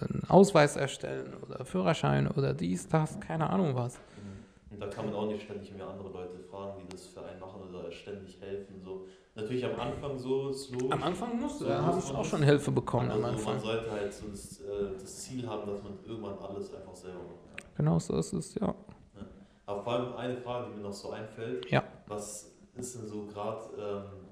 einen 0.00 0.22
Ausweis 0.28 0.76
erstellen 0.76 1.34
oder 1.42 1.64
Führerschein 1.64 2.28
oder 2.28 2.54
dies, 2.54 2.88
das, 2.88 3.18
keine 3.20 3.50
Ahnung 3.50 3.74
was. 3.74 3.98
Und 4.70 4.80
da 4.80 4.86
kann 4.86 5.06
man 5.06 5.14
auch 5.14 5.26
nicht 5.26 5.42
ständig 5.42 5.74
mehr 5.74 5.86
andere 5.86 6.08
Leute 6.08 6.38
fragen, 6.50 6.80
die 6.80 6.92
das 6.92 7.06
für 7.06 7.22
einen 7.24 7.38
machen 7.38 7.60
oder 7.68 7.90
ständig 7.92 8.40
helfen. 8.40 8.80
So. 8.82 9.06
Natürlich 9.34 9.64
am 9.64 9.78
Anfang 9.78 10.18
so 10.18 10.48
ist 10.48 10.70
logisch. 10.70 10.92
Am 10.92 11.02
Anfang 11.02 11.40
musst 11.40 11.60
du, 11.60 11.64
so 11.64 11.70
da 11.70 11.82
habe 11.82 11.98
ich 11.98 12.14
auch 12.14 12.24
schon 12.24 12.42
Hilfe 12.42 12.70
bekommen 12.70 13.10
also 13.10 13.22
am 13.22 13.30
Anfang. 13.32 13.54
Man 13.54 13.62
sollte 13.62 13.90
halt 13.90 14.12
so 14.12 14.28
das, 14.28 14.60
äh, 14.60 14.92
das, 14.98 15.16
Ziel 15.22 15.46
haben, 15.46 15.70
dass 15.70 15.82
man 15.82 15.98
irgendwann 16.06 16.38
alles 16.38 16.74
einfach 16.74 16.94
selber 16.94 17.18
machen 17.18 17.48
kann. 17.56 17.66
Genau 17.76 17.98
so 17.98 18.16
ist 18.16 18.32
es, 18.32 18.54
ja. 18.54 18.66
ja. 18.66 18.74
Aber 19.66 19.82
vor 19.82 19.92
allem 19.92 20.16
eine 20.16 20.36
Frage, 20.38 20.70
die 20.70 20.76
mir 20.76 20.82
noch 20.82 20.92
so 20.92 21.10
einfällt. 21.10 21.70
Ja. 21.70 21.84
Was 22.06 22.52
ist 22.74 22.94
denn 22.98 23.06
so 23.06 23.26
gerade 23.26 23.60
ähm, 23.78 24.22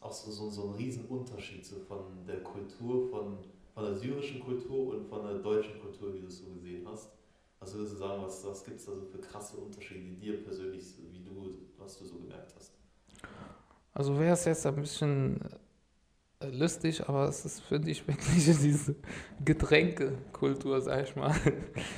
auch 0.00 0.12
so, 0.12 0.30
so, 0.30 0.50
so 0.50 0.68
ein 0.68 0.74
Riesenunterschied 0.74 1.64
so 1.64 1.76
von 1.80 2.26
der 2.26 2.42
Kultur, 2.42 3.08
von, 3.08 3.38
von 3.76 3.84
der 3.84 3.94
syrischen 3.94 4.40
Kultur 4.40 4.94
und 4.94 5.06
von 5.06 5.22
der 5.22 5.34
deutschen 5.34 5.78
Kultur, 5.78 6.14
wie 6.14 6.20
du 6.20 6.28
es 6.28 6.38
so 6.38 6.46
gesehen 6.46 6.88
hast. 6.90 7.10
Was 7.60 7.74
würdest 7.74 7.92
du 7.92 7.98
sagen, 7.98 8.22
was, 8.22 8.42
was 8.46 8.64
gibt 8.64 8.80
es 8.80 8.86
da 8.86 8.92
so 8.92 9.02
für 9.02 9.18
krasse 9.18 9.58
Unterschiede, 9.58 10.16
dir 10.18 10.42
persönlich, 10.42 10.82
wie 11.12 11.22
du, 11.22 11.58
was 11.76 11.98
du 11.98 12.06
so 12.06 12.16
gemerkt 12.16 12.54
hast? 12.56 12.72
Also 13.92 14.18
wäre 14.18 14.32
es 14.32 14.46
jetzt 14.46 14.64
ein 14.64 14.76
bisschen 14.76 15.40
äh, 16.40 16.48
lustig, 16.48 17.06
aber 17.06 17.28
es 17.28 17.44
ist, 17.44 17.60
finde 17.60 17.90
ich, 17.90 18.08
wirklich 18.08 18.46
diese 18.46 18.94
Getränkekultur, 19.44 20.80
sag 20.80 21.08
ich 21.08 21.14
mal. 21.14 21.34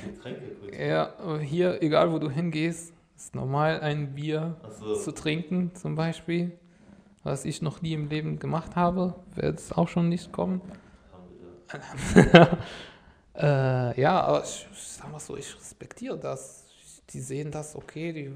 Getränkekultur? 0.05 0.73
Ja, 0.77 1.39
hier, 1.39 1.81
egal 1.81 2.11
wo 2.11 2.19
du 2.19 2.29
hingehst, 2.29 2.93
ist 3.15 3.35
normal, 3.35 3.79
ein 3.79 4.15
Bier 4.15 4.57
so. 4.81 4.95
zu 4.95 5.13
trinken, 5.13 5.73
zum 5.75 5.95
Beispiel. 5.95 6.51
Was 7.23 7.45
ich 7.45 7.61
noch 7.61 7.81
nie 7.81 7.93
im 7.93 8.09
Leben 8.09 8.37
gemacht 8.37 8.75
habe, 8.75 9.15
wird 9.35 9.59
es 9.59 9.71
auch 9.71 9.87
schon 9.87 10.09
nicht 10.09 10.33
kommen. 10.33 10.61
äh, 13.35 14.01
ja, 14.01 14.21
aber 14.21 14.43
ich, 14.43 14.67
sag 14.73 15.11
mal 15.11 15.19
so, 15.19 15.37
ich 15.37 15.55
respektiere 15.55 16.17
das. 16.17 16.65
Die 17.09 17.19
sehen 17.19 17.51
das, 17.51 17.75
okay, 17.75 18.13
die, 18.13 18.31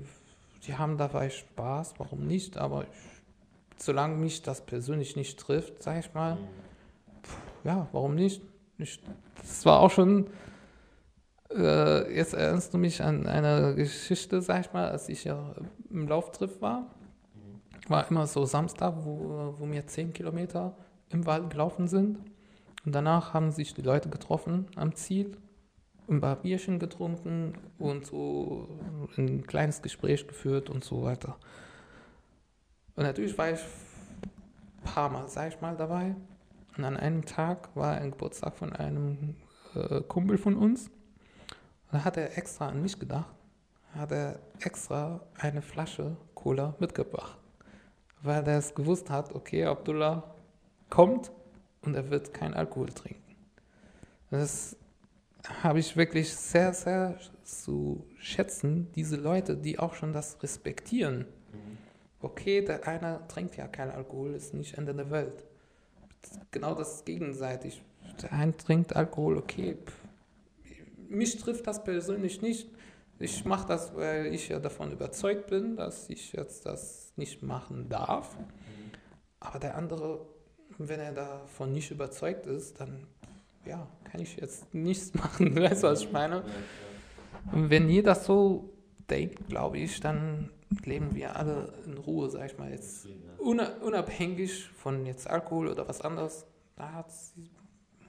die 0.65 0.75
haben 0.75 0.97
dabei 0.97 1.29
Spaß, 1.29 1.93
warum 1.97 2.25
nicht? 2.25 2.57
Aber 2.57 2.83
ich, 2.83 3.83
solange 3.83 4.15
mich 4.15 4.41
das 4.41 4.61
persönlich 4.61 5.15
nicht 5.15 5.39
trifft, 5.39 5.83
sag 5.83 5.99
ich 5.99 6.13
mal, 6.13 6.37
ja, 7.63 7.87
warum 7.91 8.15
nicht? 8.15 8.41
Ich, 8.77 9.01
das 9.41 9.65
war 9.65 9.79
auch 9.79 9.91
schon 9.91 10.29
äh, 11.55 12.15
jetzt 12.15 12.33
erinnerst 12.33 12.73
du 12.73 12.77
mich 12.77 13.01
an 13.03 13.27
eine 13.27 13.75
Geschichte, 13.75 14.41
sag 14.41 14.65
ich 14.65 14.73
mal, 14.73 14.89
als 14.89 15.09
ich 15.09 15.23
ja 15.23 15.53
im 15.89 16.07
Lauftrip 16.07 16.61
war. 16.61 16.87
War 17.87 18.09
immer 18.09 18.27
so 18.27 18.45
Samstag, 18.45 18.93
wo, 19.03 19.55
wo 19.57 19.69
wir 19.69 19.85
zehn 19.87 20.13
Kilometer 20.13 20.75
im 21.09 21.25
Wald 21.25 21.49
gelaufen 21.49 21.87
sind. 21.87 22.17
Und 22.85 22.93
danach 22.93 23.33
haben 23.33 23.51
sich 23.51 23.73
die 23.73 23.81
Leute 23.81 24.09
getroffen 24.09 24.67
am 24.75 24.95
Ziel, 24.95 25.37
ein 26.09 26.19
paar 26.19 26.35
Bierchen 26.35 26.79
getrunken 26.79 27.53
und 27.79 28.05
so 28.05 28.67
ein 29.17 29.47
kleines 29.47 29.81
Gespräch 29.81 30.27
geführt 30.27 30.69
und 30.69 30.83
so 30.83 31.03
weiter. 31.03 31.37
Und 32.95 33.03
natürlich 33.03 33.37
war 33.37 33.51
ich 33.51 33.59
ein 33.59 34.83
paar 34.83 35.09
Mal, 35.09 35.27
sag 35.27 35.53
ich 35.53 35.61
mal, 35.61 35.77
dabei. 35.77 36.15
Und 36.77 36.83
an 36.83 36.97
einem 36.97 37.23
Tag 37.25 37.69
war 37.75 37.95
ein 37.95 38.11
Geburtstag 38.11 38.57
von 38.57 38.73
einem 38.73 39.35
äh, 39.75 40.01
Kumpel 40.01 40.37
von 40.37 40.55
uns. 40.55 40.89
da 41.91 42.03
hat 42.03 42.17
er 42.17 42.37
extra 42.37 42.67
an 42.67 42.81
mich 42.81 42.99
gedacht, 42.99 43.33
hat 43.95 44.11
er 44.11 44.39
extra 44.59 45.21
eine 45.37 45.61
Flasche 45.61 46.17
Cola 46.33 46.75
mitgebracht, 46.79 47.37
weil 48.21 48.45
er 48.47 48.57
es 48.57 48.73
gewusst 48.75 49.09
hat, 49.09 49.33
okay, 49.33 49.65
Abdullah 49.65 50.35
kommt 50.89 51.31
und 51.83 51.95
er 51.95 52.09
wird 52.09 52.33
kein 52.33 52.53
Alkohol 52.53 52.89
trinken. 52.89 53.35
Das 54.31 54.75
habe 55.61 55.79
ich 55.79 55.95
wirklich 55.95 56.33
sehr, 56.33 56.73
sehr 56.73 57.17
zu 57.43 58.05
schätzen, 58.17 58.91
diese 58.95 59.17
Leute, 59.17 59.57
die 59.57 59.77
auch 59.79 59.93
schon 59.93 60.13
das 60.13 60.41
respektieren. 60.41 61.19
Mhm. 61.51 61.77
Okay, 62.21 62.63
der 62.63 62.87
eine 62.87 63.19
trinkt 63.27 63.57
ja 63.57 63.67
kein 63.67 63.91
Alkohol, 63.91 64.33
ist 64.33 64.53
nicht 64.53 64.77
Ende 64.77 64.95
der 64.95 65.11
Welt. 65.11 65.43
Genau 66.51 66.73
das 66.73 67.03
gegenseitig. 67.03 67.83
Der 68.21 68.31
eine 68.31 68.55
trinkt 68.55 68.95
Alkohol, 68.95 69.37
okay. 69.37 69.77
Mich 71.09 71.37
trifft 71.37 71.67
das 71.67 71.83
persönlich 71.83 72.41
nicht. 72.41 72.69
Ich 73.19 73.45
mache 73.45 73.67
das, 73.67 73.95
weil 73.95 74.33
ich 74.33 74.49
ja 74.49 74.59
davon 74.59 74.91
überzeugt 74.91 75.47
bin, 75.47 75.75
dass 75.75 76.09
ich 76.09 76.33
jetzt 76.33 76.65
das 76.65 77.13
nicht 77.17 77.43
machen 77.43 77.89
darf. 77.89 78.37
Mhm. 78.37 78.91
Aber 79.39 79.59
der 79.59 79.75
andere, 79.75 80.25
wenn 80.77 80.99
er 80.99 81.11
davon 81.13 81.73
nicht 81.73 81.91
überzeugt 81.91 82.45
ist, 82.45 82.79
dann 82.79 83.07
ja, 83.65 83.87
kann 84.03 84.21
ich 84.21 84.35
jetzt 84.37 84.73
nichts 84.73 85.13
machen. 85.13 85.55
Weißt 85.55 85.83
du, 85.83 85.87
was 85.87 86.01
ich 86.01 86.11
meine? 86.11 86.43
Und 87.51 87.69
wenn 87.69 87.89
jeder 87.89 88.15
so 88.15 88.69
denkt, 89.09 89.47
glaube 89.47 89.77
ich, 89.77 89.99
dann 89.99 90.49
leben 90.85 91.13
wir 91.13 91.35
alle 91.35 91.73
in 91.85 91.97
Ruhe, 91.97 92.29
sag 92.29 92.51
ich 92.51 92.57
mal 92.57 92.71
jetzt. 92.71 93.07
Unabhängig 93.37 94.69
von 94.69 95.05
jetzt 95.05 95.29
Alkohol 95.29 95.67
oder 95.67 95.87
was 95.87 96.01
anderes. 96.01 96.45
Da 96.75 96.91
hat 96.91 97.11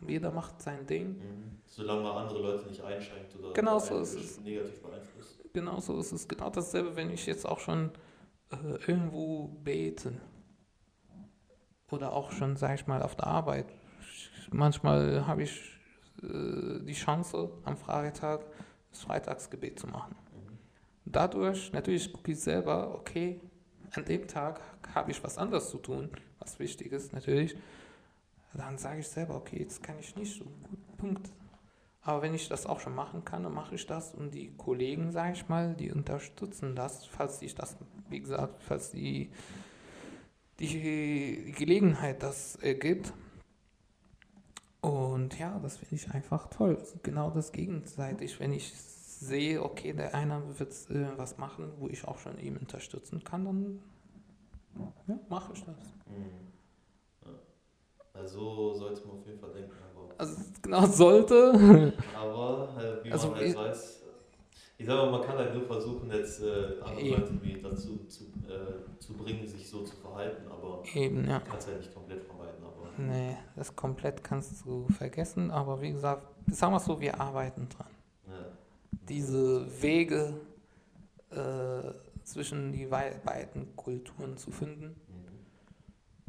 jeder 0.07 0.31
macht 0.31 0.61
sein 0.62 0.86
Ding. 0.86 1.09
Mhm. 1.09 1.59
Solange 1.66 2.03
man 2.03 2.16
andere 2.16 2.41
Leute 2.41 2.69
nicht 2.69 2.82
einschränkt 2.82 3.36
oder 3.39 3.53
genau 3.53 3.78
so 3.78 3.99
ist 4.01 4.15
es. 4.15 4.41
negativ 4.41 4.81
beeinflusst. 4.82 5.41
Genau 5.53 5.81
so 5.81 5.99
ist 5.99 6.12
es. 6.12 6.28
Genau 6.28 6.51
dasselbe, 6.51 6.97
wenn 6.97 7.11
ich 7.11 7.27
jetzt 7.27 7.47
auch 7.47 7.59
schon 7.59 7.91
äh, 8.51 8.57
irgendwo 8.86 9.49
bete. 9.62 10.12
Oder 11.94 12.12
auch 12.12 12.32
schon, 12.32 12.56
sag 12.56 12.74
ich 12.74 12.86
mal, 12.86 13.02
auf 13.02 13.14
der 13.16 13.26
Arbeit 13.26 13.66
manchmal 14.54 15.26
habe 15.26 15.42
ich 15.42 15.60
äh, 16.22 16.80
die 16.80 16.92
Chance, 16.92 17.50
am 17.64 17.76
Freitag 17.76 18.40
das 18.90 19.02
Freitagsgebet 19.02 19.78
zu 19.78 19.88
machen. 19.88 20.14
Dadurch, 21.04 21.72
natürlich 21.72 22.12
gucke 22.12 22.32
ich 22.32 22.40
selber, 22.40 22.94
okay, 22.94 23.40
an 23.92 24.04
dem 24.04 24.26
Tag 24.26 24.60
habe 24.94 25.10
ich 25.10 25.22
was 25.22 25.36
anderes 25.38 25.70
zu 25.70 25.78
tun, 25.78 26.10
was 26.38 26.58
wichtig 26.58 26.92
ist 26.92 27.12
natürlich. 27.12 27.56
Dann 28.54 28.78
sage 28.78 29.00
ich 29.00 29.08
selber, 29.08 29.34
okay, 29.34 29.58
jetzt 29.60 29.82
kann 29.82 29.98
ich 29.98 30.14
nicht 30.16 30.38
so 30.38 30.44
gut, 30.44 30.96
Punkt. 30.96 31.30
Aber 32.02 32.22
wenn 32.22 32.34
ich 32.34 32.48
das 32.48 32.66
auch 32.66 32.80
schon 32.80 32.94
machen 32.94 33.24
kann, 33.24 33.42
dann 33.42 33.54
mache 33.54 33.74
ich 33.74 33.86
das 33.86 34.14
und 34.14 34.32
die 34.32 34.54
Kollegen, 34.56 35.10
sage 35.10 35.32
ich 35.32 35.48
mal, 35.48 35.74
die 35.74 35.90
unterstützen 35.90 36.76
das, 36.76 37.06
falls 37.06 37.42
ich 37.42 37.54
das, 37.54 37.76
wie 38.08 38.20
gesagt, 38.20 38.62
falls 38.62 38.90
die, 38.90 39.30
die 40.59 41.52
Gelegenheit 41.56 42.22
das 42.22 42.56
ergibt. 42.56 43.12
Und 44.81 45.39
ja, 45.39 45.59
das 45.60 45.78
finde 45.78 45.94
ich 45.94 46.10
einfach 46.10 46.48
toll. 46.48 46.78
Genau 47.02 47.31
das 47.31 47.52
gegenseitig. 47.52 48.39
Wenn 48.39 48.52
ich 48.52 48.72
sehe, 48.74 49.62
okay, 49.62 49.93
der 49.93 50.14
eine 50.14 50.43
wird 50.59 50.72
äh, 50.90 51.16
was 51.16 51.39
machen, 51.39 51.72
wo 51.78 51.89
ich 51.89 52.06
auch 52.06 52.18
schon 52.18 52.39
ihm 52.39 52.56
unterstützen 52.59 53.24
kann, 53.24 53.44
dann 53.44 53.81
ja, 55.06 55.18
mache 55.28 55.52
ich 55.55 55.64
das. 55.64 55.76
Mhm. 56.06 56.44
Also 58.12 58.74
sollte 58.74 59.06
man 59.06 59.18
auf 59.18 59.26
jeden 59.26 59.40
Fall 59.40 59.52
denken. 59.52 59.72
Aber 59.94 60.14
also 60.18 60.36
genau 60.62 60.86
sollte. 60.86 61.93
aber 62.14 62.76
äh, 62.78 63.05
wie 63.05 63.12
also, 63.12 63.28
man 63.28 63.39
halt 63.39 63.59
weiß, 63.59 64.03
ich 64.76 64.86
sag 64.86 64.96
mal, 64.96 65.10
man 65.10 65.22
kann 65.22 65.36
halt 65.36 65.55
nur 65.55 65.64
versuchen, 65.64 66.10
jetzt 66.10 66.42
äh, 66.42 66.80
andere 66.82 67.09
Leute 67.09 67.60
dazu 67.62 68.05
zu, 68.06 68.24
äh, 68.48 68.98
zu 68.98 69.14
bringen, 69.14 69.46
sich 69.46 69.68
so 69.68 69.82
zu 69.82 69.96
verhalten, 69.96 70.51
aber 70.51 70.82
Eben, 70.94 71.28
ja. 71.28 71.40
kannst 71.40 71.68
halt 71.68 71.78
nicht 71.78 71.94
komplett 71.94 72.24
vermeiden. 72.24 72.64
Aber 72.64 72.90
nee, 73.02 73.36
das 73.56 73.74
komplett 73.74 74.24
kannst 74.24 74.64
du 74.64 74.88
vergessen, 74.88 75.51
aber 75.51 75.80
wie 75.80 75.92
gesagt, 75.92 76.26
sagen 76.51 76.72
wir 76.72 76.78
es 76.78 76.84
so, 76.84 77.01
wir 77.01 77.20
arbeiten 77.20 77.68
dran. 77.68 77.86
Ja. 78.26 78.46
Diese 79.09 79.82
Wege 79.82 80.34
äh, 81.30 81.92
zwischen 82.24 82.72
die 82.72 82.86
beiden 82.86 83.76
Kulturen 83.76 84.36
zu 84.36 84.51
finden. 84.51 84.96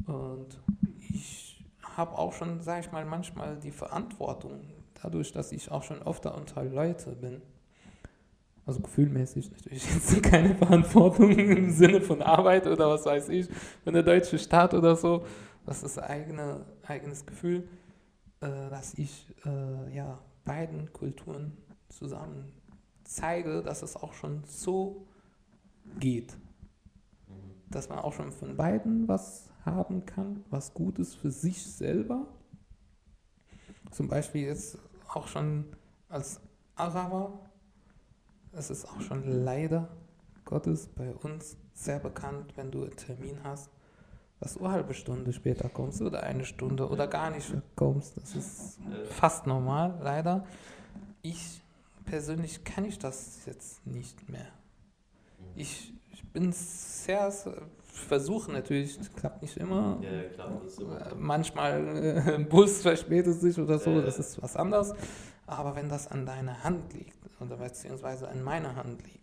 Mhm. 0.06 0.14
Und 0.14 0.58
ich 1.10 1.64
habe 1.82 2.16
auch 2.16 2.32
schon, 2.32 2.60
sage 2.62 2.80
ich 2.80 2.92
mal, 2.92 3.04
manchmal 3.04 3.56
die 3.56 3.72
Verantwortung, 3.72 4.60
dadurch, 5.02 5.32
dass 5.32 5.50
ich 5.52 5.70
auch 5.70 5.82
schon 5.82 6.02
öfter 6.02 6.36
unter 6.36 6.62
Leute 6.64 7.12
bin, 7.12 7.42
also 8.66 8.80
gefühlmäßig 8.80 9.50
natürlich 9.52 9.94
jetzt 9.94 10.22
keine 10.24 10.54
Verantwortung 10.56 11.30
im 11.30 11.70
Sinne 11.70 12.00
von 12.00 12.20
Arbeit 12.20 12.66
oder 12.66 12.90
was 12.90 13.06
weiß 13.06 13.28
ich, 13.28 13.48
von 13.84 13.94
der 13.94 14.02
deutschen 14.02 14.38
Staat 14.38 14.74
oder 14.74 14.96
so. 14.96 15.24
Das 15.64 15.82
ist 15.82 15.98
eigene, 15.98 16.66
eigenes 16.82 17.24
Gefühl, 17.24 17.68
äh, 18.40 18.68
dass 18.70 18.94
ich 18.94 19.34
äh, 19.44 19.94
ja, 19.94 20.18
beiden 20.44 20.92
Kulturen 20.92 21.56
zusammen 21.88 22.52
zeige, 23.04 23.62
dass 23.62 23.82
es 23.82 23.96
auch 23.96 24.12
schon 24.12 24.42
so 24.46 25.06
geht. 26.00 26.36
Dass 27.70 27.88
man 27.88 28.00
auch 28.00 28.12
schon 28.12 28.32
von 28.32 28.56
beiden 28.56 29.06
was 29.06 29.48
haben 29.64 30.06
kann, 30.06 30.44
was 30.50 30.74
gut 30.74 30.98
ist 30.98 31.14
für 31.14 31.30
sich 31.30 31.64
selber. 31.64 32.26
Zum 33.92 34.08
Beispiel 34.08 34.42
jetzt 34.42 34.78
auch 35.08 35.28
schon 35.28 35.64
als 36.08 36.40
Araber 36.74 37.45
es 38.56 38.70
ist 38.70 38.88
auch 38.88 39.00
schon 39.00 39.44
leider 39.44 39.88
Gottes 40.44 40.88
bei 40.88 41.14
uns 41.14 41.56
sehr 41.74 41.98
bekannt, 41.98 42.56
wenn 42.56 42.70
du 42.70 42.82
einen 42.82 42.96
Termin 42.96 43.38
hast, 43.44 43.70
dass 44.40 44.54
du 44.54 44.60
eine 44.60 44.72
halbe 44.72 44.94
Stunde 44.94 45.32
später 45.32 45.68
kommst 45.68 46.00
oder 46.02 46.22
eine 46.22 46.44
Stunde 46.44 46.88
oder 46.88 47.06
gar 47.06 47.30
nicht 47.30 47.52
kommst. 47.74 48.16
Das 48.16 48.34
ist 48.34 48.78
fast 49.10 49.46
normal, 49.46 49.98
leider. 50.02 50.44
Ich 51.22 51.60
persönlich 52.04 52.64
kann 52.64 52.84
ich 52.84 52.98
das 52.98 53.44
jetzt 53.46 53.86
nicht 53.86 54.28
mehr. 54.28 54.48
Ich, 55.54 55.92
ich 56.12 56.24
bin 56.32 56.52
sehr, 56.52 57.32
versuche 57.86 58.52
natürlich, 58.52 58.98
klappt 59.16 59.42
nicht 59.42 59.56
immer. 59.56 59.98
Ja, 60.02 60.28
klar, 60.34 60.60
immer. 60.78 61.14
Manchmal 61.16 62.24
äh, 62.26 62.44
Bus 62.50 62.82
verspätet 62.82 63.40
sich 63.40 63.58
oder 63.58 63.78
so, 63.78 64.00
das 64.00 64.18
ist 64.18 64.40
was 64.42 64.56
anderes. 64.56 64.94
Aber 65.46 65.76
wenn 65.76 65.88
das 65.88 66.08
an 66.08 66.26
deiner 66.26 66.64
Hand 66.64 66.92
liegt, 66.92 67.16
oder 67.40 67.56
beziehungsweise 67.56 68.26
in 68.26 68.42
meiner 68.42 68.76
Hand 68.76 69.02
liegt, 69.04 69.20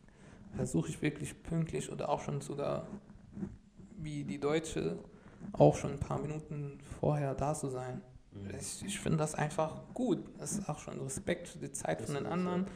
versuche 0.56 0.90
ich 0.90 1.02
wirklich 1.02 1.42
pünktlich 1.44 1.92
oder 1.92 2.10
auch 2.10 2.22
schon 2.22 2.42
sogar 2.42 2.88
wie 3.98 4.24
die 4.24 4.40
Deutsche 4.40 5.00
auch 5.54 5.76
schon 5.76 5.94
ein 5.94 6.00
paar 6.00 6.20
Minuten 6.20 6.80
vorher 7.00 7.36
da 7.36 7.54
zu 7.54 7.70
sein. 7.70 8.02
Mhm. 8.32 8.52
Ich, 8.60 8.86
ich 8.86 9.00
finde 9.00 9.18
das 9.18 9.36
einfach 9.36 9.82
gut. 9.94 10.20
Das 10.38 10.54
ist 10.54 10.70
auch 10.70 10.80
schon 10.80 11.00
Respekt 11.02 11.48
für 11.48 11.60
die 11.60 11.72
Zeit 11.72 12.02
von 12.02 12.16
den 12.16 12.26
anderen 12.26 12.68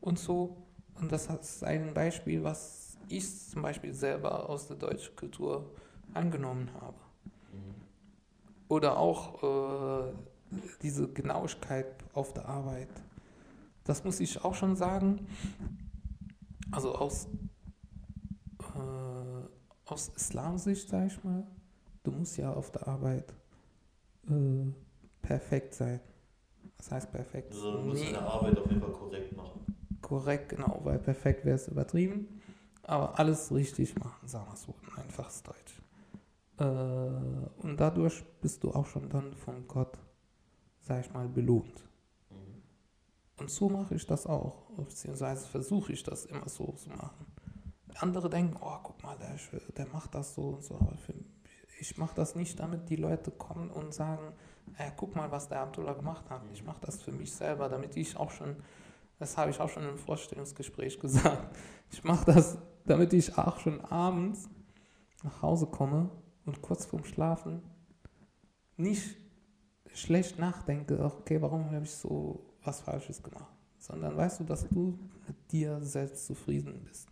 und 0.00 0.18
so. 0.18 0.56
Und 1.00 1.10
das 1.10 1.26
ist 1.26 1.64
ein 1.64 1.94
Beispiel, 1.94 2.44
was 2.44 2.96
ich 3.08 3.48
zum 3.48 3.62
Beispiel 3.62 3.92
selber 3.92 4.48
aus 4.48 4.68
der 4.68 4.76
deutschen 4.76 5.16
Kultur 5.16 5.70
angenommen 6.14 6.70
habe. 6.80 6.96
Mhm. 7.52 7.74
Oder 8.68 8.96
auch 8.98 9.42
äh, 9.42 10.12
diese 10.82 11.08
Genauigkeit 11.08 11.86
auf 12.12 12.32
der 12.32 12.48
Arbeit 12.48 12.88
das 13.84 14.04
muss 14.04 14.20
ich 14.20 14.42
auch 14.44 14.54
schon 14.54 14.76
sagen. 14.76 15.26
Also 16.70 16.94
aus, 16.94 17.28
äh, 18.60 19.90
aus 19.90 20.08
Islamsicht, 20.16 20.88
sage 20.88 21.06
ich 21.06 21.24
mal, 21.24 21.46
du 22.04 22.12
musst 22.12 22.36
ja 22.36 22.52
auf 22.52 22.70
der 22.70 22.86
Arbeit 22.88 23.34
äh, 24.28 24.72
perfekt 25.20 25.74
sein. 25.74 26.00
Was 26.78 26.90
heißt 26.90 27.12
perfekt? 27.12 27.52
Also 27.52 27.72
du 27.72 27.78
musst 27.88 28.02
nee. 28.02 28.12
deine 28.12 28.26
Arbeit 28.26 28.58
auf 28.58 28.66
jeden 28.68 28.80
Fall 28.80 28.92
korrekt 28.92 29.36
machen. 29.36 29.60
Korrekt, 30.00 30.48
genau, 30.50 30.80
weil 30.84 30.98
perfekt 30.98 31.44
wäre 31.44 31.56
es 31.56 31.68
übertrieben. 31.68 32.40
Aber 32.84 33.18
alles 33.18 33.52
richtig 33.52 33.96
machen, 33.98 34.26
sagen 34.26 34.46
wir 34.46 34.54
es 34.54 34.62
so, 34.62 34.74
in 34.82 35.02
einfaches 35.02 35.42
Deutsch. 35.42 35.82
Äh, 36.58 37.62
und 37.62 37.76
dadurch 37.78 38.24
bist 38.40 38.64
du 38.64 38.72
auch 38.72 38.86
schon 38.86 39.08
dann 39.08 39.34
von 39.34 39.66
Gott, 39.68 39.98
sag 40.82 41.04
ich 41.04 41.12
mal, 41.12 41.28
belohnt. 41.28 41.84
Und 43.38 43.50
so 43.50 43.68
mache 43.68 43.94
ich 43.94 44.06
das 44.06 44.26
auch, 44.26 44.70
beziehungsweise 44.76 45.46
versuche 45.48 45.92
ich 45.92 46.02
das 46.02 46.26
immer 46.26 46.48
so 46.48 46.72
zu 46.72 46.90
machen. 46.90 47.26
Andere 47.96 48.30
denken, 48.30 48.56
oh, 48.60 48.78
guck 48.82 49.02
mal, 49.02 49.16
der, 49.16 49.36
der 49.76 49.86
macht 49.92 50.14
das 50.14 50.34
so 50.34 50.42
und 50.42 50.64
so. 50.64 50.74
Aber 50.76 50.96
für, 50.96 51.14
ich 51.78 51.98
mache 51.98 52.14
das 52.14 52.34
nicht, 52.34 52.58
damit 52.60 52.88
die 52.88 52.96
Leute 52.96 53.30
kommen 53.30 53.70
und 53.70 53.92
sagen, 53.92 54.32
hey, 54.74 54.92
guck 54.96 55.16
mal, 55.16 55.30
was 55.30 55.48
der 55.48 55.60
Abdullah 55.60 55.94
gemacht 55.94 56.28
hat. 56.30 56.42
Ich 56.52 56.64
mache 56.64 56.80
das 56.82 57.02
für 57.02 57.12
mich 57.12 57.32
selber, 57.32 57.68
damit 57.68 57.96
ich 57.96 58.16
auch 58.16 58.30
schon, 58.30 58.56
das 59.18 59.36
habe 59.36 59.50
ich 59.50 59.60
auch 59.60 59.68
schon 59.68 59.88
im 59.88 59.98
Vorstellungsgespräch 59.98 61.00
gesagt, 61.00 61.56
ich 61.90 62.04
mache 62.04 62.32
das, 62.32 62.58
damit 62.86 63.12
ich 63.12 63.36
auch 63.36 63.58
schon 63.58 63.80
abends 63.84 64.48
nach 65.22 65.42
Hause 65.42 65.66
komme 65.66 66.10
und 66.44 66.62
kurz 66.62 66.86
vorm 66.86 67.04
Schlafen 67.04 67.62
nicht 68.76 69.16
schlecht 69.94 70.38
nachdenke, 70.38 71.02
okay, 71.04 71.40
warum 71.42 71.66
habe 71.70 71.84
ich 71.84 71.90
so 71.92 72.40
was 72.64 72.80
Falsches 72.80 73.22
gemacht. 73.22 73.52
sondern 73.78 74.16
weißt 74.16 74.40
du, 74.40 74.44
dass 74.44 74.68
du 74.68 74.98
mit 75.26 75.52
dir 75.52 75.80
selbst 75.82 76.26
zufrieden 76.26 76.84
bist. 76.84 77.08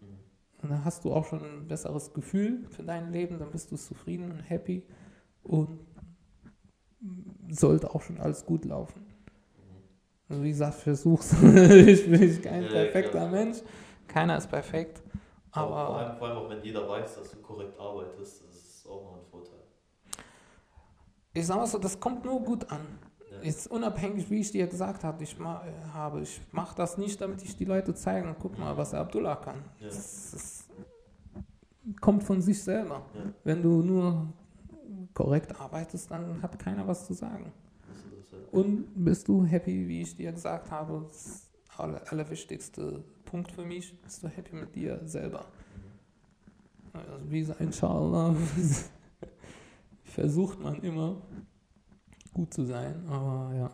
Mhm. 0.00 0.18
Und 0.62 0.70
dann 0.70 0.84
hast 0.84 1.04
du 1.04 1.12
auch 1.12 1.24
schon 1.24 1.42
ein 1.44 1.68
besseres 1.68 2.12
Gefühl 2.12 2.64
für 2.70 2.82
dein 2.82 3.12
Leben, 3.12 3.38
dann 3.38 3.50
bist 3.50 3.70
du 3.70 3.76
zufrieden 3.76 4.30
und 4.32 4.40
happy 4.40 4.82
und 5.42 5.78
sollte 7.50 7.94
auch 7.94 8.02
schon 8.02 8.18
alles 8.20 8.44
gut 8.46 8.64
laufen. 8.64 9.04
Mhm. 9.56 9.82
Also 10.28 10.42
wie 10.42 10.50
gesagt, 10.50 10.74
versuch's. 10.74 11.32
ich 11.42 12.10
bin 12.10 12.42
kein 12.42 12.62
Ja, 12.62 12.68
perfekter 12.68 13.20
klar. 13.20 13.30
Mensch. 13.30 13.58
Keiner 14.06 14.36
ist 14.38 14.48
perfekt. 14.48 15.02
Aber 15.52 15.78
vor 15.84 15.96
Aber 15.96 15.96
allem, 15.96 16.16
vor 16.18 16.28
allem 16.28 16.38
auch 16.38 16.48
wenn 16.50 16.62
jeder 16.62 16.88
weiß, 16.88 17.16
dass 17.16 17.30
du 17.32 17.38
korrekt 17.38 17.78
arbeitest, 17.78 18.44
das 18.48 18.54
ist 18.56 18.86
auch 18.88 19.02
noch 19.04 19.18
ein 19.18 19.26
Vorteil. 19.30 19.57
Ich 21.38 21.46
sag 21.46 21.56
mal 21.56 21.66
so, 21.66 21.78
das 21.78 21.98
kommt 21.98 22.24
nur 22.24 22.40
gut 22.40 22.70
an. 22.70 22.80
Ist 23.42 23.70
unabhängig, 23.70 24.28
wie 24.30 24.40
ich 24.40 24.50
dir 24.50 24.66
gesagt 24.66 25.04
habe. 25.04 25.22
Ich, 25.22 25.38
ma 25.38 25.62
habe. 25.92 26.22
ich 26.22 26.40
mache 26.50 26.74
das 26.76 26.98
nicht, 26.98 27.20
damit 27.20 27.42
ich 27.42 27.56
die 27.56 27.64
Leute 27.64 27.94
zeige. 27.94 28.34
Guck 28.38 28.58
mal, 28.58 28.76
was 28.76 28.90
der 28.90 29.00
Abdullah 29.00 29.36
kann. 29.36 29.62
Ja. 29.78 29.86
Das, 29.86 30.30
das 30.32 30.68
kommt 32.00 32.24
von 32.24 32.42
sich 32.42 32.62
selber. 32.62 33.02
Ja. 33.14 33.20
Wenn 33.44 33.62
du 33.62 33.82
nur 33.82 34.32
korrekt 35.14 35.58
arbeitest, 35.60 36.10
dann 36.10 36.42
hat 36.42 36.58
keiner 36.58 36.86
was 36.86 37.06
zu 37.06 37.14
sagen. 37.14 37.52
Und 38.50 38.86
bist 38.94 39.28
du 39.28 39.44
happy, 39.44 39.86
wie 39.86 40.02
ich 40.02 40.16
dir 40.16 40.32
gesagt 40.32 40.70
habe, 40.70 41.06
das 41.08 41.48
aller, 41.76 42.00
allerwichtigste 42.10 43.04
Punkt 43.24 43.52
für 43.52 43.64
mich, 43.64 44.00
bist 44.00 44.22
du 44.22 44.28
happy 44.28 44.56
mit 44.56 44.74
dir 44.74 45.00
selber. 45.04 45.44
Mhm. 46.94 47.00
Also 47.12 47.30
wie 47.30 47.40
gesagt, 47.40 47.60
inshallah 47.60 48.34
versucht 50.18 50.58
man 50.58 50.82
immer 50.82 51.22
gut 52.32 52.52
zu 52.52 52.64
sein, 52.64 53.06
aber 53.08 53.54
ja. 53.54 53.70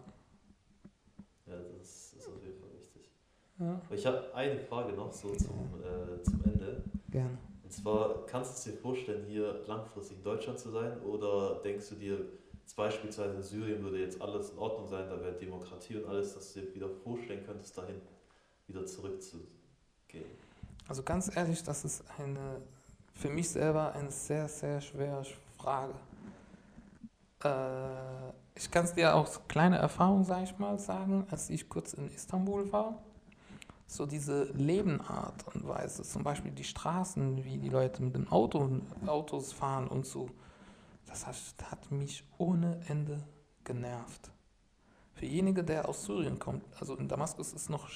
ja, 1.47 1.59
das 1.79 2.13
ist 2.13 2.29
auf 2.29 2.43
jeden 2.43 2.61
Fall 2.61 2.69
wichtig. 2.79 3.11
ja 3.59 3.81
ich 3.91 4.05
habe 4.05 4.35
eine 4.35 4.61
Frage 4.61 4.93
noch 4.93 5.11
so 5.11 5.35
zum, 5.37 5.81
äh, 5.81 6.23
zum 6.23 6.45
Ende. 6.45 6.85
gerne. 7.11 7.39
Und 7.63 7.73
zwar, 7.73 8.27
kannst 8.27 8.51
du 8.51 8.71
es 8.71 8.77
dir 8.77 8.83
vorstellen, 8.83 9.25
hier 9.27 9.65
langfristig 9.67 10.19
in 10.19 10.23
Deutschland 10.23 10.59
zu 10.59 10.71
sein? 10.71 11.01
Oder 11.01 11.63
denkst 11.63 11.89
du 11.89 11.95
dir, 11.95 12.19
jetzt 12.61 12.77
beispielsweise 12.77 13.37
in 13.37 13.43
Syrien 13.43 13.83
würde 13.83 14.01
jetzt 14.01 14.21
alles 14.21 14.51
in 14.51 14.59
Ordnung 14.59 14.87
sein, 14.87 15.09
da 15.09 15.19
wäre 15.23 15.33
Demokratie 15.33 15.97
und 15.97 16.05
alles, 16.07 16.35
dass 16.35 16.53
du 16.53 16.61
dir 16.61 16.75
wieder 16.75 16.91
vorstellen 16.91 17.43
könntest, 17.47 17.79
dahin 17.79 18.03
wieder 18.67 18.85
zurückzugehen? 18.85 20.27
Also 20.89 21.03
ganz 21.03 21.35
ehrlich, 21.35 21.63
das 21.63 21.87
ist 21.87 22.05
eine 22.19 22.61
für 23.15 23.31
mich 23.31 23.49
selber 23.49 23.93
eine 23.93 24.11
sehr, 24.11 24.47
sehr 24.49 24.81
schwere 24.83 25.25
Frage. 25.57 25.95
Äh, 27.45 28.33
ich 28.57 28.71
kann 28.71 28.85
es 28.85 28.95
dir 28.95 29.15
aus 29.15 29.41
kleiner 29.49 29.77
Erfahrung, 29.77 30.25
sage 30.25 30.45
ich 30.45 30.59
mal, 30.59 30.79
sagen, 30.79 31.27
als 31.31 31.51
ich 31.51 31.69
kurz 31.69 31.93
in 31.93 32.09
Istanbul 32.09 32.73
war. 32.73 33.03
So 33.87 34.07
diese 34.07 34.45
Lebenart 34.53 35.47
und 35.55 35.69
Weise, 35.69 36.03
zum 36.03 36.23
Beispiel 36.25 36.51
die 36.51 36.65
Straßen, 36.65 37.45
wie 37.45 37.59
die 37.59 37.69
Leute 37.69 38.03
mit 38.03 38.15
den 38.15 38.29
Auto, 38.29 38.81
Autos 39.07 39.53
fahren 39.53 39.89
und 39.89 40.07
so, 40.07 40.31
das 41.07 41.27
hat, 41.27 41.37
hat 41.71 41.91
mich 41.91 42.25
ohne 42.39 42.81
Ende 42.89 43.23
genervt. 43.63 44.31
Für 45.13 45.27
jenige, 45.27 45.63
der 45.63 45.89
aus 45.89 46.05
Syrien 46.05 46.39
kommt, 46.39 46.65
also 46.81 46.97
in 46.97 47.09
Damaskus 47.09 47.49
ist 47.49 47.63
es 47.63 47.69
noch 47.69 47.89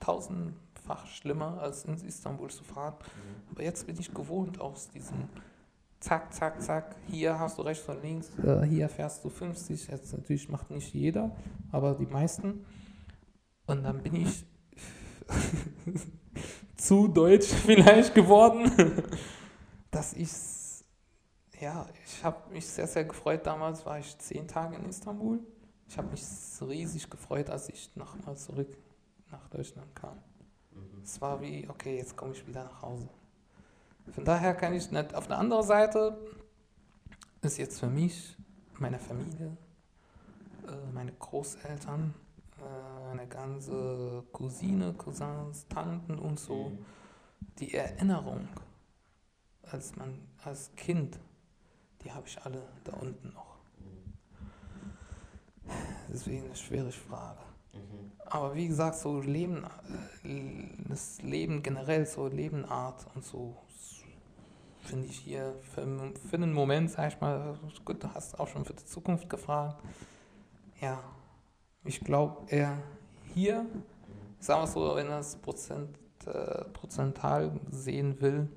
tausendfach 0.00 1.06
schlimmer, 1.06 1.60
als 1.60 1.84
in 1.84 1.94
Istanbul 1.94 2.50
zu 2.50 2.64
fahren. 2.64 2.94
Aber 3.50 3.62
jetzt 3.62 3.86
bin 3.86 3.98
ich 4.00 4.12
gewohnt 4.12 4.60
aus 4.60 4.88
diesem 4.88 5.28
Zack, 6.00 6.32
Zack, 6.32 6.62
Zack, 6.62 6.96
hier 7.08 7.38
hast 7.38 7.58
du 7.58 7.62
rechts 7.62 7.88
und 7.88 8.02
links, 8.02 8.30
äh, 8.38 8.62
hier 8.66 8.88
fährst 8.88 9.24
du 9.24 9.30
50. 9.30 9.88
Jetzt 9.88 10.12
natürlich 10.12 10.48
macht 10.48 10.70
nicht 10.70 10.92
jeder, 10.94 11.34
aber 11.72 11.94
die 11.94 12.06
meisten. 12.06 12.64
Und 13.66 13.82
dann 13.82 14.02
bin 14.02 14.14
ich 14.14 14.44
zu 16.76 17.08
deutsch 17.08 17.46
vielleicht 17.66 18.14
geworden, 18.14 18.70
dass 19.90 20.12
ich, 20.12 20.30
ja, 21.60 21.86
ich 22.04 22.22
habe 22.22 22.52
mich 22.52 22.66
sehr, 22.66 22.86
sehr 22.86 23.04
gefreut. 23.04 23.46
Damals 23.46 23.84
war 23.86 23.98
ich 23.98 24.16
zehn 24.18 24.46
Tage 24.46 24.76
in 24.76 24.84
Istanbul. 24.84 25.40
Ich 25.88 25.96
habe 25.96 26.08
mich 26.08 26.22
riesig 26.60 27.08
gefreut, 27.08 27.48
als 27.48 27.68
ich 27.68 27.94
nochmal 27.96 28.36
zurück 28.36 28.76
nach 29.30 29.48
Deutschland 29.48 29.94
kam. 29.94 30.18
Mhm. 30.72 31.02
Es 31.02 31.20
war 31.20 31.40
wie, 31.40 31.68
okay, 31.68 31.96
jetzt 31.96 32.16
komme 32.16 32.32
ich 32.32 32.46
wieder 32.46 32.64
nach 32.64 32.82
Hause. 32.82 33.08
Von 34.12 34.24
daher 34.24 34.54
kann 34.54 34.74
ich 34.74 34.90
nicht. 34.90 35.14
Auf 35.14 35.26
der 35.26 35.38
anderen 35.38 35.64
Seite 35.64 36.16
ist 37.42 37.58
jetzt 37.58 37.80
für 37.80 37.88
mich 37.88 38.36
meine 38.78 38.98
Familie, 38.98 39.56
äh, 40.66 40.92
meine 40.92 41.12
Großeltern, 41.12 42.14
äh, 42.58 43.06
meine 43.08 43.26
ganze 43.28 44.24
Cousine, 44.32 44.94
Cousins, 44.94 45.66
Tanten 45.68 46.18
und 46.18 46.38
so, 46.38 46.70
Mhm. 46.70 46.78
die 47.58 47.74
Erinnerung 47.74 48.48
als 49.62 49.96
man 49.96 50.18
als 50.44 50.70
Kind, 50.76 51.18
die 52.02 52.12
habe 52.12 52.26
ich 52.28 52.40
alle 52.44 52.62
da 52.84 52.92
unten 52.94 53.32
noch. 53.32 53.56
Deswegen 56.08 56.44
eine 56.44 56.54
schwere 56.54 56.92
Frage. 56.92 57.40
Mhm. 57.72 58.12
Aber 58.26 58.54
wie 58.54 58.68
gesagt, 58.68 58.96
so 58.96 59.20
Leben, 59.20 59.64
äh, 60.24 60.68
das 60.88 61.20
Leben 61.22 61.62
generell, 61.62 62.06
so 62.06 62.28
Lebenart 62.28 63.06
und 63.14 63.24
so, 63.24 63.56
finde 64.86 65.06
ich 65.06 65.18
hier 65.18 65.54
für, 65.74 66.12
für 66.28 66.36
einen 66.36 66.52
Moment, 66.52 66.90
sag 66.90 67.12
ich 67.12 67.20
mal, 67.20 67.58
gut, 67.84 68.02
du 68.02 68.14
hast 68.14 68.38
auch 68.38 68.48
schon 68.48 68.64
für 68.64 68.74
die 68.74 68.84
Zukunft 68.84 69.28
gefragt. 69.28 69.82
Ja, 70.80 71.02
ich 71.84 72.00
glaube 72.00 72.42
eher 72.48 72.78
hier, 73.34 73.66
sagen 74.38 74.62
wir 74.62 74.66
so, 74.66 74.96
wenn 74.96 75.08
es 75.08 75.36
Prozent, 75.36 75.98
äh, 76.26 76.64
prozental 76.72 77.52
sehen 77.70 78.20
will, 78.20 78.48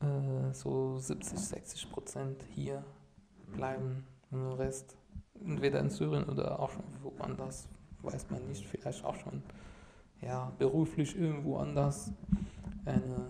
äh, 0.00 0.52
so 0.52 0.98
70, 0.98 1.38
60 1.38 1.92
Prozent 1.92 2.44
hier 2.54 2.84
bleiben 3.54 4.06
und 4.30 4.40
den 4.40 4.52
Rest 4.52 4.96
entweder 5.44 5.80
in 5.80 5.90
Syrien 5.90 6.24
oder 6.24 6.58
auch 6.58 6.70
schon 6.70 6.84
woanders, 7.02 7.68
weiß 8.02 8.30
man 8.30 8.46
nicht, 8.48 8.66
vielleicht 8.66 9.04
auch 9.04 9.16
schon 9.16 9.42
ja, 10.20 10.52
beruflich 10.58 11.16
irgendwo 11.16 11.58
anders. 11.58 12.12
Eine 12.84 13.28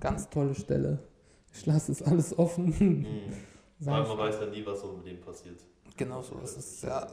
ganz 0.00 0.28
tolle 0.30 0.54
Stelle. 0.54 0.98
Ich 1.52 1.66
lasse 1.66 1.92
es 1.92 2.02
alles 2.02 2.38
offen. 2.38 2.66
Mhm. 2.66 3.06
Weil 3.80 4.02
man 4.02 4.18
weiß 4.18 4.40
ja 4.40 4.46
nie, 4.46 4.64
was 4.66 4.80
so 4.80 4.94
im 4.94 5.02
Leben 5.04 5.20
passiert. 5.20 5.60
Genau 5.96 6.22
so 6.22 6.38
ist 6.38 6.56
es. 6.56 6.82
Ja, 6.82 7.00
Dass 7.00 7.12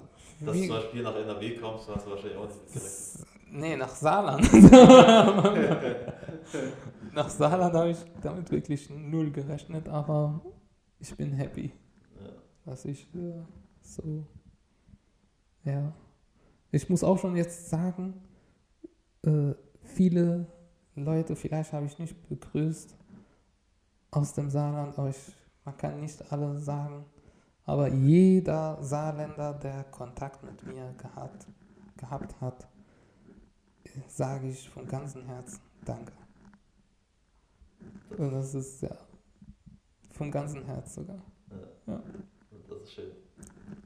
du 0.56 0.60
zum 0.60 0.68
Beispiel 0.70 1.02
nach 1.04 1.16
NRW 1.16 1.56
kommst, 1.58 1.90
hast 1.90 2.06
du 2.06 2.12
wahrscheinlich 2.12 2.38
auch 2.38 2.48
nicht 2.48 2.76
s- 2.76 3.26
nee, 3.50 3.76
nach 3.76 3.94
Saarland. 3.96 4.48
nach 7.14 7.30
Saarland 7.30 7.74
habe 7.74 7.90
ich 7.90 7.98
damit 8.22 8.52
wirklich 8.52 8.90
null 8.90 9.32
gerechnet, 9.32 9.90
aber 9.90 10.42
ich 11.00 11.16
bin 11.16 11.34
happy. 11.34 11.72
Ja. 12.22 12.30
dass 12.66 12.86
ich 12.86 13.08
äh, 13.16 13.34
so, 13.82 14.26
ja, 15.64 15.94
ich 16.72 16.90
muss 16.90 17.04
auch 17.04 17.18
schon 17.18 17.36
jetzt 17.36 17.70
sagen, 17.70 18.14
äh, 19.26 19.54
viele 19.82 20.48
Leute, 21.04 21.36
vielleicht 21.36 21.74
habe 21.74 21.86
ich 21.86 21.98
nicht 22.00 22.28
begrüßt 22.30 22.96
aus 24.12 24.34
dem 24.34 24.50
Saarland, 24.50 24.98
ich, 25.10 25.34
man 25.66 25.78
kann 25.78 26.00
nicht 26.00 26.32
alle 26.32 26.58
sagen, 26.58 27.06
aber 27.66 27.88
jeder 27.90 28.82
Saarländer, 28.82 29.54
der 29.54 29.84
Kontakt 29.86 30.44
mit 30.44 30.66
mir 30.66 30.94
gehabt, 30.98 31.46
gehabt 31.98 32.40
hat, 32.42 32.68
sage 34.08 34.50
ich 34.50 34.70
von 34.70 34.88
ganzem 34.88 35.26
Herzen 35.26 35.60
Danke. 35.88 36.12
Und 38.18 38.32
das 38.32 38.54
ist 38.54 38.82
ja 38.82 38.98
vom 40.12 40.32
ganzen 40.32 40.66
Herzen 40.66 41.06
sogar. 41.06 41.22
Ja. 41.50 41.94
Ja. 41.94 42.04
Das 42.68 42.82
ist 42.82 42.94
schön. 42.94 43.12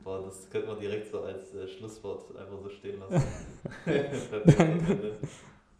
Boah, 0.04 0.24
das 0.24 0.50
könnte 0.50 0.68
man 0.68 0.80
direkt 0.80 1.12
so 1.12 1.22
als 1.22 1.54
äh, 1.54 1.68
Schlusswort 1.68 2.36
einfach 2.36 2.60
so 2.60 2.70
stehen 2.70 3.00
lassen. 3.00 3.22
Danke. 4.58 5.18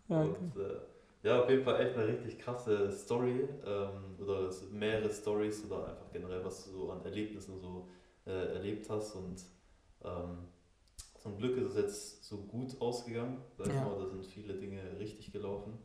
Und 0.08 0.58
äh, 0.58 0.91
ja, 1.24 1.42
auf 1.42 1.50
jeden 1.50 1.64
Fall 1.64 1.86
echt 1.86 1.96
eine 1.96 2.08
richtig 2.08 2.40
krasse 2.40 2.92
Story 2.92 3.48
ähm, 3.66 4.16
oder 4.20 4.50
mehrere 4.72 5.10
Stories 5.12 5.64
oder 5.66 5.88
einfach 5.90 6.12
generell, 6.12 6.44
was 6.44 6.66
du 6.66 6.72
so 6.72 6.92
an 6.92 7.04
Erlebnissen 7.06 7.60
so 7.60 7.88
äh, 8.26 8.54
erlebt 8.54 8.90
hast. 8.90 9.16
Und 9.16 9.44
ähm, 10.04 10.48
zum 11.20 11.38
Glück 11.38 11.58
ist 11.58 11.72
es 11.72 11.76
jetzt 11.76 12.24
so 12.26 12.38
gut 12.38 12.80
ausgegangen. 12.82 13.42
Sag 13.58 13.68
Ja. 13.68 13.86
mal, 13.86 14.00
da 14.00 14.08
sind 14.08 14.26
viele 14.26 14.56
Dinge 14.56 14.82
richtig 15.00 15.32
gelaufen. 15.32 15.78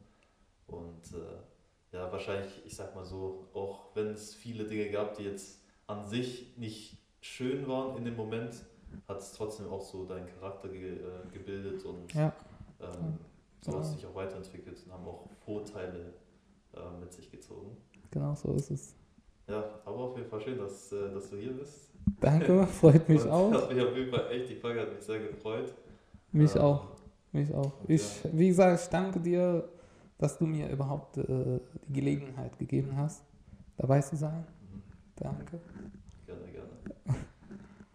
Und 0.67 1.13
äh, 1.15 1.97
ja, 1.97 2.11
wahrscheinlich, 2.11 2.63
ich 2.65 2.75
sag 2.75 2.95
mal 2.95 3.05
so, 3.05 3.47
auch 3.55 3.95
wenn 3.95 4.09
es 4.09 4.35
viele 4.35 4.65
Dinge 4.65 4.91
gab, 4.91 5.17
die 5.17 5.25
jetzt 5.25 5.63
an 5.87 6.07
sich 6.07 6.57
nicht 6.57 6.97
schön 7.21 7.67
waren 7.69 7.97
in 7.97 8.05
dem 8.05 8.17
Moment, 8.17 8.65
hat 9.07 9.19
es 9.19 9.33
trotzdem 9.33 9.69
auch 9.69 9.83
so 9.83 10.05
deinen 10.05 10.27
Charakter 10.27 10.69
ge 10.69 10.97
äh, 10.97 11.29
gebildet 11.33 11.85
und 11.85 12.13
Ja. 12.15 12.33
ähm, 12.81 13.19
du 13.67 13.73
Genau. 13.73 13.83
hast 13.83 13.95
dich 13.97 14.07
auch 14.07 14.15
weiterentwickelt 14.15 14.79
und 14.87 14.93
haben 14.93 15.07
auch 15.07 15.29
Vorteile 15.45 16.15
äh, 16.75 16.79
mit 17.01 17.13
sich 17.13 17.31
gezogen. 17.31 17.77
Genau 18.11 18.35
so 18.35 18.53
ist 18.55 18.71
es. 18.71 18.95
Ja, 19.49 19.63
aber 19.85 19.97
auf 19.99 20.17
jeden 20.17 20.29
Fall 20.29 20.41
schön, 20.41 20.59
dass, 20.59 20.93
äh, 20.93 21.13
dass 21.13 21.31
du 21.31 21.37
hier 21.37 21.53
bist. 21.53 21.91
Danke, 22.21 22.67
freut 22.81 23.09
mich 23.09 23.23
Und 23.25 23.31
auch. 23.31 23.53
Hat 23.53 23.73
mich 23.73 23.85
auf 23.85 23.97
jeden 23.97 24.11
Fall 24.11 24.31
echt, 24.31 24.51
die 24.51 24.57
Folge 24.57 24.81
hat 24.81 24.93
mich 24.93 25.03
sehr 25.05 25.21
gefreut. 25.21 25.75
Mich 26.33 26.55
Ähm, 26.57 26.63
auch. 26.63 26.87
Mich 27.33 27.53
auch. 27.55 27.73
Ich, 27.87 28.21
wie 28.33 28.49
gesagt, 28.49 28.81
ich 28.83 28.89
danke 28.89 29.21
dir, 29.21 29.69
dass 30.19 30.39
du 30.39 30.47
mir 30.47 30.69
überhaupt 30.71 31.19
äh, 31.19 31.61
die 31.89 31.93
Gelegenheit 31.93 32.59
gegeben 32.59 32.97
hast, 32.97 33.23
dabei 33.77 34.01
zu 34.01 34.17
sein. 34.17 34.45
Mhm. 34.73 34.83
Danke. 35.17 35.61
Gerne, 36.27 36.43
gerne. 36.51 37.17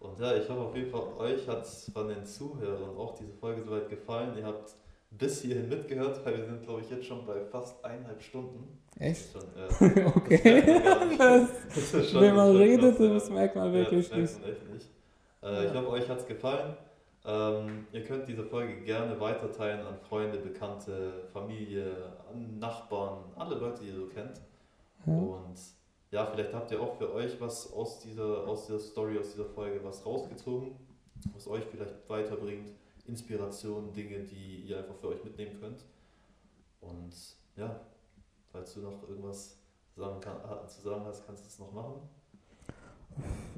Und 0.00 0.18
ja, 0.20 0.34
ich 0.36 0.48
hoffe 0.48 0.60
auf 0.60 0.76
jeden 0.76 0.90
Fall, 0.90 1.02
euch 1.18 1.46
hat 1.48 1.62
es 1.64 1.90
von 1.92 2.08
den 2.08 2.24
Zuhörern 2.24 2.96
auch 2.96 3.14
diese 3.14 3.32
Folge 3.32 3.62
soweit 3.62 3.88
gefallen. 3.88 4.36
Ihr 4.36 4.44
habt 4.46 4.74
bis 5.18 5.42
hierhin 5.42 5.68
mitgehört, 5.68 6.24
weil 6.24 6.38
wir 6.38 6.44
sind, 6.44 6.62
glaube 6.62 6.80
ich, 6.80 6.90
jetzt 6.90 7.06
schon 7.06 7.24
bei 7.26 7.40
fast 7.44 7.84
eineinhalb 7.84 8.22
Stunden. 8.22 8.78
Echt? 8.98 9.34
Das 9.34 9.78
schon, 9.78 9.96
äh, 9.96 10.04
okay. 10.16 10.62
Das, 11.18 11.48
das 11.68 11.94
ist 11.94 12.10
schon 12.10 12.20
Wenn 12.22 12.34
man 12.34 12.56
redet, 12.56 12.96
krass, 12.96 13.06
ja. 13.06 13.14
das 13.14 13.30
merkt 13.30 13.56
man 13.56 13.66
Ja, 13.66 13.72
wirklich 13.72 14.08
das 14.08 14.18
nicht. 14.18 14.72
nicht. 14.72 14.86
Äh, 15.42 15.66
Ich 15.66 15.74
hoffe, 15.74 15.88
euch 15.90 16.08
hat 16.08 16.18
es 16.20 16.26
gefallen. 16.26 16.76
Ähm, 17.24 17.86
ihr 17.92 18.02
könnt 18.04 18.26
diese 18.26 18.42
Folge 18.42 18.80
gerne 18.82 19.18
weiterteilen 19.20 19.86
an 19.86 19.96
Freunde, 20.08 20.38
Bekannte, 20.38 21.24
Familie, 21.32 21.94
an 22.32 22.58
Nachbarn, 22.58 23.18
alle 23.36 23.54
Leute, 23.56 23.82
die 23.82 23.88
ihr 23.90 23.94
so 23.96 24.06
kennt. 24.06 24.40
Ja. 25.06 25.12
Und 25.12 25.56
ja, 26.10 26.26
vielleicht 26.26 26.52
habt 26.52 26.70
ihr 26.72 26.80
auch 26.80 26.96
für 26.96 27.12
euch 27.14 27.40
was 27.40 27.72
aus 27.72 28.00
dieser, 28.00 28.46
aus 28.46 28.66
dieser 28.66 28.80
Story, 28.80 29.18
aus 29.18 29.30
dieser 29.32 29.46
Folge 29.46 29.80
was 29.84 30.04
rausgezogen, 30.04 30.72
was 31.32 31.46
euch 31.46 31.64
vielleicht 31.70 31.94
weiterbringt. 32.08 32.70
Inspiration, 33.06 33.92
Dinge, 33.92 34.20
die 34.20 34.62
ihr 34.62 34.78
einfach 34.78 34.96
für 34.96 35.08
euch 35.08 35.24
mitnehmen 35.24 35.58
könnt. 35.60 35.84
Und 36.80 37.14
ja, 37.56 37.80
falls 38.50 38.74
du 38.74 38.80
noch 38.80 39.08
irgendwas 39.08 39.58
sagen 39.96 40.20
kann, 40.20 40.36
äh, 40.38 40.66
zu 40.66 40.80
sagen 40.82 41.04
hast, 41.04 41.26
kannst 41.26 41.44
du 41.44 41.48
es 41.48 41.58
noch 41.58 41.72
machen. 41.72 42.00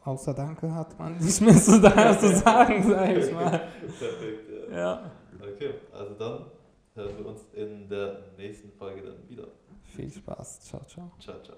Außer 0.04 0.34
Danke 0.34 0.72
hat 0.74 0.98
man 0.98 1.16
nicht 1.18 1.40
mehr 1.40 1.54
zu 1.56 1.80
sagen, 1.80 2.82
sag 2.82 3.16
ich 3.16 3.32
mal. 3.32 3.68
Perfekt, 3.98 4.50
ja. 4.70 4.76
Ja. 4.76 5.10
Okay, 5.40 5.74
also 5.92 6.14
dann 6.14 6.46
hören 6.94 7.18
wir 7.18 7.26
uns 7.26 7.42
in 7.52 7.88
der 7.88 8.22
nächsten 8.36 8.70
Folge 8.72 9.02
dann 9.02 9.28
wieder. 9.28 9.48
Viel 9.84 10.10
Spaß. 10.10 10.60
Ciao, 10.60 10.84
ciao. 10.86 11.10
Ciao, 11.20 11.42
ciao. 11.42 11.56